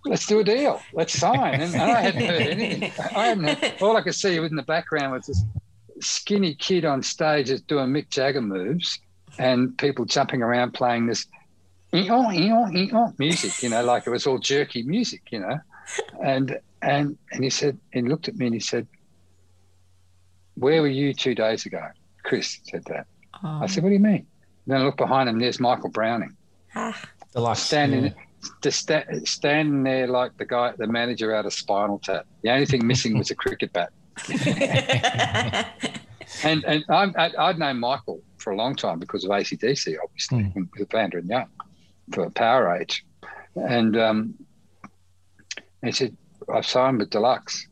Let's 0.06 0.26
do 0.26 0.40
a 0.40 0.44
deal. 0.44 0.82
Let's 0.94 1.14
sign. 1.14 1.62
And 1.62 1.76
I 1.76 2.02
hadn't 2.02 2.26
heard 2.26 2.42
anything. 2.42 2.92
I 3.16 3.74
all 3.82 3.98
I 3.98 4.02
could 4.02 4.16
see 4.16 4.38
in 4.38 4.56
the 4.56 4.64
background 4.64 5.14
was 5.14 5.28
this 5.28 5.44
skinny 6.00 6.56
kid 6.56 6.86
on 6.86 7.04
stage 7.04 7.48
just 7.48 7.68
doing 7.68 7.90
Mick 7.90 8.10
Jagger 8.10 8.42
moves 8.42 9.00
and 9.38 9.78
people 9.78 10.06
jumping 10.06 10.42
around 10.42 10.72
playing 10.74 11.08
this 11.08 11.28
"ee-oh, 11.94 12.32
ee-oh, 12.32 12.72
ee-oh" 12.72 13.14
music, 13.18 13.62
you 13.62 13.70
know, 13.70 13.84
like 13.84 14.08
it 14.08 14.10
was 14.10 14.26
all 14.26 14.38
jerky 14.38 14.84
music, 14.84 15.22
you 15.32 15.40
know. 15.40 15.60
And 16.24 16.60
and 16.82 17.18
and 17.32 17.44
he 17.44 17.50
said, 17.50 17.78
and 17.94 18.06
he 18.06 18.10
looked 18.12 18.28
at 18.28 18.36
me 18.36 18.46
and 18.46 18.56
he 18.56 18.62
said, 18.62 18.88
Where 20.56 20.82
were 20.82 20.88
you 20.88 21.14
two 21.14 21.36
days 21.36 21.66
ago? 21.66 21.86
Chris 22.24 22.60
said 22.64 22.84
that. 22.86 23.08
I 23.44 23.68
said, 23.68 23.84
What 23.84 23.90
do 23.90 23.94
you 23.96 24.00
mean? 24.02 24.26
Then 24.68 24.82
I 24.82 24.84
look 24.84 24.98
behind 24.98 25.30
him, 25.30 25.40
there's 25.40 25.60
Michael 25.60 25.90
Browning 25.90 26.36
Deluxe. 27.34 27.62
standing 27.62 28.06
yeah. 28.06 28.12
just 28.62 28.80
sta- 28.82 29.06
standing 29.26 29.84
there 29.84 30.08
like 30.08 30.38
the 30.38 30.46
guy, 30.46 30.74
the 30.78 30.88
manager 30.88 31.34
out 31.34 31.46
of 31.46 31.54
Spinal 31.54 32.00
Tap. 32.00 32.26
The 32.44 32.52
only 32.52 32.66
thing 32.66 32.86
missing 32.86 33.18
was 33.18 33.32
a 33.32 33.36
cricket 33.36 33.72
bat. 33.74 33.92
and 36.44 36.64
and 36.66 36.84
I'm, 36.90 37.14
I, 37.18 37.32
I'd 37.38 37.58
known 37.60 37.80
Michael 37.80 38.22
for 38.38 38.52
a 38.52 38.56
long 38.56 38.76
time 38.76 39.00
because 39.00 39.24
of 39.24 39.32
ACDC, 39.32 39.96
obviously, 40.04 40.44
Mm. 40.56 40.70
with 40.78 40.90
Vanda 40.92 41.18
and 41.18 41.30
Young 41.30 41.48
for 42.14 42.30
Powerage. 42.30 43.02
And 43.56 43.98
um, 43.98 44.34
he 45.84 45.92
said, 45.92 46.16
I've 46.54 46.66
signed 46.66 47.00
with 47.00 47.10
Deluxe. 47.10 47.68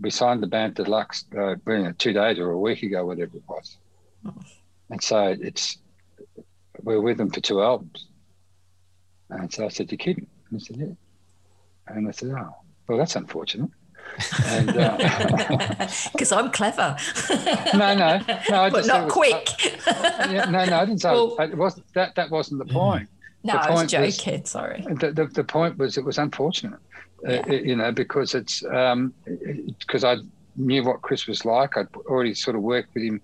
We 0.00 0.10
signed 0.10 0.42
the 0.42 0.46
band 0.46 0.74
Deluxe 0.74 1.24
uh, 1.38 1.54
two 1.98 2.12
days 2.12 2.38
or 2.38 2.50
a 2.50 2.58
week 2.58 2.82
ago, 2.82 3.06
whatever 3.06 3.36
it 3.36 3.42
was. 3.48 3.78
And 4.90 5.02
so 5.02 5.34
it's, 5.40 5.78
we're 6.82 7.00
with 7.00 7.16
them 7.16 7.30
for 7.30 7.40
two 7.40 7.62
albums. 7.62 8.06
And 9.30 9.52
so 9.52 9.64
I 9.64 9.68
said, 9.68 9.90
You 9.90 9.98
kidding? 9.98 10.26
And 10.50 10.60
he 10.60 10.64
said, 10.66 10.76
Yeah. 10.76 10.86
And 11.88 12.08
I 12.08 12.10
said, 12.10 12.30
Oh, 12.30 12.54
well, 12.88 12.98
that's 12.98 13.16
unfortunate. 13.16 13.70
And 14.46 14.70
uh, 14.76 14.96
Because 16.12 16.30
I'm 16.30 16.50
clever. 16.52 16.96
no, 17.74 17.94
no, 17.94 18.20
no, 18.50 18.62
I 18.62 18.70
but 18.70 18.76
just 18.84 18.86
said 18.88 18.98
not 18.98 19.04
was- 19.06 19.12
quick. 19.12 19.48
yeah, 19.86 20.46
no, 20.50 20.64
no, 20.64 20.76
I 20.76 20.84
didn't 20.84 21.00
say 21.00 21.10
Well- 21.10 21.36
it 21.40 21.56
wasn't 21.56 21.86
that. 21.94 22.14
That 22.16 22.30
wasn't 22.30 22.58
the 22.66 22.72
point. 22.72 23.08
no, 23.44 23.54
the 23.54 23.58
I 23.60 23.70
was 23.70 23.92
point 23.92 24.02
was- 24.04 24.50
Sorry. 24.50 24.84
The, 25.00 25.10
the, 25.12 25.26
the 25.26 25.44
point 25.44 25.78
was 25.78 25.96
it 25.96 26.04
was 26.04 26.18
unfortunate, 26.18 26.78
uh, 27.26 27.32
Yeah. 27.32 27.52
you 27.52 27.76
know, 27.76 27.92
because 27.92 28.34
it's 28.34 28.62
because 29.80 30.04
I 30.04 30.16
knew 30.56 30.84
what 30.84 31.02
Chris 31.02 31.26
was 31.26 31.44
like. 31.44 31.76
I'd 31.76 31.94
already 32.06 32.34
sort 32.34 32.56
of 32.56 32.62
worked 32.62 32.94
with 32.94 33.04
him, 33.04 33.20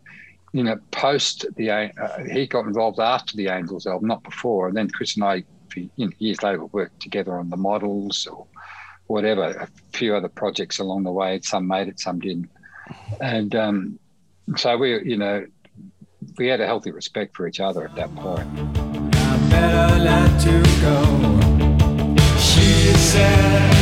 you 0.52 0.62
know, 0.64 0.78
post 0.90 1.46
the 1.56 1.70
uh, 1.70 1.88
he 2.30 2.46
got 2.46 2.66
involved 2.66 3.00
after 3.00 3.36
the 3.36 3.48
Angels 3.48 3.86
album, 3.86 4.08
not 4.08 4.22
before. 4.22 4.68
And 4.68 4.76
then 4.76 4.88
Chris 4.90 5.16
and 5.16 5.24
I, 5.24 5.44
for, 5.70 5.80
you 5.80 5.90
know, 6.06 6.12
years 6.18 6.42
later, 6.42 6.64
worked 6.66 7.00
together 7.00 7.38
on 7.38 7.48
the 7.50 7.56
models 7.56 8.26
or 8.26 8.46
whatever, 9.06 9.42
a 9.42 9.68
few 9.96 10.14
other 10.14 10.28
projects 10.28 10.78
along 10.78 11.04
the 11.04 11.12
way. 11.12 11.40
Some 11.42 11.66
made 11.66 11.88
it, 11.88 11.98
some 12.00 12.20
didn't, 12.20 12.50
and 13.20 13.54
um, 13.54 13.98
so 14.56 14.76
we, 14.76 15.02
you 15.04 15.16
know, 15.16 15.46
we 16.38 16.46
had 16.48 16.60
a 16.60 16.66
healthy 16.66 16.90
respect 16.90 17.34
for 17.36 17.46
each 17.46 17.60
other 17.60 17.84
at 17.84 17.94
that 17.96 18.14
point. 18.14 18.46
I 19.14 19.36
better 19.50 19.98
let 19.98 20.44
you 20.44 20.62
go. 20.80 20.98
She 22.38 22.92
said 22.94 23.81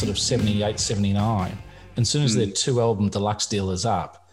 sort 0.00 0.10
of 0.10 0.18
78, 0.18 0.80
79. 0.80 1.58
And 1.96 2.02
as 2.02 2.08
soon 2.08 2.22
as 2.24 2.34
their 2.34 2.46
hmm. 2.46 2.52
two 2.52 2.80
album 2.80 3.10
deluxe 3.10 3.46
deal 3.46 3.70
is 3.70 3.84
up, 3.84 4.29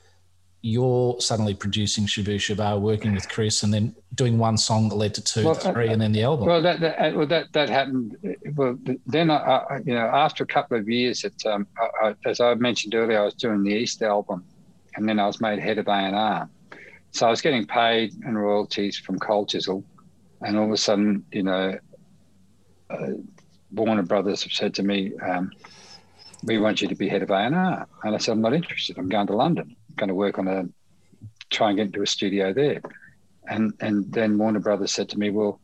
you're 0.62 1.20
suddenly 1.22 1.54
producing 1.54 2.06
Shabooh 2.06 2.36
Shoobah, 2.36 2.80
working 2.82 3.14
with 3.14 3.30
Chris, 3.30 3.64
and 3.64 3.74
then 3.74 3.96
doing 4.16 4.38
one 4.38 4.58
song 4.58 4.90
that 4.90 4.96
led 4.96 5.14
to 5.16 5.24
two, 5.24 5.46
Well, 5.46 5.54
three, 5.54 5.88
uh, 5.88 5.94
and 5.94 6.02
then 6.02 6.12
the 6.12 6.24
album. 6.24 6.48
Well, 6.48 6.62
that, 6.62 6.80
that 6.80 7.16
well 7.16 7.28
that 7.28 7.54
that 7.54 7.70
happened. 7.70 8.18
Well, 8.56 8.78
then 9.06 9.30
I, 9.30 9.36
I 9.36 9.78
you 9.86 9.94
know 9.94 10.08
after 10.08 10.44
a 10.44 10.48
couple 10.48 10.78
of 10.78 10.90
years, 10.90 11.22
that 11.22 11.46
um, 11.46 11.68
I, 12.02 12.16
as 12.26 12.40
I 12.40 12.56
mentioned 12.56 12.96
earlier, 12.96 13.22
I 13.22 13.26
was 13.26 13.36
doing 13.36 13.64
the 13.64 13.72
East 13.72 14.02
album, 14.02 14.44
and 14.96 15.08
then 15.08 15.20
I 15.20 15.28
was 15.28 15.40
made 15.40 15.60
head 15.60 15.78
of 15.78 15.88
A 15.88 15.92
and 15.92 16.16
R. 16.16 16.50
So 17.12 17.28
I 17.28 17.30
was 17.30 17.42
getting 17.42 17.66
paid 17.66 18.14
and 18.26 18.40
royalties 18.40 18.98
from 18.98 19.20
Cold 19.20 19.50
Chisel, 19.50 19.84
and 20.42 20.58
all 20.58 20.66
of 20.66 20.72
a 20.72 20.78
sudden, 20.78 21.24
you 21.32 21.44
know, 21.44 21.78
uh, 22.90 23.08
Warner 23.72 24.04
Brothers 24.04 24.44
have 24.44 24.52
said 24.52 24.74
to 24.76 24.84
me, 24.84 25.14
um, 25.20 25.52
"We 26.44 26.58
want 26.58 26.82
you 26.82 26.88
to 26.88 26.96
be 26.96 27.08
head 27.08 27.22
of 27.22 27.30
A 27.30 27.36
and 27.36 27.56
R," 27.56 27.88
and 28.04 28.16
I 28.16 28.18
said, 28.18 28.32
"I'm 28.32 28.42
not 28.42 28.54
interested. 28.54 28.98
I'm 28.98 29.08
going 29.08 29.28
to 29.28 29.36
London. 29.36 29.76
Going 29.98 30.10
to 30.10 30.16
work 30.16 30.40
on 30.40 30.48
a 30.48 30.66
try 31.50 31.70
and 31.70 31.78
get 31.78 31.88
into 31.88 32.02
a 32.02 32.08
studio 32.08 32.54
there." 32.54 32.82
And 33.50 33.74
and 33.80 34.12
then 34.12 34.38
Warner 34.38 34.60
Brothers 34.60 34.94
said 34.94 35.10
to 35.10 35.20
me, 35.20 35.30
"Well." 35.30 35.60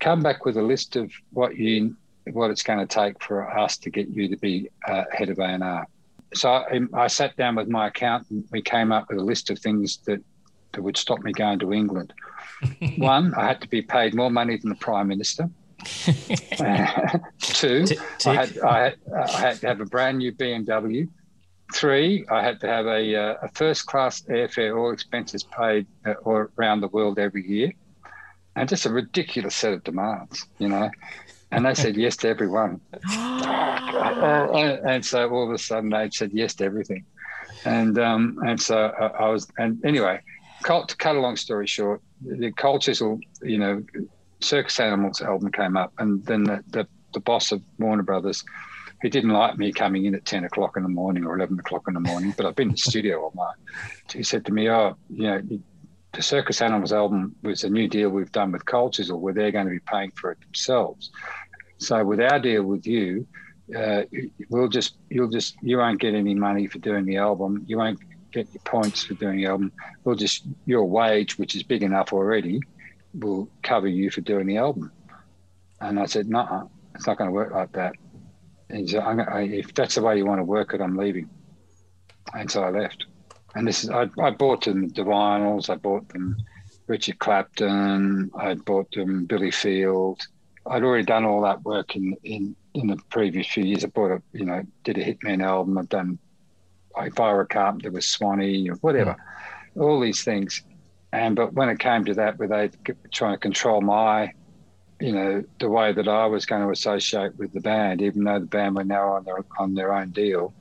come 0.00 0.22
back 0.22 0.44
with 0.44 0.56
a 0.56 0.62
list 0.62 0.96
of 0.96 1.12
what 1.32 1.56
you 1.56 1.96
what 2.32 2.50
it's 2.50 2.62
going 2.62 2.78
to 2.78 2.86
take 2.86 3.22
for 3.22 3.48
us 3.58 3.78
to 3.78 3.90
get 3.90 4.08
you 4.08 4.28
to 4.28 4.36
be 4.36 4.68
uh, 4.86 5.04
head 5.12 5.30
of 5.30 5.38
A&R. 5.38 5.86
So 6.34 6.50
I, 6.50 6.76
um, 6.76 6.90
I 6.92 7.06
sat 7.06 7.36
down 7.36 7.54
with 7.54 7.68
my 7.68 7.88
accountant. 7.88 8.46
We 8.50 8.60
came 8.60 8.92
up 8.92 9.08
with 9.08 9.18
a 9.18 9.22
list 9.22 9.48
of 9.48 9.58
things 9.58 9.98
that, 10.06 10.22
that 10.72 10.82
would 10.82 10.98
stop 10.98 11.20
me 11.20 11.32
going 11.32 11.58
to 11.60 11.72
England. 11.72 12.12
One, 12.98 13.34
I 13.34 13.46
had 13.46 13.62
to 13.62 13.68
be 13.68 13.80
paid 13.80 14.14
more 14.14 14.30
money 14.30 14.58
than 14.58 14.68
the 14.68 14.76
Prime 14.76 15.08
Minister. 15.08 15.48
Uh, 16.58 17.18
two, 17.40 17.86
Tick, 17.86 17.98
I 18.26 18.34
had, 18.34 18.58
I, 18.58 18.78
had, 18.80 18.94
uh, 19.14 19.26
I 19.32 19.40
had 19.40 19.60
to 19.60 19.68
have 19.68 19.80
a 19.80 19.84
brand 19.84 20.18
new 20.18 20.32
BMW. 20.32 21.08
Three, 21.74 22.24
I 22.30 22.42
had 22.42 22.60
to 22.60 22.66
have 22.66 22.86
a, 22.86 23.14
uh, 23.14 23.34
a 23.42 23.48
first 23.48 23.86
class 23.86 24.22
airfare, 24.22 24.76
all 24.76 24.90
expenses 24.90 25.42
paid 25.44 25.86
uh, 26.06 26.14
or 26.22 26.50
around 26.58 26.80
the 26.80 26.88
world 26.88 27.18
every 27.18 27.46
year 27.46 27.72
and 28.58 28.68
just 28.68 28.86
a 28.86 28.90
ridiculous 28.90 29.54
set 29.54 29.72
of 29.72 29.84
demands, 29.84 30.46
you 30.58 30.68
know. 30.68 30.90
And 31.50 31.64
they 31.64 31.74
said 31.74 31.96
yes 31.96 32.16
to 32.18 32.28
everyone, 32.28 32.80
and 33.10 35.02
so 35.04 35.30
all 35.30 35.44
of 35.44 35.50
a 35.50 35.58
sudden 35.58 35.88
they 35.88 36.10
said 36.10 36.30
yes 36.34 36.54
to 36.56 36.64
everything. 36.64 37.06
And 37.64 37.98
um, 37.98 38.38
and 38.46 38.60
so 38.60 38.92
I, 39.00 39.06
I 39.24 39.28
was, 39.30 39.48
and 39.56 39.82
anyway, 39.82 40.20
to 40.64 40.96
cut 40.96 41.16
a 41.16 41.20
long 41.20 41.36
story 41.36 41.66
short, 41.66 42.02
the 42.20 42.52
Cold 42.52 42.82
Chisel, 42.82 43.18
you 43.42 43.56
know, 43.56 43.82
Circus 44.40 44.78
Animals 44.78 45.22
album 45.22 45.50
came 45.50 45.78
up, 45.78 45.94
and 45.98 46.22
then 46.26 46.44
the, 46.44 46.62
the, 46.68 46.86
the 47.14 47.20
boss 47.20 47.50
of 47.50 47.62
Warner 47.78 48.02
Brothers, 48.02 48.44
who 49.00 49.08
didn't 49.08 49.30
like 49.30 49.56
me 49.58 49.72
coming 49.72 50.06
in 50.06 50.14
at 50.14 50.24
10 50.24 50.44
o'clock 50.44 50.76
in 50.76 50.82
the 50.82 50.88
morning 50.88 51.24
or 51.24 51.36
11 51.36 51.58
o'clock 51.58 51.84
in 51.88 51.94
the 51.94 52.00
morning, 52.00 52.34
but 52.36 52.46
I've 52.46 52.56
been 52.56 52.68
in 52.68 52.74
the 52.74 52.78
studio 52.78 53.22
all 53.22 53.32
night, 53.34 53.56
he 54.12 54.22
said 54.22 54.44
to 54.46 54.52
me, 54.52 54.68
Oh, 54.68 54.96
you 55.08 55.22
know, 55.24 55.42
the 56.12 56.22
Circus 56.22 56.62
Animals 56.62 56.92
album 56.92 57.36
was 57.42 57.64
a 57.64 57.70
new 57.70 57.86
deal 57.86 58.08
we've 58.08 58.32
done 58.32 58.50
with 58.52 58.64
Cold 58.64 58.94
Chisel 58.94 59.20
where 59.20 59.34
they're 59.34 59.52
going 59.52 59.66
to 59.66 59.72
be 59.72 59.80
paying 59.80 60.10
for 60.12 60.32
it 60.32 60.40
themselves. 60.40 61.10
So 61.78 62.04
with 62.04 62.20
our 62.20 62.40
deal 62.40 62.64
with 62.64 62.86
you, 62.86 63.26
uh, 63.76 64.02
we'll 64.48 64.68
just 64.68 64.96
you'll 65.10 65.30
just 65.30 65.56
you 65.62 65.76
won't 65.78 66.00
get 66.00 66.14
any 66.14 66.34
money 66.34 66.66
for 66.66 66.78
doing 66.78 67.04
the 67.04 67.18
album. 67.18 67.64
You 67.66 67.76
won't 67.76 68.00
get 68.32 68.48
your 68.52 68.62
points 68.64 69.04
for 69.04 69.14
doing 69.14 69.36
the 69.36 69.46
album. 69.46 69.72
We'll 70.04 70.16
just 70.16 70.44
your 70.64 70.84
wage, 70.84 71.38
which 71.38 71.54
is 71.54 71.62
big 71.62 71.82
enough 71.82 72.12
already, 72.12 72.60
will 73.14 73.48
cover 73.62 73.88
you 73.88 74.10
for 74.10 74.22
doing 74.22 74.46
the 74.46 74.56
album. 74.56 74.90
And 75.80 76.00
I 76.00 76.06
said, 76.06 76.28
no, 76.28 76.70
it's 76.94 77.06
not 77.06 77.18
going 77.18 77.28
to 77.28 77.34
work 77.34 77.52
like 77.52 77.72
that. 77.72 77.92
And 78.70 78.94
I'm 78.96 79.16
gonna, 79.16 79.40
if 79.40 79.74
that's 79.74 79.94
the 79.94 80.02
way 80.02 80.16
you 80.16 80.26
want 80.26 80.40
to 80.40 80.44
work 80.44 80.74
it, 80.74 80.80
I'm 80.80 80.96
leaving. 80.96 81.28
And 82.34 82.50
so 82.50 82.62
I 82.62 82.70
left. 82.70 83.06
and 83.54 83.66
this 83.66 83.84
is 83.84 83.90
I, 83.90 84.08
I 84.20 84.30
bought 84.30 84.64
them 84.64 84.88
the 84.88 85.02
vinyls. 85.02 85.70
I 85.70 85.76
bought 85.76 86.08
them 86.10 86.36
Richard 86.86 87.18
Clapton. 87.18 88.30
I 88.38 88.54
bought 88.54 88.90
them 88.92 89.24
Billy 89.24 89.50
Field. 89.50 90.20
I'd 90.66 90.82
already 90.82 91.04
done 91.04 91.24
all 91.24 91.42
that 91.42 91.62
work 91.62 91.96
in 91.96 92.16
in 92.24 92.54
in 92.74 92.88
the 92.88 92.98
previous 93.10 93.46
few 93.46 93.64
years. 93.64 93.84
I 93.84 93.88
bought 93.88 94.10
a 94.10 94.22
you 94.32 94.44
know 94.44 94.62
did 94.84 94.98
a 94.98 95.04
Hitman 95.04 95.42
album. 95.42 95.78
I've 95.78 95.88
done 95.88 96.18
if 96.96 97.20
I 97.20 97.32
were 97.32 97.42
a 97.42 97.46
carpenter 97.46 97.90
with 97.90 98.04
Swanee 98.04 98.68
or 98.68 98.74
whatever, 98.76 99.16
hmm. 99.74 99.80
all 99.80 100.00
these 100.00 100.24
things. 100.24 100.62
And 101.12 101.36
but 101.36 101.54
when 101.54 101.68
it 101.68 101.78
came 101.78 102.04
to 102.04 102.14
that, 102.14 102.38
where 102.38 102.48
they 102.48 102.70
trying 103.12 103.34
to 103.34 103.38
control 103.38 103.80
my, 103.80 104.32
you 105.00 105.12
know, 105.12 105.44
the 105.60 105.68
way 105.68 105.92
that 105.92 106.08
I 106.08 106.26
was 106.26 106.44
going 106.44 106.62
to 106.62 106.70
associate 106.70 107.36
with 107.36 107.52
the 107.52 107.60
band, 107.60 108.02
even 108.02 108.24
though 108.24 108.40
the 108.40 108.46
band 108.46 108.74
were 108.74 108.84
now 108.84 109.12
on 109.12 109.24
their 109.24 109.44
on 109.58 109.74
their 109.74 109.92
own 109.94 110.10
deal, 110.10 110.52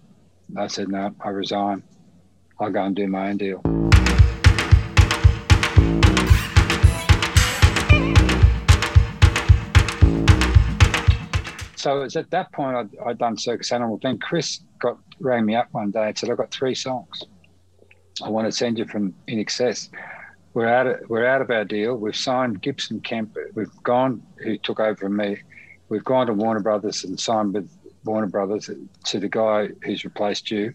I 0.55 0.67
said 0.67 0.89
no, 0.89 1.13
I 1.19 1.29
resign. 1.29 1.81
I'll 2.59 2.71
go 2.71 2.83
and 2.83 2.95
do 2.95 3.07
my 3.07 3.29
own 3.29 3.37
deal. 3.37 3.61
So 11.75 12.01
it 12.01 12.03
was 12.03 12.15
at 12.15 12.29
that 12.31 12.51
point 12.51 12.75
I'd, 12.75 12.89
I'd 13.07 13.17
done 13.17 13.37
Circus 13.37 13.71
Animal. 13.71 13.99
Then 14.01 14.17
Chris 14.19 14.61
got 14.79 14.97
rang 15.19 15.45
me 15.45 15.55
up 15.55 15.67
one 15.71 15.89
day 15.89 16.09
and 16.09 16.17
said, 16.17 16.29
"I've 16.29 16.37
got 16.37 16.51
three 16.51 16.75
songs. 16.75 17.23
I 18.23 18.29
want 18.29 18.47
to 18.47 18.51
send 18.51 18.77
you 18.77 18.85
from 18.85 19.13
INXS. 19.27 19.89
We're 20.57 20.73
out 20.73 20.87
of 20.87 21.07
we're 21.07 21.27
out 21.27 21.43
of 21.43 21.51
our 21.51 21.65
deal. 21.65 21.97
We've 21.97 22.15
signed 22.15 22.63
Gibson 22.63 22.99
Kemp. 22.99 23.37
We've 23.53 23.83
gone 23.83 24.23
who 24.37 24.57
took 24.57 24.79
over 24.79 24.95
from 24.95 25.15
me. 25.15 25.37
We've 25.87 26.03
gone 26.03 26.25
to 26.25 26.33
Warner 26.33 26.61
Brothers 26.61 27.03
and 27.03 27.19
signed 27.19 27.53
with 27.53 27.69
Warner 28.05 28.25
Brothers 28.25 28.67
to 29.05 29.19
the 29.19 29.29
guy 29.29 29.69
who's 29.83 30.03
replaced 30.03 30.49
you. 30.49 30.73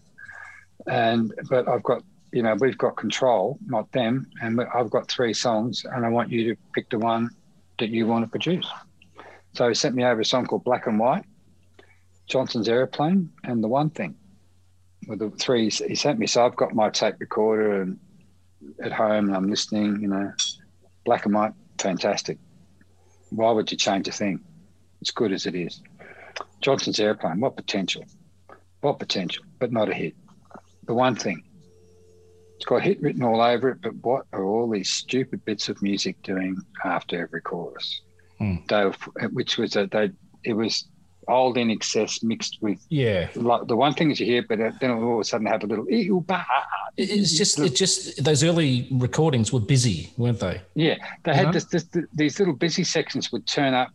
And 0.87 1.33
but 1.49 1.67
I've 1.67 1.83
got 1.83 2.01
you 2.31 2.43
know 2.43 2.55
we've 2.61 2.77
got 2.77 2.95
control, 2.95 3.59
not 3.65 3.91
them. 3.91 4.25
And 4.41 4.61
I've 4.73 4.89
got 4.89 5.09
three 5.09 5.33
songs, 5.33 5.83
and 5.83 6.05
I 6.05 6.07
want 6.07 6.31
you 6.31 6.55
to 6.55 6.61
pick 6.73 6.89
the 6.89 6.99
one 6.99 7.29
that 7.79 7.89
you 7.89 8.07
want 8.07 8.23
to 8.23 8.29
produce." 8.29 8.69
So 9.51 9.67
he 9.67 9.73
sent 9.73 9.95
me 9.95 10.05
over 10.05 10.21
a 10.21 10.25
song 10.25 10.45
called 10.45 10.63
Black 10.63 10.87
and 10.87 10.97
White, 10.97 11.25
Johnson's 12.27 12.69
Aeroplane, 12.69 13.33
and 13.43 13.61
The 13.61 13.67
One 13.67 13.89
Thing. 13.89 14.15
With 15.09 15.19
the 15.19 15.29
three 15.31 15.69
he 15.69 15.95
sent 15.95 16.19
me. 16.19 16.27
So 16.27 16.45
I've 16.45 16.55
got 16.55 16.73
my 16.73 16.89
tape 16.89 17.15
recorder 17.19 17.81
and 17.81 17.99
at 18.81 18.91
home 18.91 19.27
and 19.27 19.35
I'm 19.35 19.49
listening, 19.49 20.01
you 20.01 20.07
know, 20.07 20.31
black 21.05 21.25
and 21.25 21.33
white, 21.33 21.53
fantastic. 21.77 22.37
Why 23.29 23.51
would 23.51 23.71
you 23.71 23.77
change 23.77 24.07
a 24.07 24.11
thing? 24.11 24.39
It's 25.01 25.11
good 25.11 25.31
as 25.31 25.45
it 25.45 25.55
is. 25.55 25.81
Johnson's 26.61 26.99
Aeroplane, 26.99 27.39
what 27.39 27.55
potential? 27.55 28.05
What 28.81 28.99
potential, 28.99 29.43
but 29.59 29.71
not 29.71 29.89
a 29.89 29.93
hit. 29.93 30.15
The 30.85 30.93
one 30.93 31.15
thing. 31.15 31.43
It's 32.55 32.65
got 32.65 32.81
hit 32.81 33.01
written 33.01 33.23
all 33.23 33.41
over 33.41 33.69
it, 33.69 33.81
but 33.81 33.95
what 33.95 34.25
are 34.31 34.45
all 34.45 34.69
these 34.69 34.89
stupid 34.89 35.43
bits 35.43 35.67
of 35.67 35.81
music 35.81 36.21
doing 36.21 36.57
after 36.85 37.21
every 37.21 37.41
chorus? 37.41 38.01
Mm. 38.39 38.67
They, 38.67 39.27
which 39.27 39.57
was 39.57 39.75
a 39.75 39.87
they 39.87 40.11
it 40.43 40.53
was 40.53 40.87
old 41.27 41.57
INXS 41.57 42.23
mixed 42.23 42.57
with 42.61 42.79
yeah 42.89 43.29
like 43.35 43.67
the 43.67 43.75
one 43.75 43.93
thing 43.93 44.11
is 44.11 44.19
you 44.19 44.25
hear, 44.25 44.43
but 44.47 44.57
then 44.79 44.91
all 44.91 45.15
of 45.15 45.19
a 45.19 45.23
sudden 45.23 45.47
had 45.47 45.63
a 45.63 45.67
little 45.67 45.89
ew, 45.89 46.23
bah. 46.27 46.43
It's 46.97 47.35
just 47.37 47.59
it 47.59 47.75
just 47.75 48.23
those 48.23 48.43
early 48.43 48.87
recordings 48.91 49.51
were 49.51 49.59
busy, 49.59 50.11
weren't 50.17 50.39
they? 50.39 50.61
Yeah, 50.75 50.95
they 51.23 51.31
You 51.31 51.37
had 51.37 51.45
know? 51.47 51.51
this, 51.53 51.65
this, 51.65 51.87
these 52.13 52.37
little 52.39 52.53
busy 52.53 52.83
sections 52.83 53.31
would 53.31 53.47
turn 53.47 53.73
up, 53.73 53.89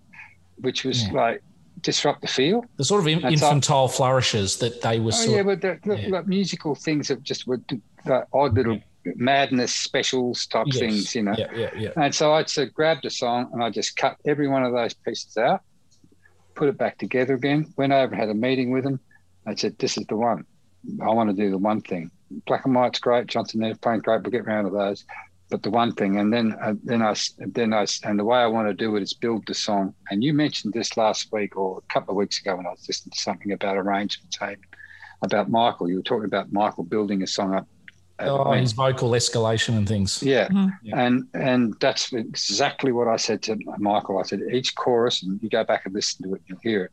which 0.56 0.84
was 0.84 1.06
Yeah. 1.06 1.12
like 1.12 1.42
disrupt 1.82 2.22
the 2.22 2.26
feel. 2.26 2.64
The 2.76 2.84
sort 2.84 3.00
of 3.02 3.06
in- 3.06 3.24
infantile 3.24 3.86
flourishes 3.88 4.56
that 4.58 4.82
they 4.82 4.98
were 4.98 5.12
Oh 5.14 5.24
yeah, 5.36 5.42
but 5.44 5.60
the, 5.60 5.78
the, 5.84 6.08
like 6.08 6.26
musical 6.26 6.74
things 6.74 7.06
that 7.08 7.22
just 7.22 7.46
were 7.46 7.60
like 8.04 8.24
odd 8.32 8.54
little 8.54 8.80
madness 9.14 9.72
specials 9.72 10.46
type 10.46 10.66
Yes. 10.66 10.78
things, 10.78 11.14
you 11.14 11.22
know. 11.22 11.34
Yeah, 11.38 11.46
yeah, 11.54 11.70
yeah. 11.76 11.90
And 11.96 12.12
so 12.14 12.32
I 12.32 12.42
just 12.42 12.74
grabbed 12.74 13.04
a 13.06 13.10
song 13.10 13.48
and 13.52 13.62
I 13.62 13.70
just 13.70 13.96
cut 13.96 14.16
every 14.26 14.48
one 14.48 14.64
of 14.64 14.72
those 14.72 14.92
pieces 14.92 15.36
out, 15.36 15.60
put 16.58 16.68
it 16.68 16.76
back 16.76 16.98
together 16.98 17.34
again, 17.34 17.72
went 17.76 17.92
over 17.92 18.12
and 18.12 18.20
had 18.20 18.28
a 18.28 18.34
meeting 18.34 18.72
with 18.72 18.82
them. 18.82 18.98
I 19.46 19.54
said, 19.54 19.78
This 19.78 19.96
is 19.96 20.04
the 20.06 20.16
one. 20.16 20.44
I 21.00 21.10
want 21.10 21.30
to 21.30 21.36
do 21.36 21.50
the 21.50 21.58
one 21.58 21.80
thing. 21.80 22.10
Black 22.46 22.66
and 22.66 22.74
white's 22.74 22.98
great, 22.98 23.28
Johnson 23.28 23.62
Airplane 23.62 24.00
great, 24.00 24.22
we'll 24.22 24.32
get 24.32 24.44
round 24.44 24.66
to 24.66 24.76
those. 24.76 25.04
But 25.50 25.62
the 25.62 25.70
one 25.70 25.94
thing, 25.94 26.18
and 26.18 26.30
then 26.30 26.54
uh, 26.60 26.74
then 26.84 27.00
I 27.00 27.14
then 27.38 27.72
I 27.72 27.86
and 28.04 28.18
the 28.18 28.24
way 28.24 28.38
I 28.38 28.46
want 28.46 28.68
to 28.68 28.74
do 28.74 28.96
it 28.96 29.02
is 29.02 29.14
build 29.14 29.46
the 29.46 29.54
song. 29.54 29.94
And 30.10 30.22
you 30.22 30.34
mentioned 30.34 30.74
this 30.74 30.98
last 30.98 31.32
week 31.32 31.56
or 31.56 31.78
a 31.78 31.92
couple 31.92 32.12
of 32.12 32.16
weeks 32.16 32.38
ago 32.38 32.56
when 32.56 32.66
I 32.66 32.70
was 32.70 32.84
listening 32.86 33.12
to 33.12 33.18
something 33.18 33.52
about 33.52 33.78
arrangements, 33.78 34.36
hey, 34.38 34.56
about 35.22 35.48
Michael. 35.48 35.88
You 35.88 35.96
were 35.96 36.02
talking 36.02 36.26
about 36.26 36.52
Michael 36.52 36.84
building 36.84 37.22
a 37.22 37.26
song 37.26 37.54
up. 37.54 37.66
At 38.18 38.28
oh, 38.28 38.52
his 38.52 38.72
vocal 38.72 39.10
escalation 39.10 39.76
and 39.76 39.86
things. 39.86 40.22
yeah. 40.82 41.06
And 41.06 41.28
and 41.34 41.74
that's 41.80 42.12
exactly 42.12 42.92
what 42.92 43.08
I 43.08 43.16
said 43.16 43.42
to 43.42 43.56
Michael. 43.78 44.18
I 44.18 44.22
said 44.22 44.42
each 44.52 44.74
chorus, 44.74 45.22
and 45.22 45.40
you 45.42 45.48
go 45.48 45.64
back 45.64 45.86
and 45.86 45.94
listen 45.94 46.24
to 46.24 46.34
it, 46.34 46.42
you'll 46.46 46.58
hear 46.62 46.84
it. 46.84 46.92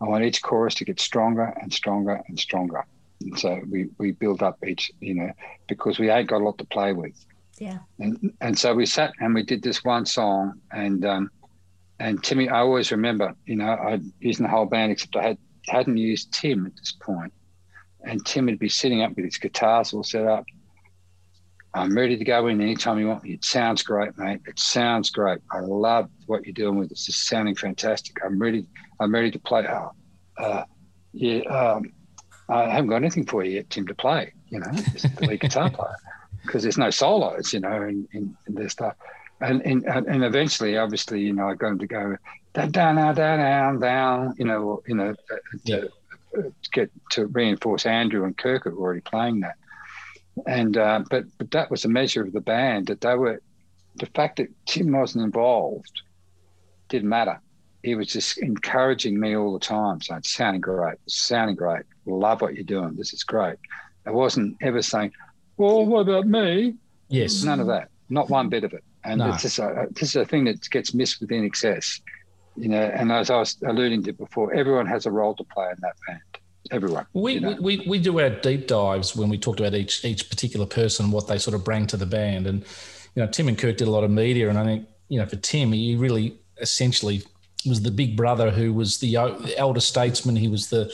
I 0.00 0.04
want 0.04 0.24
each 0.24 0.42
chorus 0.42 0.74
to 0.76 0.84
get 0.84 1.00
stronger 1.00 1.54
and 1.60 1.72
stronger 1.72 2.22
and 2.28 2.38
stronger. 2.38 2.84
And 3.20 3.38
so 3.38 3.60
we 3.68 3.88
we 3.98 4.12
build 4.12 4.42
up 4.42 4.64
each, 4.66 4.92
you 5.00 5.14
know, 5.14 5.32
because 5.66 5.98
we 5.98 6.10
ain't 6.10 6.28
got 6.28 6.40
a 6.40 6.44
lot 6.44 6.58
to 6.58 6.64
play 6.64 6.92
with. 6.92 7.14
Yeah. 7.58 7.78
And 7.98 8.32
and 8.40 8.58
so 8.58 8.74
we 8.74 8.86
sat 8.86 9.12
and 9.20 9.34
we 9.34 9.42
did 9.42 9.62
this 9.62 9.84
one 9.84 10.06
song, 10.06 10.60
and 10.72 11.04
um, 11.04 11.30
and 11.98 12.22
Timmy, 12.22 12.48
I 12.48 12.60
always 12.60 12.92
remember, 12.92 13.34
you 13.46 13.56
know, 13.56 13.76
I'd 13.76 14.04
using 14.20 14.44
the 14.44 14.50
whole 14.50 14.66
band 14.66 14.92
except 14.92 15.16
I 15.16 15.22
had 15.22 15.38
hadn't 15.66 15.96
used 15.96 16.32
Tim 16.32 16.66
at 16.66 16.76
this 16.76 16.92
point, 16.92 17.32
and 18.04 18.24
Tim 18.24 18.46
would 18.46 18.58
be 18.58 18.68
sitting 18.68 19.02
up 19.02 19.16
with 19.16 19.24
his 19.24 19.38
guitars 19.38 19.92
all 19.92 20.04
set 20.04 20.26
up. 20.26 20.44
I'm 21.78 21.96
ready 21.96 22.16
to 22.16 22.24
go 22.24 22.46
in 22.48 22.60
anytime 22.60 22.98
you 22.98 23.08
want 23.08 23.22
me. 23.22 23.32
It 23.32 23.44
sounds 23.44 23.82
great, 23.82 24.16
mate. 24.18 24.40
It 24.46 24.58
sounds 24.58 25.10
great. 25.10 25.38
I 25.52 25.60
love 25.60 26.10
what 26.26 26.44
you're 26.44 26.52
doing 26.52 26.76
with 26.76 26.88
this. 26.90 27.08
It's 27.08 27.28
sounding 27.28 27.54
fantastic. 27.54 28.16
I'm 28.24 28.38
ready. 28.38 28.66
I'm 29.00 29.12
ready 29.12 29.30
to 29.30 29.38
play. 29.38 29.66
Oh, 29.68 29.92
uh, 30.38 30.64
yeah, 31.12 31.40
um, 31.44 31.92
I 32.48 32.68
haven't 32.68 32.90
got 32.90 32.96
anything 32.96 33.26
for 33.26 33.44
you 33.44 33.52
yet, 33.52 33.70
Tim, 33.70 33.86
to 33.86 33.94
play. 33.94 34.32
You 34.48 34.60
know, 34.60 34.70
the 34.70 35.26
lead 35.26 35.40
guitar 35.40 35.70
player 35.70 35.94
because 36.42 36.62
there's 36.62 36.78
no 36.78 36.90
solos, 36.90 37.52
you 37.52 37.60
know, 37.60 37.82
in, 37.82 38.08
in, 38.12 38.36
in 38.46 38.54
this 38.54 38.72
stuff. 38.72 38.94
And, 39.40 39.62
and 39.62 39.84
and 39.84 40.24
eventually, 40.24 40.76
obviously, 40.76 41.20
you 41.20 41.32
know, 41.32 41.48
I 41.48 41.54
got 41.54 41.68
him 41.68 41.78
to 41.78 41.86
go 41.86 42.16
down, 42.54 42.70
down, 42.72 43.14
down, 43.14 43.78
down, 43.78 44.34
you 44.36 44.44
know, 44.44 44.82
you 44.86 44.96
know, 44.96 45.14
uh, 45.30 45.36
to, 45.66 45.84
uh, 46.36 46.42
to 46.42 46.70
get 46.72 46.90
to 47.10 47.26
reinforce 47.26 47.86
Andrew 47.86 48.24
and 48.24 48.36
Kirk 48.36 48.64
who 48.64 48.70
are 48.70 48.78
already 48.78 49.00
playing 49.00 49.40
that. 49.40 49.54
And 50.46 50.76
uh, 50.76 51.04
but 51.10 51.24
but 51.38 51.50
that 51.52 51.70
was 51.70 51.84
a 51.84 51.88
measure 51.88 52.22
of 52.22 52.32
the 52.32 52.40
band 52.40 52.86
that 52.86 53.00
they 53.00 53.14
were 53.14 53.40
the 53.96 54.06
fact 54.06 54.36
that 54.36 54.48
Tim 54.66 54.92
wasn't 54.92 55.24
involved 55.24 56.02
didn't 56.88 57.08
matter. 57.08 57.40
He 57.82 57.94
was 57.94 58.08
just 58.08 58.38
encouraging 58.38 59.18
me 59.20 59.36
all 59.36 59.52
the 59.52 59.58
time, 59.60 60.00
saying, 60.00 60.18
"It's 60.18 60.32
sounding 60.32 60.60
great, 60.60 60.96
it's 61.06 61.16
sounding 61.16 61.56
great. 61.56 61.84
Love 62.06 62.40
what 62.40 62.54
you're 62.54 62.64
doing. 62.64 62.94
This 62.96 63.12
is 63.12 63.22
great." 63.24 63.56
I 64.06 64.10
wasn't 64.10 64.56
ever 64.62 64.82
saying, 64.82 65.12
"Well, 65.56 65.84
what 65.86 66.00
about 66.00 66.26
me?" 66.26 66.74
Yes. 67.08 67.42
None 67.42 67.60
of 67.60 67.66
that. 67.68 67.88
Not 68.10 68.28
one 68.30 68.48
bit 68.48 68.64
of 68.64 68.72
it. 68.72 68.84
And 69.04 69.18
No. 69.18 69.30
it's 69.32 69.42
just 69.42 69.58
a, 69.58 69.86
this 69.92 70.10
is 70.10 70.16
a 70.16 70.24
thing 70.24 70.44
that 70.44 70.68
gets 70.70 70.92
missed 70.92 71.20
with 71.20 71.30
INXS. 71.30 72.00
You 72.56 72.68
know, 72.68 72.82
and 72.82 73.12
as 73.12 73.30
I 73.30 73.38
was 73.38 73.56
alluding 73.66 74.02
to 74.04 74.12
before, 74.12 74.52
everyone 74.52 74.86
has 74.86 75.06
a 75.06 75.10
role 75.10 75.34
to 75.36 75.44
play 75.44 75.66
in 75.70 75.76
that 75.80 75.94
band. 76.06 76.20
Everyone. 76.70 77.06
We, 77.12 77.34
you 77.34 77.40
know. 77.40 77.56
we, 77.60 77.84
we, 77.86 77.98
do 77.98 78.18
our 78.20 78.30
deep 78.30 78.66
dives 78.66 79.16
when 79.16 79.28
we 79.28 79.38
talked 79.38 79.60
about 79.60 79.74
each 79.74 80.04
each 80.04 80.28
particular 80.28 80.66
person, 80.66 81.10
what 81.10 81.28
they 81.28 81.38
sort 81.38 81.54
of 81.54 81.64
bring 81.64 81.86
to 81.88 81.96
the 81.96 82.06
band. 82.06 82.46
And, 82.46 82.64
you 83.14 83.22
know, 83.22 83.26
Tim 83.26 83.48
and 83.48 83.58
Kirk 83.58 83.76
did 83.76 83.88
a 83.88 83.90
lot 83.90 84.04
of 84.04 84.10
media. 84.10 84.48
And 84.48 84.58
I 84.58 84.64
think, 84.64 84.88
you 85.08 85.18
know, 85.18 85.26
for 85.26 85.36
Tim, 85.36 85.72
he 85.72 85.96
really 85.96 86.38
essentially 86.60 87.22
was 87.66 87.82
the 87.82 87.90
big 87.90 88.16
brother 88.16 88.50
who 88.50 88.72
was 88.72 88.98
the, 88.98 89.16
elder 89.56 89.80
statesman. 89.80 90.36
He 90.36 90.48
was 90.48 90.70
the 90.70 90.92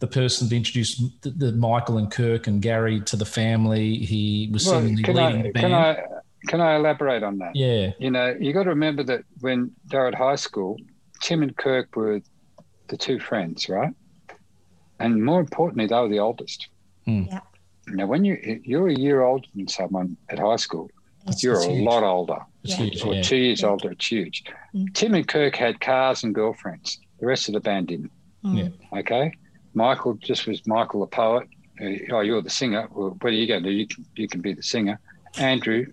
the 0.00 0.06
person 0.08 0.48
to 0.48 0.56
introduce 0.56 1.00
the, 1.20 1.30
the 1.30 1.52
Michael 1.52 1.96
and 1.96 2.10
Kirk 2.10 2.48
and 2.48 2.60
Gary 2.60 3.00
to 3.02 3.14
the 3.14 3.24
family. 3.24 3.98
He 3.98 4.50
was 4.52 4.66
Well, 4.66 4.80
seemingly 4.80 5.04
leading 5.04 5.22
I, 5.22 5.42
the 5.42 5.50
band. 5.50 5.64
Can 5.64 5.72
I, 5.72 6.02
can 6.48 6.60
I 6.60 6.74
elaborate 6.74 7.22
on 7.22 7.38
that? 7.38 7.54
Yeah. 7.54 7.92
You 8.00 8.10
know, 8.10 8.36
you 8.40 8.52
got 8.52 8.64
to 8.64 8.70
remember 8.70 9.04
that 9.04 9.22
when 9.40 9.70
they 9.86 9.96
were 9.96 10.08
at 10.08 10.16
high 10.16 10.34
school, 10.34 10.76
Tim 11.22 11.44
and 11.44 11.56
Kirk 11.56 11.94
were 11.94 12.20
the 12.88 12.96
two 12.96 13.20
friends, 13.20 13.68
right? 13.68 13.94
And 15.02 15.22
more 15.24 15.40
importantly, 15.40 15.86
they 15.86 15.94
were 15.96 16.08
the 16.08 16.18
oldest. 16.20 16.68
Hmm. 17.04 17.24
Yeah. 17.24 17.40
Now, 17.88 18.06
when 18.06 18.24
you 18.24 18.60
you're 18.64 18.88
a 18.88 18.94
year 18.94 19.22
older 19.22 19.46
than 19.54 19.66
someone 19.68 20.16
at 20.28 20.38
high 20.38 20.56
school, 20.56 20.90
you're 21.38 21.54
It's 21.56 21.66
a 21.66 21.72
huge. 21.72 21.84
lot 21.84 22.02
older. 22.04 22.38
It's 22.64 22.74
huge, 22.74 23.02
Or 23.04 23.14
yeah. 23.14 23.22
two 23.22 23.36
years 23.36 23.64
older, 23.64 23.90
it's 23.90 24.06
huge. 24.06 24.44
Tim 24.94 25.14
and 25.14 25.26
Kirk 25.26 25.56
had 25.56 25.80
cars 25.80 26.22
and 26.24 26.34
girlfriends. 26.34 27.00
The 27.20 27.26
rest 27.26 27.48
of 27.48 27.54
the 27.54 27.60
band 27.60 27.88
didn't. 27.88 28.12
Yeah. 28.44 28.68
Okay. 28.92 29.32
Michael 29.74 30.14
just 30.14 30.46
was 30.46 30.64
Michael 30.66 31.00
the 31.00 31.06
poet. 31.06 31.48
Uh, 31.80 32.12
Oh, 32.14 32.20
you're 32.20 32.42
the 32.42 32.50
singer. 32.50 32.88
Well, 32.92 33.16
what 33.20 33.32
are 33.32 33.36
you 33.36 33.46
going 33.46 33.62
to 33.64 33.70
do? 33.70 33.74
You 33.74 33.86
can, 33.86 34.04
you 34.16 34.28
can 34.28 34.40
be 34.40 34.52
the 34.52 34.62
singer. 34.62 35.00
Andrew, 35.38 35.86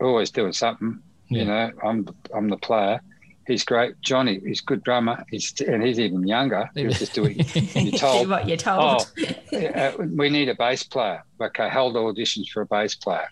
always 0.00 0.30
doing 0.30 0.52
something. 0.52 0.98
You 1.28 1.44
know, 1.46 1.70
I'm 1.82 2.06
I'm 2.36 2.48
the 2.50 2.58
player. 2.58 3.00
He's 3.46 3.64
great. 3.64 4.00
Johnny, 4.00 4.40
he's 4.44 4.60
a 4.60 4.64
good 4.64 4.82
drummer. 4.84 5.24
He's 5.28 5.52
and 5.60 5.82
he's 5.82 5.98
even 5.98 6.26
younger. 6.26 6.70
He 6.74 6.86
was 6.86 6.98
just 6.98 7.12
doing. 7.14 7.38
You're 7.54 7.90
Do 7.92 7.98
told. 7.98 8.28
what 8.28 8.46
you're 8.48 8.56
told. 8.56 9.06
Oh, 9.52 9.56
uh, 9.56 9.92
we 9.98 10.28
need 10.30 10.48
a 10.48 10.54
bass 10.54 10.82
player. 10.82 11.22
Okay, 11.40 11.68
held 11.68 11.94
auditions 11.96 12.48
for 12.48 12.62
a 12.62 12.66
bass 12.66 12.94
player. 12.94 13.28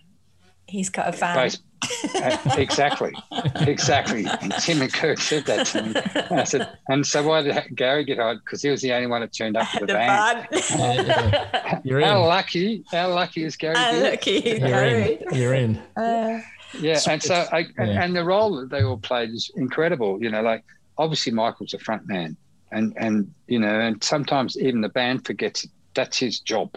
He's 0.67 0.89
got 0.89 1.09
a 1.09 1.13
fan. 1.13 1.35
Bass, 1.37 1.59
uh, 2.15 2.55
exactly, 2.59 3.13
exactly. 3.57 4.25
And 4.41 4.53
Tim 4.61 4.83
and 4.83 4.93
Kirk 4.93 5.19
said 5.19 5.45
that 5.47 5.67
to 5.69 5.83
me. 5.83 5.95
And 6.31 6.41
I 6.41 6.45
said, 6.45 6.77
and 6.89 7.05
so 7.05 7.23
why 7.27 7.43
did 7.43 7.57
Gary 7.75 8.05
get 8.05 8.19
hired? 8.19 8.39
Because 8.45 8.63
he 8.63 8.69
was 8.69 8.81
the 8.81 8.93
only 8.93 9.09
one 9.09 9.21
that 9.23 9.33
turned 9.35 9.57
up 9.57 9.69
to 9.73 9.81
the, 9.81 9.87
the 9.87 9.93
band. 9.95 10.47
fan. 10.63 11.07
Yeah, 11.07 11.81
You're 11.83 12.01
How 12.03 12.21
in. 12.23 12.29
lucky! 12.29 12.85
How 12.93 13.09
lucky 13.13 13.45
is 13.45 13.57
Gary? 13.57 13.75
Gill? 13.75 14.03
look, 14.11 14.25
he's 14.25 14.45
You're 14.45 14.59
Gary. 14.59 15.19
in. 15.31 15.35
You're 15.35 15.55
in. 15.55 15.77
Uh, 15.97 16.41
Yeah, 16.79 17.01
and 17.09 17.23
so 17.23 17.47
I, 17.53 17.67
Yeah. 17.79 18.03
and 18.03 18.15
the 18.15 18.25
role 18.25 18.57
that 18.57 18.71
they 18.71 18.83
all 18.83 18.99
played 18.99 19.31
is 19.31 19.51
incredible. 19.57 20.23
You 20.23 20.31
know, 20.31 20.43
like 20.43 20.65
obviously 20.99 21.33
Michael's 21.33 21.75
a 21.75 21.79
front 21.79 22.07
man, 22.07 22.37
and 22.71 22.95
and 22.97 23.33
you 23.47 23.59
know, 23.59 23.81
and 23.81 24.03
sometimes 24.03 24.59
even 24.59 24.81
the 24.81 24.89
band 24.89 25.27
forgets 25.27 25.65
it. 25.65 25.71
that's 25.95 26.19
his 26.19 26.41
job 26.41 26.77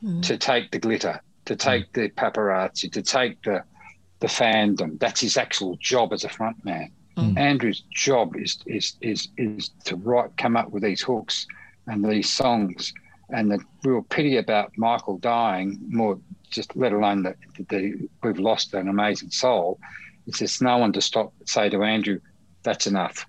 hmm. 0.00 0.20
to 0.20 0.36
take 0.36 0.70
the 0.70 0.78
glitter, 0.78 1.20
to 1.46 1.54
hmm. 1.54 1.58
take 1.58 1.92
the 1.92 2.08
paparazzi, 2.10 2.90
to 2.92 3.02
take 3.02 3.42
the 3.42 3.62
the 4.20 4.26
fandom. 4.26 4.98
That's 4.98 5.20
his 5.20 5.36
actual 5.36 5.76
job 5.76 6.12
as 6.12 6.24
a 6.24 6.28
front 6.28 6.64
man. 6.64 6.90
Hmm. 7.16 7.36
Andrew's 7.36 7.82
job 7.90 8.36
is 8.36 8.58
is 8.66 8.96
is 9.00 9.28
is 9.36 9.70
to 9.84 9.96
write, 9.96 10.36
come 10.36 10.56
up 10.56 10.70
with 10.70 10.82
these 10.82 11.02
hooks 11.02 11.46
and 11.86 12.04
these 12.04 12.30
songs. 12.30 12.92
And 13.30 13.50
the 13.50 13.58
real 13.84 14.02
pity 14.02 14.38
about 14.38 14.72
Michael 14.78 15.18
dying, 15.18 15.78
more 15.88 16.18
just 16.48 16.74
let 16.76 16.92
alone 16.92 17.22
that 17.22 17.36
the, 17.68 18.08
we've 18.22 18.38
lost 18.38 18.74
an 18.74 18.88
amazing 18.88 19.30
soul, 19.30 19.78
It's 20.26 20.38
just 20.40 20.60
no 20.62 20.78
one 20.78 20.92
to 20.92 21.00
stop 21.00 21.32
say 21.46 21.68
to 21.70 21.82
Andrew, 21.82 22.20
"That's 22.62 22.86
enough. 22.86 23.26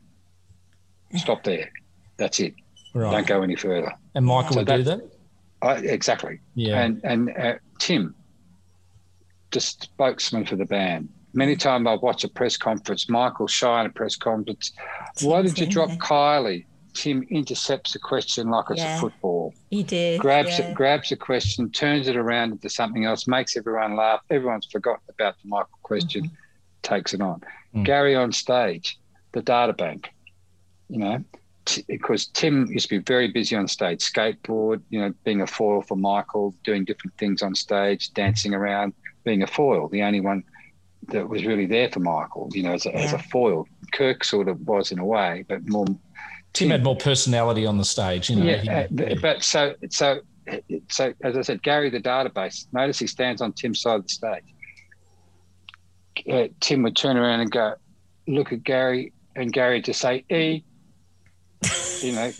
Stop 1.15 1.43
there. 1.43 1.71
That's 2.17 2.39
it. 2.39 2.53
Right. 2.93 3.11
Don't 3.11 3.27
go 3.27 3.41
any 3.41 3.55
further." 3.55 3.93
And 4.15 4.25
Michael 4.25 4.53
So 4.53 4.59
would 4.59 4.67
do 4.67 4.83
that- 4.83 4.99
that. 4.99 5.15
I, 5.61 5.73
exactly. 5.75 6.39
Yeah. 6.55 6.81
And 6.81 7.01
and 7.03 7.29
uh, 7.37 7.55
Tim, 7.79 8.15
the 9.51 9.59
spokesman 9.59 10.45
for 10.45 10.55
the 10.55 10.65
band. 10.65 11.09
Many 11.33 11.55
times 11.55 11.85
I 11.87 11.95
watch 11.95 12.23
a 12.23 12.27
press 12.29 12.57
conference, 12.57 13.07
Michael 13.09 13.47
shy 13.47 13.81
in 13.81 13.85
a 13.87 13.89
press 13.89 14.15
conference. 14.15 14.71
Why 15.21 15.41
did 15.43 15.59
you 15.59 15.67
drop 15.67 15.89
Kylie? 15.91 16.65
Tim 16.99 17.23
intercepts 17.29 17.95
a 17.95 17.99
question 17.99 18.49
like 18.49 18.65
it's 18.71 18.79
Yeah. 18.81 18.97
a 18.97 18.99
football. 18.99 19.53
he 19.69 19.83
did. 19.83 20.19
Grabs 20.19 20.59
yeah. 20.59 20.65
it, 20.71 20.75
grabs 20.75 21.11
a 21.13 21.15
question, 21.15 21.69
turns 21.71 22.09
it 22.09 22.17
around 22.17 22.51
into 22.51 22.69
something 22.69 23.05
else, 23.05 23.25
makes 23.25 23.55
everyone 23.55 23.95
laugh. 23.95 24.19
Everyone's 24.29 24.65
forgotten 24.65 25.03
about 25.09 25.35
the 25.41 25.47
Michael 25.47 25.79
question, 25.83 26.25
Mm-hmm. 26.25 26.35
takes 26.81 27.13
it 27.13 27.21
on. 27.21 27.41
Mm. 27.73 27.85
Gary 27.85 28.15
on 28.15 28.33
stage, 28.33 28.99
the 29.31 29.41
data 29.41 29.71
bank, 29.71 30.09
you 30.89 30.97
know, 30.97 31.23
t- 31.63 31.85
because 31.87 32.25
Tim 32.27 32.65
used 32.67 32.89
to 32.89 32.97
be 32.99 33.03
very 33.13 33.29
busy 33.29 33.55
on 33.55 33.67
stage, 33.69 34.01
skateboard, 34.01 34.81
you 34.89 34.99
know, 34.99 35.13
being 35.23 35.39
a 35.41 35.47
foil 35.47 35.81
for 35.81 35.95
Michael, 35.95 36.53
doing 36.65 36.83
different 36.83 37.15
things 37.17 37.41
on 37.41 37.55
stage, 37.55 38.13
dancing 38.13 38.53
around, 38.53 38.93
being 39.23 39.41
a 39.43 39.47
foil, 39.47 39.87
the 39.87 40.01
only 40.03 40.19
one 40.19 40.43
that 41.07 41.29
was 41.29 41.45
really 41.45 41.65
there 41.65 41.89
for 41.89 42.01
Michael, 42.01 42.49
you 42.53 42.63
know, 42.63 42.73
as 42.73 42.85
a, 42.85 42.93
as 42.93 43.13
a 43.13 43.19
foil. 43.19 43.65
Kirk 43.93 44.23
sort 44.25 44.49
of 44.49 44.59
was 44.67 44.91
in 44.91 44.99
a 44.99 45.05
way, 45.05 45.45
but 45.47 45.65
more 45.69 45.85
Tim 46.53 46.69
had 46.69 46.83
more 46.83 46.95
personality 46.95 47.65
on 47.65 47.77
the 47.77 47.85
stage, 47.85 48.29
you 48.29 48.35
know. 48.37 48.45
yeah, 48.45 48.61
he- 48.61 48.69
uh, 48.69 48.87
but- 48.91 49.21
but 49.21 49.43
so 49.43 49.75
so 49.89 50.19
so 50.89 51.13
as 51.23 51.37
I 51.37 51.41
said, 51.41 51.61
Gary 51.61 51.89
the 51.89 51.99
database. 52.01 52.65
Notice 52.73 52.97
he 52.99 53.07
stands 53.07 53.41
on 53.41 53.53
Tim's 53.53 53.81
side 53.81 53.95
of 53.95 54.03
the 54.03 54.09
stage. 54.09 54.43
Uh, 56.29 56.47
Tim 56.59 56.83
would 56.83 56.95
turn 56.97 57.17
around 57.17 57.39
and 57.41 57.51
go, 57.51 57.75
look 58.27 58.51
at 58.51 58.63
Gary, 58.63 59.13
and 59.35 59.53
Gary 59.53 59.81
to 59.83 59.93
say 59.93 60.25
E. 60.29 60.63
You 62.01 62.13
know, 62.13 62.31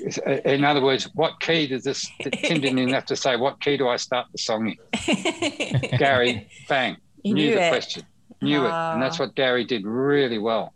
in 0.45 0.63
other 0.63 0.81
words, 0.81 1.09
what 1.13 1.39
key 1.41 1.67
does 1.67 1.83
this? 1.83 2.09
Tim 2.21 2.61
didn't 2.61 2.79
even 2.79 2.93
have 2.93 3.05
to 3.07 3.15
say 3.17 3.35
what 3.35 3.59
key 3.61 3.75
do 3.77 3.87
I 3.89 3.97
start 3.97 4.27
the 4.31 4.37
song 4.37 4.73
in. 4.73 5.79
Gary, 5.97 6.47
bang, 6.69 6.95
knew, 7.25 7.33
knew 7.33 7.55
the 7.55 7.65
it. 7.65 7.69
question, 7.69 8.03
knew 8.41 8.63
it, 8.65 8.71
and 8.71 9.01
that's 9.01 9.19
Ah. 9.19 9.23
what 9.23 9.35
Gary 9.35 9.65
did 9.65 9.85
really 9.85 10.37
well. 10.37 10.73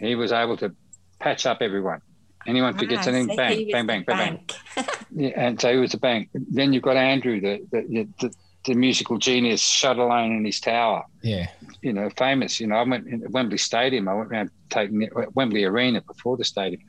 He 0.00 0.16
was 0.16 0.32
able 0.32 0.56
to 0.58 0.74
patch 1.20 1.46
up 1.46 1.58
everyone. 1.60 2.00
Anyone 2.46 2.76
forgets 2.76 3.06
Ah, 3.06 3.10
anything, 3.10 3.28
so 3.30 3.36
bang, 3.36 3.56
he 3.58 3.64
was 3.66 3.72
bang, 3.72 3.86
bang, 3.86 4.04
bang, 4.06 4.44
bang. 4.76 4.86
Yeah, 5.16 5.30
and 5.36 5.60
so 5.60 5.72
he 5.72 5.78
was 5.78 5.94
a 5.94 5.98
bank. 5.98 6.28
Then 6.34 6.72
you've 6.72 6.82
got 6.82 6.96
Andrew, 6.96 7.40
the 7.40 7.64
the, 7.70 8.08
the 8.20 8.34
the 8.66 8.74
musical 8.74 9.18
genius, 9.18 9.60
shut 9.60 9.98
alone 9.98 10.32
in 10.32 10.44
his 10.44 10.58
tower. 10.60 11.04
yeah. 11.22 11.48
You 11.82 11.92
know, 11.92 12.08
famous. 12.16 12.60
You 12.60 12.66
know, 12.66 12.76
I 12.76 12.82
went 12.82 13.06
in 13.06 13.22
Wembley 13.30 13.58
Stadium. 13.58 14.08
I 14.08 14.14
went 14.14 14.30
around 14.32 14.50
taking 14.70 15.06
Wembley 15.34 15.64
Arena 15.64 16.00
before 16.00 16.38
the 16.38 16.44
stadium, 16.44 16.80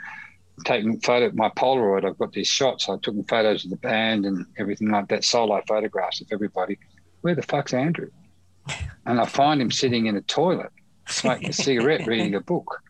taking 0.64 1.00
photo. 1.02 1.32
My 1.36 1.50
Polaroid. 1.50 2.06
I've 2.06 2.18
got 2.18 2.32
these 2.32 2.48
shots. 2.48 2.88
I 2.88 2.96
took 3.04 3.16
photos 3.28 3.66
of 3.66 3.72
the 3.72 3.76
band 3.78 4.26
and 4.26 4.46
everything 4.58 4.90
like 4.90 5.10
that. 5.10 5.26
Solo 5.26 5.62
photographs 5.68 6.22
of 6.22 6.28
everybody. 6.32 6.78
Where 7.22 7.36
the 7.36 7.42
fuck's 7.44 7.74
Andrew? 7.74 8.10
And 9.08 9.20
I 9.22 9.26
find 9.26 9.62
him 9.62 9.70
sitting 9.70 10.08
in 10.08 10.16
a 10.16 10.22
toilet, 10.22 10.72
smoking 11.08 11.50
a 11.50 11.54
cigarette, 11.54 12.08
reading 12.08 12.34
a 12.34 12.42
book. 12.42 12.82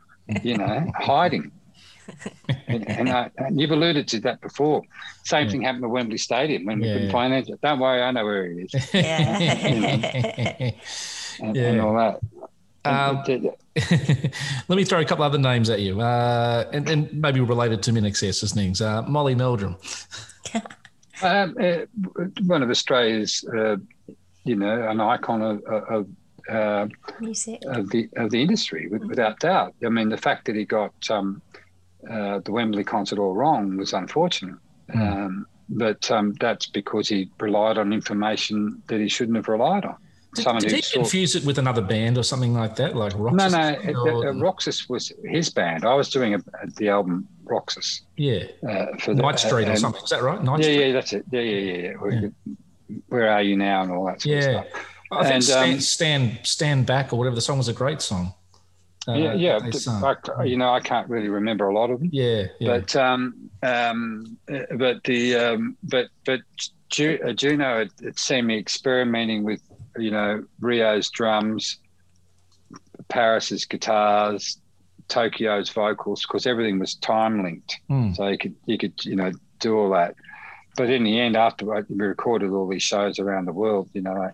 You 0.44 0.58
know, 0.58 0.90
hiding. 0.98 1.52
And, 2.68 2.90
and, 2.90 3.10
I, 3.10 3.30
and 3.38 3.60
you've 3.60 3.72
alluded 3.72 4.08
to 4.10 4.20
that 4.22 4.42
before. 4.42 4.84
Same 5.24 5.50
thing 5.50 5.62
happened 5.64 5.84
at 5.86 5.90
Wembley 5.90 6.18
Stadium 6.18 6.66
when 6.66 6.80
we 6.80 6.88
couldn't 6.92 7.12
finance 7.12 7.50
it. 7.50 7.60
Don't 7.62 7.80
worry, 7.80 8.02
I 8.02 8.12
know 8.12 8.26
where 8.26 8.48
he 8.52 8.62
is 8.62 8.74
Yeah. 8.94 9.38
and, 11.42 11.56
Yeah. 11.56 11.64
and 11.64 11.82
all 11.82 11.96
that. 11.96 12.20
Um, 12.86 13.24
Let 14.68 14.76
me 14.76 14.84
throw 14.86 15.02
a 15.02 15.06
couple 15.06 15.24
other 15.26 15.40
names 15.40 15.70
at 15.72 15.80
you, 15.82 16.00
uh, 16.02 16.70
and, 16.72 16.88
and 16.88 17.12
maybe 17.14 17.40
related 17.40 17.82
to 17.84 17.92
Min 17.92 18.06
Excess 18.06 18.54
things. 18.54 18.80
Uh, 18.80 19.02
Molly 19.04 19.34
Meldrum. 19.34 19.76
Um, 21.24 21.56
uh, 21.60 21.78
one 22.46 22.62
of 22.62 22.70
Australia's, 22.70 23.44
uh, 23.46 23.78
you 24.44 24.56
know, 24.56 24.88
an 24.88 25.02
icon 25.02 25.42
of, 25.42 25.64
of, 25.66 26.08
uh, 26.50 26.88
Music. 27.20 27.60
of 27.66 27.90
the 27.90 28.08
of 28.18 28.30
the 28.30 28.40
industry, 28.42 28.88
without 28.88 29.40
doubt. 29.40 29.74
I 29.84 29.90
mean, 29.90 30.10
the 30.10 30.18
fact 30.18 30.46
that 30.46 30.56
he 30.56 30.64
got 30.66 30.94
um, 31.10 31.42
uh, 32.10 32.40
the 32.40 32.52
Wembley 32.52 32.84
concert 32.84 33.20
all 33.20 33.34
wrong 33.36 33.78
was 33.78 33.94
unfortunate, 33.94 34.56
um, 34.94 35.46
but 35.70 36.10
um, 36.12 36.34
that's 36.40 36.68
because 36.68 37.10
he 37.10 37.30
relied 37.40 37.78
on 37.78 37.94
information 37.94 38.82
that 38.88 39.00
he 39.00 39.08
shouldn't 39.10 39.36
have 39.38 39.48
relied 39.48 39.86
on. 39.86 39.96
Did, 40.36 40.46
did 40.60 40.72
he 40.74 40.82
saw- 40.82 41.00
confuse 41.00 41.36
it 41.36 41.46
with 41.46 41.58
another 41.58 41.82
band 41.82 42.18
or 42.18 42.24
something 42.24 42.54
like 42.54 42.76
that, 42.76 42.96
like 42.96 43.14
Roxus? 43.16 43.52
no, 43.54 43.58
no, 43.58 43.70
it, 43.80 43.96
or- 43.96 44.28
uh, 44.28 44.34
Roxus 44.34 44.90
was 44.90 45.12
his 45.24 45.50
band. 45.50 45.86
I 45.86 45.94
was 45.96 46.10
doing 46.10 46.34
a, 46.34 46.40
the 46.76 46.90
album 46.90 47.26
Roxus 47.46 48.02
yeah, 48.18 48.44
uh, 48.68 48.98
for 49.00 49.14
the, 49.14 49.22
Night 49.22 49.40
Street 49.40 49.70
or 49.70 49.78
something. 49.78 50.04
Is 50.04 50.10
that 50.10 50.22
right? 50.22 50.44
Night 50.44 50.60
yeah, 50.60 50.64
Street. 50.64 50.88
yeah, 50.88 50.94
that's 50.94 51.14
it. 51.14 51.26
Yeah, 51.32 51.40
yeah, 51.42 51.60
yeah. 51.60 51.82
yeah. 51.90 51.94
Where, 51.94 52.32
where 53.08 53.32
are 53.32 53.42
you 53.42 53.56
now 53.56 53.84
and 53.84 53.92
all 53.92 54.06
that 54.08 54.22
sort 54.22 54.36
Yeah. 54.36 54.50
of 54.60 54.68
stuff. 54.68 54.86
I 55.12 55.24
think 55.24 55.34
And, 55.36 55.44
stand, 55.44 55.74
um, 55.74 55.80
stand, 55.80 56.40
stand 56.44 56.86
back 56.86 57.14
or 57.14 57.18
whatever 57.18 57.36
the 57.36 57.42
song 57.42 57.58
was 57.58 57.68
a 57.68 57.74
great 57.74 58.02
song. 58.02 58.34
Uh, 59.08 59.14
yeah, 59.14 59.34
yeah. 59.36 59.60
but. 59.60 60.30
I, 60.40 60.44
you 60.46 60.58
know, 60.58 60.70
I 60.74 60.80
can't 60.80 61.08
really 61.10 61.30
remember 61.30 61.68
a 61.68 61.74
lot 61.74 61.92
of 61.92 62.00
them. 62.00 62.10
yeah, 62.12 62.46
yeah. 62.60 62.80
But 62.80 62.96
um, 62.96 63.50
um, 63.62 64.38
uh, 64.52 64.60
but 64.78 65.04
the 65.04 65.36
um, 65.36 65.78
but 65.84 66.08
but 66.26 66.40
Ju- 66.90 67.20
uh, 67.26 67.34
Juno 67.34 67.78
had, 67.80 67.92
had 68.04 68.18
seen 68.18 68.48
me 68.48 68.58
experimenting 68.58 69.44
with 69.44 69.62
you 69.98 70.12
know 70.12 70.44
Rio's 70.60 71.10
drums, 71.12 71.78
Paris's 73.10 73.66
guitars, 73.66 74.60
Tokyo's 75.08 75.70
vocals 75.70 76.22
because 76.24 76.46
everything 76.48 76.80
was 76.80 76.96
time 76.96 77.44
linked, 77.44 77.80
Hmm. 77.88 78.14
so 78.14 78.28
you 78.28 78.38
could 78.38 78.56
you 78.66 78.78
could 78.78 79.04
you 79.06 79.16
know 79.16 79.32
do 79.60 79.78
all 79.78 79.90
that. 79.92 80.16
But 80.78 80.90
in 80.90 81.04
the 81.04 81.20
end, 81.20 81.38
after 81.38 81.66
we 81.66 81.96
recorded 81.96 82.50
all 82.52 82.68
these 82.68 82.84
shows 82.84 83.18
around 83.20 83.46
the 83.46 83.54
world, 83.54 83.90
you 83.94 84.02
know, 84.02 84.14
like, 84.14 84.34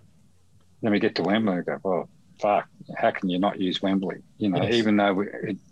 then 0.81 0.91
we 0.91 0.99
get 0.99 1.13
to 1.15 1.21
Wembley 1.21 1.57
and 1.57 1.65
go, 1.65 1.77
well, 1.83 2.09
fuck, 2.41 2.67
how 2.97 3.11
can 3.11 3.29
you 3.29 3.39
not 3.39 3.59
use 3.59 3.81
Wembley? 3.81 4.17
You 4.37 4.49
know, 4.49 4.63
Yes. 4.63 4.73
even 4.73 4.97
though 4.97 5.13
we, 5.13 5.27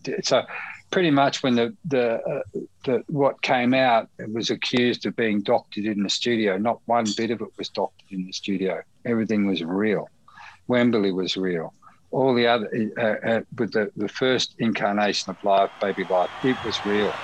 it, 0.06 0.26
so 0.26 0.44
pretty 0.91 1.12
much 1.12 1.44
when 1.44 1.56
the 1.56 1.76
the, 1.86 2.22
uh, 2.22 2.60
the 2.86 3.04
what 3.08 3.41
came 3.41 3.74
out, 3.74 4.10
it 4.20 4.32
was 4.34 4.50
accused 4.50 5.06
of 5.06 5.16
being 5.16 5.41
doctored 5.41 5.86
in 5.86 6.04
the 6.04 6.10
studio. 6.10 6.58
Not 6.58 6.82
one 6.86 7.06
bit 7.18 7.32
of 7.32 7.41
it 7.41 7.50
was 7.58 7.70
doctored 7.70 8.12
in 8.12 8.26
the 8.26 8.34
studio. 8.34 8.82
Everything 9.06 9.48
was 9.48 9.64
real. 9.64 10.08
Wembley 10.68 11.12
was 11.12 11.38
real. 11.38 11.74
All 12.12 12.34
the 12.34 12.48
other, 12.48 12.70
uh, 12.98 13.28
uh, 13.30 13.41
with 13.58 13.74
the, 13.74 13.91
the 13.96 14.10
first 14.10 14.56
incarnation 14.60 15.30
of 15.32 15.38
Live 15.44 15.70
Baby 15.80 16.06
Live, 16.10 16.30
it 16.41 16.58
was 16.64 16.84
real. 16.86 17.20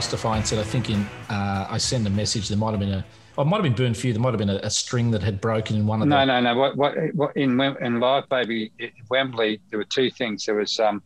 Justify 0.00 0.38
and 0.38 0.46
said, 0.46 0.58
I 0.58 0.62
think 0.62 0.88
in, 0.88 1.06
uh, 1.28 1.66
I 1.68 1.76
sent 1.76 2.06
a 2.06 2.10
message. 2.10 2.48
There 2.48 2.56
might 2.56 2.70
have 2.70 2.80
been 2.80 2.94
a, 2.94 3.04
oh, 3.36 3.42
it 3.42 3.44
might 3.44 3.56
have 3.56 3.64
been 3.64 3.74
burn 3.74 3.92
few. 3.92 4.14
There 4.14 4.22
might 4.22 4.30
have 4.30 4.38
been 4.38 4.48
a, 4.48 4.56
a, 4.62 4.70
string 4.70 5.10
that 5.10 5.22
had 5.22 5.42
broken 5.42 5.76
in 5.76 5.86
one 5.86 6.00
of 6.00 6.08
no, 6.08 6.20
the. 6.20 6.24
No, 6.24 6.40
no, 6.40 6.54
no. 6.54 6.58
What, 6.58 6.76
what, 6.78 6.94
what 7.14 7.36
in, 7.36 7.60
in 7.60 8.00
live, 8.00 8.26
baby, 8.30 8.72
eh, 8.80 8.88
Wembley, 9.10 9.60
there 9.68 9.78
were 9.78 9.84
two 9.84 10.10
things. 10.10 10.46
There 10.46 10.54
was 10.54 10.80
um, 10.80 11.02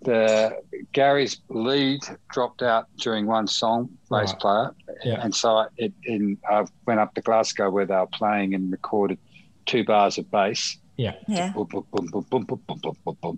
the 0.00 0.58
Gary's 0.92 1.42
lead 1.50 2.00
dropped 2.30 2.62
out 2.62 2.86
during 2.96 3.26
one 3.26 3.46
song, 3.46 3.90
bass 4.08 4.30
right. 4.30 4.40
player, 4.40 4.74
yeah. 5.04 5.20
and 5.22 5.34
so 5.34 5.66
it, 5.76 5.92
in, 6.04 6.38
I 6.48 6.64
went 6.86 6.98
up 6.98 7.12
to 7.16 7.20
Glasgow 7.20 7.68
where 7.68 7.84
they 7.84 7.94
were 7.94 8.06
playing 8.06 8.54
and 8.54 8.72
recorded 8.72 9.18
two 9.66 9.84
bars 9.84 10.16
of 10.16 10.30
bass. 10.30 10.78
Yeah. 10.96 11.12
yeah. 11.28 11.52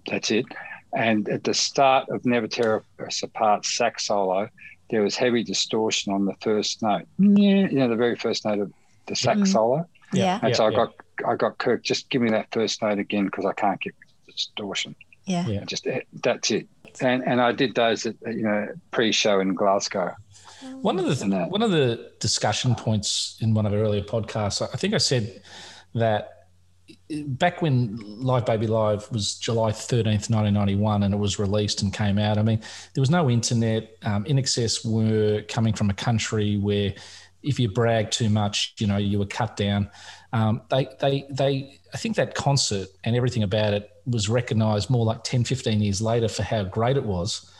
That's 0.07 0.31
it. 0.31 0.47
And 0.95 1.29
at 1.29 1.43
the 1.43 1.55
start 1.55 2.09
of 2.11 2.25
Never 2.25 2.47
Tear 2.47 2.85
Us 3.05 3.23
Apart 3.25 3.65
sax 3.65 4.07
solo, 4.07 4.49
there 4.93 5.03
was 5.03 5.17
heavy 5.17 5.43
distortion 5.43 6.13
on 6.13 6.27
the 6.27 6.35
first 6.41 6.83
note. 6.83 7.07
Yeah, 7.19 7.67
you 7.73 7.79
know, 7.81 7.89
the 7.89 7.97
very 7.97 8.15
first 8.15 8.45
note 8.45 8.61
of 8.61 8.73
the 9.07 9.17
sax 9.17 9.41
Mm. 9.41 9.49
solo. 9.49 9.89
Yeah. 10.13 10.39
And 10.43 10.55
so 10.55 10.67
I 10.67 10.71
yeah. 10.71 10.77
got 10.77 10.95
I 11.27 11.35
got 11.37 11.59
Kirk, 11.59 11.83
just 11.83 12.09
give 12.11 12.23
me 12.23 12.31
that 12.31 12.47
first 12.53 12.81
note 12.83 12.99
again 13.01 13.25
because 13.25 13.45
I 13.47 13.55
can't 13.55 13.81
get 13.81 13.95
distortion. 14.27 14.95
Yeah. 15.25 15.47
Yeah. 15.49 15.65
Just 15.65 15.87
eh, 15.87 16.01
that's 16.23 16.51
it. 16.53 16.69
And 17.01 17.25
and 17.27 17.41
I 17.41 17.53
did 17.53 17.75
those 17.75 18.07
at 18.07 18.15
you 18.27 18.43
know 18.43 18.69
pre-show 18.93 19.41
in 19.41 19.55
Glasgow. 19.55 20.15
One 20.83 20.99
of 20.99 21.07
the 21.07 21.25
And 21.25 21.33
that- 21.33 21.51
one 21.51 21.63
of 21.63 21.71
the 21.73 22.13
discussion 22.21 22.75
points 22.77 23.37
in 23.41 23.53
one 23.55 23.67
of 23.67 23.73
our 23.73 23.79
earlier 23.81 24.03
podcasts, 24.03 24.63
I 24.63 24.77
think 24.77 24.95
I 24.95 24.99
said 24.99 25.43
that 25.95 26.42
back 27.11 27.63
when 27.63 27.97
Live 27.97 28.47
Baby 28.47 28.67
Live 28.67 29.11
was 29.11 29.35
July 29.35 29.71
13th, 29.71 30.31
1991, 30.31 31.03
and 31.03 31.15
it 31.15 31.17
was 31.17 31.39
released 31.39 31.83
and 31.83 31.93
came 31.93 32.19
out, 32.19 32.39
I 32.39 32.43
mean, 32.43 32.61
there 32.95 33.03
was 33.03 33.11
no 33.11 33.29
internet. 33.29 33.97
Um, 34.03 34.25
INXS 34.25 34.85
were 34.85 35.43
coming 35.43 35.75
from 35.75 35.91
a 35.91 35.95
country 35.95 36.57
where 36.57 36.95
if 37.43 37.59
you 37.59 37.69
brag 37.69 38.11
too 38.11 38.29
much, 38.29 38.75
you 38.79 38.87
know, 38.87 38.97
you 38.97 39.19
were 39.19 39.27
cut 39.27 39.57
down. 39.57 39.91
Um, 40.33 40.63
they, 40.71 40.89
they, 41.01 41.27
they, 41.31 41.81
I 41.93 41.97
think 41.97 42.17
that 42.17 42.35
concert 42.35 42.89
and 43.05 43.17
everything 43.17 43.43
about 43.43 43.75
it 43.75 43.91
was 44.07 44.29
recognized 44.29 44.91
more 44.91 45.05
like 45.05 45.25
10, 45.25 45.45
15 45.45 45.81
years 45.81 46.01
later 46.01 46.29
for 46.29 46.43
how 46.43 46.65
great 46.65 46.97
it 46.97 47.05
was. 47.05 47.51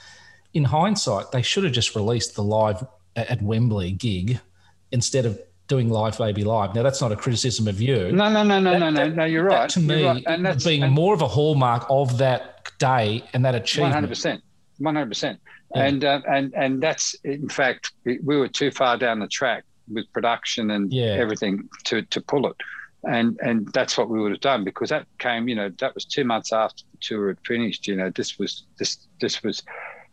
In 0.55 0.65
hindsight, 0.65 1.33
they 1.33 1.43
should 1.43 1.65
have 1.65 1.73
just 1.73 1.95
released 1.95 2.35
the 2.35 2.43
live 2.43 2.85
at 3.17 3.43
Wembley 3.43 3.93
gig 3.93 4.41
instead 4.91 5.27
of 5.27 5.41
doing 5.73 5.89
Live 5.89 6.19
Baby 6.19 6.45
Live. 6.45 6.75
Now, 6.75 6.83
that's 6.83 7.01
not 7.01 7.13
a 7.13 7.17
criticism 7.17 7.67
of 7.67 7.81
you. 7.81 8.13
No, 8.13 8.31
no, 8.31 8.43
no, 8.43 8.61
no, 8.61 8.73
That- 8.73 8.79
no, 8.81 8.91
no, 8.91 9.09
no. 9.09 9.25
You're 9.25 9.45
right. 9.45 9.71
to 9.71 9.81
me, 9.81 10.05
right. 10.05 10.23
and 10.27 10.45
that's 10.45 10.65
being 10.65 10.83
and 10.83 10.93
more 10.93 11.15
of 11.15 11.23
a 11.23 11.29
hallmark 11.29 11.87
of 11.89 12.19
that 12.19 12.71
day 12.79 13.25
and 13.33 13.43
that 13.47 13.55
achievement. 13.55 13.95
hundred 13.95 14.09
percent, 14.09 14.43
one 14.79 14.95
hundred 14.97 15.09
percent. 15.09 15.41
And 15.75 16.05
uh, 16.05 16.21
and 16.29 16.53
and 16.55 16.83
that's 16.83 17.15
in 17.25 17.49
fact 17.49 17.93
we, 18.05 18.19
we 18.23 18.37
were 18.37 18.49
too 18.61 18.71
far 18.71 18.99
down 18.99 19.21
the 19.21 19.27
track 19.29 19.65
with 19.95 20.05
production 20.13 20.71
and 20.71 20.93
Yeah. 20.93 21.17
everything 21.25 21.69
to 21.85 22.03
to 22.03 22.21
pull 22.21 22.47
it. 22.51 22.57
And 23.05 23.39
and 23.43 23.57
that's 23.73 23.97
what 23.97 24.11
we 24.11 24.21
would 24.21 24.33
have 24.33 24.41
done 24.53 24.63
because 24.65 24.91
that 24.91 25.07
came, 25.19 25.49
you 25.49 25.57
know, 25.57 25.71
that 25.83 25.95
was 25.95 26.05
two 26.05 26.25
months 26.25 26.53
after 26.53 26.83
the 26.93 26.99
tour 27.01 27.29
had 27.29 27.39
finished. 27.47 27.87
You 27.89 27.97
know, 27.97 28.11
this 28.11 28.39
was 28.39 28.65
this 28.79 28.99
this 29.23 29.43
was 29.43 29.63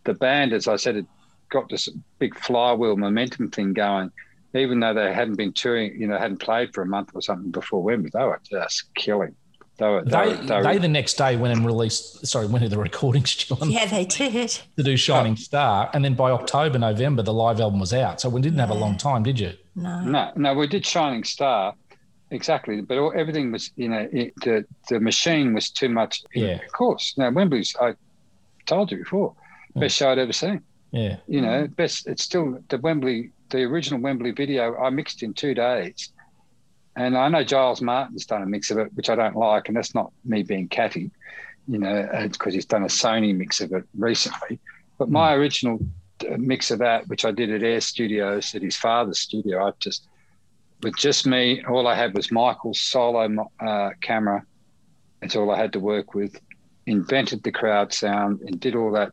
the 0.05 0.13
band, 0.13 0.53
as 0.53 0.67
I 0.69 0.77
said, 0.77 0.95
had 0.95 1.07
got 1.49 1.67
this 1.69 1.89
big 2.19 2.33
flywheel 2.39 2.95
momentum 2.95 3.49
thing 3.51 3.73
going. 3.73 4.09
Even 4.55 4.79
though 4.79 4.93
they 4.93 5.13
hadn't 5.13 5.35
been 5.35 5.53
touring, 5.53 5.99
you 5.99 6.07
know, 6.07 6.17
hadn't 6.17 6.39
played 6.39 6.73
for 6.73 6.81
a 6.81 6.85
month 6.85 7.11
or 7.13 7.21
something 7.21 7.51
before 7.51 7.83
Wembley, 7.83 8.09
they 8.11 8.23
were 8.23 8.41
just 8.49 8.93
killing. 8.95 9.35
They 9.77 9.87
were, 9.87 10.03
they, 10.03 10.11
They, 10.11 10.17
were, 10.17 10.35
they, 10.35 10.55
were, 10.55 10.63
they 10.63 10.77
the 10.77 10.87
next 10.87 11.13
day 11.13 11.37
went 11.37 11.55
and 11.55 11.65
released, 11.65 12.27
sorry, 12.27 12.47
went 12.47 12.63
to 12.63 12.69
the 12.69 12.77
recording 12.77 13.25
studio 13.25 13.65
Yeah, 13.65 13.85
they 13.85 14.05
did. 14.05 14.59
to 14.75 14.83
do 14.83 14.97
Shining 14.97 15.35
Star. 15.35 15.89
And 15.93 16.03
then 16.03 16.15
by 16.15 16.31
October, 16.31 16.77
November, 16.77 17.23
the 17.23 17.33
live 17.33 17.61
album 17.61 17.79
was 17.79 17.93
out. 17.93 18.19
So 18.19 18.27
we 18.29 18.41
didn't 18.41 18.59
have 18.59 18.71
a 18.71 18.75
long 18.75 18.97
time, 18.97 19.23
did 19.23 19.39
you? 19.39 19.53
No. 19.75 20.01
No, 20.01 20.31
no, 20.35 20.53
we 20.53 20.67
did 20.67 20.85
Shining 20.85 21.23
Star, 21.23 21.73
exactly. 22.31 22.81
But 22.81 22.97
all, 22.97 23.13
everything 23.15 23.51
was, 23.51 23.71
you 23.77 23.87
know, 23.87 24.07
it, 24.11 24.33
the 24.41 24.65
the 24.89 24.99
machine 24.99 25.53
was 25.53 25.69
too 25.69 25.89
much. 25.89 26.23
Yeah. 26.33 26.61
Of 26.61 26.71
course. 26.73 27.13
Now 27.17 27.31
Wembley's, 27.31 27.75
I 27.79 27.93
told 28.65 28.91
you 28.91 28.97
before, 28.97 29.33
best 29.75 29.95
mm. 29.95 29.99
show 29.99 30.11
I'd 30.11 30.19
ever 30.19 30.33
seen. 30.33 30.61
Yeah. 30.91 31.17
You 31.27 31.41
know, 31.41 31.67
best. 31.67 32.07
It's 32.07 32.23
still 32.23 32.59
the 32.67 32.79
Wembley, 32.79 33.31
the 33.49 33.63
original 33.63 33.99
Wembley 33.99 34.31
video. 34.31 34.75
I 34.77 34.89
mixed 34.89 35.23
in 35.23 35.33
two 35.33 35.53
days, 35.53 36.11
and 36.95 37.17
I 37.17 37.27
know 37.29 37.43
Giles 37.43 37.81
Martin's 37.81 38.25
done 38.25 38.41
a 38.41 38.45
mix 38.45 38.71
of 38.71 38.77
it, 38.77 38.93
which 38.93 39.09
I 39.09 39.15
don't 39.15 39.35
like, 39.35 39.67
and 39.67 39.77
that's 39.77 39.95
not 39.95 40.11
me 40.25 40.43
being 40.43 40.67
catty. 40.67 41.11
You 41.67 41.77
know, 41.77 42.09
because 42.23 42.53
he's 42.53 42.65
done 42.65 42.83
a 42.83 42.87
Sony 42.87 43.35
mix 43.35 43.61
of 43.61 43.71
it 43.73 43.83
recently. 43.95 44.59
But 44.97 45.09
my 45.09 45.33
original 45.33 45.79
uh, 46.27 46.37
mix 46.37 46.71
of 46.71 46.79
that, 46.79 47.07
which 47.07 47.25
I 47.25 47.31
did 47.31 47.51
at 47.51 47.61
Air 47.61 47.79
Studios 47.79 48.55
at 48.55 48.63
his 48.63 48.75
father's 48.75 49.19
studio, 49.19 49.67
I 49.67 49.71
just 49.79 50.07
with 50.81 50.95
just 50.95 51.27
me. 51.27 51.63
All 51.65 51.87
I 51.87 51.95
had 51.95 52.13
was 52.15 52.31
Michael's 52.31 52.79
solo 52.79 53.49
uh, 53.59 53.89
camera. 54.01 54.43
It's 55.21 55.35
all 55.35 55.51
I 55.51 55.57
had 55.57 55.73
to 55.73 55.79
work 55.79 56.13
with. 56.13 56.39
Invented 56.85 57.43
the 57.43 57.51
crowd 57.51 57.93
sound 57.93 58.41
and 58.41 58.59
did 58.59 58.75
all 58.75 58.91
that 58.93 59.11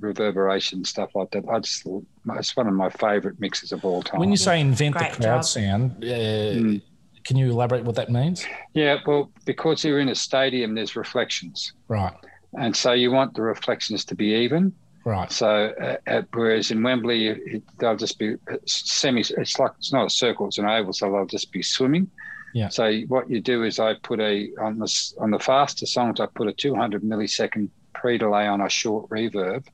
reverberation 0.00 0.84
stuff 0.84 1.10
like 1.14 1.30
that. 1.30 1.44
I 1.48 1.60
just 1.60 1.86
it's 2.34 2.56
one 2.56 2.66
of 2.66 2.74
my 2.74 2.90
favorite 2.90 3.40
mixes 3.40 3.72
of 3.72 3.84
all 3.84 4.02
time. 4.02 4.20
When 4.20 4.30
you 4.30 4.36
say 4.36 4.60
invent 4.60 4.96
Great 4.96 5.12
the 5.12 5.22
crowd 5.22 5.36
job. 5.38 5.44
sound, 5.44 6.04
uh, 6.04 6.06
Mm. 6.06 6.82
can 7.24 7.36
you 7.36 7.50
elaborate 7.50 7.84
what 7.84 7.94
that 7.96 8.10
means? 8.10 8.44
yeah, 8.74 8.98
well, 9.06 9.30
because 9.44 9.84
you're 9.84 10.00
in 10.00 10.08
a 10.08 10.14
stadium, 10.14 10.74
there's 10.74 10.96
reflections, 10.96 11.72
Right. 11.88 12.12
and 12.58 12.74
so 12.76 12.92
you 12.92 13.10
want 13.10 13.34
the 13.34 13.42
reflections 13.42 14.04
to 14.06 14.14
be 14.14 14.26
even. 14.34 14.72
Right. 15.04 15.30
So, 15.30 15.72
uh, 15.80 15.96
uh, 16.10 16.22
whereas 16.32 16.72
in 16.72 16.82
Wembley, 16.82 17.28
it, 17.28 17.62
they'll 17.78 17.96
just 17.96 18.18
be 18.18 18.34
uh, 18.50 18.56
semi. 18.66 19.20
It's 19.20 19.56
like 19.58 19.70
it's 19.78 19.92
not 19.92 20.06
a 20.06 20.10
circle; 20.10 20.48
it's 20.48 20.58
an 20.58 20.66
oval, 20.66 20.92
so 20.92 21.10
they'll 21.12 21.26
just 21.26 21.52
be 21.52 21.62
swimming. 21.62 22.10
Yeah. 22.54 22.70
So 22.70 23.02
what 23.06 23.30
you 23.30 23.40
do 23.40 23.62
is 23.62 23.78
I 23.78 23.94
put 24.02 24.18
a 24.18 24.48
on 24.60 24.78
the 24.80 25.12
on 25.20 25.30
the 25.30 25.38
faster 25.38 25.86
songs 25.86 26.18
I 26.18 26.26
put 26.26 26.48
a 26.48 26.52
200 26.52 27.02
millisecond 27.04 27.68
pre 27.94 28.18
delay 28.18 28.46
on 28.48 28.60
a 28.60 28.68
short 28.68 29.08
reverb, 29.08 29.64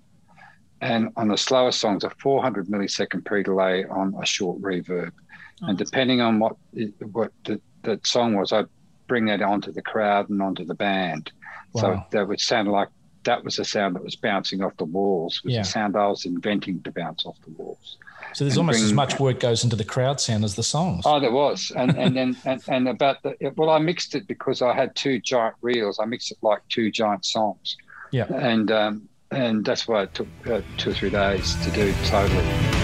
and 0.83 1.11
on 1.17 1.29
the 1.29 1.39
slower 1.39 1.73
songs 1.73 2.05
a 2.05 2.11
400 2.11 2.67
millisecond 2.67 3.25
pre 3.25 3.43
delay 3.43 3.85
on 3.85 4.15
a 4.21 4.27
short 4.27 4.61
reverb, 4.61 5.13
and 5.63 5.79
depending 5.79 6.21
on 6.21 6.39
what 6.41 6.57
what 7.13 7.33
the, 7.45 7.61
the 7.83 7.99
song 8.05 8.35
was, 8.35 8.53
I 8.53 8.65
bring 9.07 9.27
that 9.27 9.41
onto 9.43 9.73
the 9.73 9.83
crowd 9.83 10.29
and 10.29 10.43
onto 10.43 10.65
the 10.65 10.75
band. 10.75 11.33
So 11.77 12.03
that 12.11 12.29
would 12.29 12.41
sound 12.41 12.69
like 12.69 12.89
that 13.25 13.45
was 13.45 13.57
the 13.57 13.65
sound 13.65 13.95
that 13.97 14.03
was 14.05 14.17
bouncing 14.17 14.63
off 14.63 14.77
the 14.77 14.85
walls. 14.85 15.41
Was 15.45 15.55
Yeah. 15.55 15.63
the 15.63 15.69
sound 15.69 15.97
I 15.97 16.09
was 16.09 16.27
inventing 16.27 16.83
to 16.83 16.91
bounce 16.91 17.25
off 17.25 17.37
the 17.45 17.51
walls. 17.53 17.97
So 18.35 18.45
there's 18.45 18.59
almost 18.59 18.83
as 18.83 18.93
much 18.93 19.21
work 19.21 19.39
goes 19.41 19.63
into 19.63 19.77
the 19.77 19.85
crowd 19.85 20.21
sound 20.21 20.43
as 20.45 20.55
the 20.57 20.63
songs. 20.63 21.05
Oh, 21.07 21.21
there 21.21 21.31
was, 21.33 21.71
and 21.77 21.97
and 21.97 22.17
then 22.17 22.37
and, 22.45 22.61
and 22.69 22.89
about 22.89 23.23
the 23.23 23.37
well, 23.57 23.71
I 23.71 23.79
mixed 23.79 24.15
it 24.17 24.27
because 24.27 24.61
I 24.63 24.75
had 24.75 24.95
two 24.97 25.21
giant 25.21 25.55
reels. 25.63 25.99
I 26.01 26.07
mixed 26.07 26.33
it 26.33 26.39
like 26.43 26.61
two 26.69 26.91
giant 26.91 27.25
songs, 27.25 27.77
Yeah. 28.11 28.27
and 28.33 28.71
um, 28.73 29.09
and 29.33 29.65
that's 29.65 29.89
why 29.89 30.03
it 30.03 30.15
took 30.15 30.29
uh, 30.47 30.61
two 30.77 30.91
or 30.91 30.95
three 30.95 31.11
days 31.11 31.55
to 31.65 31.71
do 31.71 31.93
totally. 32.05 32.82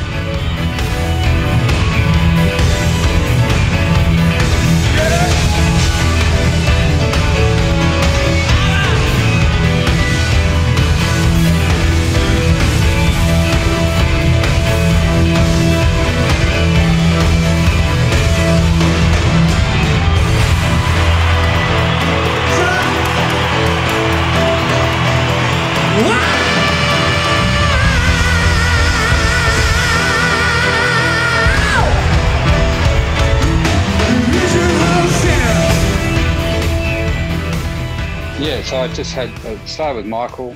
So 38.68 38.76
I 38.82 38.88
just 38.88 39.14
had 39.14 39.30
I 39.46 39.56
started 39.64 39.96
with 39.96 40.06
Michael, 40.06 40.54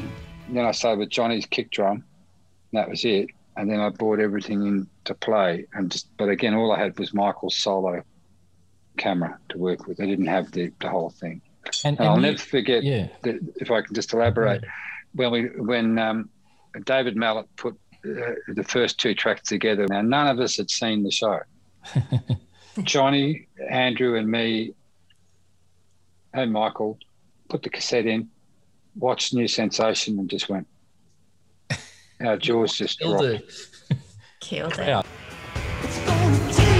then 0.51 0.67
I 0.67 0.73
started 0.73 0.99
with 0.99 1.09
Johnny's 1.09 1.47
kick 1.47 1.71
drum, 1.71 2.05
and 2.73 2.79
that 2.81 2.89
was 2.91 3.05
it. 3.07 3.29
And 3.57 3.71
then 3.71 3.81
I 3.81 3.89
brought 3.89 4.19
everything 4.21 4.67
in 4.67 4.87
to 5.05 5.15
play, 5.15 5.65
and 5.73 5.91
just 5.91 6.09
but 6.19 6.29
again, 6.29 6.53
all 6.55 6.73
I 6.73 6.79
had 6.79 6.99
was 6.99 7.15
Michael's 7.15 7.57
solo 7.57 8.03
camera 8.99 9.39
to 9.49 9.57
work 9.59 9.87
with. 9.87 9.99
I 10.01 10.05
didn't 10.07 10.27
have 10.27 10.53
the, 10.53 10.71
the 10.81 10.89
whole 10.91 11.09
thing. 11.11 11.41
and, 11.85 11.99
And 11.99 12.07
I'll 12.09 12.17
you- 12.17 12.23
never 12.23 12.39
forget 12.39 12.83
yeah. 12.83 13.09
that 13.23 13.37
if 13.57 13.71
I 13.71 13.81
can 13.81 13.95
just 13.95 14.13
elaborate, 14.13 14.63
when 15.15 15.31
we 15.31 15.43
when 15.57 15.99
um, 15.99 16.29
David 16.85 17.17
Mallet 17.17 17.47
put 17.57 17.79
uh, 18.05 18.33
the 18.49 18.65
first 18.65 19.01
two 19.01 19.15
tracks 19.15 19.49
together. 19.49 19.87
Now 19.89 20.03
none 20.03 20.27
of 20.29 20.39
us 20.39 20.59
had 20.59 20.71
seen 20.71 21.03
the 21.03 21.11
show. 21.11 21.41
Johnny, 22.83 23.49
Andrew, 23.71 24.17
and 24.19 24.29
me, 24.29 24.73
and 26.35 26.53
Michael 26.53 26.99
put 27.53 27.63
the 27.63 27.69
cassette 27.69 28.07
in, 28.07 28.31
watched 28.97 29.35
New 29.35 29.47
Sensation, 29.47 30.19
and 30.19 30.29
just 30.31 30.49
went. 30.49 30.67
Our 32.25 32.39
jaws 32.39 32.75
just 32.79 32.95
Still 32.95 33.19
dropped. 33.19 33.47
do. 33.91 33.97
Killed 34.41 34.79
it. 34.79 34.87
Yeah. 34.89 36.72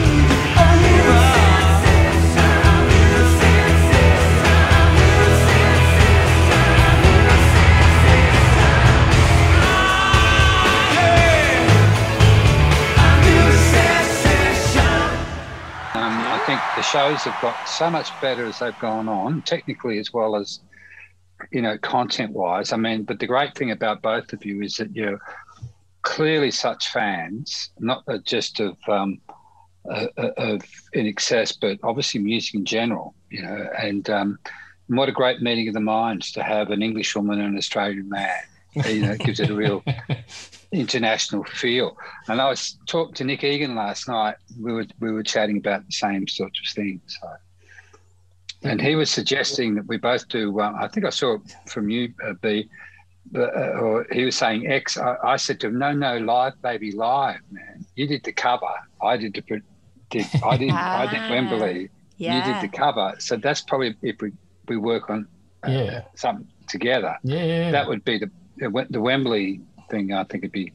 The 16.75 16.83
shows 16.83 17.25
have 17.25 17.39
got 17.39 17.67
so 17.69 17.91
much 17.91 18.19
better 18.21 18.47
as 18.47 18.59
they've 18.59 18.79
gone 18.79 19.09
on, 19.09 19.43
technically 19.43 19.99
as 19.99 20.13
well 20.13 20.37
as 20.37 20.61
you 21.51 21.63
know, 21.63 21.77
content 21.79 22.33
wise. 22.33 22.73
I 22.73 22.77
mean, 22.77 23.03
but 23.03 23.19
the 23.19 23.27
great 23.27 23.55
thing 23.55 23.71
about 23.71 24.03
both 24.03 24.33
of 24.33 24.45
you 24.45 24.63
is 24.63 24.77
that 24.77 24.95
you're 24.95 25.21
clearly 26.03 26.51
such 26.51 26.89
fans, 26.89 27.71
not 27.79 28.05
just 28.25 28.61
of 28.61 28.77
um, 28.89 29.21
uh, 29.91 30.07
of 30.17 30.63
INXS, 30.95 31.57
but 31.61 31.79
obviously 31.83 32.21
music 32.21 32.55
in 32.55 32.65
general. 32.65 33.15
You 33.31 33.43
know, 33.43 33.69
and 33.79 34.09
um, 34.11 34.39
what 34.87 35.09
a 35.09 35.13
great 35.13 35.41
meeting 35.41 35.69
of 35.69 35.75
the 35.75 35.81
minds 35.81 36.33
to 36.33 36.43
have 36.43 36.71
an 36.71 36.83
English 36.83 37.15
woman 37.17 37.41
and 37.41 37.53
an 37.53 37.59
Australian 37.59 38.09
man. 38.09 38.41
You 38.87 39.03
know, 39.03 39.13
it 39.13 39.21
gives 39.21 39.41
it 39.41 39.51
a 39.51 39.55
real 39.55 39.83
international 40.73 41.45
feel. 41.45 41.97
And 42.29 42.41
I 42.41 42.49
was 42.49 42.79
talking 42.87 43.15
to 43.15 43.25
Nick 43.25 43.45
Egan 43.45 43.75
last 43.75 44.09
night. 44.09 44.37
We 44.61 44.73
were 44.73 44.87
we 45.01 45.11
were 45.13 45.23
chatting 45.23 45.59
about 45.59 45.87
the 45.87 45.93
same 45.93 46.27
sorts 46.27 46.59
of 46.61 46.75
things. 46.75 47.01
So. 47.21 47.29
And 48.65 48.81
he 48.81 48.95
was 48.95 49.11
suggesting 49.11 49.75
that 49.75 49.87
we 49.87 49.97
both 49.99 50.29
do. 50.29 50.61
Um, 50.61 50.77
I 50.77 50.87
think 50.89 51.05
I 51.05 51.11
saw 51.11 51.35
it 51.35 51.41
from 51.67 51.91
you, 51.91 52.15
uh, 52.25 52.35
B. 52.41 52.69
Uh, 53.35 53.41
or 53.41 54.07
he 54.13 54.25
was 54.25 54.37
saying 54.37 54.67
X. 54.71 54.99
I, 54.99 55.17
I 55.25 55.37
said 55.37 55.59
to 55.61 55.69
him, 55.69 55.79
"No, 55.79 55.93
no, 55.93 56.19
live, 56.19 56.61
baby, 56.63 56.93
live, 56.93 57.41
man. 57.51 57.85
You 57.97 58.07
did 58.07 58.25
the 58.25 58.33
cover. 58.33 58.67
I 59.03 59.17
did 59.17 59.35
the. 59.35 59.43
Did, 60.11 60.27
I 60.45 60.57
did. 60.57 60.71
I 60.71 61.07
did 61.11 61.31
Wembley. 61.31 61.89
Yeah. 62.19 62.47
You 62.47 62.53
did 62.55 62.63
the 62.71 62.77
cover. 62.77 63.15
So 63.19 63.37
that's 63.37 63.63
probably 63.63 63.95
if 64.03 64.21
we 64.21 64.33
we 64.69 64.77
work 64.77 65.11
on 65.11 65.27
uh, 65.67 65.71
Yeah. 65.71 66.03
something 66.15 66.47
together. 66.69 67.17
Yeah, 67.25 67.37
yeah, 67.43 67.45
yeah. 67.47 67.71
That 67.73 67.89
would 67.89 68.05
be 68.05 68.19
the 68.19 68.31
the 68.91 69.01
Wembley 69.01 69.61
thing. 69.93 70.13
I 70.13 70.25
think 70.25 70.43
it'd 70.45 70.53
be 70.53 70.73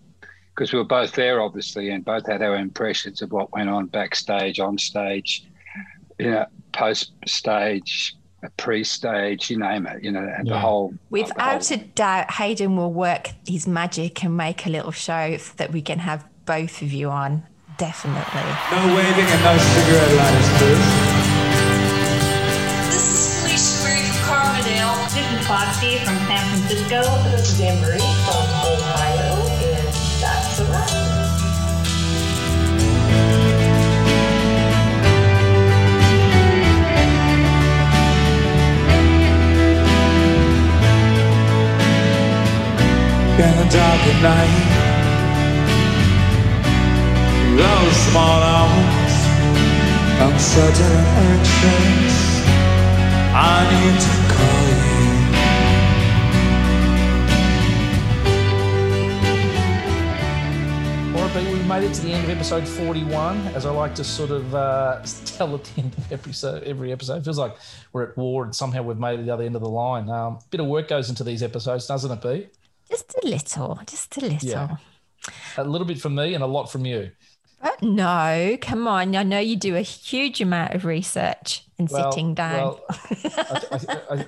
because 0.55 0.71
we 0.71 0.79
were 0.79 0.85
both 0.85 1.11
there, 1.13 1.41
obviously, 1.41 1.89
and 1.89 2.03
both 2.03 2.25
had 2.25 2.41
our 2.41 2.55
impressions 2.55 3.21
of 3.21 3.31
what 3.31 3.51
went 3.51 3.69
on 3.69 3.87
backstage, 3.87 4.59
on 4.59 4.77
stage, 4.77 5.45
you 6.17 6.31
know, 6.31 6.45
post 6.71 7.11
stage, 7.27 8.15
pre 8.57 8.83
stage, 8.83 9.51
you 9.51 9.59
name 9.59 9.85
it, 9.85 10.03
you 10.03 10.11
know, 10.11 10.27
and 10.37 10.47
the 10.47 10.57
whole. 10.57 10.93
Without 11.11 11.61
the 11.61 11.75
a 11.75 11.77
doubt, 11.77 12.31
Hayden 12.31 12.75
will 12.75 12.93
work 12.93 13.29
his 13.47 13.67
magic 13.67 14.23
and 14.23 14.35
make 14.35 14.65
a 14.65 14.69
little 14.69 14.91
show 14.91 15.37
so 15.37 15.53
that 15.57 15.71
we 15.71 15.81
can 15.81 15.99
have 15.99 16.25
both 16.45 16.81
of 16.81 16.91
you 16.91 17.09
on. 17.09 17.43
Definitely. 17.77 18.41
No 18.71 18.95
waving 18.95 19.29
and 19.29 19.43
no 19.43 19.57
cigarette 19.59 20.17
lighters, 20.17 20.49
please. 20.57 20.87
This 22.89 23.05
is 23.13 23.29
Felicia 23.41 23.77
Marie 23.83 24.09
from 24.09 24.17
Carbondale. 24.25 24.97
This 25.13 25.27
is 25.39 25.45
Foxy 25.45 25.97
from 25.99 26.17
San 26.25 26.41
Francisco. 26.49 27.01
This 27.29 27.51
is 27.51 27.61
Anne 27.61 27.79
Marie 27.81 28.16
In 43.37 43.43
the 43.43 43.69
dark 43.69 44.01
at 44.01 44.19
night, 44.23 44.49
those 47.55 47.95
small 48.09 48.41
uncertain 50.25 51.05
anxious. 51.29 52.17
I 53.35 53.61
need 53.69 54.01
to 54.01 54.13
call 54.33 54.61
you. 61.43 61.51
We 61.53 61.61
made 61.67 61.83
it 61.83 61.93
to 61.93 62.01
the 62.01 62.13
end 62.13 62.23
of 62.23 62.31
episode 62.31 62.67
41. 62.67 63.37
As 63.49 63.67
I 63.67 63.69
like 63.69 63.93
to 63.95 64.03
sort 64.03 64.31
of 64.31 64.55
uh, 64.55 65.03
tell 65.25 65.53
at 65.53 65.63
the 65.63 65.81
end 65.81 65.95
of 65.95 66.11
episode, 66.11 66.63
every 66.63 66.91
episode, 66.91 67.17
it 67.17 67.23
feels 67.23 67.37
like 67.37 67.55
we're 67.93 68.09
at 68.09 68.17
war 68.17 68.45
and 68.45 68.55
somehow 68.55 68.81
we've 68.81 68.97
made 68.97 69.13
it 69.13 69.17
to 69.17 69.23
the 69.23 69.31
other 69.31 69.43
end 69.43 69.55
of 69.55 69.61
the 69.61 69.69
line. 69.69 70.09
Um, 70.09 70.39
bit 70.49 70.59
of 70.59 70.65
work 70.65 70.87
goes 70.87 71.09
into 71.09 71.23
these 71.23 71.43
episodes, 71.43 71.85
doesn't 71.85 72.11
it, 72.11 72.21
B? 72.23 72.47
Just 72.89 73.15
a 73.23 73.27
little, 73.27 73.79
just 73.85 74.17
a 74.17 74.21
little. 74.21 74.49
Yeah. 74.49 74.77
A 75.57 75.63
little 75.63 75.87
bit 75.87 75.99
from 75.99 76.15
me 76.15 76.33
and 76.33 76.43
a 76.43 76.47
lot 76.47 76.71
from 76.71 76.85
you. 76.85 77.11
But 77.61 77.81
no, 77.81 78.57
come 78.61 78.87
on. 78.87 79.15
I 79.15 79.23
know 79.23 79.39
you 79.39 79.55
do 79.55 79.75
a 79.75 79.81
huge 79.81 80.41
amount 80.41 80.73
of 80.75 80.85
research 80.85 81.63
and 81.79 81.89
Well- 81.89 82.11
sitting 82.11 82.33
down. 82.33 82.53
well, 82.55 82.85
I, 82.89 83.61
I, 83.71 84.15
I, 84.15 84.25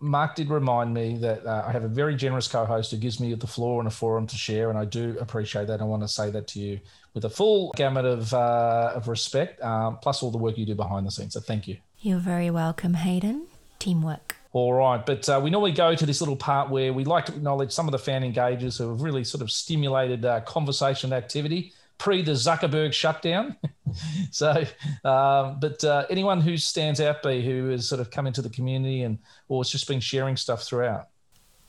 Mark 0.00 0.34
did 0.34 0.48
remind 0.48 0.94
me 0.94 1.18
that 1.18 1.44
uh, 1.44 1.64
I 1.66 1.72
have 1.72 1.84
a 1.84 1.88
very 1.88 2.16
generous 2.16 2.48
co-host 2.48 2.90
who 2.90 2.96
gives 2.96 3.20
me 3.20 3.34
the 3.34 3.46
floor 3.46 3.80
and 3.80 3.86
a 3.86 3.90
forum 3.90 4.26
to 4.28 4.36
share, 4.36 4.70
and 4.70 4.78
I 4.78 4.84
do 4.86 5.16
appreciate 5.20 5.66
that. 5.66 5.80
I 5.82 5.84
want 5.84 6.02
to 6.02 6.08
say 6.08 6.30
that 6.30 6.46
to 6.48 6.60
you 6.60 6.80
with 7.12 7.26
a 7.26 7.30
full 7.30 7.70
gamut 7.76 8.06
of 8.06 8.32
uh, 8.32 8.92
of 8.94 9.08
respect, 9.08 9.60
um, 9.62 9.98
plus 9.98 10.22
all 10.22 10.30
the 10.30 10.38
work 10.38 10.56
you 10.56 10.64
do 10.64 10.74
behind 10.74 11.06
the 11.06 11.10
scenes. 11.10 11.34
So 11.34 11.40
thank 11.40 11.68
you. 11.68 11.76
You're 12.00 12.18
very 12.18 12.50
welcome, 12.50 12.94
Hayden. 12.94 13.46
Teamwork. 13.78 14.33
All 14.54 14.72
right, 14.72 15.04
but 15.04 15.28
uh, 15.28 15.40
we 15.42 15.50
normally 15.50 15.72
go 15.72 15.96
to 15.96 16.06
this 16.06 16.20
little 16.20 16.36
part 16.36 16.70
where 16.70 16.92
we 16.92 17.04
like 17.04 17.24
to 17.24 17.32
acknowledge 17.32 17.72
some 17.72 17.88
of 17.88 17.92
the 17.92 17.98
fan 17.98 18.22
engagers 18.22 18.78
who 18.78 18.88
have 18.88 19.02
really 19.02 19.24
sort 19.24 19.42
of 19.42 19.50
stimulated 19.50 20.24
uh, 20.24 20.42
conversation 20.42 21.12
activity 21.12 21.72
pre 21.98 22.22
the 22.22 22.32
Zuckerberg 22.32 22.92
shutdown. 22.92 23.56
so, 24.30 24.64
um, 25.02 25.58
but 25.58 25.82
uh, 25.82 26.06
anyone 26.08 26.40
who 26.40 26.56
stands 26.56 27.00
out, 27.00 27.20
be 27.20 27.44
who 27.44 27.70
has 27.70 27.88
sort 27.88 28.00
of 28.00 28.12
come 28.12 28.28
into 28.28 28.42
the 28.42 28.48
community 28.48 29.02
and 29.02 29.18
or 29.48 29.60
has 29.60 29.70
just 29.70 29.88
been 29.88 29.98
sharing 29.98 30.36
stuff 30.36 30.62
throughout. 30.62 31.08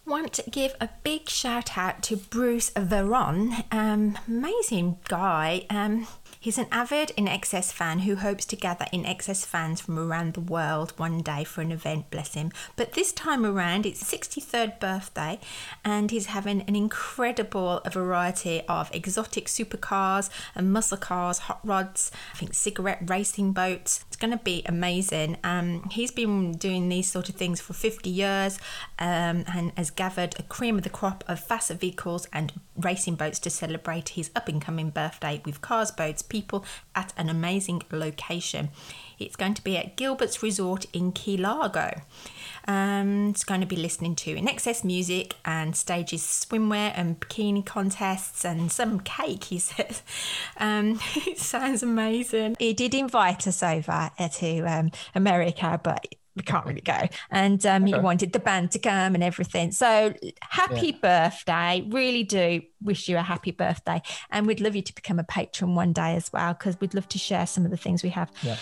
Want 0.07 0.33
to 0.33 0.47
give 0.51 0.75
a 0.79 0.89
big 1.01 1.29
shout 1.29 1.79
out 1.79 2.03
to 2.03 2.15
Bruce 2.15 2.69
Veron, 2.75 3.63
um, 3.73 4.15
amazing 4.27 4.99
guy. 5.07 5.65
Um, 5.71 6.05
he's 6.39 6.59
an 6.59 6.67
avid 6.71 7.11
INXS 7.17 7.73
fan 7.73 7.99
who 7.99 8.15
hopes 8.15 8.45
to 8.45 8.55
gather 8.55 8.85
INXS 8.93 9.47
fans 9.47 9.81
from 9.81 9.97
around 9.97 10.35
the 10.35 10.41
world 10.41 10.93
one 10.97 11.21
day 11.21 11.43
for 11.43 11.61
an 11.61 11.71
event. 11.71 12.11
Bless 12.11 12.35
him! 12.35 12.51
But 12.75 12.93
this 12.93 13.11
time 13.13 13.47
around, 13.47 13.87
it's 13.87 14.03
63rd 14.03 14.79
birthday, 14.79 15.39
and 15.83 16.11
he's 16.11 16.27
having 16.27 16.61
an 16.61 16.75
incredible 16.75 17.81
variety 17.91 18.61
of 18.69 18.93
exotic 18.93 19.47
supercars 19.47 20.29
and 20.53 20.71
muscle 20.71 20.97
cars, 20.97 21.39
hot 21.39 21.61
rods. 21.63 22.11
I 22.35 22.37
think 22.37 22.53
cigarette 22.53 23.09
racing 23.09 23.53
boats. 23.53 24.05
It's 24.15 24.21
going 24.21 24.31
to 24.31 24.41
be 24.45 24.63
amazing. 24.65 25.35
Um, 25.43 25.89
he's 25.91 26.09
been 26.09 26.53
doing 26.53 26.87
these 26.87 27.05
sort 27.05 27.27
of 27.27 27.35
things 27.35 27.59
for 27.59 27.73
50 27.73 28.09
years 28.09 28.57
um, 28.97 29.43
and 29.53 29.73
has 29.75 29.91
gathered 29.91 30.35
a 30.39 30.43
cream 30.43 30.77
of 30.77 30.83
the 30.83 30.89
crop 30.89 31.25
of 31.27 31.37
faster 31.37 31.73
vehicles 31.73 32.25
and 32.31 32.53
racing 32.77 33.15
boats 33.15 33.39
to 33.39 33.49
celebrate 33.49 34.07
his 34.07 34.31
up 34.33 34.47
and 34.47 34.61
coming 34.61 34.89
birthday 34.89 35.41
with 35.43 35.59
cars, 35.59 35.91
boats, 35.91 36.21
people 36.21 36.63
at 36.95 37.11
an 37.17 37.27
amazing 37.27 37.81
location. 37.91 38.69
It's 39.19 39.35
going 39.35 39.53
to 39.53 39.61
be 39.61 39.77
at 39.77 39.97
Gilbert's 39.97 40.41
Resort 40.41 40.85
in 40.93 41.11
Key 41.11 41.35
Largo. 41.35 42.01
Um, 42.67 43.29
it's 43.29 43.43
going 43.43 43.61
to 43.61 43.67
be 43.67 43.75
listening 43.75 44.15
to 44.17 44.35
INXS 44.35 44.83
music 44.83 45.35
and 45.45 45.75
stages 45.75 46.21
swimwear 46.21 46.91
and 46.95 47.19
bikini 47.19 47.65
contests 47.65 48.43
and 48.43 48.71
some 48.71 48.99
cake, 48.99 49.45
he 49.45 49.59
says. 49.59 50.01
Um, 50.57 50.99
it 51.15 51.39
sounds 51.39 51.83
amazing. 51.83 52.55
He 52.59 52.73
did 52.73 52.93
invite 52.93 53.47
us 53.47 53.61
over 53.61 54.11
to 54.17 54.59
um, 54.61 54.91
America, 55.13 55.79
but 55.83 56.07
we 56.35 56.43
can't 56.43 56.65
really 56.65 56.81
go. 56.81 57.07
And 57.31 57.65
um, 57.65 57.85
he 57.85 57.95
wanted 57.95 58.33
the 58.33 58.39
band 58.39 58.71
to 58.71 58.79
come 58.79 59.15
and 59.15 59.23
everything. 59.23 59.71
So 59.71 60.13
happy 60.41 60.91
birthday. 60.91 61.85
Really 61.89 62.23
do 62.23 62.61
wish 62.81 63.07
you 63.07 63.17
a 63.17 63.21
happy 63.21 63.51
birthday. 63.51 64.01
And 64.29 64.45
we'd 64.45 64.59
love 64.59 64.75
you 64.75 64.81
to 64.81 64.93
become 64.93 65.17
a 65.17 65.23
patron 65.23 65.75
one 65.75 65.93
day 65.93 66.15
as 66.15 66.31
well, 66.33 66.53
because 66.53 66.79
we'd 66.81 66.93
love 66.93 67.07
to 67.09 67.17
share 67.17 67.47
some 67.47 67.63
of 67.63 67.71
the 67.71 67.77
things 67.77 68.03
we 68.03 68.09
have. 68.09 68.31
Yeah. 68.41 68.57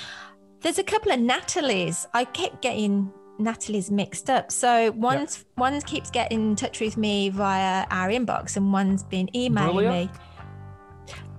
There's 0.61 0.77
a 0.77 0.83
couple 0.83 1.11
of 1.11 1.19
Natalie's. 1.19 2.07
I 2.13 2.25
kept 2.25 2.61
getting 2.61 3.11
Natalie's 3.39 3.89
mixed 3.91 4.29
up. 4.29 4.51
So 4.51 4.91
one's 4.91 5.45
one 5.55 5.79
keeps 5.81 6.09
getting 6.11 6.51
in 6.51 6.55
touch 6.55 6.79
with 6.79 6.97
me 6.97 7.29
via 7.29 7.85
our 7.89 8.09
inbox, 8.09 8.57
and 8.57 8.71
one's 8.71 9.03
been 9.03 9.29
emailing 9.35 9.75
Brulia? 9.87 9.91
me. 10.05 10.09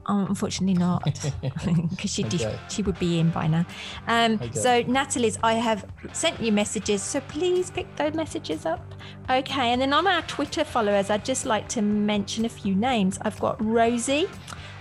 Oh, 0.07 0.27
unfortunately 0.29 0.79
not, 0.79 1.03
because 1.41 2.11
she 2.13 2.27
Okay. 2.27 2.59
she 2.69 2.83
would 2.83 2.99
be 2.99 3.21
in 3.21 3.31
by 3.31 3.47
now. 3.47 3.65
Um, 4.07 4.35
Okay. 4.35 4.51
So 4.53 4.83
Natalie's, 4.83 5.39
I 5.43 5.55
have 5.55 5.87
sent 6.13 6.39
you 6.43 6.53
messages, 6.53 7.03
so 7.03 7.21
please 7.21 7.71
pick 7.71 7.87
those 7.97 8.13
messages 8.13 8.67
up. 8.67 8.83
Okay, 9.31 9.73
and 9.73 9.81
then 9.81 9.95
on 9.95 10.07
our 10.07 10.21
Twitter 10.23 10.63
followers, 10.63 11.09
I'd 11.09 11.25
just 11.25 11.47
like 11.47 11.69
to 11.71 11.81
mention 11.81 12.45
a 12.45 12.51
few 12.51 12.75
names. 12.75 13.19
I've 13.23 13.41
got 13.41 13.57
Rosie, 13.65 14.29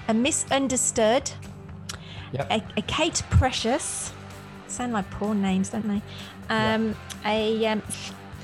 a 0.10 0.14
Misunderstood, 0.14 1.32
Yep. 2.34 2.48
a, 2.52 2.64
a 2.80 2.82
Kate 2.82 3.24
Precious. 3.30 4.12
Sound 4.68 4.92
like 4.92 5.10
poor 5.12 5.34
names, 5.36 5.70
don't 5.70 5.88
they? 5.88 6.02
Um, 6.50 6.96
A 7.26 7.66
um, 7.68 7.82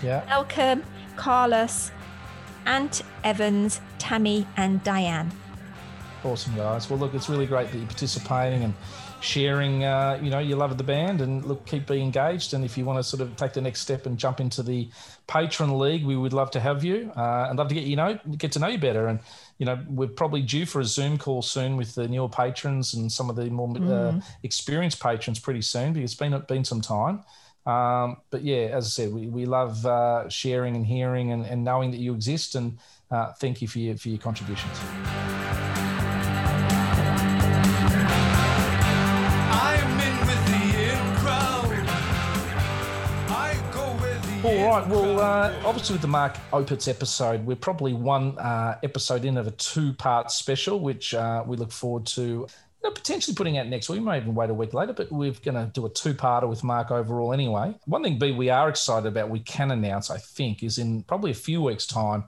Yeah. 0.01 0.23
Malcolm, 0.27 0.84
Carlos, 1.15 1.91
Ant, 2.65 3.01
Evans, 3.23 3.81
Tammy, 3.97 4.47
and 4.57 4.84
Diane. 4.84 5.31
Awesome, 6.23 6.55
guys. 6.55 6.89
Well, 6.89 6.99
look, 6.99 7.13
it's 7.13 7.30
really 7.30 7.45
great 7.45 7.71
that 7.71 7.77
you're 7.77 7.88
participating 7.88 8.63
and 8.65 8.73
sharing, 9.21 9.84
uh, 9.85 10.19
you 10.21 10.30
know, 10.30 10.39
your 10.39 10.57
love 10.57 10.71
of 10.71 10.77
the 10.77 10.84
band 10.84 11.21
and 11.21 11.43
look, 11.45 11.65
keep 11.65 11.88
being 11.88 12.03
engaged. 12.03 12.53
And 12.53 12.63
if 12.65 12.77
you 12.77 12.84
want 12.85 12.99
to 12.99 13.03
sort 13.03 13.21
of 13.21 13.35
take 13.38 13.53
the 13.53 13.61
next 13.61 13.81
step 13.81 14.05
and 14.05 14.17
jump 14.17 14.39
into 14.41 14.61
the 14.63 14.89
patron 15.27 15.77
league, 15.80 16.05
we 16.05 16.15
would 16.17 16.34
love 16.34 16.51
to 16.51 16.59
have 16.59 16.84
you. 16.84 17.11
Uh, 17.15 17.47
and 17.49 17.57
love 17.57 17.69
to 17.69 17.76
get 17.76 17.84
you 17.85 17.95
know 17.95 18.19
get 18.38 18.51
to 18.53 18.59
know 18.59 18.67
you 18.67 18.77
better. 18.77 19.07
And 19.07 19.19
you 19.57 19.65
know, 19.65 19.80
we're 19.89 20.07
probably 20.07 20.41
due 20.41 20.65
for 20.65 20.80
a 20.81 20.85
Zoom 20.85 21.17
call 21.17 21.41
soon 21.41 21.76
with 21.77 21.95
the 21.95 22.07
newer 22.07 22.30
patrons 22.30 22.93
and 22.93 23.11
some 23.11 23.30
of 23.30 23.35
the 23.38 23.49
more 23.49 23.69
uh, 23.69 23.80
Mm. 23.80 24.23
experienced 24.43 25.01
patrons 25.01 25.39
pretty 25.39 25.61
soon 25.61 25.93
because 25.93 26.11
it's 26.11 26.19
been 26.19 26.38
been 26.47 26.65
some 26.65 26.81
time. 26.81 27.23
Um, 27.69 28.17
but 28.31 28.41
yeah, 28.41 28.63
as 28.77 28.85
I 28.85 28.89
said, 28.89 29.13
we, 29.13 29.27
we 29.27 29.45
love 29.45 29.85
uh, 29.85 30.27
sharing 30.29 30.75
and 30.75 30.85
hearing 30.85 31.31
and, 31.33 31.45
and 31.45 31.63
knowing 31.63 31.91
that 31.91 31.99
you 31.99 32.13
exist. 32.13 32.55
And 32.55 32.79
uh, 33.11 33.33
thank 33.33 33.61
you 33.61 33.67
for 33.67 33.79
your 33.79 33.97
for 33.97 34.09
your 34.09 34.17
contributions. 34.17 34.75
I'm 39.67 39.91
in 40.07 40.15
with 40.29 40.43
the 40.53 40.63
in 40.89 41.01
crowd. 41.21 41.71
I 43.29 43.61
go 43.71 43.85
with 44.01 44.41
the 44.41 44.47
All 44.47 44.67
right. 44.69 44.87
Well, 44.87 45.19
uh, 45.19 45.53
obviously 45.63 45.93
with 45.93 46.01
the 46.01 46.07
Mark 46.07 46.37
Opitz 46.51 46.87
episode, 46.87 47.45
we're 47.45 47.55
probably 47.55 47.93
one 47.93 48.37
uh, 48.39 48.79
episode 48.81 49.25
in 49.25 49.37
of 49.37 49.45
a 49.47 49.51
two-part 49.51 50.31
special, 50.31 50.79
which 50.79 51.13
uh, 51.13 51.43
we 51.45 51.55
look 51.57 51.71
forward 51.71 52.05
to. 52.17 52.47
You 52.81 52.89
know, 52.89 52.93
potentially 52.93 53.35
putting 53.35 53.57
out 53.57 53.68
next 53.68 53.89
week. 53.89 53.99
We 53.99 54.06
may 54.06 54.18
even 54.18 54.35
wait 54.35 54.49
a 54.49 54.53
week 54.53 54.73
later, 54.73 54.93
but 54.93 55.11
we're 55.11 55.31
going 55.31 55.56
to 55.56 55.69
do 55.73 55.85
a 55.85 55.89
two-parter 55.89 56.47
with 56.47 56.64
Mark 56.64 56.91
overall 56.91 57.34
anyway. 57.34 57.76
One 57.85 58.03
thing, 58.03 58.18
B, 58.18 58.31
we 58.31 58.49
are 58.49 58.69
excited 58.69 59.06
about, 59.07 59.30
we 59.30 59.41
can 59.41 59.72
announce, 59.72 60.10
I 60.10 60.18
think, 60.18 60.64
is 60.64 60.77
in 60.77 61.03
probably 61.03 61.31
a 61.31 61.35
few 61.35 61.61
weeks' 61.61 61.85
time, 61.85 62.23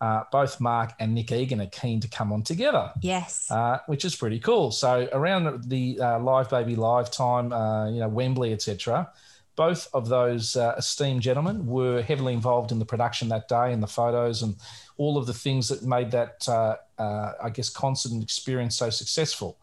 uh, 0.00 0.22
both 0.30 0.60
Mark 0.60 0.92
and 1.00 1.14
Nick 1.14 1.32
Egan 1.32 1.60
are 1.60 1.66
keen 1.66 2.00
to 2.00 2.08
come 2.08 2.32
on 2.32 2.42
together 2.42 2.92
Yes. 3.00 3.50
uh, 3.50 3.78
which 3.86 4.04
is 4.04 4.14
pretty 4.14 4.38
cool. 4.38 4.70
So 4.70 5.08
around 5.12 5.64
the 5.68 5.98
uh, 6.00 6.18
Live 6.20 6.50
Baby 6.50 6.76
Live 6.76 7.10
time, 7.10 7.52
uh, 7.52 7.90
you 7.90 8.00
know, 8.00 8.08
Wembley, 8.08 8.52
etc. 8.52 9.10
Both 9.56 9.88
of 9.94 10.08
those 10.08 10.54
uh, 10.54 10.74
esteemed 10.76 11.22
gentlemen 11.22 11.66
were 11.66 12.02
heavily 12.02 12.34
involved 12.34 12.72
in 12.72 12.78
the 12.78 12.84
production 12.84 13.28
that 13.30 13.48
day 13.48 13.72
and 13.72 13.82
the 13.82 13.86
photos 13.86 14.42
and 14.42 14.54
all 14.98 15.16
of 15.16 15.26
the 15.26 15.32
things 15.32 15.68
that 15.68 15.82
made 15.82 16.10
that, 16.10 16.46
uh, 16.46 16.76
uh, 16.98 17.32
I 17.42 17.48
guess, 17.48 17.70
concert 17.70 18.12
and 18.12 18.22
experience 18.22 18.76
so 18.76 18.90
successful. 18.90 19.58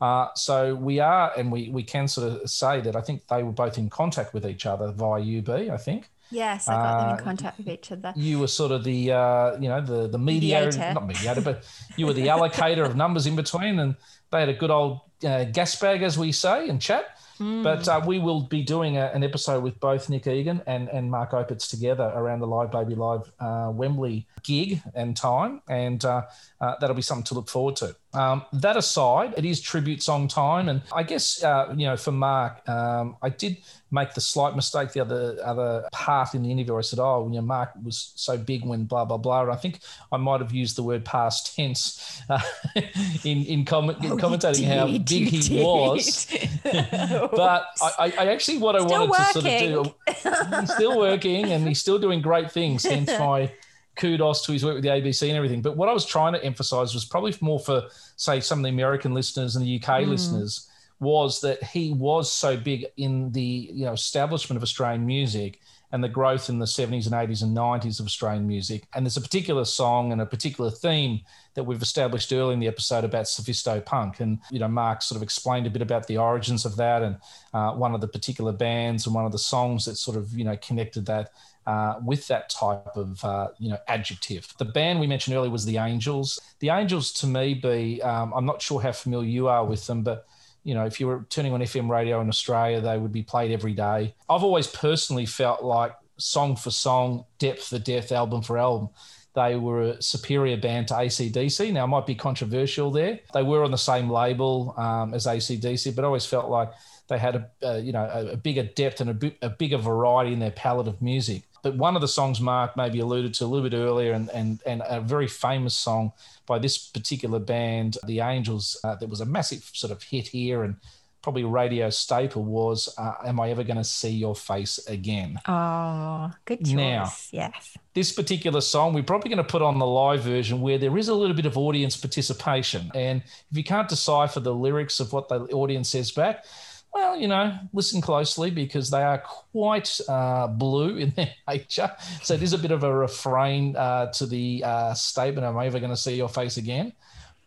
Uh, 0.00 0.28
so 0.34 0.74
we 0.74 1.00
are, 1.00 1.32
and 1.36 1.50
we 1.50 1.70
we 1.70 1.82
can 1.82 2.08
sort 2.08 2.30
of 2.32 2.48
say 2.50 2.80
that 2.80 2.94
I 2.94 3.00
think 3.00 3.26
they 3.28 3.42
were 3.42 3.52
both 3.52 3.78
in 3.78 3.90
contact 3.90 4.32
with 4.34 4.46
each 4.46 4.66
other 4.66 4.92
via 4.92 5.20
UB. 5.38 5.48
I 5.50 5.76
think 5.76 6.08
yes, 6.30 6.68
I 6.68 6.74
got 6.74 7.00
them 7.00 7.08
uh, 7.10 7.16
in 7.18 7.24
contact 7.24 7.58
with 7.58 7.68
each 7.68 7.90
other. 7.90 8.12
you 8.14 8.38
were 8.38 8.46
sort 8.46 8.70
of 8.72 8.84
the 8.84 9.12
uh, 9.12 9.58
you 9.58 9.68
know 9.68 9.80
the 9.80 10.08
the 10.08 10.18
mediator, 10.18 10.66
Mediator. 10.66 10.94
not 10.94 11.06
mediator, 11.06 11.40
but 11.40 11.64
you 11.96 12.06
were 12.06 12.12
the 12.12 12.28
allocator 12.28 12.84
of 12.84 12.96
numbers 12.96 13.26
in 13.26 13.34
between, 13.36 13.78
and 13.78 13.96
they 14.30 14.40
had 14.40 14.48
a 14.48 14.54
good 14.54 14.70
old 14.70 15.00
uh, 15.24 15.44
gas 15.44 15.74
bag, 15.80 16.02
as 16.02 16.16
we 16.16 16.32
say, 16.32 16.68
and 16.68 16.80
chat. 16.80 17.18
But 17.40 17.86
uh, 17.86 18.02
we 18.04 18.18
will 18.18 18.40
be 18.40 18.62
doing 18.62 18.96
a, 18.96 19.12
an 19.14 19.22
episode 19.22 19.62
with 19.62 19.78
both 19.78 20.10
Nick 20.10 20.26
Egan 20.26 20.60
and, 20.66 20.88
and 20.88 21.08
Mark 21.08 21.30
Opitz 21.30 21.70
together 21.70 22.10
around 22.12 22.40
the 22.40 22.48
Live 22.48 22.72
Baby 22.72 22.96
Live 22.96 23.30
uh, 23.38 23.70
Wembley 23.72 24.26
gig 24.42 24.82
and 24.92 25.16
time, 25.16 25.62
and 25.68 26.04
uh, 26.04 26.22
uh, 26.60 26.74
that'll 26.80 26.96
be 26.96 27.02
something 27.02 27.22
to 27.26 27.34
look 27.34 27.48
forward 27.48 27.76
to. 27.76 27.94
Um, 28.14 28.44
that 28.54 28.76
aside, 28.76 29.34
it 29.36 29.44
is 29.44 29.60
tribute 29.60 30.02
song 30.02 30.28
time, 30.28 30.68
and 30.68 30.82
I 30.94 31.02
guess 31.02 31.42
uh, 31.42 31.74
you 31.76 31.86
know 31.86 31.96
for 31.96 32.12
Mark, 32.12 32.66
um, 32.68 33.16
I 33.20 33.28
did 33.28 33.58
make 33.90 34.14
the 34.14 34.20
slight 34.20 34.56
mistake 34.56 34.92
the 34.92 35.00
other 35.00 35.36
other 35.44 35.88
part 35.92 36.34
in 36.34 36.42
the 36.42 36.50
interview. 36.50 36.76
I 36.76 36.80
said, 36.80 37.00
"Oh, 37.00 37.28
you 37.28 37.36
know, 37.36 37.42
Mark 37.42 37.72
was 37.84 38.12
so 38.16 38.38
big 38.38 38.64
when 38.64 38.84
blah 38.84 39.04
blah 39.04 39.18
blah." 39.18 39.42
And 39.42 39.50
I 39.50 39.56
think 39.56 39.80
I 40.10 40.16
might 40.16 40.40
have 40.40 40.52
used 40.52 40.76
the 40.76 40.82
word 40.82 41.04
past 41.04 41.54
tense 41.54 42.22
uh, 42.30 42.40
in 43.24 43.44
in, 43.44 43.64
comment, 43.66 44.02
in 44.02 44.12
commentating 44.12 44.64
how 44.64 44.86
big 44.86 45.28
he 45.28 45.62
was. 45.62 46.26
but 46.64 47.66
I, 47.82 48.12
I 48.18 48.26
actually 48.28 48.58
what 48.58 48.74
I 48.74 48.86
Still 48.86 49.08
wanted 49.08 49.16
to 49.16 49.32
sort 49.32 49.44
of 49.44 49.60
do. 49.60 50.60
He's 50.60 50.74
still 50.74 50.98
working 50.98 51.52
and 51.52 51.68
he's 51.68 51.80
still 51.80 51.98
doing 51.98 52.22
great 52.22 52.50
things. 52.50 52.84
Hence 52.84 53.08
my 53.18 53.52
kudos 53.98 54.46
to 54.46 54.52
his 54.52 54.64
work 54.64 54.74
with 54.74 54.84
the 54.84 54.90
ABC 54.90 55.28
and 55.28 55.36
everything. 55.36 55.60
But 55.60 55.76
what 55.76 55.88
I 55.88 55.92
was 55.92 56.06
trying 56.06 56.32
to 56.32 56.42
emphasize 56.42 56.94
was 56.94 57.04
probably 57.04 57.34
more 57.40 57.60
for, 57.60 57.82
say, 58.16 58.40
some 58.40 58.60
of 58.60 58.62
the 58.62 58.70
American 58.70 59.12
listeners 59.12 59.56
and 59.56 59.66
the 59.66 59.82
UK 59.82 60.06
listeners, 60.06 60.68
was 61.00 61.40
that 61.42 61.62
he 61.62 61.92
was 61.92 62.32
so 62.32 62.56
big 62.56 62.86
in 62.96 63.30
the 63.32 63.70
you 63.72 63.84
know 63.84 63.92
establishment 63.92 64.56
of 64.56 64.62
Australian 64.62 65.06
music 65.06 65.60
and 65.90 66.04
the 66.04 66.08
growth 66.08 66.50
in 66.50 66.58
the 66.58 66.66
70s 66.66 67.06
and 67.06 67.14
80s 67.14 67.42
and 67.42 67.56
90s 67.56 67.98
of 67.98 68.06
Australian 68.06 68.46
music. 68.46 68.86
And 68.94 69.06
there's 69.06 69.16
a 69.16 69.22
particular 69.22 69.64
song 69.64 70.12
and 70.12 70.20
a 70.20 70.26
particular 70.26 70.70
theme 70.70 71.20
that 71.54 71.64
we've 71.64 71.80
established 71.80 72.30
early 72.30 72.52
in 72.52 72.60
the 72.60 72.66
episode 72.66 73.04
about 73.04 73.24
Sophisto 73.24 73.82
Punk. 73.84 74.20
And, 74.20 74.38
you 74.50 74.58
know, 74.58 74.68
Mark 74.68 75.00
sort 75.00 75.16
of 75.16 75.22
explained 75.22 75.66
a 75.66 75.70
bit 75.70 75.80
about 75.80 76.06
the 76.06 76.18
origins 76.18 76.66
of 76.66 76.76
that 76.76 77.02
and 77.02 77.16
uh, 77.54 77.72
one 77.72 77.94
of 77.94 78.02
the 78.02 78.08
particular 78.08 78.52
bands 78.52 79.06
and 79.06 79.14
one 79.14 79.24
of 79.24 79.32
the 79.32 79.38
songs 79.38 79.86
that 79.86 79.96
sort 79.96 80.18
of, 80.18 80.30
you 80.36 80.44
know, 80.44 80.58
connected 80.58 81.06
that 81.06 81.30
uh, 81.68 82.00
with 82.02 82.26
that 82.28 82.48
type 82.48 82.96
of 82.96 83.22
uh, 83.22 83.48
you 83.58 83.68
know 83.68 83.76
adjective. 83.88 84.48
The 84.56 84.64
band 84.64 85.00
we 85.00 85.06
mentioned 85.06 85.36
earlier 85.36 85.50
was 85.50 85.66
the 85.66 85.76
Angels. 85.76 86.40
The 86.60 86.70
Angels 86.70 87.12
to 87.20 87.26
me 87.26 87.52
be 87.52 88.00
um, 88.00 88.32
I'm 88.34 88.46
not 88.46 88.62
sure 88.62 88.80
how 88.80 88.92
familiar 88.92 89.28
you 89.28 89.48
are 89.48 89.66
with 89.66 89.86
them, 89.86 90.02
but 90.02 90.26
you 90.64 90.72
know 90.74 90.86
if 90.86 90.98
you 90.98 91.06
were 91.06 91.26
turning 91.28 91.52
on 91.52 91.60
FM 91.60 91.90
radio 91.90 92.22
in 92.22 92.28
Australia, 92.28 92.80
they 92.80 92.96
would 92.96 93.12
be 93.12 93.22
played 93.22 93.52
every 93.52 93.74
day. 93.74 94.14
I've 94.30 94.42
always 94.42 94.66
personally 94.66 95.26
felt 95.26 95.62
like 95.62 95.92
song 96.16 96.56
for 96.56 96.70
song, 96.70 97.26
depth 97.38 97.64
for 97.64 97.78
depth, 97.78 98.12
album 98.12 98.40
for 98.40 98.56
album. 98.56 98.88
They 99.34 99.56
were 99.56 99.82
a 99.82 100.02
superior 100.02 100.56
band 100.56 100.88
to 100.88 100.94
ACDC. 100.94 101.72
Now, 101.72 101.84
it 101.84 101.88
might 101.88 102.06
be 102.06 102.14
controversial 102.14 102.90
there. 102.90 103.20
They 103.34 103.42
were 103.42 103.62
on 103.62 103.70
the 103.70 103.76
same 103.76 104.10
label 104.10 104.74
um, 104.76 105.14
as 105.14 105.26
ACDC, 105.26 105.94
but 105.94 106.02
I 106.02 106.06
always 106.06 106.26
felt 106.26 106.48
like 106.48 106.72
they 107.08 107.18
had 107.18 107.46
a, 107.62 107.78
you 107.78 107.92
know 107.92 108.04
a, 108.04 108.32
a 108.32 108.36
bigger 108.36 108.62
depth 108.62 109.00
and 109.00 109.10
a, 109.10 109.14
bi- 109.14 109.36
a 109.42 109.48
bigger 109.48 109.78
variety 109.78 110.32
in 110.32 110.38
their 110.38 110.50
palette 110.50 110.88
of 110.88 111.02
music. 111.02 111.42
But 111.62 111.76
one 111.76 111.94
of 111.94 112.00
the 112.00 112.08
songs 112.08 112.40
Mark 112.40 112.76
maybe 112.76 113.00
alluded 113.00 113.34
to 113.34 113.44
a 113.44 113.46
little 113.46 113.68
bit 113.68 113.76
earlier, 113.76 114.12
and 114.12 114.28
and, 114.30 114.60
and 114.66 114.82
a 114.88 115.00
very 115.00 115.28
famous 115.28 115.74
song 115.74 116.12
by 116.46 116.58
this 116.58 116.78
particular 116.78 117.38
band, 117.38 117.98
the 118.06 118.20
Angels, 118.20 118.80
uh, 118.84 118.94
that 118.96 119.08
was 119.08 119.20
a 119.20 119.26
massive 119.26 119.70
sort 119.72 119.92
of 119.92 120.02
hit 120.02 120.28
here 120.28 120.62
and 120.62 120.76
probably 121.22 121.44
radio 121.44 121.90
staple 121.90 122.44
was 122.44 122.94
uh, 122.96 123.14
"Am 123.26 123.40
I 123.40 123.50
ever 123.50 123.64
going 123.64 123.76
to 123.76 123.84
see 123.84 124.10
your 124.10 124.34
face 124.34 124.78
again?" 124.86 125.38
Oh, 125.46 126.30
good 126.44 126.64
choice. 126.64 126.72
Now. 126.72 127.12
yes. 127.32 127.76
this 127.94 128.12
particular 128.12 128.60
song, 128.60 128.94
we're 128.94 129.02
probably 129.02 129.28
going 129.28 129.44
to 129.44 129.44
put 129.44 129.62
on 129.62 129.78
the 129.78 129.86
live 129.86 130.22
version 130.22 130.60
where 130.60 130.78
there 130.78 130.96
is 130.96 131.08
a 131.08 131.14
little 131.14 131.36
bit 131.36 131.46
of 131.46 131.58
audience 131.58 131.96
participation. 131.96 132.90
And 132.94 133.22
if 133.50 133.56
you 133.56 133.64
can't 133.64 133.88
decipher 133.88 134.40
the 134.40 134.54
lyrics 134.54 135.00
of 135.00 135.12
what 135.12 135.28
the 135.28 135.40
audience 135.48 135.90
says 135.90 136.10
back, 136.10 136.44
well, 136.92 137.16
you 137.16 137.28
know, 137.28 137.58
listen 137.72 138.00
closely 138.00 138.50
because 138.50 138.90
they 138.90 139.02
are 139.02 139.18
quite 139.18 140.00
uh, 140.08 140.46
blue 140.46 140.96
in 140.96 141.10
their 141.10 141.30
nature. 141.48 141.90
So 142.22 142.36
there's 142.36 142.52
a 142.52 142.58
bit 142.58 142.70
of 142.70 142.82
a 142.82 142.94
refrain 142.94 143.76
uh, 143.76 144.06
to 144.12 144.26
the 144.26 144.62
uh, 144.64 144.94
statement, 144.94 145.46
Am 145.46 145.58
ever 145.58 145.78
going 145.78 145.90
to 145.90 145.96
see 145.96 146.16
your 146.16 146.28
face 146.28 146.56
again? 146.56 146.92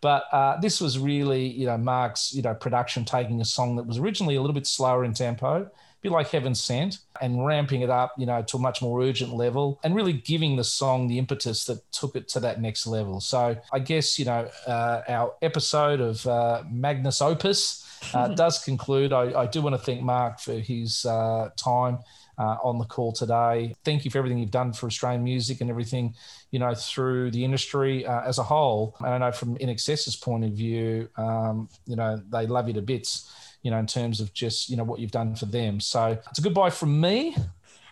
But 0.00 0.24
uh, 0.32 0.60
this 0.60 0.80
was 0.80 0.98
really, 0.98 1.46
you 1.46 1.66
know, 1.66 1.78
Mark's, 1.78 2.34
you 2.34 2.42
know, 2.42 2.54
production 2.54 3.04
taking 3.04 3.40
a 3.40 3.44
song 3.44 3.76
that 3.76 3.86
was 3.86 3.98
originally 3.98 4.34
a 4.34 4.40
little 4.40 4.54
bit 4.54 4.66
slower 4.66 5.04
in 5.04 5.14
tempo, 5.14 5.70
bit 6.02 6.12
like 6.12 6.28
Heaven 6.28 6.54
Sent, 6.54 6.98
and 7.20 7.46
ramping 7.46 7.82
it 7.82 7.90
up, 7.90 8.12
you 8.18 8.26
know, 8.26 8.42
to 8.42 8.56
a 8.56 8.60
much 8.60 8.82
more 8.82 9.02
urgent 9.02 9.32
level, 9.32 9.78
and 9.84 9.94
really 9.94 10.12
giving 10.12 10.56
the 10.56 10.64
song 10.64 11.08
the 11.08 11.18
impetus 11.18 11.64
that 11.66 11.90
took 11.92 12.16
it 12.16 12.28
to 12.28 12.40
that 12.40 12.60
next 12.60 12.86
level. 12.86 13.20
So 13.20 13.56
I 13.72 13.78
guess, 13.78 14.18
you 14.18 14.24
know, 14.24 14.48
uh, 14.66 15.02
our 15.08 15.34
episode 15.42 16.00
of 16.00 16.26
uh, 16.26 16.62
Magnus 16.70 17.22
Opus 17.22 17.86
uh, 18.14 18.28
does 18.34 18.58
conclude. 18.62 19.12
I, 19.12 19.42
I 19.42 19.46
do 19.46 19.62
want 19.62 19.74
to 19.74 19.82
thank 19.82 20.02
Mark 20.02 20.40
for 20.40 20.54
his 20.54 21.04
uh, 21.04 21.50
time 21.56 21.98
uh, 22.38 22.56
on 22.62 22.78
the 22.78 22.84
call 22.84 23.12
today. 23.12 23.74
Thank 23.84 24.04
you 24.04 24.10
for 24.10 24.18
everything 24.18 24.38
you've 24.38 24.50
done 24.50 24.72
for 24.72 24.86
Australian 24.86 25.22
music 25.22 25.60
and 25.60 25.70
everything, 25.70 26.14
you 26.50 26.58
know, 26.58 26.74
through 26.74 27.30
the 27.30 27.44
industry 27.44 28.06
uh, 28.06 28.22
as 28.22 28.38
a 28.38 28.42
whole. 28.42 28.96
And 29.00 29.08
I 29.08 29.18
know 29.18 29.32
from 29.32 29.56
INXS's 29.58 30.16
point 30.16 30.44
of 30.44 30.52
view, 30.52 31.08
um, 31.16 31.68
you 31.86 31.96
know, 31.96 32.20
they 32.30 32.46
love 32.46 32.68
you 32.68 32.74
to 32.74 32.82
bits, 32.82 33.30
you 33.62 33.70
know, 33.70 33.78
in 33.78 33.86
terms 33.86 34.20
of 34.20 34.32
just, 34.32 34.68
you 34.68 34.76
know, 34.76 34.84
what 34.84 35.00
you've 35.00 35.10
done 35.10 35.34
for 35.34 35.46
them. 35.46 35.80
So 35.80 36.18
it's 36.28 36.38
a 36.38 36.42
goodbye 36.42 36.70
from 36.70 37.00
me. 37.00 37.36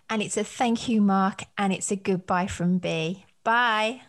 And 0.08 0.20
it's 0.22 0.36
a 0.36 0.44
thank 0.44 0.88
you, 0.88 1.00
Mark. 1.00 1.44
And 1.56 1.72
it's 1.72 1.90
a 1.90 1.96
goodbye 1.96 2.48
from 2.48 2.78
B. 2.78 3.24
Bye. 3.44 4.02